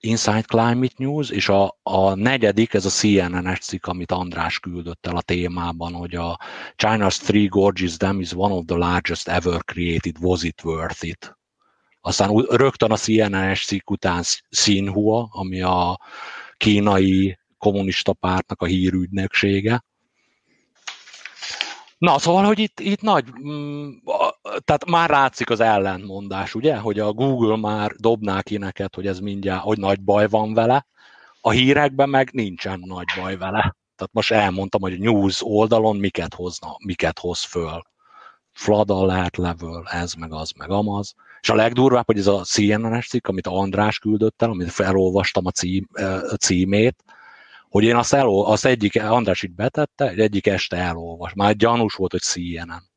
Inside 0.00 0.42
Climate 0.42 0.94
News, 0.96 1.30
és 1.30 1.48
a, 1.48 1.78
a 1.82 2.14
negyedik, 2.14 2.74
ez 2.74 2.84
a 2.84 2.88
CNN-es 2.88 3.58
cikk, 3.58 3.86
amit 3.86 4.12
András 4.12 4.58
küldött 4.58 5.06
el 5.06 5.16
a 5.16 5.22
témában, 5.22 5.92
hogy 5.92 6.14
a 6.14 6.40
China's 6.76 7.16
Three 7.16 7.46
Gorges 7.46 7.96
Dam 7.96 8.20
is 8.20 8.32
one 8.32 8.54
of 8.54 8.64
the 8.66 8.76
largest 8.76 9.28
ever 9.28 9.64
created, 9.64 10.16
was 10.20 10.42
it 10.42 10.64
worth 10.64 11.04
it? 11.04 11.38
Aztán 12.00 12.36
rögtön 12.48 12.90
a 12.90 12.96
CNN-es 12.96 13.64
cikk 13.64 13.90
után 13.90 14.22
Xinhua, 14.50 15.28
ami 15.30 15.60
a 15.60 16.00
kínai 16.56 17.38
kommunista 17.58 18.12
pártnak 18.12 18.62
a 18.62 18.66
hírügynöksége, 18.66 19.84
Na, 22.00 22.18
szóval, 22.18 22.44
hogy 22.44 22.58
itt, 22.58 22.80
itt 22.80 23.00
nagy, 23.00 23.24
mm, 23.42 23.90
tehát 24.64 24.86
már 24.86 25.10
látszik 25.10 25.50
az 25.50 25.60
ellentmondás, 25.60 26.54
ugye, 26.54 26.76
hogy 26.76 26.98
a 26.98 27.12
Google 27.12 27.56
már 27.56 27.92
dobná 27.92 28.42
ki 28.42 28.56
neked, 28.56 28.94
hogy 28.94 29.06
ez 29.06 29.18
mindjárt, 29.18 29.62
hogy 29.62 29.78
nagy 29.78 30.00
baj 30.00 30.28
van 30.28 30.54
vele, 30.54 30.86
a 31.40 31.50
hírekben 31.50 32.08
meg 32.08 32.30
nincsen 32.32 32.82
nagy 32.86 33.06
baj 33.16 33.36
vele. 33.36 33.76
Tehát 33.96 34.12
most 34.12 34.32
elmondtam, 34.32 34.80
hogy 34.80 34.92
a 34.92 34.98
news 34.98 35.42
oldalon 35.42 35.96
miket 35.96 36.34
hozna, 36.34 36.76
miket 36.84 37.18
hoz 37.18 37.42
föl. 37.42 37.82
Flood 38.52 38.90
alert 38.90 39.36
level, 39.36 39.86
ez 39.90 40.14
meg 40.14 40.32
az, 40.32 40.52
meg 40.56 40.70
amaz. 40.70 41.14
És 41.40 41.48
a 41.48 41.54
legdurvább, 41.54 42.06
hogy 42.06 42.18
ez 42.18 42.26
a 42.26 42.42
CNN-es 42.42 43.08
cikk, 43.08 43.26
amit 43.26 43.46
András 43.46 43.98
küldött 43.98 44.42
el, 44.42 44.50
amit 44.50 44.70
felolvastam 44.70 45.46
a, 45.46 45.50
cím, 45.50 45.86
címét, 46.38 47.04
hogy 47.68 47.84
én 47.84 47.96
azt, 47.96 48.12
elol, 48.12 48.46
azt 48.46 48.64
egyik, 48.64 49.02
András 49.02 49.42
itt 49.42 49.54
betette, 49.54 50.08
egy 50.08 50.20
egyik 50.20 50.46
este 50.46 50.76
elolvas. 50.76 51.32
Már 51.34 51.56
gyanús 51.56 51.94
volt, 51.94 52.10
hogy 52.10 52.20
CNN. 52.20 52.89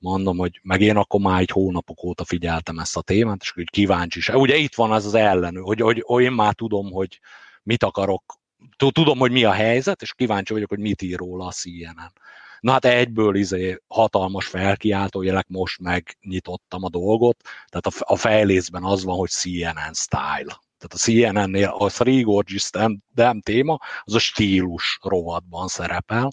Mondom, 0.00 0.36
hogy 0.36 0.60
meg 0.62 0.80
én 0.80 0.96
akkor 0.96 1.20
már 1.20 1.40
egy 1.40 1.50
hónapok 1.50 2.04
óta 2.04 2.24
figyeltem 2.24 2.78
ezt 2.78 2.96
a 2.96 3.02
témát, 3.02 3.40
és 3.40 3.50
hogy 3.50 3.70
kíváncsi 3.70 4.18
is. 4.18 4.28
Ugye 4.28 4.56
itt 4.56 4.74
van 4.74 4.92
az 4.92 5.06
az 5.06 5.14
ellenő, 5.14 5.60
hogy, 5.60 5.80
hogy, 5.80 6.02
hogy 6.06 6.22
én 6.22 6.32
már 6.32 6.54
tudom, 6.54 6.90
hogy 6.90 7.20
mit 7.62 7.82
akarok, 7.82 8.34
tudom, 8.76 9.18
hogy 9.18 9.30
mi 9.30 9.44
a 9.44 9.52
helyzet, 9.52 10.02
és 10.02 10.14
kíváncsi 10.14 10.52
vagyok, 10.52 10.68
hogy 10.68 10.78
mit 10.78 11.02
ír 11.02 11.18
róla 11.18 11.46
a 11.46 11.52
CNN. 11.52 12.12
Na 12.60 12.72
hát 12.72 12.84
egyből 12.84 13.34
izé 13.34 13.82
hatalmas 13.88 14.46
felkiáltójelek, 14.46 15.46
most 15.48 15.80
megnyitottam 15.80 16.84
a 16.84 16.88
dolgot, 16.88 17.42
tehát 17.68 17.86
a, 17.86 18.12
a 18.12 18.16
fejlészben 18.16 18.84
az 18.84 19.04
van, 19.04 19.16
hogy 19.16 19.30
CNN 19.30 19.92
style. 19.92 20.60
Tehát 20.78 20.94
a 20.94 20.96
CNN-nél 20.96 21.68
a 21.68 21.88
Three 21.88 22.22
Gorges 22.22 22.70
Dam 23.14 23.40
téma, 23.40 23.78
az 24.02 24.14
a 24.14 24.18
stílus 24.18 24.98
rovatban 25.02 25.68
szerepel, 25.68 26.30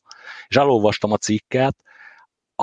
és 0.47 0.55
elolvastam 0.55 1.11
a 1.11 1.17
cikket, 1.17 1.75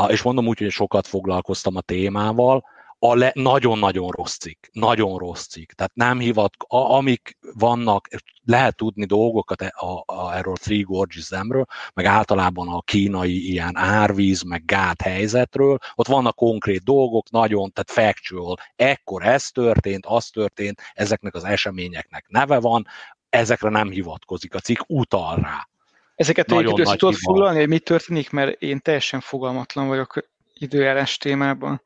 és 0.09 0.23
mondom 0.23 0.47
úgy, 0.47 0.59
hogy 0.59 0.71
sokat 0.71 1.07
foglalkoztam 1.07 1.77
a 1.77 1.81
témával, 1.81 2.65
a 2.99 3.15
le, 3.15 3.31
nagyon-nagyon 3.35 4.11
rossz 4.11 4.37
cikk, 4.37 4.66
nagyon 4.73 5.19
rossz 5.19 5.47
cikk. 5.47 5.71
Tehát 5.73 5.95
nem 5.95 6.19
hivat, 6.19 6.55
a, 6.59 6.77
amik 6.77 7.37
vannak, 7.55 8.09
lehet 8.45 8.77
tudni 8.77 9.05
dolgokat 9.05 9.62
e, 9.62 9.75
a, 9.77 10.03
a, 10.07 10.35
erről 10.37 10.55
Three 10.55 10.83
Gorges 10.83 11.25
Zemről, 11.25 11.65
meg 11.95 12.05
általában 12.05 12.69
a 12.69 12.81
kínai 12.81 13.51
ilyen 13.51 13.77
árvíz, 13.77 14.43
meg 14.43 14.65
gát 14.65 15.01
helyzetről, 15.01 15.79
ott 15.95 16.07
vannak 16.07 16.37
konkrét 16.37 16.83
dolgok, 16.83 17.31
nagyon, 17.31 17.71
tehát 17.73 17.91
factual, 17.91 18.57
ekkor 18.77 19.27
ez 19.27 19.51
történt, 19.51 20.07
az 20.07 20.29
történt, 20.29 20.81
ezeknek 20.95 21.35
az 21.35 21.45
eseményeknek 21.45 22.25
neve 22.29 22.61
van, 22.61 22.87
ezekre 23.29 23.69
nem 23.69 23.91
hivatkozik 23.91 24.55
a 24.55 24.61
cikk, 24.61 24.81
utal 24.87 25.37
rá. 25.37 25.69
Ezeket 26.15 26.53
egy 26.53 26.81
össze 26.81 26.97
tudod 26.97 27.15
foglalni, 27.15 27.59
hogy 27.59 27.69
mi 27.69 27.78
történik, 27.78 28.31
mert 28.31 28.62
én 28.62 28.81
teljesen 28.81 29.20
fogalmatlan 29.20 29.89
vagyok 29.89 30.28
időjárás 30.53 31.16
témában. 31.16 31.82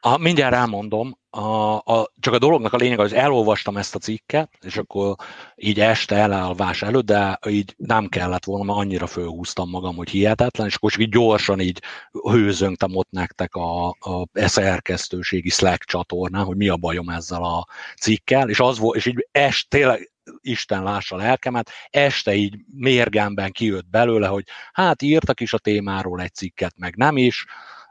A, 0.00 0.18
mindjárt 0.18 0.54
elmondom, 0.54 1.18
a, 1.30 1.74
a, 1.74 2.12
csak 2.20 2.34
a 2.34 2.38
dolognak 2.38 2.72
a 2.72 2.76
lényeg, 2.76 2.98
hogy 2.98 3.12
elolvastam 3.12 3.76
ezt 3.76 3.94
a 3.94 3.98
cikket, 3.98 4.50
és 4.60 4.76
akkor 4.76 5.14
így 5.54 5.80
este 5.80 6.16
elállvás 6.16 6.82
előtt, 6.82 7.04
de 7.04 7.38
így 7.48 7.74
nem 7.76 8.06
kellett 8.06 8.44
volna, 8.44 8.64
mert 8.64 8.78
annyira 8.78 9.06
fölhúztam 9.06 9.70
magam, 9.70 9.96
hogy 9.96 10.10
hihetetlen, 10.10 10.66
és 10.66 10.74
akkor 10.74 10.90
csak 10.90 11.00
így 11.00 11.08
gyorsan 11.08 11.60
így 11.60 11.82
hőzöngtem 12.30 12.96
ott 12.96 13.10
nektek 13.10 13.54
a, 13.54 13.88
a 13.88 14.26
szerkesztőségi 14.34 15.48
Slack 15.48 15.84
csatornán, 15.84 16.44
hogy 16.44 16.56
mi 16.56 16.68
a 16.68 16.76
bajom 16.76 17.08
ezzel 17.08 17.42
a 17.42 17.66
cikkel, 18.00 18.48
és 18.48 18.60
az 18.60 18.78
volt, 18.78 18.96
és 18.96 19.06
így 19.06 19.28
est, 19.32 19.68
tényleg 19.68 20.12
Isten 20.40 20.82
lássa 20.82 21.16
lelkemet, 21.16 21.70
este 21.90 22.34
így 22.34 22.56
mérgemben 22.74 23.52
kijött 23.52 23.88
belőle, 23.88 24.26
hogy 24.26 24.44
hát 24.72 25.02
írtak 25.02 25.40
is 25.40 25.52
a 25.52 25.58
témáról 25.58 26.20
egy 26.20 26.34
cikket, 26.34 26.74
meg 26.76 26.96
nem 26.96 27.16
is, 27.16 27.44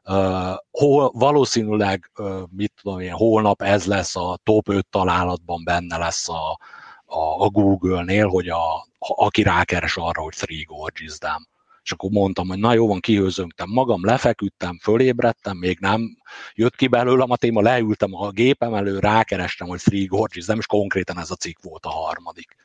Uh, 0.06 0.56
hol, 0.72 1.12
valószínűleg, 1.14 2.12
uh, 2.18 2.42
mit 2.50 2.74
tudom 2.82 3.00
én, 3.00 3.12
holnap 3.12 3.62
ez 3.62 3.86
lesz 3.86 4.16
a 4.16 4.40
top 4.44 4.70
5 4.70 4.88
találatban 4.90 5.64
benne 5.64 5.98
lesz 5.98 6.30
a, 6.30 6.60
a, 7.06 7.44
a 7.44 7.50
Google-nél, 7.50 8.28
hogy 8.28 8.50
a, 8.50 8.88
aki 9.00 9.44
rákeres 9.44 9.98
arra, 9.98 10.22
hogy 10.22 10.34
Three 10.36 10.64
Gorges 10.68 11.20
Dam. 11.20 11.48
És 11.84 11.92
akkor 11.92 12.10
mondtam, 12.10 12.48
hogy 12.48 12.60
na 12.60 12.74
jó 12.74 12.88
van, 12.88 13.00
kihőzöngtem 13.00 13.70
magam, 13.70 14.06
lefeküdtem, 14.06 14.80
fölébredtem, 14.82 15.58
még 15.58 15.78
nem 15.80 16.18
jött 16.54 16.76
ki 16.76 16.88
belőlem 16.88 17.32
a 17.32 17.36
téma, 17.36 17.62
leültem 17.62 18.16
a 18.16 18.30
gépem 18.30 18.74
elő, 18.74 19.00
rákerestem, 19.00 19.68
hogy 19.68 19.80
Three 19.80 20.06
Gorges 20.06 20.46
Dam, 20.46 20.58
és 20.58 20.66
konkrétan 20.66 21.20
ez 21.20 21.32
a 21.32 21.36
cikk 21.36 21.58
volt 21.62 21.86
a 21.86 21.90
harmadik 21.90 22.56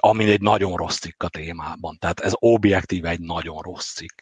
ami 0.00 0.30
egy 0.30 0.40
nagyon 0.40 0.76
rossz 0.76 0.98
cikk 0.98 1.22
a 1.22 1.28
témában. 1.28 1.96
Tehát 1.98 2.20
ez 2.20 2.32
objektív 2.34 3.04
egy 3.04 3.20
nagyon 3.20 3.60
rossz 3.60 3.92
cikk. 3.92 4.18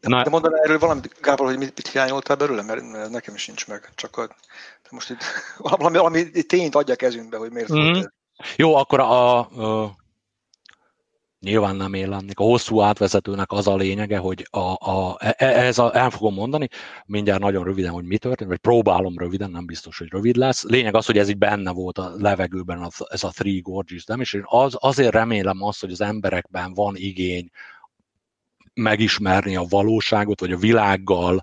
De, 0.00 0.08
Na, 0.08 0.22
de 0.22 0.30
mondaná 0.30 0.56
erről 0.62 0.78
valamit, 0.78 1.20
Gábor, 1.20 1.46
hogy 1.46 1.58
mit, 1.58 1.72
mit 1.76 1.88
hiányoltál 1.88 2.36
belőle, 2.36 2.62
mert, 2.62 2.90
mert 2.90 3.10
nekem 3.10 3.34
is 3.34 3.46
nincs 3.46 3.66
meg. 3.66 3.88
Csak 3.94 4.16
a, 4.16 4.36
most 4.90 5.10
itt 5.10 5.22
valami, 5.78 5.96
valami 5.96 6.42
tényt 6.42 6.74
adja 6.74 6.96
kezünkbe, 6.96 7.36
hogy 7.36 7.50
miért 7.50 7.72
mm. 7.72 7.92
volt 7.92 8.12
Jó, 8.56 8.74
akkor 8.74 9.00
a, 9.00 9.38
a 9.38 9.96
nyilván 11.44 11.76
nem 11.76 11.94
él 11.94 12.08
lennék. 12.08 12.38
A 12.38 12.42
hosszú 12.42 12.80
átvezetőnek 12.80 13.52
az 13.52 13.66
a 13.66 13.76
lényege, 13.76 14.18
hogy 14.18 14.46
a, 14.50 14.90
a, 14.90 15.16
e, 15.18 15.34
e, 15.38 15.46
ez 15.46 15.78
a, 15.78 15.96
el 15.96 16.10
fogom 16.10 16.34
mondani, 16.34 16.68
mindjárt 17.06 17.40
nagyon 17.40 17.64
röviden, 17.64 17.92
hogy 17.92 18.04
mi 18.04 18.18
történt, 18.18 18.50
vagy 18.50 18.58
próbálom 18.58 19.18
röviden, 19.18 19.50
nem 19.50 19.66
biztos, 19.66 19.98
hogy 19.98 20.08
rövid 20.10 20.36
lesz. 20.36 20.64
Lényeg 20.64 20.94
az, 20.94 21.06
hogy 21.06 21.18
ez 21.18 21.28
így 21.28 21.38
benne 21.38 21.70
volt 21.70 21.98
a 21.98 22.12
levegőben, 22.16 22.78
az, 22.78 23.06
ez 23.08 23.24
a 23.24 23.30
Three 23.30 23.60
Gorges 23.60 24.04
nem, 24.04 24.20
és 24.20 24.32
én 24.32 24.44
az, 24.44 24.76
azért 24.78 25.12
remélem 25.12 25.62
azt, 25.62 25.80
hogy 25.80 25.92
az 25.92 26.00
emberekben 26.00 26.74
van 26.74 26.96
igény 26.96 27.50
megismerni 28.74 29.56
a 29.56 29.66
valóságot, 29.68 30.40
vagy 30.40 30.52
a 30.52 30.56
világgal 30.56 31.42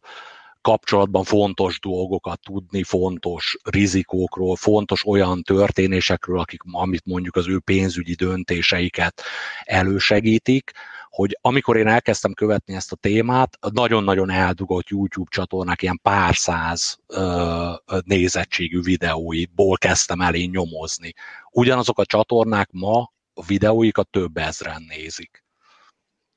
kapcsolatban 0.62 1.24
fontos 1.24 1.80
dolgokat 1.80 2.40
tudni, 2.40 2.84
fontos 2.84 3.58
rizikókról, 3.64 4.56
fontos 4.56 5.06
olyan 5.06 5.42
történésekről, 5.42 6.40
akik, 6.40 6.62
amit 6.72 7.06
mondjuk 7.06 7.36
az 7.36 7.48
ő 7.48 7.60
pénzügyi 7.60 8.14
döntéseiket 8.14 9.22
elősegítik, 9.64 10.72
hogy 11.10 11.38
amikor 11.42 11.78
én 11.78 11.88
elkezdtem 11.88 12.34
követni 12.34 12.74
ezt 12.76 12.92
a 12.92 12.96
témát, 12.96 13.58
nagyon-nagyon 13.74 14.30
eldugott 14.30 14.88
YouTube 14.88 15.30
csatornák 15.30 15.82
ilyen 15.82 16.00
pár 16.02 16.36
száz 16.36 16.98
ö, 17.08 17.72
nézettségű 18.04 18.82
videóiból 18.82 19.78
kezdtem 19.78 20.22
el 20.22 20.36
én 20.36 20.50
nyomozni. 20.50 21.14
Ugyanazok 21.52 22.00
a 22.00 22.06
csatornák 22.06 22.70
ma 22.72 23.12
a 23.34 23.44
videóikat 23.46 24.10
több 24.10 24.38
ezren 24.38 24.86
nézik 24.88 25.41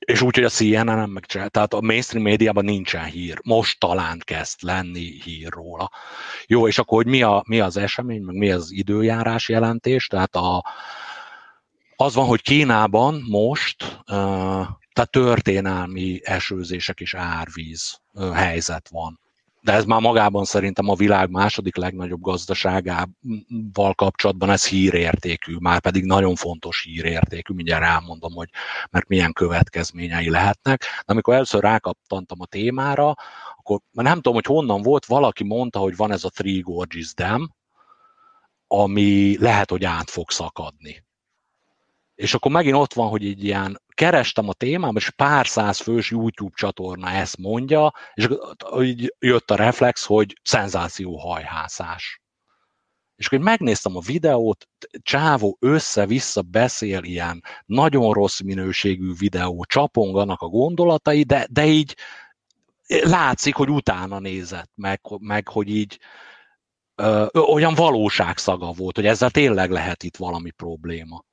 és 0.05 0.23
úgy, 0.23 0.35
hogy 0.35 0.45
a 0.45 0.49
CNN 0.49 0.85
nem 0.85 1.11
megcsinál, 1.11 1.49
tehát 1.49 1.75
a 1.75 1.81
mainstream 1.81 2.25
médiában 2.25 2.65
nincsen 2.65 3.05
hír. 3.05 3.41
Most 3.45 3.81
talán 3.81 4.21
kezd 4.25 4.63
lenni 4.63 5.21
hír 5.25 5.49
róla. 5.53 5.91
Jó, 6.47 6.69
és 6.69 6.79
akkor 6.79 7.03
hogy 7.03 7.13
mi, 7.13 7.23
a, 7.23 7.43
mi 7.47 7.61
az 7.61 7.77
esemény, 7.77 8.23
meg 8.23 8.37
mi 8.37 8.51
az 8.51 8.71
időjárás 8.71 9.49
jelentés, 9.49 10.07
tehát 10.07 10.37
a, 10.37 10.65
az 11.97 12.15
van, 12.15 12.27
hogy 12.27 12.43
Kínában 12.43 13.25
most 13.29 13.83
uh, 13.83 14.67
tehát 14.93 15.11
történelmi 15.11 16.21
esőzések 16.23 17.01
és 17.01 17.15
árvíz 17.15 18.01
helyzet 18.33 18.89
van 18.89 19.24
de 19.65 19.73
ez 19.73 19.85
már 19.85 20.01
magában 20.01 20.45
szerintem 20.45 20.89
a 20.89 20.95
világ 20.95 21.31
második 21.31 21.77
legnagyobb 21.77 22.21
gazdaságával 22.21 23.95
kapcsolatban 23.95 24.51
ez 24.51 24.67
hírértékű, 24.67 25.57
már 25.59 25.81
pedig 25.81 26.05
nagyon 26.05 26.35
fontos 26.35 26.83
hírértékű, 26.83 27.55
mindjárt 27.55 27.85
elmondom, 27.85 28.33
hogy 28.33 28.49
mert 28.91 29.09
milyen 29.09 29.33
következményei 29.33 30.31
lehetnek. 30.31 30.81
De 30.81 31.13
amikor 31.13 31.35
először 31.35 31.63
rákaptantam 31.63 32.41
a 32.41 32.47
témára, 32.47 33.15
akkor 33.59 33.81
nem 33.91 34.15
tudom, 34.15 34.35
hogy 34.35 34.45
honnan 34.45 34.83
volt, 34.83 35.07
valaki 35.07 35.45
mondta, 35.45 35.79
hogy 35.79 35.97
van 35.97 36.13
ez 36.13 36.25
a 36.25 36.31
Three 36.31 36.61
Gorges 36.61 37.15
Dam, 37.15 37.55
ami 38.67 39.39
lehet, 39.39 39.71
hogy 39.71 39.85
át 39.85 40.11
fog 40.11 40.31
szakadni. 40.31 41.05
És 42.15 42.35
akkor 42.35 42.51
megint 42.51 42.77
ott 42.77 42.95
van, 42.95 43.09
hogy 43.09 43.27
egy 43.27 43.45
ilyen 43.45 43.83
kerestem 43.95 44.49
a 44.49 44.53
témám, 44.53 44.97
és 44.97 45.11
pár 45.11 45.47
száz 45.47 45.81
fős 45.81 46.11
YouTube 46.11 46.55
csatorna 46.55 47.11
ezt 47.11 47.39
mondja, 47.39 47.93
és 48.15 48.29
így 48.81 49.15
jött 49.19 49.51
a 49.51 49.57
reflex, 49.57 50.05
hogy 50.05 50.41
szenzáció 50.43 51.19
hajhászás. 51.19 52.23
És 53.17 53.27
akkor 53.27 53.39
megnéztem 53.39 53.97
a 53.97 54.01
videót, 54.01 54.69
Csávó 55.03 55.57
össze-vissza 55.61 56.43
beszél 56.43 57.03
ilyen 57.03 57.43
nagyon 57.67 58.13
rossz 58.13 58.41
minőségű 58.41 59.13
videó, 59.19 59.65
csaponganak 59.65 60.41
a 60.41 60.49
gondolatai, 60.49 61.23
de, 61.23 61.47
de 61.51 61.67
így 61.67 61.97
látszik, 62.87 63.55
hogy 63.55 63.71
utána 63.71 64.19
nézett, 64.19 64.71
meg, 64.75 65.01
meg 65.19 65.49
hogy 65.49 65.69
így 65.69 65.99
ö, 66.95 67.27
olyan 67.33 67.75
valóságszaga 67.75 68.73
volt, 68.73 68.97
hogy 68.97 69.07
ezzel 69.07 69.31
tényleg 69.31 69.71
lehet 69.71 70.03
itt 70.03 70.17
valami 70.17 70.51
probléma. 70.51 71.25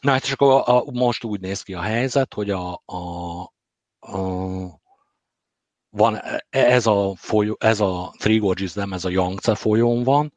Na 0.00 0.10
hát 0.10 0.22
és 0.24 0.32
akkor 0.32 0.52
a, 0.52 0.76
a, 0.76 0.84
most 0.92 1.24
úgy 1.24 1.40
néz 1.40 1.62
ki 1.62 1.74
a 1.74 1.80
helyzet, 1.80 2.34
hogy 2.34 2.50
a, 2.50 2.82
a, 2.84 3.40
a 3.98 4.16
van 5.90 6.16
e, 6.16 6.44
ez 6.50 6.86
a, 6.86 7.12
folyó, 7.16 7.56
ez 7.58 7.80
a 7.80 8.14
Three 8.18 8.38
Gorges 8.38 8.72
nem, 8.72 8.92
ez 8.92 9.04
a 9.04 9.10
Yangtze 9.10 9.54
folyón 9.54 10.02
van, 10.02 10.32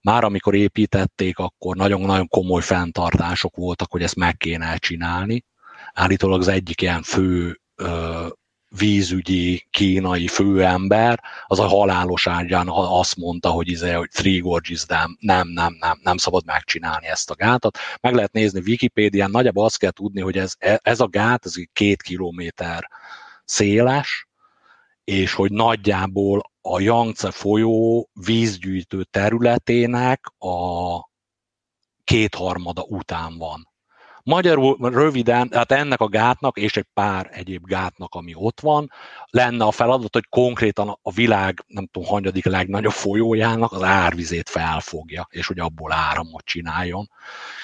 már 0.00 0.24
amikor 0.24 0.54
építették, 0.54 1.38
akkor 1.38 1.76
nagyon-nagyon 1.76 2.28
komoly 2.28 2.62
fenntartások 2.62 3.56
voltak, 3.56 3.90
hogy 3.90 4.02
ezt 4.02 4.16
meg 4.16 4.36
kéne 4.36 4.76
csinálni. 4.76 5.44
Állítólag 5.92 6.40
az 6.40 6.48
egyik 6.48 6.80
ilyen 6.80 7.02
fő 7.02 7.60
vízügyi 8.78 9.66
kínai 9.70 10.26
főember, 10.26 11.22
az 11.46 11.58
a 11.58 11.66
halálos 11.66 12.26
ágyán 12.26 12.68
azt 12.68 13.16
mondta, 13.16 13.50
hogy, 13.50 13.68
izé, 13.68 13.92
hogy 13.92 14.08
Three 14.08 14.38
Gorges 14.38 14.84
nem, 14.84 15.16
nem, 15.20 15.48
nem, 15.48 15.76
nem, 15.80 15.98
nem 16.02 16.16
szabad 16.16 16.44
megcsinálni 16.44 17.06
ezt 17.06 17.30
a 17.30 17.34
gátat. 17.34 17.78
Meg 18.00 18.14
lehet 18.14 18.32
nézni 18.32 18.60
Wikipédián, 18.66 19.30
nagyjából 19.30 19.64
azt 19.64 19.78
kell 19.78 19.90
tudni, 19.90 20.20
hogy 20.20 20.38
ez, 20.38 20.52
ez 20.58 21.00
a 21.00 21.06
gát, 21.06 21.46
ez 21.46 21.54
két 21.72 22.02
kilométer 22.02 22.88
széles, 23.44 24.28
és 25.04 25.34
hogy 25.34 25.52
nagyjából 25.52 26.50
a 26.60 26.80
Yangtze 26.80 27.30
folyó 27.30 28.08
vízgyűjtő 28.12 29.04
területének 29.04 30.26
a 30.38 31.10
kétharmada 32.04 32.82
után 32.82 33.38
van. 33.38 33.71
Magyarul 34.24 34.90
röviden, 34.90 35.48
hát 35.52 35.72
ennek 35.72 36.00
a 36.00 36.08
gátnak 36.08 36.58
és 36.58 36.76
egy 36.76 36.86
pár 36.94 37.30
egyéb 37.32 37.66
gátnak, 37.66 38.14
ami 38.14 38.32
ott 38.34 38.60
van, 38.60 38.90
lenne 39.30 39.64
a 39.64 39.70
feladat, 39.70 40.14
hogy 40.14 40.26
konkrétan 40.28 40.98
a 41.02 41.12
világ, 41.12 41.64
nem 41.66 41.86
tudom, 41.86 42.08
hanyadik 42.08 42.44
legnagyobb 42.44 42.92
folyójának 42.92 43.72
az 43.72 43.82
árvizét 43.82 44.48
felfogja, 44.48 45.26
és 45.30 45.46
hogy 45.46 45.58
abból 45.58 45.92
áramot 45.92 46.44
csináljon. 46.44 47.10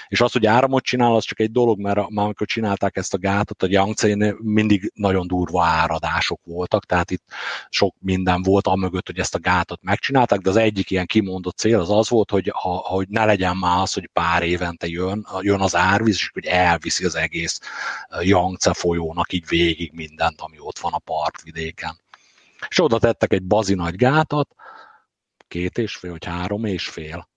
És 0.08 0.20
az, 0.20 0.32
hogy 0.32 0.46
áramot 0.46 0.82
csinál, 0.82 1.14
az 1.14 1.24
csak 1.24 1.40
egy 1.40 1.50
dolog, 1.50 1.80
mert 1.80 2.08
már 2.08 2.24
amikor 2.24 2.46
csinálták 2.46 2.96
ezt 2.96 3.14
a 3.14 3.18
gátat, 3.18 3.62
a 3.62 3.66
yangtze 3.70 4.34
mindig 4.38 4.92
nagyon 4.94 5.26
durva 5.26 5.64
áradások 5.64 6.40
voltak, 6.44 6.84
tehát 6.86 7.10
itt 7.10 7.24
sok 7.68 7.94
minden 7.98 8.42
volt 8.42 8.66
amögött, 8.66 9.06
hogy 9.06 9.18
ezt 9.18 9.34
a 9.34 9.38
gátat 9.38 9.82
megcsinálták, 9.82 10.38
de 10.40 10.50
az 10.50 10.56
egyik 10.56 10.90
ilyen 10.90 11.06
kimondott 11.06 11.56
cél 11.56 11.80
az 11.80 11.90
az 11.90 12.08
volt, 12.08 12.30
hogy, 12.30 12.50
ha, 12.54 12.70
hogy 12.70 13.08
ne 13.08 13.24
legyen 13.24 13.56
már 13.56 13.80
az, 13.80 13.92
hogy 13.92 14.10
pár 14.12 14.42
évente 14.42 14.86
jön, 14.86 15.26
jön 15.40 15.60
az 15.60 15.76
árvíz, 15.76 16.14
és 16.14 16.30
hogy 16.32 16.46
elviszi 16.48 17.04
az 17.04 17.14
egész 17.14 17.60
Yangtze 18.20 18.74
folyónak 18.74 19.32
így 19.32 19.46
végig 19.48 19.92
mindent, 19.92 20.40
ami 20.40 20.56
ott 20.58 20.78
van 20.78 20.92
a 20.92 20.98
partvidéken. 20.98 22.00
És 22.68 22.82
oda 22.82 22.98
tettek 22.98 23.32
egy 23.32 23.42
bazi 23.42 23.74
nagy 23.74 23.96
gátat, 23.96 24.54
két 25.48 25.78
és 25.78 25.96
fél, 25.96 26.10
vagy 26.10 26.24
három 26.24 26.64
és 26.64 26.88
fél 26.88 27.28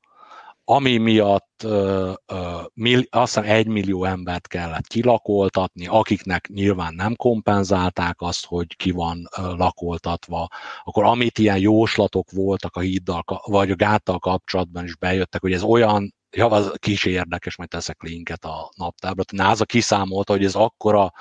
ami 0.71 0.97
miatt 0.97 1.63
ö, 1.63 2.13
ö, 2.25 2.61
mill, 2.73 3.01
azt 3.09 3.33
hiszem 3.33 3.49
egy 3.49 3.67
millió 3.67 4.03
embert 4.03 4.47
kellett 4.47 4.87
kilakoltatni, 4.87 5.87
akiknek 5.87 6.47
nyilván 6.47 6.93
nem 6.93 7.15
kompenzálták 7.15 8.21
azt, 8.21 8.45
hogy 8.45 8.75
ki 8.75 8.91
van 8.91 9.27
ö, 9.37 9.55
lakoltatva, 9.55 10.47
akkor 10.83 11.03
amit 11.03 11.37
ilyen 11.37 11.57
jóslatok 11.57 12.31
voltak 12.31 12.75
a 12.75 12.79
híddal, 12.79 13.23
vagy 13.45 13.71
a 13.71 13.75
gáttal 13.75 14.19
kapcsolatban 14.19 14.83
is 14.83 14.95
bejöttek, 14.95 15.41
hogy 15.41 15.53
ez 15.53 15.63
olyan 15.63 16.15
ja, 16.31 16.47
az 16.47 16.71
kis 16.75 17.05
érdekes, 17.05 17.55
majd 17.55 17.69
teszek 17.69 18.01
linket 18.01 18.45
a 18.45 18.71
naptábra. 18.75 19.23
A 19.27 19.35
NASA 19.35 19.65
kiszámolta, 19.65 20.33
hogy 20.33 20.45
ez 20.45 20.55
akkora 20.55 21.13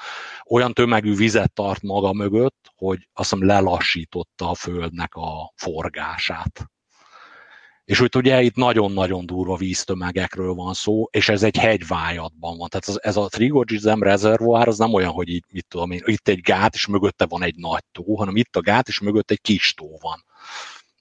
olyan 0.46 0.72
tömegű 0.72 1.14
vizet 1.14 1.52
tart 1.52 1.82
maga 1.82 2.12
mögött, 2.12 2.72
hogy 2.74 3.08
azt 3.12 3.30
hiszem 3.30 3.46
lelassította 3.46 4.50
a 4.50 4.54
Földnek 4.54 5.14
a 5.14 5.52
forgását. 5.56 6.70
És 7.84 7.98
hogy 7.98 8.16
ugye 8.16 8.42
itt 8.42 8.54
nagyon-nagyon 8.54 9.26
durva 9.26 9.56
víztömegekről 9.56 10.54
van 10.54 10.74
szó, 10.74 11.08
és 11.10 11.28
ez 11.28 11.42
egy 11.42 11.56
hegyvájatban 11.56 12.56
van. 12.56 12.68
Tehát 12.68 13.00
ez, 13.04 13.16
a 13.16 13.28
Trigorgizem 13.28 14.02
rezervoár 14.02 14.68
az 14.68 14.78
nem 14.78 14.92
olyan, 14.92 15.12
hogy 15.12 15.28
itt, 15.28 15.46
mit 15.52 15.66
tudom 15.68 15.90
én, 15.90 16.02
itt 16.04 16.28
egy 16.28 16.40
gát, 16.40 16.74
és 16.74 16.86
mögötte 16.86 17.26
van 17.26 17.42
egy 17.42 17.56
nagy 17.56 17.84
tó, 17.92 18.16
hanem 18.16 18.36
itt 18.36 18.56
a 18.56 18.60
gát, 18.60 18.88
és 18.88 19.00
mögött 19.00 19.30
egy 19.30 19.40
kis 19.40 19.74
tó 19.74 19.98
van. 20.00 20.24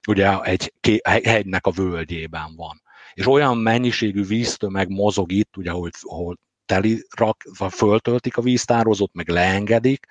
Ugye 0.07 0.39
egy 0.41 0.73
hegynek 1.03 1.65
a 1.65 1.71
völgyében 1.71 2.55
van. 2.55 2.81
És 3.19 3.27
olyan 3.27 3.57
mennyiségű 3.57 4.25
víztömeg 4.25 4.89
mozog 4.89 5.31
itt, 5.31 5.57
ugye, 5.57 5.71
ahol, 5.71 5.89
ahol 6.01 6.37
teli 6.65 7.05
rak, 7.15 7.43
vagy 7.57 7.73
föltöltik 7.73 8.37
a 8.37 8.41
víztározót, 8.41 9.13
meg 9.13 9.29
leengedik, 9.29 10.05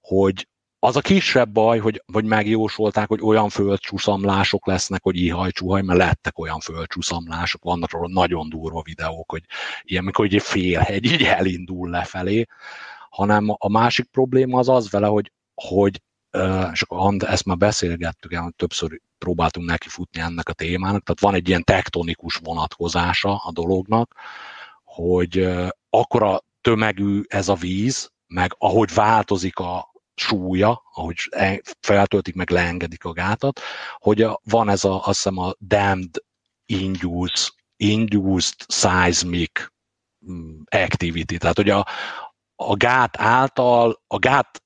hogy 0.00 0.48
az 0.78 0.96
a 0.96 1.00
kisebb 1.00 1.52
baj, 1.52 1.78
hogy, 1.78 2.02
hogy 2.12 2.24
megjósolták, 2.24 3.08
hogy 3.08 3.20
olyan 3.22 3.48
földcsúszamlások 3.48 4.66
lesznek, 4.66 5.02
hogy 5.02 5.16
ihaj-csuhaj, 5.16 5.82
mert 5.82 5.98
lettek 5.98 6.38
olyan 6.38 6.60
földcsúszamlások, 6.60 7.62
vannak 7.64 7.90
róla 7.90 8.08
nagyon 8.08 8.48
durva 8.48 8.82
videók, 8.82 9.30
hogy 9.30 9.42
ilyen, 9.82 10.04
mikor 10.04 10.24
egy 10.24 10.42
félhegy 10.42 11.04
így 11.04 11.22
elindul 11.22 11.90
lefelé, 11.90 12.44
hanem 13.10 13.54
a 13.58 13.70
másik 13.70 14.06
probléma 14.06 14.58
az 14.58 14.68
az 14.68 14.90
vele, 14.90 15.06
hogy, 15.06 15.32
hogy 15.54 16.00
és 16.72 16.82
akkor 16.82 17.14
ezt 17.26 17.44
már 17.44 17.56
beszélgettük, 17.56 18.56
többször 18.56 19.00
próbáltunk 19.18 19.66
neki 19.68 19.88
futni 19.88 20.20
ennek 20.20 20.48
a 20.48 20.52
témának, 20.52 21.02
tehát 21.02 21.20
van 21.20 21.34
egy 21.34 21.48
ilyen 21.48 21.64
tektonikus 21.64 22.40
vonatkozása 22.42 23.36
a 23.36 23.52
dolognak, 23.52 24.14
hogy 24.84 25.48
akkora 25.90 26.40
tömegű 26.60 27.22
ez 27.28 27.48
a 27.48 27.54
víz, 27.54 28.10
meg 28.26 28.54
ahogy 28.58 28.94
változik 28.94 29.58
a, 29.58 29.94
súlya, 30.16 30.82
ahogy 30.94 31.16
e, 31.30 31.60
feltöltik, 31.80 32.34
meg 32.34 32.50
leengedik 32.50 33.04
a 33.04 33.12
gátat, 33.12 33.60
hogy 33.98 34.26
van 34.42 34.68
ez 34.68 34.84
a, 34.84 34.96
azt 34.96 35.04
hiszem 35.06 35.38
a 35.38 35.52
damned 35.58 36.14
induced, 36.66 37.54
induced 37.76 38.54
seismic 38.68 39.66
mm, 40.30 40.60
activity, 40.68 41.36
tehát 41.36 41.56
hogy 41.56 41.70
a, 41.70 41.86
a 42.54 42.74
gát 42.74 43.16
által, 43.20 44.02
a 44.06 44.18
gát 44.18 44.62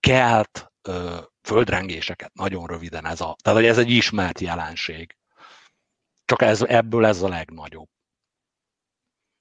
kelt 0.00 0.72
ö, 0.88 1.16
földrengéseket, 1.42 2.34
nagyon 2.34 2.66
röviden 2.66 3.06
ez 3.06 3.20
a, 3.20 3.36
tehát 3.42 3.58
hogy 3.58 3.68
ez 3.68 3.78
egy 3.78 3.90
ismert 3.90 4.40
jelenség. 4.40 5.16
Csak 6.24 6.42
ez, 6.42 6.62
ebből 6.62 7.06
ez 7.06 7.22
a 7.22 7.28
legnagyobb. 7.28 7.88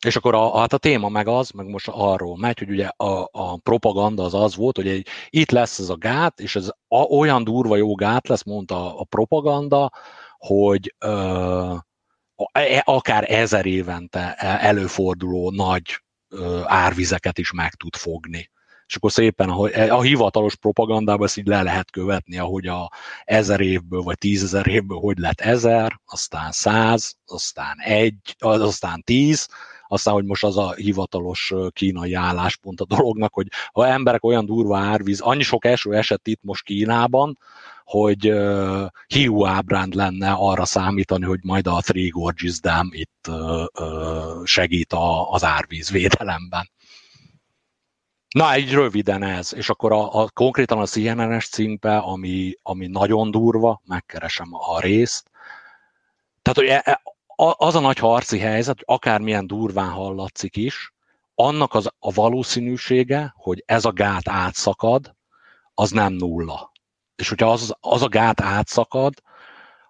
És 0.06 0.15
akkor 0.15 0.36
a, 0.36 0.60
hát 0.60 0.74
a 0.74 0.78
téma 0.78 1.10
meg 1.10 1.28
az, 1.28 1.49
meg 1.49 1.65
most 1.68 1.88
arról 1.91 2.38
megy, 2.38 2.60
hogy 2.60 2.70
ugye 2.70 2.88
a, 2.88 3.30
a 3.32 3.57
propaganda 3.57 4.24
az 4.24 4.34
az 4.34 4.56
volt, 4.56 4.76
hogy 4.76 4.88
egy, 4.88 5.07
itt 5.30 5.52
lesz 5.52 5.80
ez 5.80 5.90
a 5.90 5.95
gát, 5.95 6.40
és 6.40 6.56
ez 6.56 6.70
a, 6.88 6.98
olyan 6.98 7.44
durva 7.44 7.76
jó 7.76 7.95
gát 7.95 8.28
lesz, 8.28 8.44
mondta 8.44 8.99
a 8.99 9.03
propaganda, 9.03 9.91
hogy 10.38 10.95
ö, 10.99 11.76
e, 12.52 12.82
akár 12.86 13.32
ezer 13.32 13.65
évente 13.65 14.34
e, 14.34 14.68
előforduló 14.68 15.52
nagy 15.52 16.03
árvizeket 16.64 17.38
is 17.38 17.52
meg 17.52 17.74
tud 17.74 17.95
fogni. 17.95 18.52
És 18.94 18.99
akkor 18.99 19.11
szépen 19.11 19.49
a, 19.49 19.95
a 19.98 20.02
hivatalos 20.02 20.56
propagandában 20.56 21.26
ezt 21.26 21.38
így 21.38 21.48
le 21.48 21.61
lehet 21.61 21.91
követni, 21.91 22.38
ahogy 22.38 22.68
a 22.68 22.91
ezer 23.24 23.60
évből, 23.60 24.02
vagy 24.02 24.18
tízezer 24.18 24.68
évből 24.68 24.98
hogy 24.98 25.18
lett 25.18 25.41
ezer, 25.41 25.99
aztán 26.06 26.52
száz, 26.52 27.15
aztán 27.26 27.78
egy, 27.80 28.36
aztán 28.40 29.02
tíz, 29.03 29.48
aztán, 29.88 30.14
hogy 30.14 30.26
most 30.26 30.44
az 30.44 30.57
a 30.57 30.74
hivatalos 30.74 31.53
kínai 31.70 32.14
álláspont 32.14 32.82
a 32.82 32.86
dolognak, 32.86 33.34
hogy 33.34 33.48
ha 33.72 33.88
emberek 33.88 34.24
olyan 34.24 34.45
durva 34.45 34.78
árvíz, 34.78 35.20
annyi 35.20 35.44
sok 35.44 35.65
eső 35.65 35.94
esett 35.95 36.28
itt 36.28 36.41
most 36.44 36.64
Kínában, 36.64 37.38
hogy 37.84 38.32
uh, 38.32 38.86
hiú 39.07 39.45
ábránd 39.45 39.94
lenne 39.94 40.32
arra 40.32 40.65
számítani, 40.65 41.26
hogy 41.26 41.40
majd 41.44 41.68
a 41.68 41.82
Three 41.82 42.10
Gorges 42.10 42.60
Dam 42.60 42.90
itt 42.91 43.28
uh, 43.28 43.64
uh, 43.80 44.45
segít 44.45 44.94
a, 44.94 45.32
az 45.32 45.44
árvízvédelemben. 45.44 46.72
Na, 48.34 48.53
egy 48.53 48.73
röviden 48.73 49.23
ez, 49.23 49.53
és 49.53 49.69
akkor 49.69 49.91
a, 49.91 50.22
a 50.22 50.30
konkrétan 50.30 50.80
a 50.80 50.85
CNN-es 50.85 51.47
cikkbe, 51.47 51.97
ami, 51.97 52.53
ami 52.61 52.88
nagyon 52.88 53.31
durva, 53.31 53.81
megkeresem 53.85 54.47
a 54.51 54.80
részt. 54.80 55.30
Tehát, 56.41 56.60
hogy 56.60 56.68
e, 56.68 56.81
e, 56.85 57.01
az 57.57 57.76
a 57.76 57.80
nagy 57.80 57.97
harci 57.97 58.39
helyzet, 58.39 58.76
hogy 58.76 58.95
akármilyen 58.95 59.47
durván 59.47 59.89
hallatszik 59.89 60.55
is, 60.55 60.93
annak 61.35 61.73
az 61.73 61.89
a 61.99 62.11
valószínűsége, 62.11 63.34
hogy 63.38 63.64
ez 63.65 63.85
a 63.85 63.91
gát 63.91 64.30
átszakad, 64.30 65.15
az 65.73 65.91
nem 65.91 66.14
nulla. 66.14 66.72
És 67.15 67.30
hogyha 67.30 67.51
az, 67.51 67.76
az 67.80 68.01
a 68.01 68.07
gát 68.07 68.41
átszakad, 68.41 69.14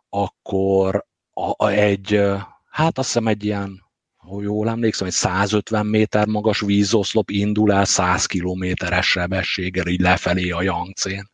akkor 0.09 1.05
a, 1.33 1.65
a 1.65 1.67
egy, 1.67 2.21
hát 2.69 2.97
azt 2.97 3.07
hiszem 3.07 3.27
egy 3.27 3.43
ilyen, 3.43 3.82
hogy 4.25 4.43
jól 4.43 4.69
emlékszem, 4.69 5.07
egy 5.07 5.13
150 5.13 5.85
méter 5.85 6.27
magas 6.27 6.59
vízoszlop 6.59 7.29
indul 7.29 7.73
el 7.73 7.85
100 7.85 8.25
kilométeres 8.25 9.07
sebességgel 9.07 9.87
így 9.87 10.01
lefelé 10.01 10.49
a 10.49 10.61
Yangtze-n 10.61 11.29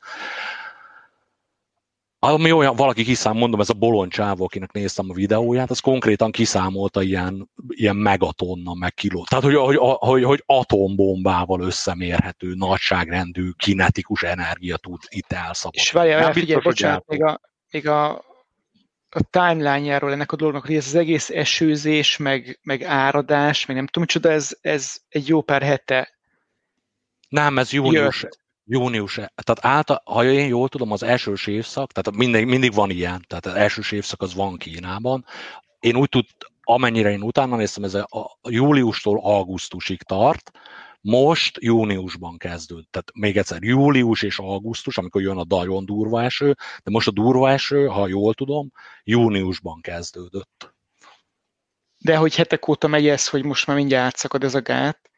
ami 2.21 2.51
olyan, 2.51 2.75
valaki 2.75 3.03
kiszám, 3.03 3.37
mondom, 3.37 3.59
ez 3.59 3.69
a 3.69 3.73
boloncsávó, 3.73 4.43
akinek 4.43 4.71
néztem 4.71 5.09
a 5.09 5.13
videóját, 5.13 5.69
az 5.69 5.79
konkrétan 5.79 6.31
kiszámolta 6.31 7.01
ilyen, 7.01 7.49
ilyen 7.67 7.95
megatonna, 7.95 8.73
meg 8.73 8.93
kiló. 8.93 9.25
Tehát, 9.29 9.43
hogy, 9.43 9.55
hogy, 9.55 9.77
hogy, 9.79 10.23
hogy 10.23 10.43
atombombával 10.45 11.61
összemérhető 11.61 12.53
nagyságrendű 12.53 13.49
kinetikus 13.57 14.23
energia 14.23 14.77
tud 14.77 14.99
itt 15.07 15.31
elszabadulni. 15.31 15.85
És 15.85 15.91
várjál, 15.91 16.33
figyelj, 16.33 16.61
bocsánat, 16.61 17.07
még 17.07 17.23
a, 17.23 17.41
még 17.71 17.87
a, 17.87 18.21
a 19.09 19.23
timeline-járól 19.29 20.11
ennek 20.11 20.31
a 20.31 20.35
dolognak, 20.35 20.65
hogy 20.65 20.75
ez 20.75 20.85
az 20.85 20.95
egész 20.95 21.29
esőzés, 21.29 22.17
meg, 22.17 22.59
meg 22.63 22.83
áradás, 22.83 23.65
meg 23.65 23.75
nem 23.75 23.87
tudom, 23.87 24.07
csoda, 24.07 24.31
ez, 24.31 24.57
ez 24.61 24.97
egy 25.09 25.27
jó 25.27 25.41
pár 25.41 25.61
hete 25.61 26.17
nem, 27.29 27.57
ez 27.57 27.71
június, 27.71 28.21
jött 28.21 28.39
június, 28.65 29.13
tehát 29.15 29.65
által, 29.65 30.01
ha 30.05 30.23
én 30.23 30.47
jól 30.47 30.69
tudom, 30.69 30.91
az 30.91 31.03
első 31.03 31.33
évszak, 31.45 31.91
tehát 31.91 32.19
mindig, 32.19 32.45
mindig 32.45 32.73
van 32.73 32.89
ilyen, 32.89 33.25
tehát 33.27 33.45
az 33.45 33.53
első 33.53 33.95
évszak 33.95 34.21
az 34.21 34.33
van 34.33 34.57
Kínában. 34.57 35.25
Én 35.79 35.95
úgy 35.95 36.09
tud, 36.09 36.25
amennyire 36.63 37.11
én 37.11 37.21
utána 37.21 37.55
néztem, 37.55 37.83
ez 37.83 37.93
a, 37.93 38.07
a 38.41 38.49
júliustól 38.49 39.19
augusztusig 39.23 40.01
tart, 40.01 40.51
most 41.01 41.57
júniusban 41.61 42.37
kezdődött. 42.37 42.91
Tehát 42.91 43.11
még 43.13 43.37
egyszer, 43.37 43.63
július 43.63 44.21
és 44.21 44.39
augusztus, 44.39 44.97
amikor 44.97 45.21
jön 45.21 45.37
a 45.37 45.45
nagyon 45.47 45.85
durva 45.85 46.23
eső, 46.23 46.55
de 46.83 46.91
most 46.91 47.07
a 47.07 47.11
durva 47.11 47.49
eső, 47.49 47.85
ha 47.85 48.07
jól 48.07 48.33
tudom, 48.33 48.71
júniusban 49.03 49.81
kezdődött. 49.81 50.73
De 51.97 52.15
hogy 52.15 52.35
hetek 52.35 52.67
óta 52.67 52.87
megy 52.87 53.07
ez, 53.07 53.27
hogy 53.27 53.43
most 53.43 53.67
már 53.67 53.75
mindjárt 53.75 54.05
átszakad 54.05 54.43
ez 54.43 54.55
a 54.55 54.61
gát, 54.61 55.09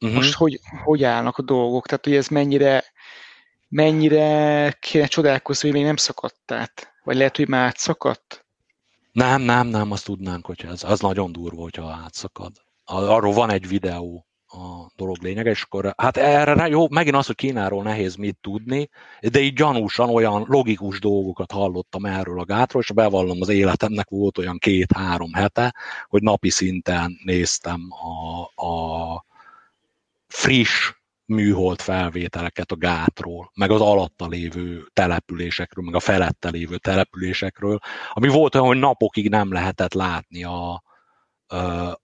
uh-huh. 0.00 0.16
most 0.16 0.34
hogy, 0.34 0.60
hogy 0.84 1.04
állnak 1.04 1.36
a 1.38 1.42
dolgok? 1.42 1.86
Tehát, 1.86 2.04
hogy 2.04 2.14
ez 2.14 2.28
mennyire, 2.28 2.84
mennyire 3.68 4.72
kéne 4.80 5.06
csodálkozni, 5.06 5.68
hogy 5.68 5.76
még 5.76 5.86
nem 5.86 5.96
szakadt 5.96 6.52
át? 6.52 6.92
Vagy 7.04 7.16
lehet, 7.16 7.36
hogy 7.36 7.48
már 7.48 7.66
átszakadt? 7.66 8.46
Nem, 9.12 9.40
nem, 9.40 9.66
nem, 9.66 9.90
azt 9.90 10.04
tudnánk, 10.04 10.46
hogy 10.46 10.64
ez 10.64 10.84
az 10.84 11.00
nagyon 11.00 11.32
durva, 11.32 11.62
hogyha 11.62 11.90
átszakad. 11.90 12.52
Arról 12.84 13.32
van 13.32 13.50
egy 13.50 13.68
videó, 13.68 14.27
a 14.48 14.90
dolog 14.96 15.22
lényege, 15.22 15.50
és 15.50 15.62
akkor 15.62 15.94
hát 15.96 16.16
erre 16.16 16.68
jó, 16.68 16.88
megint 16.88 17.16
az, 17.16 17.26
hogy 17.26 17.34
Kínáról 17.34 17.82
nehéz 17.82 18.14
mit 18.14 18.38
tudni, 18.40 18.88
de 19.20 19.40
így 19.40 19.54
gyanúsan 19.54 20.08
olyan 20.10 20.44
logikus 20.48 21.00
dolgokat 21.00 21.52
hallottam 21.52 22.04
erről 22.04 22.40
a 22.40 22.44
gátról, 22.44 22.82
és 22.82 22.92
bevallom, 22.92 23.40
az 23.40 23.48
életemnek 23.48 24.08
volt 24.08 24.38
olyan 24.38 24.58
két-három 24.58 25.32
hete, 25.32 25.74
hogy 26.06 26.22
napi 26.22 26.50
szinten 26.50 27.18
néztem 27.24 27.80
a, 27.90 28.66
a 28.66 29.24
friss 30.26 30.92
műhold 31.24 31.80
felvételeket 31.80 32.70
a 32.70 32.76
gátról, 32.76 33.50
meg 33.54 33.70
az 33.70 33.80
alatta 33.80 34.26
lévő 34.26 34.86
településekről, 34.92 35.84
meg 35.84 35.94
a 35.94 36.00
felette 36.00 36.48
lévő 36.48 36.78
településekről, 36.78 37.78
ami 38.12 38.28
volt 38.28 38.54
olyan, 38.54 38.66
hogy 38.66 38.78
napokig 38.78 39.28
nem 39.28 39.52
lehetett 39.52 39.92
látni 39.92 40.44
a, 40.44 40.82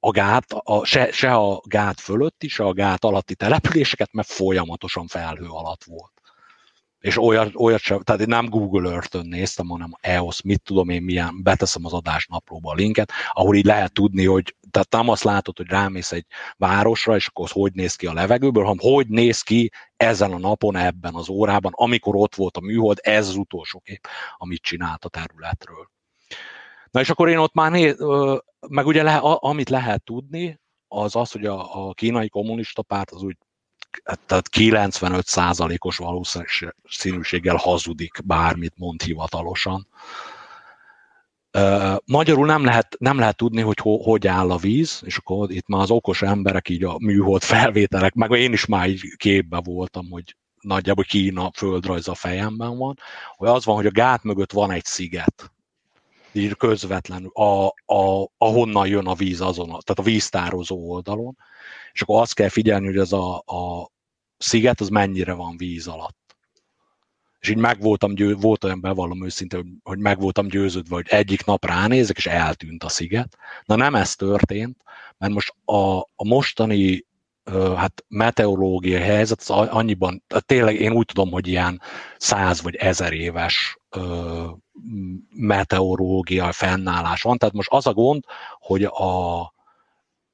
a 0.01 0.11
gát, 0.11 0.53
a, 0.53 0.85
se, 0.85 1.13
se 1.13 1.35
a 1.35 1.61
gát 1.65 2.01
fölötti, 2.01 2.49
se 2.49 2.65
a 2.65 2.73
gát 2.73 3.05
alatti 3.05 3.35
településeket, 3.35 4.13
mert 4.13 4.29
folyamatosan 4.29 5.07
felhő 5.07 5.47
alatt 5.47 5.85
volt. 5.85 6.13
És 7.05 7.19
olyat, 7.19 7.51
olyat 7.55 7.81
sem, 7.81 8.01
tehát 8.01 8.21
én 8.21 8.27
nem 8.29 8.49
Google 8.49 8.91
Earth-ön 8.91 9.27
néztem, 9.27 9.67
hanem 9.67 9.91
EOS, 10.01 10.43
mit 10.43 10.63
tudom 10.63 10.89
én 10.89 11.03
milyen, 11.03 11.43
beteszem 11.43 11.85
az 11.85 11.93
adás 11.93 12.27
naplóba 12.27 12.71
a 12.71 12.75
linket, 12.75 13.13
ahol 13.33 13.57
így 13.57 13.65
lehet 13.65 13.93
tudni, 13.93 14.25
hogy 14.25 14.57
tehát 14.71 14.91
nem 14.91 15.09
azt 15.09 15.25
látod, 15.25 15.57
hogy 15.57 15.67
rámész 15.67 16.13
egy 16.13 16.27
városra, 16.57 17.15
és 17.17 17.27
akkor 17.27 17.45
az 17.45 17.51
hogy 17.51 17.73
néz 17.73 17.95
ki 17.95 18.07
a 18.07 18.13
levegőből, 18.13 18.63
hanem 18.63 18.93
hogy 18.93 19.09
néz 19.09 19.41
ki 19.41 19.71
ezen 19.97 20.33
a 20.33 20.39
napon, 20.39 20.77
ebben 20.77 21.15
az 21.15 21.29
órában, 21.29 21.73
amikor 21.75 22.17
ott 22.17 22.35
volt 22.35 22.57
a 22.57 22.61
műhold, 22.61 22.99
ez 23.03 23.29
az 23.29 23.37
utolsó 23.37 23.81
kép, 23.81 24.07
amit 24.37 24.63
csinált 24.63 25.05
a 25.05 25.09
területről. 25.09 25.93
Na 26.95 27.01
és 27.01 27.11
akkor 27.11 27.29
én 27.29 27.39
ott 27.39 27.55
már 27.55 27.71
néz, 27.71 27.97
meg 28.69 28.87
ugye 28.87 29.03
le, 29.03 29.17
amit 29.17 29.69
lehet 29.69 30.05
tudni, 30.05 30.61
az 30.89 31.17
az, 31.17 31.31
hogy 31.31 31.47
a, 31.47 31.87
a 31.87 31.93
kínai 31.93 32.29
kommunista 32.29 32.83
párt 32.83 33.11
az 33.11 33.23
úgy 33.23 33.37
tehát 34.27 34.49
95%-os 34.53 35.97
valószínűséggel 35.97 37.57
hazudik, 37.57 38.21
bármit 38.25 38.73
mond 38.77 39.03
hivatalosan. 39.03 39.89
Magyarul 42.05 42.47
nem 42.47 42.65
lehet, 42.65 42.97
nem 42.99 43.19
lehet 43.19 43.37
tudni, 43.37 43.61
hogy 43.61 43.79
ho, 43.79 43.97
hogy 44.03 44.27
áll 44.27 44.51
a 44.51 44.57
víz, 44.57 45.03
és 45.05 45.17
akkor 45.17 45.51
itt 45.51 45.67
már 45.67 45.81
az 45.81 45.91
okos 45.91 46.23
emberek, 46.23 46.69
így 46.69 46.85
a 46.85 46.97
műhold 46.99 47.43
felvételek, 47.43 48.15
meg 48.15 48.31
én 48.31 48.53
is 48.53 48.67
már 48.67 48.89
így 48.89 49.17
képbe 49.17 49.61
voltam, 49.65 50.11
hogy 50.11 50.37
nagyjából 50.61 51.05
Kína 51.05 51.51
földrajz 51.55 52.09
a 52.09 52.15
fejemben 52.15 52.77
van, 52.77 52.99
hogy 53.37 53.49
az 53.49 53.65
van, 53.65 53.77
hogy 53.77 53.87
a 53.87 53.91
gát 53.91 54.23
mögött 54.23 54.53
van 54.53 54.71
egy 54.71 54.85
sziget, 54.85 55.54
így 56.35 56.57
közvetlenül, 56.57 57.31
a, 57.33 57.67
a, 57.95 58.31
ahonnan 58.39 58.87
jön 58.87 59.07
a 59.07 59.15
víz 59.15 59.41
azon, 59.41 59.67
tehát 59.67 59.99
a 59.99 60.03
víztározó 60.03 60.91
oldalon, 60.91 61.37
és 61.93 62.03
akkor 62.03 62.21
azt 62.21 62.35
kell 62.35 62.49
figyelni, 62.49 62.87
hogy 62.87 62.99
az 62.99 63.13
a, 63.13 63.37
a 63.37 63.91
sziget 64.39 64.81
az 64.81 64.89
mennyire 64.89 65.33
van 65.33 65.57
víz 65.57 65.87
alatt. 65.87 66.37
És 67.39 67.49
így 67.49 67.57
meg 67.57 67.81
voltam, 67.81 68.15
győ, 68.15 68.35
volt 68.35 68.65
olyan 68.65 68.81
bevallom 68.81 69.25
őszintén, 69.25 69.61
hogy, 69.61 69.71
hogy 69.83 69.99
meg 69.99 70.21
voltam 70.21 70.49
győződve, 70.49 70.95
hogy 70.95 71.07
egyik 71.09 71.45
nap 71.45 71.65
ránézek, 71.65 72.17
és 72.17 72.27
eltűnt 72.27 72.85
a 72.85 72.89
sziget. 72.89 73.37
Na 73.65 73.77
nem 73.77 73.95
ez 73.95 74.15
történt, 74.15 74.83
mert 75.19 75.33
most 75.33 75.55
a, 75.65 75.99
a 75.99 76.25
mostani 76.25 77.07
hát 77.77 78.05
meteorológiai 78.09 79.01
helyzet 79.01 79.41
az 79.41 79.51
annyiban, 79.51 80.25
tényleg 80.39 80.81
én 80.81 80.93
úgy 80.93 81.07
tudom, 81.07 81.31
hogy 81.31 81.47
ilyen 81.47 81.81
száz 82.17 82.63
vagy 82.63 82.75
ezer 82.75 83.13
éves 83.13 83.79
meteorológiai 85.31 86.53
fennállás 86.53 87.23
van. 87.23 87.39
Tehát 87.39 87.55
most 87.55 87.71
az 87.71 87.87
a 87.87 87.93
gond, 87.93 88.25
hogy 88.59 88.85
a 88.85 89.53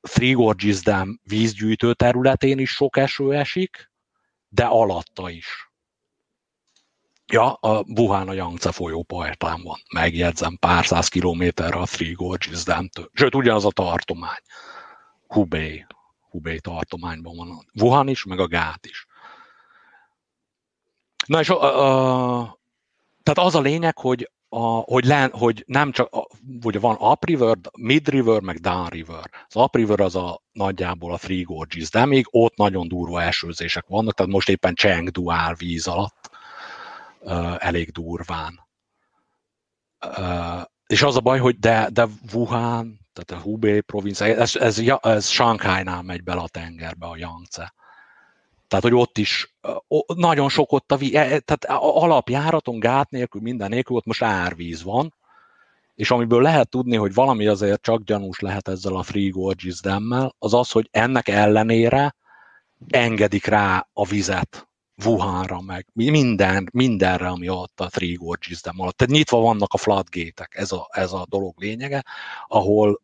Three 0.01 0.33
Gorges 0.33 0.81
Dam 0.81 1.21
vízgyűjtő 1.23 1.95
területén 1.95 2.59
is 2.59 2.71
sok 2.71 2.97
eső 2.97 3.35
esik, 3.35 3.91
de 4.49 4.65
alatta 4.65 5.31
is. 5.31 5.71
Ja, 7.27 7.53
a 7.53 7.85
Wuhan 7.97 8.29
a 8.29 8.33
Yangtze 8.33 8.73
folyó 8.73 9.03
partján 9.03 9.63
van. 9.63 9.79
Megjegyzem, 9.93 10.57
pár 10.57 10.87
száz 10.87 11.09
kilométerre 11.09 11.79
a 11.79 11.85
Three 11.85 12.13
Gorges 12.13 12.63
Dam-től. 12.63 13.11
Sőt, 13.13 13.35
ugyanaz 13.35 13.65
a 13.65 13.71
tartomány. 13.71 14.41
Hubei. 15.27 15.87
Hubei 16.31 16.61
tartományban 16.61 17.37
van 17.37 17.67
Wuhan 17.81 18.09
is, 18.09 18.25
meg 18.25 18.39
a 18.39 18.47
Gát 18.47 18.87
is. 18.87 19.07
Na 21.27 21.41
és 21.41 21.49
a, 21.49 21.63
a, 21.63 22.60
tehát 23.33 23.51
az 23.51 23.55
a 23.55 23.61
lényeg, 23.61 23.99
hogy, 23.99 24.31
a, 24.49 24.61
hogy, 24.67 25.05
le, 25.05 25.29
hogy 25.33 25.65
nem 25.67 25.93
csak, 25.93 26.13
a, 26.15 26.27
hogy 26.63 26.81
van 26.81 26.97
up 26.97 27.25
river, 27.25 27.57
mid 27.79 28.09
river, 28.09 28.41
meg 28.41 28.57
down 28.57 28.87
river. 28.87 29.31
Az 29.49 29.57
up 29.57 29.77
river 29.77 30.01
az 30.01 30.17
a 30.17 30.43
nagyjából 30.53 31.13
a 31.13 31.19
Three 31.19 31.43
Gorges, 31.43 31.91
de 31.91 32.05
még 32.05 32.27
ott 32.31 32.57
nagyon 32.57 32.89
durva 32.89 33.23
esőzések 33.23 33.85
vannak, 33.87 34.15
tehát 34.15 34.33
most 34.33 34.49
éppen 34.49 34.75
Chengdu 34.75 35.31
áll 35.31 35.55
víz 35.55 35.87
alatt, 35.87 36.31
uh, 37.21 37.67
elég 37.67 37.91
durván. 37.91 38.69
Uh, 40.07 40.63
és 40.87 41.03
az 41.03 41.17
a 41.17 41.21
baj, 41.21 41.39
hogy 41.39 41.59
de, 41.59 41.89
de 41.93 42.07
Wuhan, 42.33 43.01
tehát 43.13 43.43
a 43.43 43.45
Hubei 43.45 43.81
provincia, 43.81 44.27
ez, 44.27 44.57
ez, 44.57 44.79
ez, 44.79 44.97
ez 45.01 45.29
Shanghai-nál 45.29 46.03
megy 46.03 46.23
bele 46.23 46.41
a 46.41 46.49
tengerbe 46.49 47.07
a 47.07 47.17
Yangtze. 47.17 47.75
Tehát, 48.71 48.85
hogy 48.85 48.95
ott 48.95 49.19
is 49.19 49.55
nagyon 50.15 50.49
sok 50.49 50.73
ott 50.73 50.93
a 50.93 50.97
víz, 50.97 51.15
e, 51.15 51.21
e, 51.21 51.39
tehát 51.41 51.65
alapjáraton, 51.81 52.79
gát 52.79 53.11
nélkül, 53.11 53.41
minden 53.41 53.69
nélkül 53.69 53.97
ott 53.97 54.07
most 54.07 54.23
árvíz 54.23 54.83
van, 54.83 55.15
és 55.95 56.11
amiből 56.11 56.43
lehet 56.43 56.69
tudni, 56.69 56.97
hogy 56.97 57.15
valami 57.15 57.47
azért 57.47 57.83
csak 57.83 58.03
gyanús 58.03 58.41
lehet 58.41 58.69
ezzel 58.69 58.97
a 58.97 59.03
Free 59.03 59.29
Gorges 59.29 59.81
demmel, 59.81 60.35
az 60.39 60.55
az, 60.55 60.71
hogy 60.71 60.89
ennek 60.91 61.29
ellenére 61.29 62.15
engedik 62.89 63.47
rá 63.47 63.89
a 63.93 64.07
vizet 64.07 64.69
Wuhanra, 65.05 65.61
meg 65.61 65.87
minden, 65.93 66.69
mindenre, 66.73 67.29
ami 67.29 67.49
ott 67.49 67.81
a 67.81 67.89
Three 67.89 68.15
Gorges 68.15 68.63
Dam 68.63 68.81
alatt. 68.81 68.97
Tehát 68.97 69.15
nyitva 69.15 69.41
vannak 69.41 69.73
a 69.73 69.77
floodgate 69.77 70.49
ez 70.51 70.73
a, 70.73 70.89
ez 70.91 71.13
a 71.13 71.27
dolog 71.29 71.61
lényege, 71.61 72.05
ahol 72.49 73.01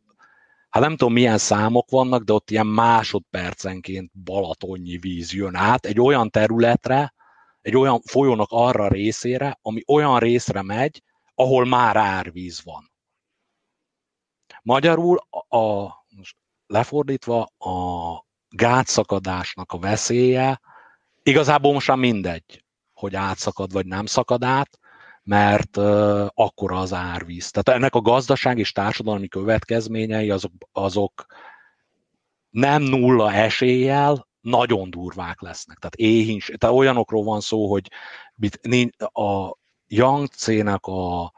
hát 0.69 0.83
nem 0.83 0.97
tudom 0.97 1.13
milyen 1.13 1.39
számok 1.39 1.91
vannak, 1.91 2.23
de 2.23 2.33
ott 2.33 2.51
ilyen 2.51 2.67
másodpercenként 2.67 4.11
balatonnyi 4.25 4.97
víz 4.97 5.33
jön 5.33 5.55
át 5.55 5.87
egy 5.87 6.01
olyan 6.01 6.31
területre, 6.31 7.15
egy 7.61 7.77
olyan 7.77 8.01
folyónak 8.01 8.49
arra 8.51 8.89
részére, 8.89 9.59
ami 9.63 9.83
olyan 9.87 10.19
részre 10.19 10.63
megy, 10.63 11.03
ahol 11.35 11.65
már 11.65 11.97
árvíz 11.97 12.63
van. 12.65 12.91
Magyarul 14.63 15.19
a, 15.31 15.57
a 15.57 15.95
lefordítva 16.67 17.43
a 17.59 18.27
gátszakadásnak 18.49 19.73
a 19.73 19.79
veszélye 19.79 20.61
igazából 21.23 21.73
most 21.73 21.89
már 21.89 21.97
mindegy, 21.97 22.65
hogy 22.93 23.15
átszakad 23.15 23.73
vagy 23.73 23.87
nem 23.87 24.07
szakad 24.07 24.45
át, 24.45 24.79
mert 25.27 25.77
uh, 25.77 26.27
akkora 26.35 26.78
az 26.78 26.93
árvíz. 26.93 27.51
Tehát 27.51 27.81
ennek 27.81 27.94
a 27.94 28.01
gazdaság 28.01 28.59
és 28.59 28.73
társadalmi 28.73 29.28
következményei 29.28 30.31
azok, 30.31 30.53
azok 30.73 31.27
nem 32.51 32.82
nulla 32.82 33.32
eséllyel 33.32 34.28
nagyon 34.40 34.90
durvák 34.90 35.40
lesznek. 35.40 35.78
Tehát 35.78 35.94
éhins, 35.94 36.53
tehát 36.59 36.77
olyanokról 36.77 37.24
van 37.24 37.40
szó, 37.40 37.70
hogy 37.70 37.90
a 38.98 39.57
Yangtze-nek 39.86 40.86
a 40.86 41.32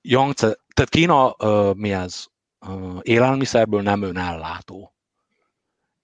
Yangtze, 0.00 0.58
tehát 0.74 0.90
Kína 0.90 1.34
uh, 1.38 1.74
mi 1.74 1.92
ez? 1.92 2.24
Uh, 2.66 2.98
élelmiszerből 3.02 3.82
nem 3.82 4.02
önellátó 4.02 4.94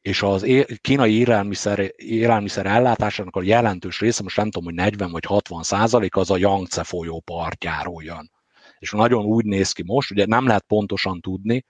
és 0.07 0.23
az 0.23 0.47
kínai 0.81 1.19
élelmiszer, 1.19 1.93
élelmiszer 1.97 2.67
ellátásának 2.67 3.37
a 3.37 3.43
jelentős 3.43 4.01
része, 4.01 4.23
most 4.23 4.37
nem 4.37 4.51
tudom, 4.51 4.65
hogy 4.65 4.75
40 4.75 5.11
vagy 5.11 5.25
60 5.25 5.63
százalék, 5.63 6.17
az 6.17 6.31
a 6.31 6.37
Yangtze 6.37 6.85
folyó 6.85 7.21
partjáról 7.21 8.03
jön. 8.03 8.31
És 8.79 8.91
nagyon 8.91 9.25
úgy 9.25 9.45
néz 9.45 9.73
ki 9.73 9.83
most, 9.83 10.11
ugye 10.11 10.27
nem 10.27 10.47
lehet 10.47 10.65
pontosan 10.67 11.21
tudni, 11.21 11.65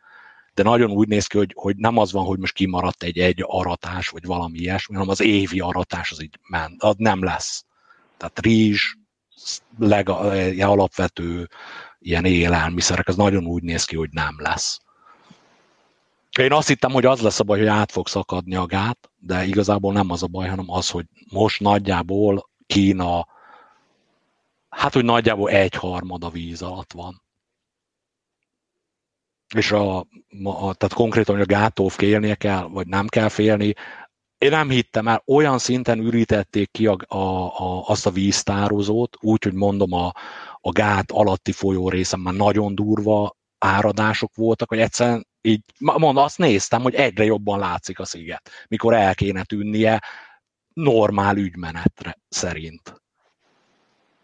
de 0.55 0.63
nagyon 0.63 0.91
úgy 0.91 1.09
néz 1.09 1.27
ki, 1.27 1.37
hogy, 1.37 1.53
hogy 1.55 1.77
nem 1.77 1.97
az 1.97 2.13
van, 2.13 2.25
hogy 2.25 2.39
most 2.39 2.55
kimaradt 2.55 3.03
egy 3.03 3.19
egy 3.19 3.45
aratás, 3.47 4.09
vagy 4.09 4.25
valami 4.25 4.59
ilyesmi, 4.59 4.95
hanem 4.95 5.11
az 5.11 5.21
évi 5.21 5.61
aratás 5.61 6.13
az 6.13 6.23
így 6.23 6.39
ment, 6.49 6.83
az 6.83 6.95
nem 6.99 7.25
lesz. 7.25 7.65
Tehát 8.17 8.39
rizs, 8.39 8.95
leg, 9.79 10.09
alapvető 10.61 11.49
ilyen 11.99 12.25
élelmiszerek, 12.25 13.09
az 13.09 13.17
nagyon 13.17 13.47
úgy 13.47 13.63
néz 13.63 13.85
ki, 13.85 13.97
hogy 13.97 14.11
nem 14.13 14.35
lesz. 14.39 14.81
Én 16.39 16.53
azt 16.53 16.69
hittem, 16.69 16.93
hogy 16.93 17.05
az 17.07 17.21
lesz 17.21 17.41
a 17.41 17.45
baj, 17.45 17.59
hogy 17.59 17.67
át 17.67 17.93
fog 17.93 18.09
szakadni 18.09 18.55
a 18.55 18.67
gát, 18.67 19.11
de 19.19 19.45
igazából 19.45 19.93
nem 19.93 20.11
az 20.11 20.23
a 20.23 20.27
baj, 20.27 20.49
hanem 20.49 20.71
az, 20.71 20.91
hogy 20.91 21.05
most 21.33 21.61
nagyjából 21.61 22.51
Kína, 22.67 23.27
hát 24.69 24.93
hogy 24.93 25.05
nagyjából 25.05 25.51
egy 25.51 25.75
harmada 25.75 26.29
víz 26.29 26.63
alatt 26.63 26.93
van. 26.93 27.23
És 29.55 29.73
a, 29.73 29.99
a, 30.45 30.75
tehát 30.75 30.95
konkrétan, 30.95 31.35
hogy 31.35 31.45
a 31.45 31.55
gától 31.59 31.89
félnie 31.89 32.35
kell, 32.35 32.63
vagy 32.63 32.87
nem 32.87 33.07
kell 33.07 33.29
félni, 33.29 33.75
én 34.39 34.51
nem 34.51 34.71
hittem 34.71 35.09
el, 35.09 35.23
olyan 35.27 35.59
szinten 35.59 35.99
ürítették 35.99 36.71
ki 36.71 36.87
a, 36.87 36.97
a, 37.07 37.17
a, 37.17 37.89
azt 37.89 38.07
a 38.07 38.11
víztározót, 38.11 39.17
úgy, 39.21 39.43
hogy 39.43 39.55
mondom, 39.55 39.93
a, 39.93 40.13
a 40.61 40.71
gát 40.71 41.11
alatti 41.11 41.53
folyó 41.53 41.89
részen 41.89 42.21
már 42.21 42.35
nagyon 42.35 42.75
durva 42.75 43.37
áradások 43.59 44.35
voltak, 44.35 44.69
hogy 44.69 44.79
egyszerűen 44.79 45.27
így, 45.47 45.63
mondom, 45.79 46.17
azt 46.17 46.39
néztem, 46.39 46.83
hogy 46.83 46.95
egyre 46.95 47.25
jobban 47.25 47.59
látszik 47.59 47.99
a 47.99 48.05
sziget, 48.05 48.51
mikor 48.69 48.95
el 48.95 49.15
kéne 49.15 49.43
tűnnie 49.43 50.03
normál 50.73 51.37
ügymenetre 51.37 52.19
szerint. 52.29 53.03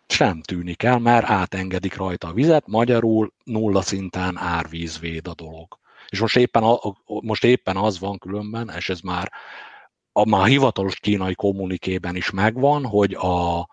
Sem 0.07 0.43
tűnik 0.43 0.83
el, 0.83 0.99
mert 0.99 1.27
átengedik 1.27 1.97
rajta 1.97 2.29
a 2.29 2.33
vizet, 2.33 2.67
magyarul 2.67 3.33
nulla 3.45 3.83
szinten 3.83 4.37
árvízvéd 4.39 5.29
a 5.29 5.35
dolog. 5.35 5.79
És 6.09 6.21
most 6.21 6.37
éppen, 6.37 6.63
a, 6.63 6.79
most 7.05 7.45
éppen 7.45 7.77
az 7.77 7.99
van 7.99 8.19
különben, 8.19 8.73
és 8.77 8.89
ez 8.89 9.01
már 9.01 9.33
a 10.13 10.29
már 10.29 10.47
hivatalos 10.47 11.01
kínai 11.01 11.35
kommunikében 11.35 12.17
is 12.17 12.31
megvan, 12.31 12.87
hogy 12.87 13.15
a, 13.15 13.69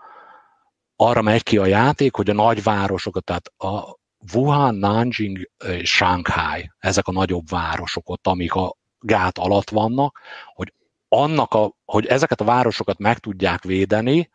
arra 0.96 1.22
megy 1.22 1.44
ki 1.44 1.58
a 1.58 1.66
játék, 1.66 2.16
hogy 2.16 2.30
a 2.30 2.34
nagyvárosokat, 2.34 3.24
tehát 3.24 3.48
a 3.58 3.99
Wuhan, 4.34 4.76
Nanjing 4.76 5.50
és 5.66 5.92
Shanghai, 5.92 6.72
ezek 6.80 7.08
a 7.08 7.12
nagyobb 7.12 7.50
városok 7.50 8.10
ott, 8.10 8.28
amik 8.28 8.54
a 8.54 8.76
gát 9.00 9.38
alatt 9.38 9.70
vannak, 9.70 10.20
hogy 10.54 10.74
annak 11.08 11.54
a, 11.54 11.74
hogy 11.86 12.06
ezeket 12.06 12.42
a 12.42 12.46
városokat 12.46 12.98
meg 12.98 13.18
tudják 13.18 13.64
védeni, 13.64 14.30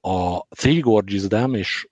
a 0.00 0.46
Three 0.48 0.80
Gorges 0.80 1.26
Dam 1.26 1.54
és 1.54 1.88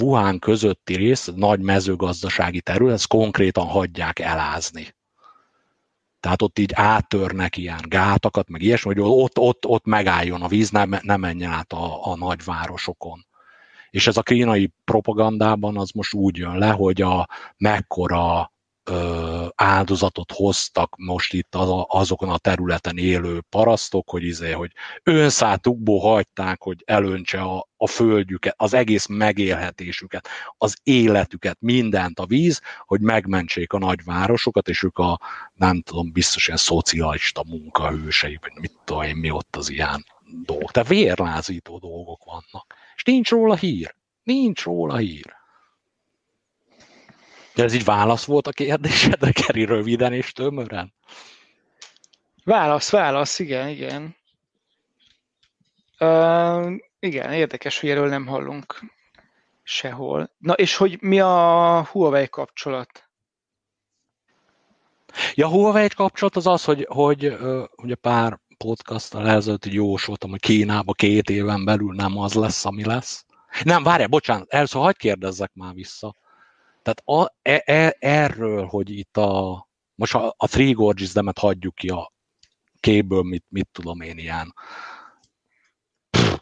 Wuhan 0.00 0.38
közötti 0.38 0.94
rész, 0.94 1.30
nagy 1.34 1.60
mezőgazdasági 1.60 2.60
terület, 2.60 2.94
ezt 2.94 3.06
konkrétan 3.06 3.66
hagyják 3.66 4.18
elázni. 4.18 4.94
Tehát 6.20 6.42
ott 6.42 6.58
így 6.58 6.72
áttörnek 6.74 7.56
ilyen 7.56 7.80
gátakat, 7.82 8.48
meg 8.48 8.62
ilyesmi, 8.62 8.94
hogy 8.94 9.02
ott, 9.10 9.38
ott, 9.38 9.66
ott 9.66 9.84
megálljon 9.84 10.42
a 10.42 10.48
víz, 10.48 10.70
nem, 10.70 10.98
nem 11.02 11.20
menjen 11.20 11.50
át 11.50 11.72
a, 11.72 12.06
a 12.06 12.16
nagyvárosokon. 12.16 13.26
És 13.92 14.06
ez 14.06 14.16
a 14.16 14.22
kínai 14.22 14.72
propagandában 14.84 15.76
az 15.76 15.90
most 15.90 16.14
úgy 16.14 16.36
jön 16.36 16.58
le, 16.58 16.70
hogy 16.70 17.02
a 17.02 17.28
mekkora 17.56 18.52
ö, 18.84 19.46
áldozatot 19.54 20.32
hoztak 20.32 20.94
most 20.96 21.32
itt 21.32 21.54
az, 21.54 21.84
azokon 21.86 22.28
a 22.28 22.38
területen 22.38 22.98
élő 22.98 23.40
parasztok, 23.48 24.10
hogy 24.10 24.22
izé, 24.22 24.50
hogy 24.50 24.72
önszátukból 25.02 26.00
hagyták, 26.00 26.62
hogy 26.62 26.82
elöntse 26.84 27.40
a, 27.40 27.68
a 27.76 27.86
földjüket, 27.86 28.54
az 28.56 28.74
egész 28.74 29.06
megélhetésüket, 29.06 30.28
az 30.58 30.76
életüket, 30.82 31.56
mindent 31.60 32.18
a 32.18 32.26
víz, 32.26 32.60
hogy 32.86 33.00
megmentsék 33.00 33.72
a 33.72 33.78
nagyvárosokat, 33.78 34.68
és 34.68 34.82
ők 34.82 34.98
a, 34.98 35.20
nem 35.54 35.82
tudom, 35.82 36.12
biztos 36.12 36.46
ilyen 36.46 36.58
szocialista 36.58 37.44
munkahősei, 37.48 38.38
vagy 38.40 38.52
mit 38.60 38.72
tudom 38.84 39.02
én, 39.02 39.16
mi 39.16 39.30
ott 39.30 39.56
az 39.56 39.70
ilyen 39.70 40.04
dolgok. 40.44 40.70
Tehát 40.70 40.88
vérlázító 40.88 41.78
dolgok 41.78 42.24
vannak. 42.24 42.74
És 43.02 43.12
nincs 43.12 43.30
róla 43.30 43.56
hír. 43.56 43.94
Nincs 44.22 44.62
róla 44.62 44.96
hír. 44.96 45.34
De 47.54 47.62
ez 47.62 47.74
így 47.74 47.84
válasz 47.84 48.24
volt 48.24 48.46
a 48.46 48.50
kérdésedre, 48.50 49.32
Keri, 49.46 49.64
röviden 49.64 50.12
és 50.12 50.32
tömören? 50.32 50.94
Válasz, 52.44 52.90
válasz, 52.90 53.38
igen, 53.38 53.68
igen. 53.68 54.16
Uh, 55.98 56.72
igen, 56.98 57.32
érdekes, 57.32 57.80
hogy 57.80 57.90
erről 57.90 58.08
nem 58.08 58.26
hallunk 58.26 58.80
sehol. 59.62 60.30
Na 60.38 60.52
és 60.52 60.76
hogy 60.76 61.00
mi 61.00 61.20
a 61.20 61.84
Huawei 61.90 62.28
kapcsolat? 62.28 63.08
Ja, 65.34 65.46
a 65.46 65.50
Huawei 65.50 65.88
kapcsolat 65.88 66.36
az 66.36 66.46
az, 66.46 66.64
hogy, 66.64 66.86
hogy 66.90 67.26
uh, 67.26 67.64
ugye 67.76 67.94
pár 67.94 68.40
podcasttal 68.62 69.28
ezelőtt 69.28 69.66
így 69.66 69.74
jósoltam, 69.74 70.30
hogy 70.30 70.40
Kínába 70.40 70.92
két 70.92 71.30
éven 71.30 71.64
belül 71.64 71.94
nem 71.94 72.18
az 72.18 72.34
lesz, 72.34 72.64
ami 72.64 72.84
lesz. 72.84 73.24
Nem, 73.62 73.82
várjál, 73.82 74.08
bocsánat, 74.08 74.52
először 74.52 74.80
hagyd 74.80 74.96
kérdezzek 74.96 75.50
már 75.54 75.74
vissza. 75.74 76.14
Tehát 76.82 77.02
a, 77.04 77.34
e, 77.42 77.62
e, 77.64 77.96
erről, 77.98 78.66
hogy 78.66 78.90
itt 78.90 79.16
a, 79.16 79.66
most 79.94 80.14
a, 80.14 80.34
a 80.36 80.46
Three 80.48 80.72
Gorges 80.72 81.12
demet 81.12 81.38
hagyjuk 81.38 81.74
ki 81.74 81.88
a 81.88 82.12
kéből, 82.80 83.22
mit, 83.22 83.44
mit 83.48 83.68
tudom 83.72 84.00
én, 84.00 84.18
ilyen 84.18 84.54
pff, 86.10 86.36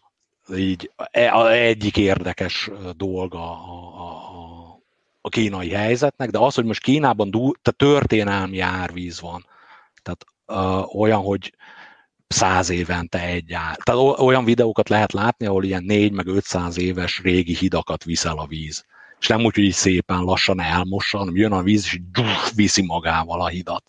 így 0.56 0.90
e, 0.97 1.47
egyik 1.47 1.97
érdekes 1.97 2.70
dolga 2.97 3.40
a, 3.40 4.01
a, 4.01 4.80
a 5.20 5.28
kínai 5.28 5.70
helyzetnek, 5.70 6.30
de 6.30 6.38
az, 6.38 6.55
hogy 6.55 6.64
most 6.64 6.82
Kínában 6.82 7.30
du, 7.30 7.52
tehát 7.52 7.76
történelmi 7.76 8.60
árvíz 8.60 9.20
van, 9.20 9.47
tehát 10.02 10.24
uh, 10.47 10.94
olyan, 11.01 11.20
hogy 11.20 11.55
száz 12.32 12.70
évente 12.70 13.20
egy 13.20 13.52
ár. 13.52 13.77
Tehát 13.77 14.19
olyan 14.19 14.44
videókat 14.44 14.89
lehet 14.89 15.12
látni, 15.12 15.47
ahol 15.47 15.65
ilyen 15.65 15.85
négy 15.85 16.12
meg 16.12 16.27
500 16.27 16.78
éves 16.78 17.20
régi 17.23 17.55
hidakat 17.55 18.05
viszel 18.05 18.39
a 18.39 18.47
víz 18.47 18.85
és 19.20 19.27
nem 19.27 19.44
úgy, 19.44 19.55
hogy 19.55 19.73
szépen 19.73 20.20
lassan 20.20 20.61
elmossa, 20.61 21.19
hanem 21.19 21.36
jön 21.36 21.52
a 21.52 21.62
víz, 21.62 21.85
és 21.85 22.01
gyuf, 22.12 22.52
viszi 22.55 22.82
magával 22.82 23.40
a 23.40 23.47
hidat. 23.47 23.85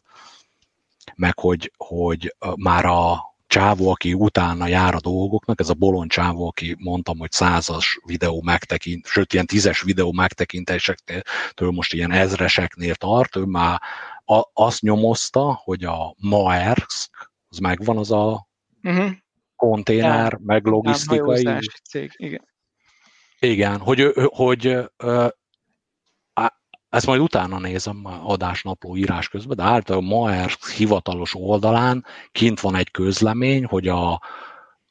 Meg 1.16 1.40
hogy, 1.40 1.74
hogy 1.78 2.36
már 2.56 2.86
a 2.86 3.30
csávó, 3.48 3.90
aki 3.90 4.14
utána 4.14 4.68
jár 4.68 4.96
a 4.96 5.00
dolgoknak, 5.00 5.60
ez 5.60 5.70
a 5.70 5.74
bolond 5.74 6.10
csávó, 6.10 6.48
aki 6.48 6.76
mondtam, 6.80 7.18
hogy 7.18 7.32
százas 7.32 8.00
videó 8.06 8.42
megtekint, 8.42 9.08
sőt, 9.08 9.34
ilyen 9.34 9.46
tízes 9.46 9.82
videó 9.82 10.12
megtekintésektől 10.12 11.72
most 11.72 11.94
ilyen 11.94 12.12
ezreseknél 12.12 12.96
tart, 12.96 13.36
ő 13.36 13.44
már 13.44 13.82
azt 14.54 14.82
nyomozta, 14.82 15.62
hogy 15.64 15.84
a 15.84 16.16
Maersk, 16.18 17.21
az 17.52 17.58
megvan 17.58 17.98
az 17.98 18.12
a 18.12 18.48
uh-huh. 18.84 19.12
konténer, 19.56 20.32
ja, 20.32 20.40
meg 20.42 20.66
logisztikai. 20.66 21.60
Cég, 21.90 22.12
igen. 22.18 22.50
Igen, 23.40 23.80
hogy, 23.80 24.14
hogy 24.26 24.78
ezt 26.90 27.06
majd 27.06 27.22
utána 27.22 27.60
nézem 27.60 28.06
adásnapló 28.06 28.96
írás 28.98 29.30
közben, 29.30 29.58
de 29.58 29.64
általában 29.64 30.10
Maer 30.10 30.52
hivatalos 30.76 31.36
oldalán 31.36 32.06
kint 32.32 32.60
van 32.60 32.76
egy 32.76 32.92
közlemény, 32.92 33.66
hogy 33.66 33.88
a 33.88 34.22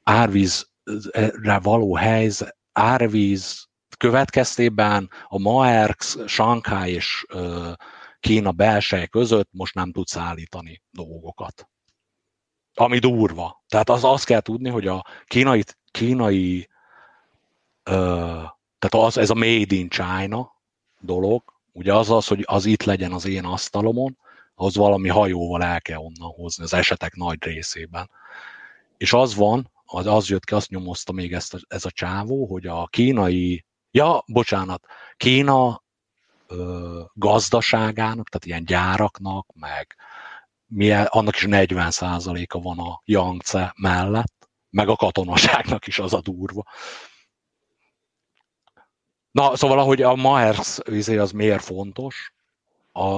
árvízre 0.03 1.59
való 1.63 1.95
helyzet, 1.97 2.57
árvíz 2.73 3.69
következtében 3.97 5.11
a 5.29 5.39
Maerx, 5.39 6.19
Shanghai 6.27 6.93
és 6.93 7.27
Kína 8.21 8.53
belsej 8.53 9.07
között 9.07 9.49
most 9.53 9.75
nem 9.75 9.93
tudsz 9.93 10.17
állítani 10.17 10.83
dolgokat. 10.91 11.70
Ami 12.75 12.99
durva. 12.99 13.63
Tehát 13.69 13.91
az 13.91 14.05
azt 14.05 14.25
kell 14.25 14.41
tudni, 14.41 14.69
hogy 14.69 14.87
a 14.87 15.05
kínai, 15.25 15.65
kínai 15.91 16.69
tehát 17.83 19.07
az, 19.07 19.19
ez 19.19 19.31
a 19.31 19.35
made 19.35 19.75
in 19.75 19.89
China 19.89 20.53
dolog, 21.01 21.43
ugye 21.73 21.95
az 21.95 22.11
az, 22.11 22.27
hogy 22.27 22.43
az 22.47 22.65
itt 22.65 22.83
legyen 22.83 23.13
az 23.13 23.27
én 23.27 23.45
asztalomon, 23.45 24.19
az 24.55 24.77
valami 24.77 25.09
hajóval 25.09 25.63
el 25.63 25.81
kell 25.81 25.99
onnan 25.99 26.31
hozni 26.31 26.65
az 26.65 26.75
esetek 26.75 27.15
nagy 27.15 27.45
részében. 27.45 28.11
És 28.97 29.13
az 29.13 29.35
van, 29.35 29.71
az, 29.85 30.07
az 30.07 30.29
jött 30.29 30.45
ki, 30.45 30.55
azt 30.55 30.71
nyomozta 30.71 31.13
még 31.13 31.33
ezt 31.33 31.55
a, 31.55 31.59
ez 31.69 31.85
a 31.85 31.91
csávó, 31.91 32.47
hogy 32.47 32.67
a 32.67 32.87
kínai, 32.87 33.65
ja, 33.91 34.25
bocsánat, 34.27 34.85
Kína 35.17 35.83
ö, 36.47 37.01
gazdaságának, 37.15 38.29
tehát 38.29 38.47
ilyen 38.47 38.65
gyáraknak, 38.65 39.47
meg 39.55 39.97
milyen, 40.71 41.05
annak 41.05 41.37
is 41.37 41.45
40%-a 41.49 42.61
van 42.61 42.79
a 42.79 43.01
Yangtze 43.05 43.75
mellett, 43.77 44.49
meg 44.71 44.89
a 44.89 44.97
katonaságnak 44.97 45.87
is 45.87 45.99
az 45.99 46.13
a 46.13 46.21
durva. 46.21 46.65
Na, 49.31 49.57
szóval 49.57 49.79
ahogy 49.79 50.03
a 50.03 50.15
Maers 50.15 50.79
izé, 50.85 51.17
az 51.17 51.31
miért 51.31 51.65
fontos, 51.65 52.33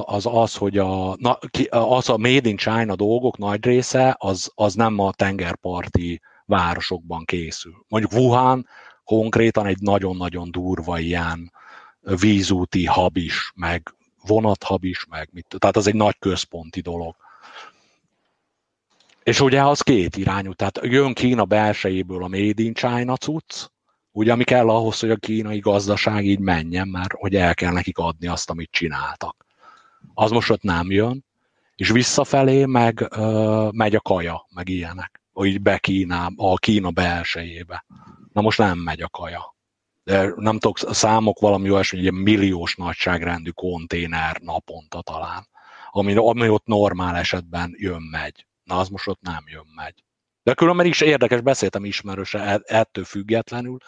az 0.05 0.27
az, 0.27 0.57
hogy 0.57 0.79
a, 0.79 1.16
na, 1.19 1.39
az 1.70 2.09
a 2.09 2.16
Made 2.16 2.49
in 2.49 2.57
China 2.57 2.97
dolgok 2.97 3.39
nagy 3.39 3.65
része, 3.65 4.16
az, 4.19 4.51
az 4.55 4.74
nem 4.74 4.99
a 4.99 5.12
tengerparti 5.12 6.20
városokban 6.45 7.24
készül. 7.24 7.85
Mondjuk 7.89 8.12
Wuhan 8.12 8.66
konkrétan 9.05 9.66
egy 9.66 9.81
nagyon-nagyon 9.81 10.51
durva 10.51 10.99
ilyen 10.99 11.53
vízúti 12.01 12.87
hab 12.87 13.16
is, 13.16 13.53
meg 13.55 13.95
vonathab 14.27 14.85
is, 14.85 15.07
meg 15.07 15.29
mit, 15.33 15.55
tehát 15.59 15.77
az 15.77 15.87
egy 15.87 15.95
nagy 15.95 16.19
központi 16.19 16.81
dolog. 16.81 17.16
És 19.23 19.40
ugye 19.40 19.62
az 19.62 19.81
két 19.81 20.16
irányú, 20.16 20.53
tehát 20.53 20.81
jön 20.82 21.15
Kína 21.15 21.44
belsejéből 21.44 22.24
a 22.24 22.28
Made 22.28 22.62
in 22.62 22.74
China 22.74 23.16
cucc, 23.16 23.66
ugye 24.12 24.32
ami 24.32 24.44
kell 24.44 24.69
ahhoz, 24.69 25.01
hogy 25.01 25.11
a 25.11 25.16
kínai 25.16 25.59
gazdaság 25.59 26.24
így 26.24 26.39
menjen, 26.39 26.89
mert 26.89 27.12
hogy 27.12 27.35
el 27.35 27.55
kell 27.55 27.73
nekik 27.73 27.99
adni 27.99 28.27
azt, 28.27 28.51
amit 28.51 28.70
csináltak. 28.70 29.47
Az 30.15 30.31
most 30.31 30.51
ott 30.51 30.62
nem 30.62 30.90
jön, 30.90 31.24
és 31.77 31.90
visszafelé 31.90 32.65
meg 32.65 33.09
ö, 33.11 33.69
megy 33.73 33.94
a 33.94 34.01
kaja, 34.01 34.47
meg 34.55 34.69
ilyenek, 34.69 35.20
hogy 35.32 35.61
be 35.61 35.78
Kína, 35.78 36.31
a 36.36 36.57
Kína 36.57 36.90
belsejébe. 36.90 37.85
Na 38.32 38.40
most 38.40 38.59
nem 38.59 38.78
megy 38.78 39.03
a 39.03 39.09
kaja. 39.09 39.55
De 40.05 40.32
nem 40.36 40.59
tudok, 40.59 40.78
számok 40.78 41.40
valami 41.40 41.70
olyasmi, 41.70 41.99
hogy 41.99 42.07
egy 42.07 42.12
milliós 42.12 42.74
nagyságrendű 42.74 43.51
konténer 43.51 44.40
naponta 44.40 45.03
talán, 45.03 45.49
ami, 45.90 46.15
ami 46.15 46.49
ott 46.49 46.66
normál 46.66 47.16
esetben 47.16 47.74
jön-megy. 47.77 48.47
Az 48.73 48.89
most 48.89 49.09
ott 49.09 49.20
nem 49.20 49.44
jön-megy. 49.47 50.05
De 50.43 50.55
különben 50.55 50.86
is 50.86 51.01
érdekes, 51.01 51.40
beszéltem 51.40 51.85
ismerőse 51.85 52.39
e, 52.39 52.61
ettől 52.65 53.05
függetlenül, 53.05 53.78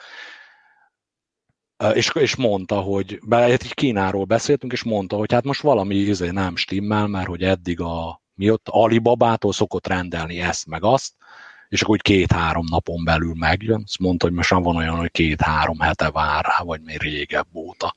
és, 1.94 2.10
és 2.14 2.36
mondta, 2.36 2.80
hogy 2.80 3.18
hát 3.30 3.64
így 3.64 3.74
Kínáról 3.74 4.24
beszéltünk, 4.24 4.72
és 4.72 4.82
mondta, 4.82 5.16
hogy 5.16 5.32
hát 5.32 5.44
most 5.44 5.60
valami 5.60 5.94
izé 5.94 6.30
nem 6.30 6.56
stimmel, 6.56 7.06
mert 7.06 7.26
hogy 7.26 7.42
eddig 7.42 7.80
a 7.80 8.22
mi 8.34 8.50
ott 8.50 8.68
Alibabától 8.68 9.52
szokott 9.52 9.86
rendelni 9.86 10.40
ezt 10.40 10.66
meg 10.66 10.84
azt, 10.84 11.12
és 11.68 11.82
akkor 11.82 11.94
úgy 11.94 12.02
két-három 12.02 12.64
napon 12.70 13.04
belül 13.04 13.34
megjön. 13.34 13.82
Azt 13.84 13.98
mondta, 13.98 14.26
hogy 14.26 14.34
most 14.34 14.50
van 14.50 14.76
olyan, 14.76 14.96
hogy 14.96 15.10
két-három 15.10 15.78
hete 15.78 16.10
vár 16.10 16.44
rá, 16.44 16.64
vagy 16.64 16.80
még 16.80 17.00
régebb 17.00 17.54
óta. 17.54 17.94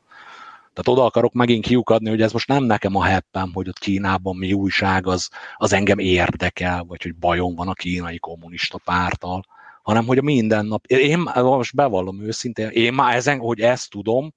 Tehát 0.77 0.99
oda 0.99 1.07
akarok 1.07 1.33
megint 1.33 1.65
kiukadni, 1.65 2.09
hogy 2.09 2.21
ez 2.21 2.31
most 2.31 2.47
nem 2.47 2.63
nekem 2.63 2.95
a 2.95 3.03
heppem, 3.03 3.51
hogy 3.53 3.67
ott 3.67 3.79
Kínában 3.79 4.35
mi 4.35 4.53
újság, 4.53 5.07
az, 5.07 5.29
az 5.55 5.73
engem 5.73 5.99
érdekel, 5.99 6.83
vagy 6.83 7.03
hogy 7.03 7.15
bajom 7.15 7.55
van 7.55 7.67
a 7.67 7.73
kínai 7.73 8.19
kommunista 8.19 8.77
pártal, 8.77 9.43
hanem 9.81 10.05
hogy 10.05 10.17
a 10.17 10.21
mindennap, 10.21 10.85
én 10.85 11.19
most 11.33 11.75
bevallom 11.75 12.21
őszintén, 12.21 12.69
én 12.69 12.93
már 12.93 13.15
ezen, 13.15 13.39
hogy 13.39 13.59
ezt 13.59 13.89
tudom, 13.89 14.33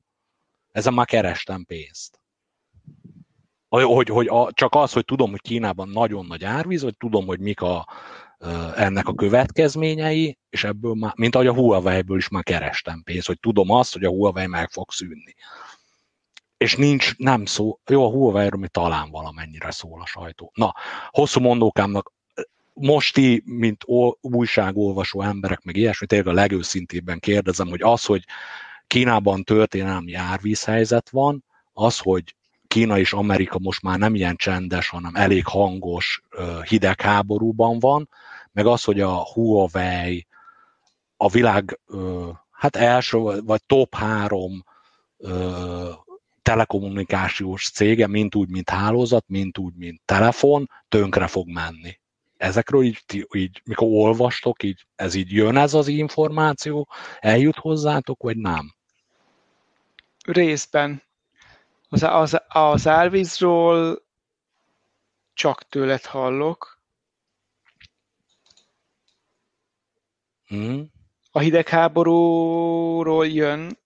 ezen 0.72 0.94
már 0.94 1.06
kerestem 1.06 1.64
pénzt. 1.64 2.20
Hogy, 3.68 4.08
hogy 4.08 4.26
a, 4.26 4.52
csak 4.52 4.74
az, 4.74 4.92
hogy 4.92 5.04
tudom, 5.04 5.30
hogy 5.30 5.40
Kínában 5.40 5.88
nagyon 5.88 6.26
nagy 6.26 6.44
árvíz, 6.44 6.82
vagy 6.82 6.96
tudom, 6.96 7.26
hogy 7.26 7.40
mik 7.40 7.60
a, 7.60 7.86
ennek 8.76 9.08
a 9.08 9.14
következményei, 9.14 10.38
és 10.50 10.64
ebből 10.64 10.94
már, 10.94 11.12
mint 11.16 11.34
ahogy 11.34 11.46
a 11.46 11.54
Huawei-ből 11.54 12.16
is 12.16 12.28
már 12.28 12.42
kerestem 12.42 13.02
pénzt, 13.02 13.26
hogy 13.26 13.40
tudom 13.40 13.70
azt, 13.70 13.92
hogy 13.92 14.04
a 14.04 14.10
Huawei 14.10 14.46
meg 14.46 14.70
fog 14.70 14.90
szűnni. 14.90 15.34
És 16.60 16.76
nincs, 16.76 17.16
nem 17.16 17.44
szó, 17.44 17.78
jó, 17.86 18.04
a 18.04 18.10
Huawei-ről 18.10 18.66
talán 18.66 19.10
valamennyire 19.10 19.70
szól 19.70 20.00
a 20.00 20.06
sajtó. 20.06 20.50
Na, 20.54 20.74
hosszú 21.10 21.40
mondókámnak 21.40 22.12
mosti, 22.72 23.42
mint 23.46 23.84
újságolvasó 24.20 25.22
emberek, 25.22 25.62
meg 25.62 25.76
ilyesmi, 25.76 26.06
tényleg 26.06 26.26
a 26.26 26.32
legőszintébben 26.32 27.18
kérdezem, 27.18 27.68
hogy 27.68 27.82
az, 27.82 28.04
hogy 28.04 28.24
Kínában 28.86 29.42
történelmi 29.42 30.14
árvízhelyzet 30.14 31.10
van, 31.10 31.44
az, 31.72 31.98
hogy 31.98 32.34
Kína 32.66 32.98
és 32.98 33.12
Amerika 33.12 33.58
most 33.58 33.82
már 33.82 33.98
nem 33.98 34.14
ilyen 34.14 34.36
csendes, 34.36 34.88
hanem 34.88 35.14
elég 35.14 35.46
hangos 35.46 36.22
hidegháborúban 36.68 37.78
van, 37.78 38.08
meg 38.52 38.66
az, 38.66 38.84
hogy 38.84 39.00
a 39.00 39.24
Huawei 39.32 40.26
a 41.16 41.28
világ 41.28 41.80
hát 42.50 42.76
első 42.76 43.18
vagy 43.44 43.62
top 43.66 43.94
három 43.94 44.64
telekommunikációs 46.42 47.70
cége, 47.70 48.06
mint 48.06 48.34
úgy, 48.34 48.48
mint 48.48 48.70
hálózat, 48.70 49.24
mint 49.28 49.58
úgy, 49.58 49.74
mint 49.76 50.00
telefon, 50.04 50.70
tönkre 50.88 51.26
fog 51.26 51.48
menni 51.48 52.00
ezekről 52.40 52.82
így, 52.82 53.26
így, 53.32 53.62
mikor 53.64 53.88
olvastok, 53.90 54.62
így, 54.62 54.86
ez 54.96 55.14
így 55.14 55.32
jön 55.32 55.56
ez 55.56 55.74
az 55.74 55.88
információ, 55.88 56.88
eljut 57.18 57.56
hozzátok, 57.56 58.22
vagy 58.22 58.36
nem? 58.36 58.74
Részben. 60.24 61.02
Az, 61.88 62.02
az, 62.02 62.42
az 62.48 62.86
árvízról 62.86 64.02
csak 65.34 65.68
tőled 65.68 66.04
hallok. 66.04 66.80
Hmm. 70.46 70.90
A 71.30 71.38
hidegháborúról 71.38 73.26
jön. 73.26 73.78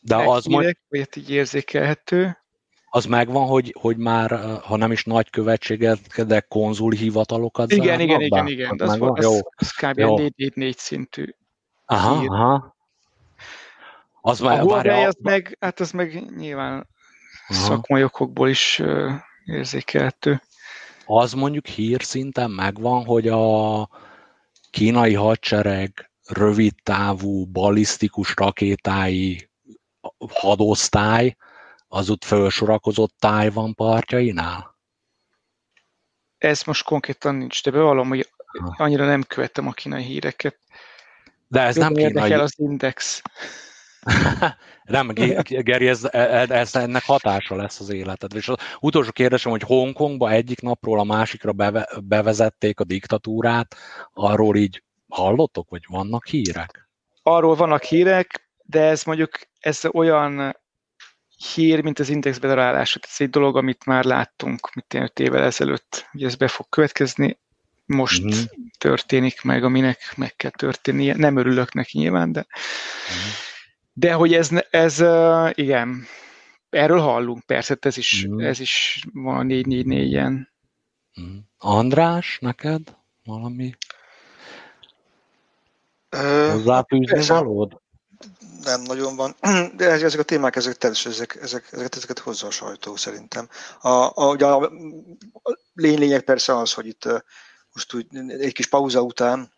De 0.00 0.16
az 0.16 0.44
majd... 0.44 0.76
Vagy 0.88 1.08
így 1.16 1.30
érzékelhető 1.30 2.36
az 2.90 3.04
megvan, 3.04 3.46
hogy, 3.46 3.74
hogy 3.80 3.96
már, 3.96 4.60
ha 4.60 4.76
nem 4.76 4.92
is 4.92 5.04
nagy 5.04 5.30
követséget, 5.30 6.26
de 6.26 6.40
konzul 6.40 6.92
hivatalokat 6.92 7.72
Igen, 7.72 8.00
igen, 8.00 8.20
igen, 8.20 8.46
igen. 8.46 8.80
Az, 8.80 9.00
az, 9.00 9.26
az, 9.26 9.42
az 9.56 9.70
kb. 9.70 10.00
4 10.54 10.78
szintű. 10.78 11.34
Aha, 11.84 12.20
hír. 12.20 12.28
aha. 12.30 12.76
Az 14.20 14.42
a 14.42 14.58
Huawei 14.58 15.04
az 15.04 15.16
meg, 15.22 15.56
hát 15.60 15.80
az 15.80 15.90
meg 15.90 16.36
nyilván 16.36 16.88
aha. 17.48 17.60
szakmai 17.60 18.04
okokból 18.04 18.48
is 18.48 18.78
uh, 18.78 19.12
érzékelhető. 19.44 20.42
Az 21.06 21.32
mondjuk 21.32 21.66
hír 21.66 22.02
szinten 22.02 22.50
megvan, 22.50 23.04
hogy 23.04 23.28
a 23.28 23.88
kínai 24.70 25.14
hadsereg 25.14 26.10
rövid 26.26 26.74
távú 26.82 27.46
balisztikus 27.46 28.34
rakétái 28.36 29.47
hadosztály, 30.28 31.36
az 31.88 32.10
ott 32.10 32.24
felsorakozott 32.24 33.14
Tájvan 33.18 33.74
partjainál? 33.74 34.76
Ez 36.38 36.62
most 36.62 36.84
konkrétan 36.84 37.34
nincs, 37.34 37.62
de 37.62 37.70
bevallom, 37.70 38.08
hogy 38.08 38.28
annyira 38.76 39.06
nem 39.06 39.22
követtem 39.22 39.66
a 39.66 39.72
kínai 39.72 40.02
híreket. 40.02 40.58
De 41.48 41.60
ez 41.60 41.76
nem 41.76 41.94
kínai. 41.94 42.08
Érdekel 42.08 42.40
az 42.40 42.54
index. 42.56 43.22
nem, 44.84 45.08
Geri, 45.42 45.88
ez, 45.88 46.04
ez, 46.04 46.74
ennek 46.74 47.04
hatása 47.04 47.56
lesz 47.56 47.80
az 47.80 47.90
életed. 47.90 48.34
És 48.34 48.48
az 48.48 48.56
utolsó 48.80 49.10
kérdésem, 49.10 49.50
hogy 49.50 49.62
Hongkongba 49.62 50.30
egyik 50.30 50.60
napról 50.60 50.98
a 50.98 51.04
másikra 51.04 51.52
beve, 51.52 51.88
bevezették 52.02 52.80
a 52.80 52.84
diktatúrát, 52.84 53.76
arról 54.12 54.56
így 54.56 54.82
hallottok, 55.08 55.70
vagy 55.70 55.82
vannak 55.88 56.26
hírek? 56.26 56.88
Arról 57.22 57.54
vannak 57.54 57.82
hírek, 57.82 58.47
de 58.70 58.80
ez 58.80 59.02
mondjuk 59.02 59.38
ez 59.60 59.84
olyan 59.92 60.56
hír, 61.54 61.82
mint 61.82 61.98
az 61.98 62.08
index 62.08 62.38
bedarálása. 62.38 63.00
Ez 63.02 63.14
egy 63.18 63.30
dolog, 63.30 63.56
amit 63.56 63.86
már 63.86 64.04
láttunk, 64.04 64.74
mint 64.74 64.94
öt 64.94 65.18
évvel 65.18 65.42
ezelőtt, 65.42 66.08
hogy 66.12 66.24
ez 66.24 66.34
be 66.34 66.48
fog 66.48 66.68
következni. 66.68 67.38
Most 67.86 68.24
mm-hmm. 68.24 68.42
történik 68.78 69.42
meg, 69.42 69.64
aminek 69.64 70.12
meg 70.16 70.36
kell 70.36 70.50
történnie. 70.50 71.16
Nem 71.16 71.36
örülök 71.36 71.72
neki 71.72 71.98
nyilván, 71.98 72.32
de, 72.32 72.46
mm-hmm. 72.48 73.30
de 73.92 74.12
hogy 74.12 74.34
ez, 74.34 74.50
ez 74.70 75.04
igen, 75.56 76.06
erről 76.70 77.00
hallunk, 77.00 77.44
persze, 77.46 77.76
ez 77.80 77.96
is, 77.96 78.26
mm-hmm. 78.26 78.40
ez 78.40 78.60
is 78.60 79.04
van 79.12 79.46
4-4-4-en. 79.48 80.46
Mm. 81.20 81.36
András, 81.58 82.38
neked 82.40 82.96
valami? 83.24 83.74
Hozzáfűzni 86.10 87.26
valód? 87.26 87.80
Nem 88.68 88.82
nagyon 88.82 89.16
van, 89.16 89.36
de 89.76 89.90
ezek 89.90 90.20
a 90.20 90.22
témák, 90.22 90.56
ezek 90.56 90.76
természetesen 90.76 91.12
ezek, 91.12 91.42
ezek, 91.42 91.68
ezeket, 91.72 91.96
ezeket 91.96 92.18
hozza 92.18 92.46
a 92.46 92.50
sajtó 92.50 92.96
szerintem. 92.96 93.48
A, 93.80 93.88
a, 93.88 94.36
a, 94.38 94.62
a 95.42 95.58
lény, 95.74 95.98
lényeg 95.98 96.22
persze 96.22 96.56
az, 96.56 96.72
hogy 96.72 96.86
itt 96.86 97.08
most 97.72 97.94
úgy 97.94 98.06
egy 98.28 98.52
kis 98.52 98.66
pauza 98.66 99.02
után 99.02 99.52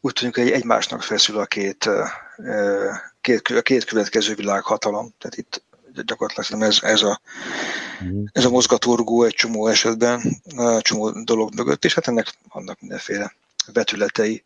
úgy 0.00 0.12
tűnik, 0.12 0.36
hogy 0.36 0.50
egymásnak 0.50 1.02
feszül 1.02 1.38
a 1.38 1.46
két, 1.46 1.88
két, 3.20 3.48
a 3.48 3.62
két 3.62 3.84
következő 3.84 4.34
világhatalom. 4.34 5.14
Tehát 5.18 5.36
itt 5.36 5.62
gyakorlatilag 6.04 6.62
ez, 6.62 6.78
ez, 6.82 7.02
a, 7.02 7.20
mhm. 8.00 8.24
ez 8.32 8.44
a 8.44 8.50
mozgatórugó 8.50 9.22
egy 9.22 9.34
csomó 9.34 9.66
esetben, 9.66 10.42
csomó 10.80 11.10
dolog 11.10 11.54
mögött, 11.54 11.84
és 11.84 11.94
hát 11.94 12.08
ennek 12.08 12.32
vannak 12.48 12.80
mindenféle 12.80 13.34
vetületei 13.72 14.44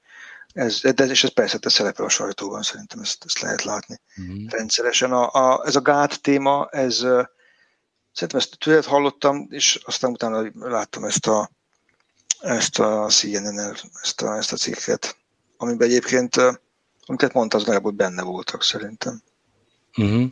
ez, 0.55 0.81
de, 0.81 1.05
és 1.05 1.25
ez 1.25 1.33
persze 1.33 1.59
ez 1.61 1.73
szerepel 1.73 2.05
a 2.05 2.09
sajtóban, 2.09 2.63
szerintem 2.63 3.01
ezt, 3.01 3.25
ezt 3.25 3.41
lehet 3.41 3.63
látni 3.63 4.01
mm. 4.21 4.47
rendszeresen. 4.49 5.13
A, 5.13 5.31
a, 5.33 5.63
ez 5.67 5.77
a 5.77 5.81
gát 5.81 6.21
téma, 6.21 6.69
ez 6.71 6.97
szerintem 8.13 8.39
ezt 8.39 8.59
tőled 8.59 8.85
hallottam, 8.85 9.47
és 9.51 9.81
aztán 9.85 10.11
utána 10.11 10.51
láttam 10.55 11.05
ezt 11.05 11.27
a, 11.27 11.51
ezt 12.41 12.79
a 12.79 13.07
CNN-el, 13.09 13.77
ezt 14.03 14.23
a, 14.23 14.37
ezt 14.37 14.53
a 14.53 14.57
cikket, 14.57 15.17
amiben 15.57 15.89
egyébként, 15.89 16.37
amit 17.07 17.33
mondta, 17.33 17.57
az 17.57 17.67
legalább 17.67 17.95
benne 17.95 18.23
voltak 18.23 18.63
szerintem. 18.63 19.23
Mm. 20.03 20.25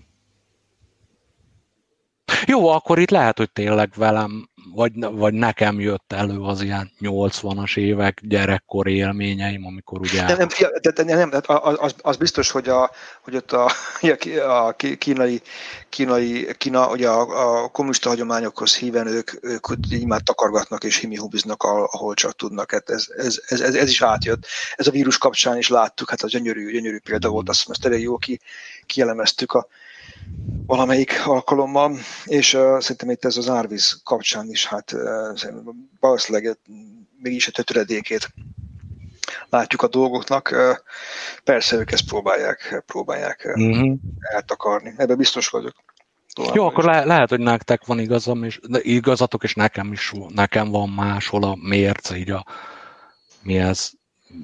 Jó, 2.47 2.69
akkor 2.69 2.99
itt 2.99 3.11
lehet, 3.11 3.39
hogy 3.39 3.51
tényleg 3.51 3.91
velem 3.97 4.49
vagy, 4.75 4.93
vagy 5.11 5.35
nekem 5.35 5.81
jött 5.81 6.13
elő 6.13 6.41
az 6.41 6.63
ilyen 6.63 6.93
80-as 7.01 7.77
évek 7.77 8.21
gyerekkor 8.23 8.89
élményeim, 8.89 9.67
amikor 9.67 10.01
ugye... 10.01 10.23
Nem, 10.23 10.37
nem, 10.37 10.49
de, 10.81 10.91
de, 10.91 11.15
nem 11.15 11.31
az, 11.47 11.95
az, 12.01 12.17
biztos, 12.17 12.51
hogy, 12.51 12.69
a, 12.69 12.91
hogy 13.23 13.37
ott 13.37 13.53
a, 13.53 13.71
a 14.67 14.77
kínai, 14.99 15.43
kínai, 15.89 16.55
Kína, 16.59 16.91
ugye 16.91 17.09
a, 17.09 17.63
a 17.63 17.69
kommunista 17.69 18.09
hagyományokhoz 18.09 18.77
híven 18.77 19.07
ők, 19.07 19.31
ők 19.45 19.67
így 19.91 20.07
már 20.07 20.21
takargatnak 20.21 20.85
és 20.85 20.97
himihubiznak, 20.97 21.63
ahol 21.63 22.15
csak 22.15 22.37
tudnak. 22.37 22.71
Hát 22.71 22.91
ez, 22.91 23.07
ez, 23.17 23.43
ez, 23.47 23.61
ez, 23.61 23.75
ez, 23.75 23.89
is 23.89 24.03
átjött. 24.03 24.47
Ez 24.75 24.87
a 24.87 24.91
vírus 24.91 25.19
kapcsán 25.19 25.57
is 25.57 25.69
láttuk, 25.69 26.11
hát 26.11 26.23
az 26.23 26.31
gyönyörű, 26.31 26.73
gyönyörű 26.73 26.99
példa 26.99 27.29
volt, 27.29 27.49
azt 27.49 27.71
ezt 27.71 27.87
elég 27.87 28.03
jó 28.03 28.17
ki, 28.17 28.41
kielemeztük 28.87 29.53
a 29.53 29.67
valamelyik 30.67 31.23
alkalommal, 31.25 31.99
és 32.25 32.55
uh, 32.55 32.81
szerintem 32.81 33.11
itt 33.11 33.25
ez 33.25 33.37
az 33.37 33.49
árvíz 33.49 34.01
kapcsán 34.05 34.51
is, 34.51 34.67
hát 34.67 34.93
uh, 34.93 35.41
valószínűleg 36.01 36.59
mégis 37.19 37.49
a 37.49 37.51
tötöredékét 37.51 38.29
látjuk 39.49 39.83
a 39.83 39.89
dolgoknak. 39.89 40.51
Uh, 40.53 40.77
persze 41.45 41.77
ők 41.77 41.93
ezt 41.93 42.07
próbálják, 42.07 42.83
próbálják 42.87 43.53
uh-huh. 43.55 43.97
eltakarni. 44.21 44.95
Ebben 44.97 45.17
biztos 45.17 45.49
vagyok. 45.49 45.75
Tovább 46.33 46.55
Jó, 46.55 46.67
akkor 46.67 46.85
le, 46.85 47.05
lehet, 47.05 47.29
hogy 47.29 47.41
nektek 47.41 47.87
van 47.87 47.99
igazam, 47.99 48.45
és, 48.45 48.61
igazatok, 48.79 49.43
és 49.43 49.55
nekem 49.55 49.93
is 49.93 50.13
nekem 50.29 50.71
van 50.71 50.89
máshol 50.89 51.43
a 51.43 51.57
mérce, 51.63 52.17
így 52.17 52.31
a, 52.31 52.47
mi 53.43 53.59
ez, 53.59 53.91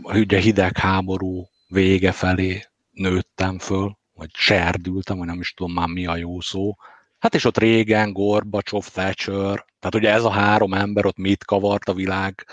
ugye 0.02 0.38
hidegháború 0.38 1.48
vége 1.68 2.12
felé 2.12 2.66
nőttem 2.92 3.58
föl, 3.58 3.96
vagy 4.14 4.30
serdültem, 4.34 5.18
vagy 5.18 5.26
nem 5.26 5.40
is 5.40 5.54
tudom 5.54 5.72
már 5.72 5.88
mi 5.88 6.06
a 6.06 6.16
jó 6.16 6.40
szó. 6.40 6.76
Hát 7.18 7.34
és 7.34 7.44
ott 7.44 7.58
régen 7.58 8.12
Gorbacsov, 8.12 8.86
Thatcher, 8.86 9.64
tehát 9.78 9.94
ugye 9.94 10.10
ez 10.10 10.24
a 10.24 10.30
három 10.30 10.74
ember 10.74 11.06
ott 11.06 11.16
mit 11.16 11.44
kavart 11.44 11.88
a 11.88 11.94
világ 11.94 12.46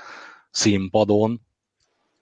színpadon, 0.52 1.42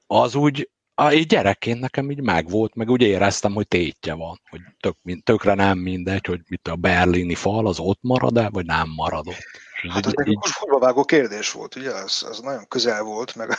az 0.07 0.35
úgy, 0.35 0.69
így 1.11 1.27
gyerekként 1.27 1.79
nekem 1.79 2.11
így 2.11 2.21
megvolt, 2.21 2.75
meg 2.75 2.89
úgy 2.89 3.01
éreztem, 3.01 3.53
hogy 3.53 3.67
tétje 3.67 4.13
van, 4.13 4.41
hogy 4.49 4.61
tök, 4.79 4.95
tökre 5.23 5.53
nem 5.53 5.77
mindegy, 5.77 6.25
hogy 6.25 6.41
mit 6.47 6.67
a 6.67 6.75
berlini 6.75 7.35
fal, 7.35 7.67
az 7.67 7.79
ott 7.79 7.99
marad-e, 8.01 8.49
vagy 8.49 8.65
nem 8.65 8.89
marad 8.95 9.27
ott. 9.27 9.45
Hát 9.89 10.05
ez 10.05 10.13
egy 10.15 10.27
így... 10.27 10.37
vágó 10.79 11.03
kérdés 11.03 11.51
volt, 11.51 11.75
ugye? 11.75 11.93
Ez, 11.93 12.25
ez 12.29 12.39
nagyon 12.39 12.67
közel 12.67 13.03
volt, 13.03 13.35
meg 13.35 13.49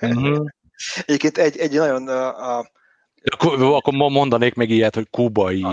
uh-huh. 0.00 0.46
egyébként 1.06 1.38
egy, 1.38 1.56
egy 1.56 1.72
nagyon 1.72 2.08
a, 2.08 2.58
a 2.58 2.70
akkor 3.32 3.92
mondanék 3.92 4.54
még 4.54 4.70
ilyet, 4.70 4.94
hogy 4.94 5.10
kubai 5.10 5.66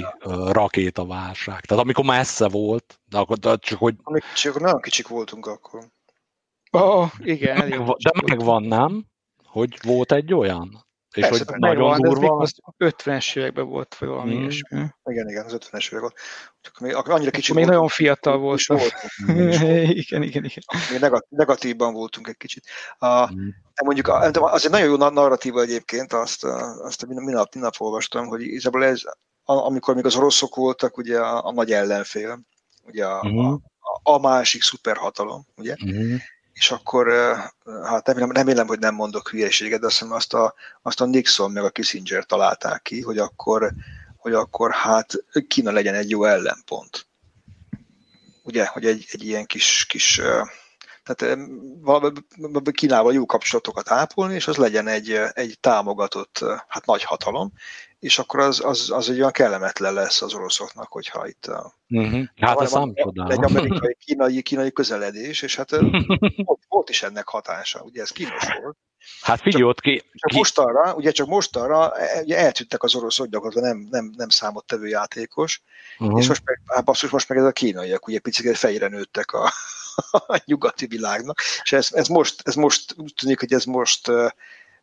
rakétaválság. 0.48 1.60
Tehát 1.62 1.84
amikor 1.84 2.06
messze 2.06 2.48
volt, 2.48 3.00
de 3.10 3.18
akkor 3.18 3.38
de 3.38 3.56
csak 3.56 3.80
hogy... 3.80 3.96
Kicsi, 4.34 4.50
nagyon 4.60 4.82
kicsik 4.82 5.08
voltunk 5.08 5.46
akkor. 5.46 5.88
Oh, 6.72 7.10
igen. 7.20 7.70
De 7.98 8.12
megvan, 8.28 8.64
nem? 8.64 9.06
Hogy 9.46 9.78
volt 9.84 10.12
egy 10.12 10.34
olyan? 10.34 10.86
És 11.14 11.28
Persze, 11.28 11.44
hogy 11.48 11.60
nagyon 11.60 11.84
van, 11.84 12.02
durva. 12.02 12.38
Az 12.38 12.54
50-es 12.78 13.38
években 13.38 13.68
volt, 13.68 13.96
vagy 13.96 14.10
valami 14.10 14.32
hmm. 14.32 14.42
ilyesmi. 14.42 14.86
Igen, 15.04 15.30
igen, 15.30 15.46
az 15.46 15.58
50-es 15.60 15.90
évek 15.90 16.00
volt. 16.00 16.16
Csak 16.62 16.80
még 16.80 16.96
annyira 16.96 17.32
kicsi 17.32 17.54
Még 17.54 17.66
nagyon 17.66 17.88
fiatal 17.88 18.38
volt. 18.38 18.66
volt. 18.66 18.94
igen, 20.04 20.24
igen, 20.24 20.44
igen. 20.44 20.64
Még 20.92 21.00
negatív, 21.00 21.38
negatívban 21.38 21.94
voltunk 21.94 22.28
egy 22.28 22.38
kicsit. 22.38 22.64
A, 22.98 23.28
hmm. 23.28 23.56
de 23.76 23.86
mondjuk 23.86 24.08
az 24.08 24.66
egy 24.66 24.72
nagyon 24.72 24.88
jó 24.88 24.96
narratíva 24.96 25.62
egyébként, 25.62 26.14
azt, 26.14 26.44
azt 26.44 27.06
minap, 27.06 27.54
minap 27.56 27.74
olvastam, 27.78 28.28
hogy 28.28 28.42
igazából 28.42 28.86
ez, 28.86 29.02
amikor 29.44 29.96
még 29.96 30.06
az 30.06 30.16
oroszok 30.16 30.56
voltak, 30.56 30.98
ugye 30.98 31.20
a, 31.20 31.46
a 31.46 31.52
nagy 31.52 31.72
ellenfél, 31.72 32.40
ugye 32.84 33.06
a, 33.06 33.20
hmm. 33.20 33.64
a, 34.04 34.12
a 34.12 34.20
másik 34.20 34.62
szuperhatalom, 34.62 35.46
ugye? 35.56 35.76
Hmm 35.78 36.22
és 36.62 36.72
akkor, 36.72 37.08
hát 37.84 38.08
remélem, 38.08 38.32
remélem, 38.32 38.68
hogy 38.68 38.80
nem 38.80 38.96
mondok 38.96 39.30
hülyeséget, 39.30 39.80
de 39.80 39.86
azt 39.86 40.00
hiszem 40.00 40.14
azt 40.14 40.34
a, 40.34 40.54
azt 40.82 41.02
a 41.02 41.06
Nixon 41.06 41.52
meg 41.52 41.64
a 41.64 41.70
Kissinger 41.70 42.26
találták 42.26 42.82
ki, 42.82 43.02
hogy 43.02 43.18
akkor, 43.18 43.72
hogy 44.18 44.34
akkor 44.34 44.72
hát 44.72 45.14
Kína 45.48 45.72
legyen 45.72 45.94
egy 45.94 46.10
jó 46.10 46.24
ellenpont. 46.24 47.08
Ugye, 48.44 48.66
hogy 48.66 48.86
egy, 48.86 49.06
egy 49.12 49.24
ilyen 49.24 49.46
kis, 49.46 49.86
kis 49.90 50.22
tehát 51.04 51.38
Kínával 52.72 53.14
jó 53.14 53.26
kapcsolatokat 53.26 53.90
ápolni, 53.92 54.34
és 54.34 54.48
az 54.48 54.58
legyen 54.58 54.88
egy, 54.88 55.12
egy 55.34 55.58
támogatott 55.60 56.46
hát 56.68 56.86
nagy 56.86 57.04
hatalom, 57.04 57.52
és 58.00 58.20
akkor 58.20 58.40
az, 58.40 58.66
az, 58.66 58.92
az 58.92 59.10
egy 59.10 59.20
olyan 59.20 59.32
kellemetlen 59.32 59.94
lesz 59.94 60.22
az 60.22 60.34
oroszoknak, 60.34 60.92
hogyha 60.92 61.28
itt 61.28 61.46
a, 61.46 61.74
uh-huh. 61.90 62.24
hát 62.36 62.70
van, 62.70 62.94
van 62.94 63.32
egy 63.32 63.44
amerikai 63.44 63.98
kínai, 64.06 64.42
kínai 64.42 64.72
közeledés, 64.72 65.42
és 65.42 65.56
hát 65.56 65.70
volt, 66.46 66.62
volt 66.68 66.90
is 66.90 67.04
ennek 67.04 67.28
hatása, 67.28 67.82
ugye 67.82 68.02
ez 68.02 68.10
kínos 68.10 68.48
volt. 68.62 68.78
Hát 69.22 69.42
figyelj, 69.42 69.64
ott 69.64 69.82
ki... 69.82 70.04
Csak 70.14 70.38
most 70.38 70.58
arra, 70.58 70.94
ugye 70.94 71.12
csak 71.12 71.28
most 71.28 71.56
arra 71.56 71.98
e, 71.98 72.22
ugye 72.22 72.38
eltűntek 72.38 72.84
az 72.84 72.96
oroszok, 72.96 73.28
gyakorlatilag 73.28 73.68
nem, 73.68 73.88
nem, 73.92 74.14
nem 74.18 74.30
számottevő 74.30 74.88
játékos, 74.88 75.62
uh-huh. 76.00 76.20
és 76.20 76.28
most 76.28 76.42
meg, 76.46 76.62
hát 76.66 76.84
basszus, 76.84 77.10
most 77.10 77.30
meg 77.30 77.38
ez 77.38 77.44
a 77.44 77.52
kínaiak, 77.52 78.08
ugye 78.08 78.20
picit 78.20 78.58
fejre 78.58 78.88
nőttek 78.88 79.32
a, 79.32 79.52
a 80.28 80.42
nyugati 80.46 80.86
világnak, 80.86 81.40
és 81.64 81.72
ez, 81.72 81.90
ez, 81.92 82.08
most, 82.08 82.42
ez 82.44 82.56
most 82.56 82.96
úgy 82.98 83.14
tűnik, 83.14 83.40
hogy 83.40 83.54
ez 83.54 83.64
most 83.64 84.08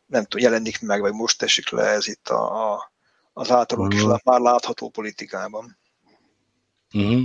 nem 0.05 0.23
tudom, 0.23 0.45
jelenik 0.45 0.81
meg, 0.81 1.01
vagy 1.01 1.13
most 1.13 1.43
esik 1.43 1.69
le 1.69 1.83
ez 1.83 2.07
itt 2.07 2.27
a, 2.27 2.73
a 2.73 2.91
az 3.39 3.51
általunk 3.51 3.93
is 3.93 4.03
már 4.23 4.39
látható 4.39 4.89
politikában. 4.89 5.77
Uh-huh. 6.93 7.21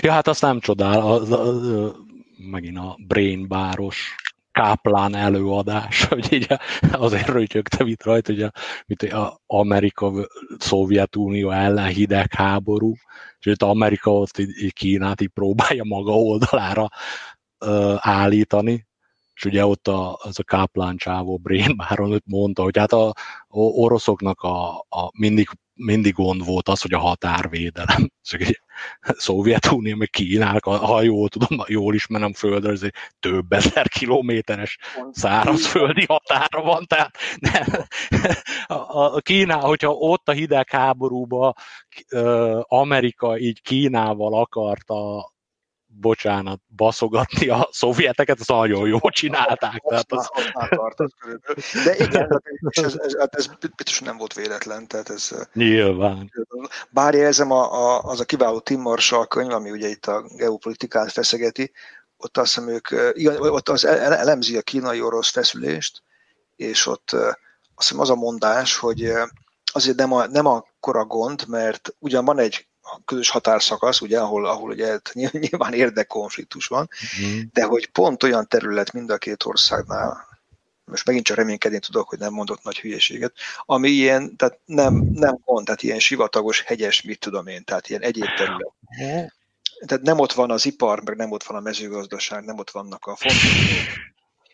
Ja, 0.00 0.12
hát 0.12 0.28
azt 0.28 0.40
nem 0.40 0.60
csodál, 0.60 1.00
az, 1.00 1.30
az, 1.30 1.68
az, 1.68 1.92
megint 2.36 2.78
a 2.78 2.96
brain 3.06 3.48
báros 3.48 4.14
káplán 4.52 5.14
előadás, 5.14 6.04
hogy 6.08 6.32
így 6.32 6.46
azért 6.92 7.28
rötyögtem 7.28 7.86
itt 7.86 8.04
rajta, 8.04 8.32
hogy 8.32 8.42
a, 8.42 8.52
mint 8.86 9.02
a 9.02 9.40
Amerika, 9.46 10.12
Szovjetunió 10.58 11.50
ellen 11.50 11.88
hidegháború, 11.88 12.94
és 13.38 13.46
itt 13.46 13.62
Amerika 13.62 14.12
ott 14.12 14.38
így, 14.38 14.62
így 14.62 14.72
Kínát 14.72 15.20
így 15.20 15.28
próbálja 15.28 15.84
maga 15.84 16.12
oldalára 16.12 16.88
uh, 17.66 17.96
állítani, 17.98 18.88
és 19.34 19.46
ugye 19.46 19.66
ott 19.66 19.88
a, 19.88 20.18
az 20.22 20.38
a 20.38 20.42
Káplán 20.42 20.96
csávó 20.96 21.36
Brain 21.36 21.76
Baron 21.76 22.22
mondta, 22.24 22.62
hogy 22.62 22.78
hát 22.78 22.92
a, 22.92 23.08
a 23.48 23.58
oroszoknak 23.58 24.40
a, 24.40 24.78
a 24.78 25.10
mindig, 25.18 25.48
mindig 25.80 26.12
gond 26.12 26.44
volt 26.44 26.68
az, 26.68 26.80
hogy 26.80 26.92
a 26.92 26.98
határvédelem. 26.98 28.10
Szovjetunió, 29.00 29.96
meg 29.96 30.10
Kínának, 30.10 30.64
ha 30.64 31.02
jól 31.02 31.28
tudom, 31.28 31.58
jól 31.66 31.94
ismerem 31.94 32.32
földre, 32.32 32.70
ez 32.70 32.82
egy 32.82 32.94
több 33.20 33.52
ezer 33.52 33.88
kilométeres 33.88 34.78
szárazföldi 35.10 36.04
határa 36.04 36.62
van, 36.62 36.84
tehát 36.86 37.16
ne, 37.38 37.58
a, 38.76 39.14
a 39.14 39.20
Kína, 39.20 39.56
hogyha 39.56 39.90
ott 39.90 40.28
a 40.28 40.32
hidegháborúban 40.32 41.54
Amerika 42.60 43.38
így 43.38 43.62
Kínával 43.62 44.40
akarta 44.40 45.28
bocsánat, 46.00 46.60
baszogatni 46.76 47.48
a 47.48 47.68
szovjeteket, 47.72 48.40
azt 48.40 48.48
nagyon 48.48 48.88
jól 48.88 49.10
csinálták. 49.10 49.82
Tehát 49.88 50.12
az... 50.12 50.30
De 51.84 51.96
igen, 51.96 52.42
ez, 52.70 52.96
ez, 52.96 53.18
hát 53.18 53.34
ez 53.34 53.46
biztosan 53.76 54.06
nem 54.06 54.16
volt 54.16 54.34
véletlen. 54.34 54.86
Tehát 54.86 55.10
ez, 55.10 55.30
Nyilván. 55.52 56.32
Bár 56.90 57.14
jelzem, 57.14 57.50
a, 57.50 57.72
a, 57.72 58.02
az 58.02 58.20
a 58.20 58.24
kiváló 58.24 58.58
Tim 58.58 58.80
Marshall 58.80 59.26
könyv, 59.26 59.52
ami 59.52 59.70
ugye 59.70 59.88
itt 59.88 60.06
a 60.06 60.22
geopolitikát 60.36 61.12
feszegeti, 61.12 61.72
ott 62.16 62.38
azt 62.38 62.54
hiszem 62.54 62.68
ők, 62.68 62.88
ott 63.38 63.68
az 63.68 63.84
elemzi 63.84 64.56
a 64.56 64.62
kínai-orosz 64.62 65.30
feszülést, 65.30 66.02
és 66.56 66.86
ott 66.86 67.12
azt 67.74 67.88
hiszem 67.88 68.00
az 68.00 68.10
a 68.10 68.14
mondás, 68.14 68.76
hogy 68.76 69.12
azért 69.72 69.96
nem, 69.96 70.12
a, 70.12 70.26
nem 70.26 70.46
akkora 70.46 71.04
gond, 71.04 71.44
mert 71.48 71.94
ugyan 71.98 72.24
van 72.24 72.38
egy 72.38 72.68
közös 73.04 73.30
határszakasz, 73.30 74.00
ugye, 74.00 74.20
ahol, 74.20 74.46
ahol 74.46 74.70
ugye 74.70 74.98
nyilván 75.32 75.72
érdekkonfliktus 75.72 76.66
van, 76.66 76.88
mm. 77.22 77.40
de 77.52 77.64
hogy 77.64 77.86
pont 77.86 78.22
olyan 78.22 78.48
terület 78.48 78.92
mind 78.92 79.10
a 79.10 79.18
két 79.18 79.44
országnál, 79.44 80.28
most 80.90 81.06
megint 81.06 81.24
csak 81.24 81.36
reménykedni 81.36 81.78
tudok, 81.78 82.08
hogy 82.08 82.18
nem 82.18 82.32
mondott 82.32 82.62
nagy 82.62 82.78
hülyeséget, 82.78 83.32
ami 83.64 83.88
ilyen, 83.88 84.36
tehát 84.36 84.58
nem, 84.64 84.94
nem 85.12 85.38
mond, 85.44 85.64
tehát 85.64 85.82
ilyen 85.82 85.98
sivatagos, 85.98 86.62
hegyes, 86.62 87.02
mit 87.02 87.18
tudom 87.18 87.46
én, 87.46 87.64
tehát 87.64 87.88
ilyen 87.88 88.02
egyéb 88.02 88.28
terület. 88.36 88.72
Tehát 89.86 90.02
nem 90.02 90.18
ott 90.18 90.32
van 90.32 90.50
az 90.50 90.66
ipar, 90.66 91.02
meg 91.04 91.16
nem 91.16 91.30
ott 91.30 91.42
van 91.42 91.56
a 91.56 91.60
mezőgazdaság, 91.60 92.44
nem 92.44 92.58
ott 92.58 92.70
vannak 92.70 93.06
a 93.06 93.16
fontos 93.16 93.44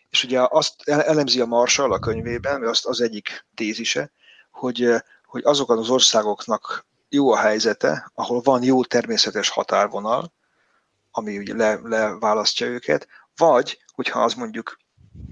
És 0.09 0.23
ugye 0.23 0.39
azt 0.49 0.75
elemzi 0.85 1.39
a 1.41 1.45
Marshall 1.45 1.91
a 1.91 1.99
könyvében, 1.99 2.67
azt 2.67 2.85
az 2.85 3.01
egyik 3.01 3.45
tézise, 3.55 4.11
hogy, 4.51 4.89
hogy 5.25 5.41
azokon 5.45 5.77
az 5.77 5.89
országoknak 5.89 6.85
jó 7.09 7.31
a 7.31 7.37
helyzete, 7.37 8.11
ahol 8.13 8.41
van 8.41 8.63
jó 8.63 8.83
természetes 8.83 9.49
határvonal, 9.49 10.33
ami 11.11 11.37
ugye 11.37 11.55
le, 11.55 11.79
leválasztja 11.83 12.67
őket, 12.67 13.07
vagy, 13.35 13.83
hogyha 13.93 14.23
az 14.23 14.33
mondjuk, 14.33 14.77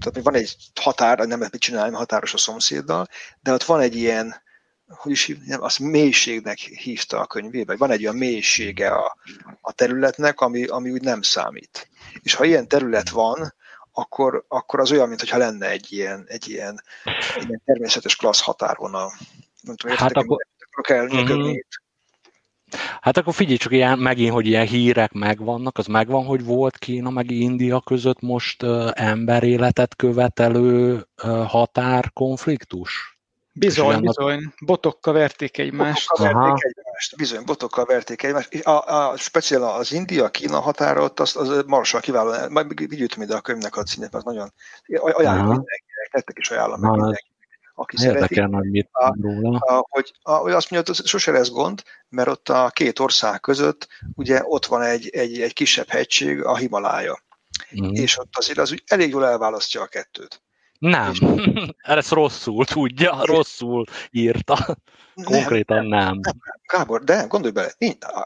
tehát 0.00 0.26
van 0.26 0.34
egy 0.34 0.56
határ, 0.80 1.18
nem 1.18 1.38
lehet 1.38 1.52
mit 1.52 1.60
csinálni, 1.60 1.96
határos 1.96 2.34
a 2.34 2.38
szomszéddal, 2.38 3.08
de 3.40 3.52
ott 3.52 3.62
van 3.62 3.80
egy 3.80 3.96
ilyen, 3.96 4.42
hogy 4.86 5.12
is 5.12 5.24
hívnám, 5.24 5.62
azt 5.62 5.78
mélységnek 5.78 6.58
hívta 6.58 7.20
a 7.20 7.26
könyvében, 7.26 7.76
van 7.76 7.90
egy 7.90 8.02
olyan 8.02 8.16
mélysége 8.16 8.88
a, 8.88 9.16
a 9.60 9.72
területnek, 9.72 10.40
ami, 10.40 10.64
ami 10.64 10.90
úgy 10.90 11.02
nem 11.02 11.22
számít. 11.22 11.88
És 12.22 12.34
ha 12.34 12.44
ilyen 12.44 12.68
terület 12.68 13.08
van, 13.08 13.54
akkor, 13.92 14.44
akkor 14.48 14.80
az 14.80 14.92
olyan, 14.92 15.08
mintha 15.08 15.38
lenne 15.38 15.68
egy 15.68 15.92
ilyen, 15.92 16.24
egy 16.28 16.48
ilyen, 16.48 16.82
egy 17.34 17.46
ilyen 17.48 17.62
természetes 17.64 18.16
klassz 18.16 18.40
határvonal. 18.40 19.12
Nem 19.60 19.76
tudom, 19.76 19.96
hát 19.96 20.16
akkor, 20.16 20.46
kell 20.82 21.06
uh-huh. 21.06 21.56
Hát 23.00 23.16
akkor 23.16 23.34
figyelj 23.34 23.56
csak 23.56 23.72
ilyen, 23.72 23.98
megint, 23.98 24.32
hogy 24.32 24.46
ilyen 24.46 24.66
hírek 24.66 25.12
megvannak, 25.12 25.78
az 25.78 25.86
megvan, 25.86 26.24
hogy 26.24 26.44
volt 26.44 26.76
Kína 26.78 27.10
meg 27.10 27.30
India 27.30 27.80
között 27.80 28.20
most 28.20 28.62
uh, 28.62 28.90
emberéletet 28.94 29.96
követelő 29.96 31.06
uh, 31.22 31.46
határkonfliktus? 31.46 33.18
Bizony, 33.58 34.00
bizony. 34.00 34.52
Botokkal 34.64 35.12
verték 35.12 35.58
egymást. 35.58 36.08
Botokkal 36.08 36.42
verték 36.42 36.76
egymást. 36.76 37.16
Bizony, 37.16 37.44
botokkal 37.44 37.84
verték 37.84 38.22
egymást. 38.22 38.54
A, 38.54 39.10
a, 39.10 39.16
speciál 39.16 39.62
az 39.62 39.92
India-Kína 39.92 40.60
határa 40.60 41.02
ott 41.02 41.20
az, 41.20 41.36
az 41.36 41.62
Marshall 41.66 42.00
kiváló, 42.00 42.48
majd 42.48 42.88
vigyültem 42.88 43.22
ide 43.22 43.34
a 43.34 43.40
könyvnek 43.40 43.76
a 43.76 43.82
címét, 43.82 44.12
mert 44.12 44.24
nagyon 44.24 44.52
ajánlom 44.86 45.46
mindenkinek, 45.46 46.08
tettek 46.10 46.38
is 46.38 46.50
ajánlom 46.50 46.80
meg 46.80 46.90
mindenkinek 46.90 47.35
aki 47.78 47.96
Érdekel, 48.00 48.48
hogy 48.48 48.70
mit 48.70 48.88
a, 48.92 49.16
róla. 49.20 49.58
A, 49.58 49.86
hogy, 49.88 50.12
a, 50.22 50.32
hogy 50.32 50.52
azt 50.52 50.70
mondja, 50.70 50.94
hogy 50.94 51.06
sose 51.06 51.30
lesz 51.30 51.50
gond, 51.50 51.82
mert 52.08 52.28
ott 52.28 52.48
a 52.48 52.70
két 52.72 52.98
ország 52.98 53.40
között 53.40 53.88
ugye 54.14 54.40
ott 54.44 54.66
van 54.66 54.82
egy, 54.82 55.08
egy, 55.08 55.40
egy 55.40 55.52
kisebb 55.52 55.88
hegység, 55.88 56.42
a 56.42 56.56
Himalája. 56.56 57.18
Mm. 57.82 57.90
És 57.92 58.18
ott 58.18 58.32
azért 58.36 58.58
az 58.58 58.72
úgy 58.72 58.82
elég 58.86 59.10
jól 59.10 59.26
elválasztja 59.26 59.82
a 59.82 59.86
kettőt. 59.86 60.42
Nem, 60.78 61.10
és... 61.10 61.20
ezt 61.78 62.10
rosszul 62.10 62.64
tudja, 62.64 63.18
rosszul 63.24 63.84
írta. 64.10 64.76
Konkrétan 65.24 65.86
nem. 65.86 66.04
nem. 66.04 66.20
nem. 66.22 66.34
Gábor, 66.72 67.04
de 67.04 67.24
gondolj 67.28 67.52
bele, 67.52 67.72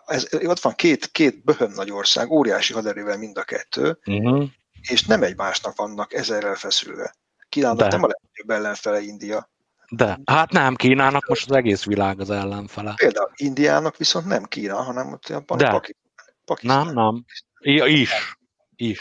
ez, 0.07 0.29
ott 0.45 0.61
van 0.61 0.75
két, 0.75 1.07
két 1.07 1.45
böhöm 1.45 1.73
nagy 1.73 1.91
ország, 1.91 2.31
óriási 2.31 2.73
haderővel 2.73 3.19
mind 3.19 3.39
a 3.39 3.43
kettő, 3.43 3.99
uh-huh. 4.07 4.45
és 4.91 5.05
nem 5.05 5.23
egymásnak 5.23 5.77
vannak 5.77 6.13
ezerrel 6.13 6.55
feszülve. 6.55 7.15
Kínának 7.51 7.79
de. 7.79 7.87
nem 7.87 8.03
a 8.03 8.07
legnagyobb 8.07 8.51
ellenfele 8.51 9.01
India. 9.01 9.51
De, 9.91 10.21
hát 10.25 10.53
nem, 10.53 10.75
Kínának 10.75 11.27
most 11.27 11.51
az 11.51 11.57
egész 11.57 11.85
világ 11.85 12.21
az 12.21 12.31
ellenfele. 12.31 12.95
Például 12.97 13.31
Indiának 13.37 13.97
viszont 13.97 14.27
nem 14.27 14.45
Kína, 14.45 14.83
hanem 14.83 15.13
ott 15.13 15.25
a 15.25 15.41
Pakisztán. 15.41 16.85
Nem, 16.85 16.95
nem. 16.95 17.25
I- 17.59 18.01
is. 18.01 18.37
Is 18.77 19.01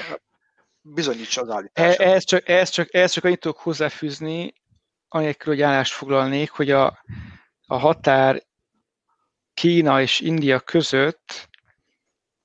bizonyítsa 0.81 1.41
az 1.41 1.49
állítását. 1.49 1.99
Ez 1.99 2.23
csak, 2.23 2.49
ez 2.49 2.69
csak, 2.69 2.93
ez 2.93 3.11
csak 3.11 3.23
annyit 3.23 3.39
tudok 3.39 3.57
hozzáfűzni, 3.57 4.53
anélkül, 5.07 5.53
hogy 5.53 5.61
állást 5.61 5.93
foglalnék, 5.93 6.49
hogy 6.49 6.71
a, 6.71 7.03
a 7.67 7.77
határ 7.77 8.43
Kína 9.53 10.01
és 10.01 10.19
India 10.19 10.59
között 10.59 11.48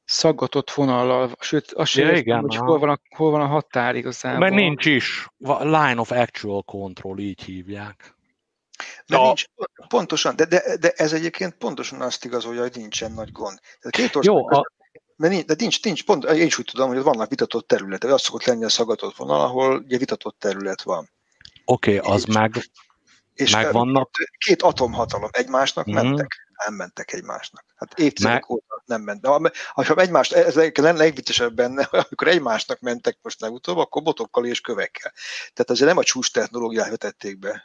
szaggatott 0.05 0.71
vonallal, 0.71 1.37
sőt, 1.41 1.73
azt 1.73 1.91
sem 1.91 2.07
ja, 2.07 2.17
igen, 2.17 2.41
hogy 2.41 2.57
hol 2.57 2.79
van, 2.79 2.89
a, 2.89 3.01
hol 3.17 3.31
van 3.31 3.41
a 3.41 3.47
határ 3.47 3.95
igazából. 3.95 4.39
Mert 4.39 4.55
nincs 4.55 4.87
is. 4.87 5.29
Line 5.59 5.97
of 5.97 6.11
actual 6.11 6.63
control, 6.63 7.19
így 7.19 7.43
hívják. 7.43 8.15
Mert 9.07 9.23
a... 9.23 9.27
nincs, 9.27 9.45
pontosan, 9.89 10.37
de, 10.37 10.45
de, 10.45 10.77
de 10.81 10.91
ez 10.91 11.13
egyébként 11.13 11.55
pontosan 11.55 12.01
azt 12.01 12.25
igazolja, 12.25 12.61
hogy 12.61 12.77
nincsen 12.77 13.13
nagy 13.13 13.33
gond. 13.33 13.59
Tehát 13.61 13.91
két 13.91 14.17
ország 14.17 14.35
Jó, 14.35 14.49
a, 14.49 14.73
mert 15.17 15.33
nincs, 15.33 15.45
de 15.45 15.55
nincs, 15.59 15.83
nincs, 15.83 16.05
pont, 16.05 16.25
én 16.25 16.47
is 16.47 16.59
úgy 16.59 16.69
tudom, 16.73 16.89
hogy 16.89 17.03
vannak 17.03 17.29
vitatott 17.29 17.69
területek, 17.69 18.11
az 18.11 18.23
szokott 18.23 18.45
lenni 18.45 18.65
a 18.65 18.69
szagatott 18.69 19.17
vonal, 19.17 19.41
ahol 19.41 19.77
ugye 19.77 19.99
vitatott 19.99 20.39
terület 20.39 20.83
van. 20.83 21.11
Oké, 21.65 21.99
okay, 21.99 22.13
az 22.13 22.25
és, 22.29 22.35
meg, 22.35 22.65
és 23.35 23.53
meg 23.53 23.73
vannak. 23.73 24.11
Két, 24.13 24.31
két 24.39 24.63
atomhatalom 24.63 25.29
egymásnak 25.33 25.91
mm-hmm. 25.91 26.05
mentek, 26.05 26.44
nem 26.65 26.75
mentek 26.75 27.13
egymásnak. 27.13 27.65
Hát 27.77 27.99
évtizedek 27.99 28.51
óta 28.51 28.83
nem 28.85 29.03
mentek. 29.03 29.31
Ha 29.67 29.95
egymást, 29.95 30.33
ez 30.33 30.57
a 30.57 30.71
legviccesebb 30.83 31.55
benne, 31.55 31.83
amikor 31.91 32.29
egymásnak 32.29 32.81
mentek 32.81 33.19
most 33.23 33.41
legutóbb, 33.41 33.77
akkor 33.77 34.03
botokkal 34.03 34.47
és 34.47 34.61
kövekkel. 34.61 35.13
Tehát 35.53 35.71
azért 35.71 35.89
nem 35.89 35.99
a 35.99 36.05
csúcs 36.05 36.33
technológiát 36.33 36.89
vetették 36.89 37.39
be. 37.39 37.63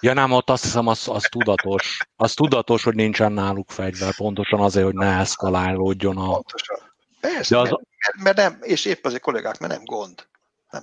Ja 0.00 0.12
nem, 0.12 0.32
ott 0.32 0.50
azt 0.50 0.62
hiszem, 0.62 0.86
az, 0.86 1.08
az 1.08 1.22
tudatos. 1.22 2.06
Az 2.16 2.34
tudatos, 2.34 2.84
hogy 2.84 2.94
nincsen 2.94 3.32
náluk 3.32 3.70
fegyver, 3.70 4.14
pontosan 4.14 4.60
azért, 4.60 4.84
hogy 4.84 4.94
ne 4.94 5.18
eszkalálódjon 5.18 6.16
a... 6.16 6.32
Pontosan. 6.32 6.78
Persze, 7.20 7.58
az... 7.58 7.68
mert, 7.70 8.22
mert, 8.22 8.36
nem, 8.36 8.58
és 8.62 8.84
épp 8.84 9.04
azért 9.04 9.22
kollégák, 9.22 9.58
mert 9.58 9.72
nem 9.72 9.84
gond. 9.84 10.26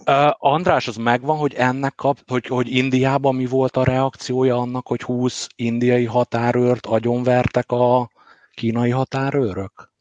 Nem. 0.03 0.27
Uh, 0.27 0.33
András, 0.37 0.87
az 0.87 0.95
megvan, 0.95 1.37
hogy 1.37 1.53
ennek 1.53 1.95
kap, 1.95 2.17
hogy, 2.27 2.45
hogy 2.45 2.75
Indiában 2.75 3.35
mi 3.35 3.45
volt 3.45 3.77
a 3.77 3.83
reakciója 3.83 4.57
annak, 4.57 4.87
hogy 4.87 5.01
20 5.01 5.47
indiai 5.55 6.05
határőrt 6.05 6.85
agyonvertek 6.85 7.71
a 7.71 8.09
kínai 8.53 8.89
határőrök? 8.89 9.91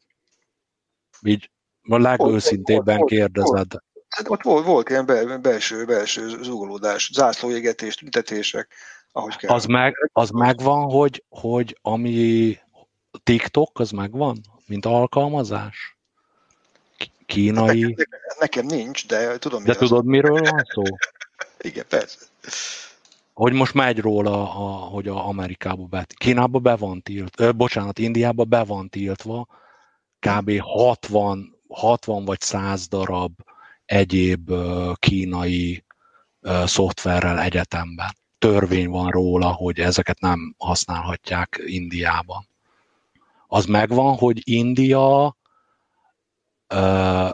Így 1.21 1.49
a 1.81 1.97
legőszintébben 1.97 3.05
kérdezed. 3.05 3.71
Hát 4.09 4.29
ott 4.29 4.41
volt, 4.41 4.65
volt 4.65 4.89
ilyen 4.89 5.41
belső, 5.41 5.85
belső 5.85 6.43
zúgolódás, 6.43 7.09
zászlóégetés, 7.13 7.95
tüntetések 7.95 8.73
ahogy 9.11 9.35
kell. 9.35 9.55
Az, 9.55 9.65
meg, 9.65 10.09
az 10.13 10.29
megvan, 10.29 10.89
hogy, 10.91 11.23
hogy 11.29 11.77
ami 11.81 12.57
TikTok, 13.23 13.79
az 13.79 13.91
megvan, 13.91 14.41
mint 14.65 14.85
alkalmazás? 14.85 15.92
Kínai... 17.25 17.81
Nekem, 17.81 18.05
nekem 18.39 18.65
nincs, 18.65 19.07
de 19.07 19.37
tudom, 19.37 19.63
De 19.63 19.75
tudod, 19.75 19.99
az. 19.99 20.05
miről 20.05 20.41
van 20.41 20.63
szó? 20.73 20.83
Igen, 21.69 21.85
persze. 21.89 22.17
Hogy 23.33 23.53
most 23.53 23.73
megy 23.73 23.99
róla, 23.99 24.41
a, 24.41 24.69
hogy 24.85 25.07
a 25.07 25.27
Amerikába 25.27 25.83
be, 25.83 26.05
Kínába 26.15 26.59
be 26.59 26.75
van 26.75 27.01
tilt, 27.01 27.39
ö, 27.39 27.51
bocsánat, 27.51 27.99
Indiába 27.99 28.43
be 28.43 28.63
van 28.63 28.89
tiltva, 28.89 29.47
kb. 30.19 30.59
60, 30.59 31.59
60 31.67 32.25
vagy 32.25 32.41
100 32.41 32.87
darab 32.87 33.33
egyéb 33.85 34.51
kínai 34.99 35.83
szoftverrel 36.65 37.39
egyetemben 37.39 38.15
törvény 38.37 38.89
van 38.89 39.09
róla, 39.09 39.51
hogy 39.51 39.79
ezeket 39.79 40.19
nem 40.19 40.55
használhatják 40.57 41.61
Indiában. 41.65 42.47
Az 43.47 43.65
megvan, 43.65 44.15
hogy 44.15 44.41
India 44.43 45.35
a, 46.73 47.27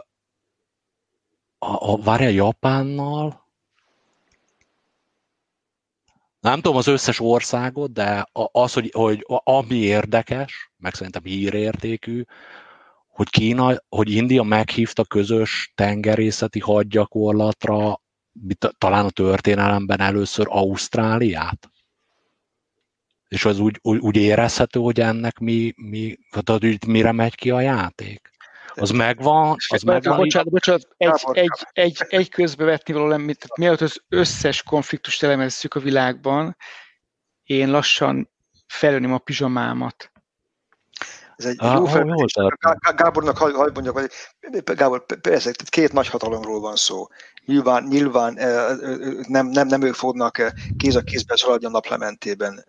a, 1.58 2.02
várja 2.02 2.28
Japánnal, 2.28 3.48
nem 6.40 6.60
tudom 6.60 6.76
az 6.76 6.86
összes 6.86 7.20
országot, 7.20 7.92
de 7.92 8.26
az, 8.32 8.72
hogy, 8.72 8.90
hogy 8.94 9.26
ami 9.44 9.76
érdekes, 9.76 10.72
meg 10.76 10.94
szerintem 10.94 11.22
hírértékű, 11.24 12.22
hogy 13.08 13.30
Kína, 13.30 13.82
hogy 13.88 14.10
India 14.10 14.42
meghívta 14.42 15.04
közös 15.04 15.72
tengerészeti 15.74 16.60
hadgyakorlatra 16.60 18.00
talán 18.78 19.04
a 19.04 19.10
történelemben 19.10 20.00
először 20.00 20.46
Ausztráliát? 20.48 21.70
És 23.28 23.44
az 23.44 23.58
úgy, 23.58 23.78
úgy, 23.82 23.98
úgy 23.98 24.16
érezhető, 24.16 24.80
hogy 24.80 25.00
ennek 25.00 25.38
mi, 25.38 25.72
mi, 25.76 26.16
tehát, 26.44 26.86
mire 26.86 27.12
megy 27.12 27.34
ki 27.34 27.50
a 27.50 27.60
játék? 27.60 28.30
Az 28.80 28.90
megvan, 28.90 29.56
az 29.68 29.82
megvan. 29.82 30.16
Bocsánat, 30.16 30.50
bocsánat, 30.50 30.88
egy, 30.96 31.22
egy, 31.32 31.50
egy, 31.72 32.04
egy 32.08 32.28
közbevetni 32.28 32.92
való 32.92 33.06
nem, 33.06 33.20
tehát 33.20 33.56
mielőtt 33.56 33.80
az 33.80 34.02
összes 34.08 34.62
konfliktust 34.62 35.22
elemezzük 35.22 35.74
a 35.74 35.80
világban, 35.80 36.56
én 37.42 37.70
lassan 37.70 38.30
felönöm 38.66 39.12
a 39.12 39.18
pizsamámat. 39.18 40.12
Ez 41.36 41.46
egy 41.46 41.56
ah, 41.58 41.76
jó 41.76 41.84
felvetés. 41.84 42.34
Gábornak 42.96 43.38
hagy, 43.38 43.54
hagy 43.54 43.72
mondjak, 43.72 43.98
hogy 43.98 44.10
Gábor, 44.64 45.04
persze, 45.20 45.52
két 45.68 45.92
nagy 45.92 46.08
hatalomról 46.08 46.60
van 46.60 46.76
szó. 46.76 47.06
Nyilván, 47.46 47.84
nyilván 47.84 48.34
nem, 49.28 49.46
nem, 49.46 49.66
nem 49.66 49.82
ők 49.82 49.94
fognak 49.94 50.52
kéz 50.76 50.96
a 50.96 51.02
kézben 51.02 51.36
szaladni 51.36 51.66
a 51.66 51.70
naplementében 51.70 52.64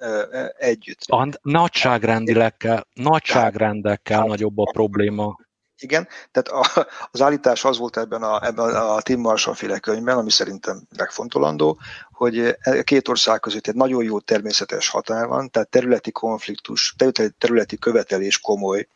együtt. 0.57 1.01
A 1.07 1.27
nagyságrendilekkel, 1.41 2.87
nagyságrendekkel 2.93 4.23
nagyobb 4.23 4.57
a 4.57 4.71
probléma. 4.71 5.35
Igen, 5.81 6.07
tehát 6.31 6.65
a, 6.65 6.87
az 7.11 7.21
állítás 7.21 7.65
az 7.65 7.77
volt 7.77 7.97
ebben 7.97 8.23
a, 8.23 8.45
ebben 8.45 8.75
a 8.75 9.01
Tim 9.01 9.19
Marshall 9.19 9.53
féle 9.53 9.79
könyvben, 9.79 10.17
ami 10.17 10.31
szerintem 10.31 10.87
megfontolandó, 10.97 11.79
hogy 12.11 12.55
e 12.59 12.83
két 12.83 13.07
ország 13.07 13.39
között 13.39 13.67
egy 13.67 13.75
nagyon 13.75 14.03
jó 14.03 14.19
természetes 14.19 14.89
határ 14.89 15.27
van, 15.27 15.49
tehát 15.49 15.69
területi 15.69 16.11
konfliktus, 16.11 16.95
területi 17.37 17.77
követelés 17.77 18.39
komoly, 18.39 18.87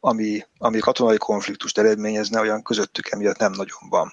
ami, 0.00 0.46
ami 0.58 0.78
katonai 0.78 1.16
konfliktust 1.16 1.78
eredményezne, 1.78 2.40
olyan 2.40 2.62
közöttük 2.62 3.08
emiatt 3.10 3.38
nem 3.38 3.52
nagyon 3.52 3.88
van. 3.88 4.12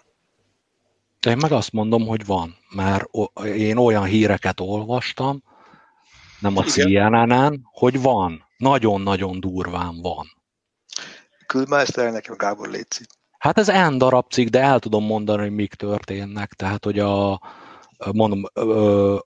Én 1.28 1.38
meg 1.38 1.52
azt 1.52 1.72
mondom, 1.72 2.08
hogy 2.08 2.26
van, 2.26 2.56
mert 2.70 3.06
én 3.44 3.78
olyan 3.78 4.04
híreket 4.04 4.60
olvastam, 4.60 5.44
nem 6.40 6.58
a 6.58 6.64
CNN-en, 6.64 7.68
hogy 7.72 8.02
van, 8.02 8.46
nagyon-nagyon 8.58 9.40
durván 9.40 10.02
van. 10.02 10.36
Küld 11.48 11.69
már 11.69 11.82
ezt 11.82 11.98
el 11.98 12.11
nekem, 12.11 12.36
Gábor 12.38 12.69
Léci. 12.69 13.03
Hát 13.38 13.57
ez 13.57 13.68
N 13.68 13.98
darab 13.98 14.32
cikk, 14.32 14.48
de 14.48 14.61
el 14.61 14.80
tudom 14.80 15.06
mondani, 15.06 15.41
hogy 15.41 15.52
mik 15.52 15.74
történnek. 15.74 16.53
Tehát, 16.53 16.84
hogy 16.84 16.99
a, 16.99 17.41
mondom, 18.11 18.44
ö, 18.53 19.18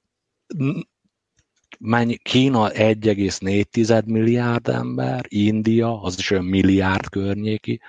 mennyi, 1.80 2.18
Kína 2.18 2.70
1,4 2.70 4.06
milliárd 4.06 4.68
ember, 4.68 5.26
India, 5.28 6.02
az 6.02 6.18
is 6.18 6.32
olyan 6.32 6.46
milliárd 6.46 7.10
környéki, 7.10 7.82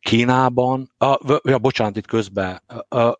Kínában, 0.00 0.94
a, 0.98 1.40
ja, 1.42 1.58
bocsánat, 1.58 1.96
itt 1.96 2.06
közben, 2.06 2.62
a, 2.88 3.18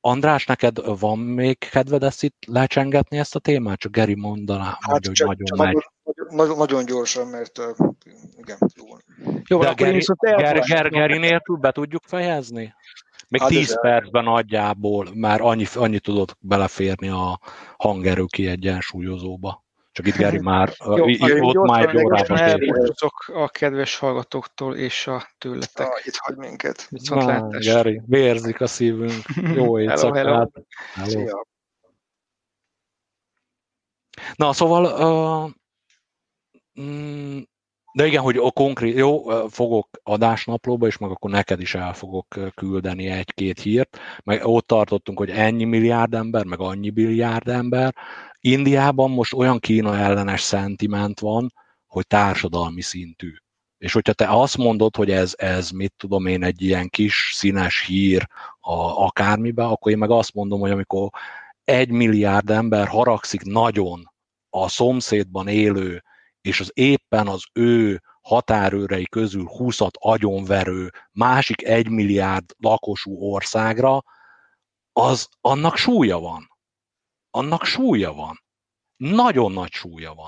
András, 0.00 0.46
neked 0.46 0.98
van 0.98 1.18
még 1.18 1.58
kedved 1.58 2.02
ezt 2.02 2.22
itt 2.22 2.44
lecsengetni 2.46 3.18
ezt 3.18 3.34
a 3.34 3.38
témát? 3.38 3.78
Csak 3.78 3.92
Geri 3.92 4.14
mondaná, 4.14 4.64
hát 4.64 4.90
mondja, 4.90 5.12
csak, 5.12 5.26
hogy 5.26 5.36
nagyon 5.38 5.58
csak 5.58 5.66
megy. 5.66 5.84
Nagyon, 6.30 6.56
nagyon 6.56 6.84
gyorsan, 6.84 7.26
mert 7.26 7.58
uh, 7.58 7.88
igen, 8.36 8.58
jó. 8.74 8.84
Jó, 9.48 9.58
De 9.58 9.72
Geri, 9.72 10.00
Geri, 10.36 10.60
Geri, 10.60 10.88
Geri 10.88 11.18
nélkül 11.18 11.56
be 11.56 11.70
tudjuk 11.70 12.02
fejezni? 12.06 12.74
Még 13.28 13.40
hát 13.40 13.50
10 13.50 13.80
percben 13.80 14.24
nagyjából 14.24 15.08
már 15.14 15.40
annyi, 15.40 15.64
annyi 15.74 15.98
tudott 15.98 16.36
beleférni 16.40 17.08
a 17.08 17.40
hangerő 17.76 18.24
kiegyensúlyozóba. 18.24 19.64
Csak 19.92 20.06
itt 20.06 20.16
Geri 20.16 20.38
már 20.38 20.72
Jó, 20.96 21.06
itt 21.08 21.38
volt 21.38 21.66
már 21.66 21.88
egy 21.88 22.04
órában. 22.04 22.38
a 23.26 23.48
kedves 23.48 23.96
hallgatóktól 23.96 24.76
és 24.76 25.06
a 25.06 25.28
tőletek. 25.38 25.86
Ah, 25.86 26.06
itt 26.06 26.16
hagy 26.16 26.36
minket. 26.36 26.86
Viszontlátás. 26.90 27.66
Geri, 27.66 28.00
vérzik 28.06 28.60
a 28.60 28.66
szívünk. 28.66 29.22
Jó 29.54 29.78
éjszakát. 29.80 30.16
hello, 30.16 30.48
hello. 30.94 31.18
hello. 31.18 31.42
Na, 34.36 34.52
szóval 34.52 34.84
uh, 34.84 35.50
mm, 36.84 37.38
de 37.92 38.06
igen, 38.06 38.22
hogy 38.22 38.36
a 38.36 38.50
konkrét, 38.50 38.96
jó, 38.96 39.22
fogok 39.48 39.88
adásnaplóba, 40.02 40.86
és 40.86 40.98
meg 40.98 41.10
akkor 41.10 41.30
neked 41.30 41.60
is 41.60 41.74
el 41.74 41.92
fogok 41.94 42.26
küldeni 42.54 43.06
egy-két 43.06 43.60
hírt, 43.60 43.98
meg 44.24 44.46
ott 44.46 44.66
tartottunk, 44.66 45.18
hogy 45.18 45.30
ennyi 45.30 45.64
milliárd 45.64 46.14
ember, 46.14 46.44
meg 46.44 46.60
annyi 46.60 46.90
milliárd 46.90 47.48
ember. 47.48 47.94
Indiában 48.40 49.10
most 49.10 49.32
olyan 49.32 49.58
Kína 49.58 49.96
ellenes 49.96 50.40
szentiment 50.40 51.20
van, 51.20 51.52
hogy 51.86 52.06
társadalmi 52.06 52.80
szintű. 52.80 53.32
És 53.78 53.92
hogyha 53.92 54.12
te 54.12 54.26
azt 54.28 54.56
mondod, 54.56 54.96
hogy 54.96 55.10
ez, 55.10 55.34
ez 55.36 55.70
mit 55.70 55.94
tudom 55.96 56.26
én, 56.26 56.42
egy 56.42 56.62
ilyen 56.62 56.88
kis 56.88 57.30
színes 57.34 57.84
hír 57.86 58.28
a, 58.60 59.04
akármibe, 59.04 59.64
akkor 59.64 59.92
én 59.92 59.98
meg 59.98 60.10
azt 60.10 60.34
mondom, 60.34 60.60
hogy 60.60 60.70
amikor 60.70 61.08
egy 61.64 61.90
milliárd 61.90 62.50
ember 62.50 62.88
haragszik 62.88 63.42
nagyon 63.42 64.12
a 64.50 64.68
szomszédban 64.68 65.48
élő 65.48 66.02
és 66.48 66.60
az 66.60 66.70
éppen 66.74 67.26
az 67.28 67.44
ő 67.52 68.02
határőrei 68.20 69.06
közül 69.08 69.48
20-at 69.58 69.92
agyonverő 69.92 70.90
másik 71.12 71.62
egy 71.62 71.88
milliárd 71.88 72.54
lakosú 72.58 73.32
országra, 73.32 74.02
az 74.92 75.28
annak 75.40 75.76
súlya 75.76 76.18
van. 76.18 76.58
Annak 77.30 77.64
súlya 77.64 78.12
van. 78.12 78.42
Nagyon 78.96 79.52
nagy 79.52 79.72
súlya 79.72 80.14
van. 80.14 80.26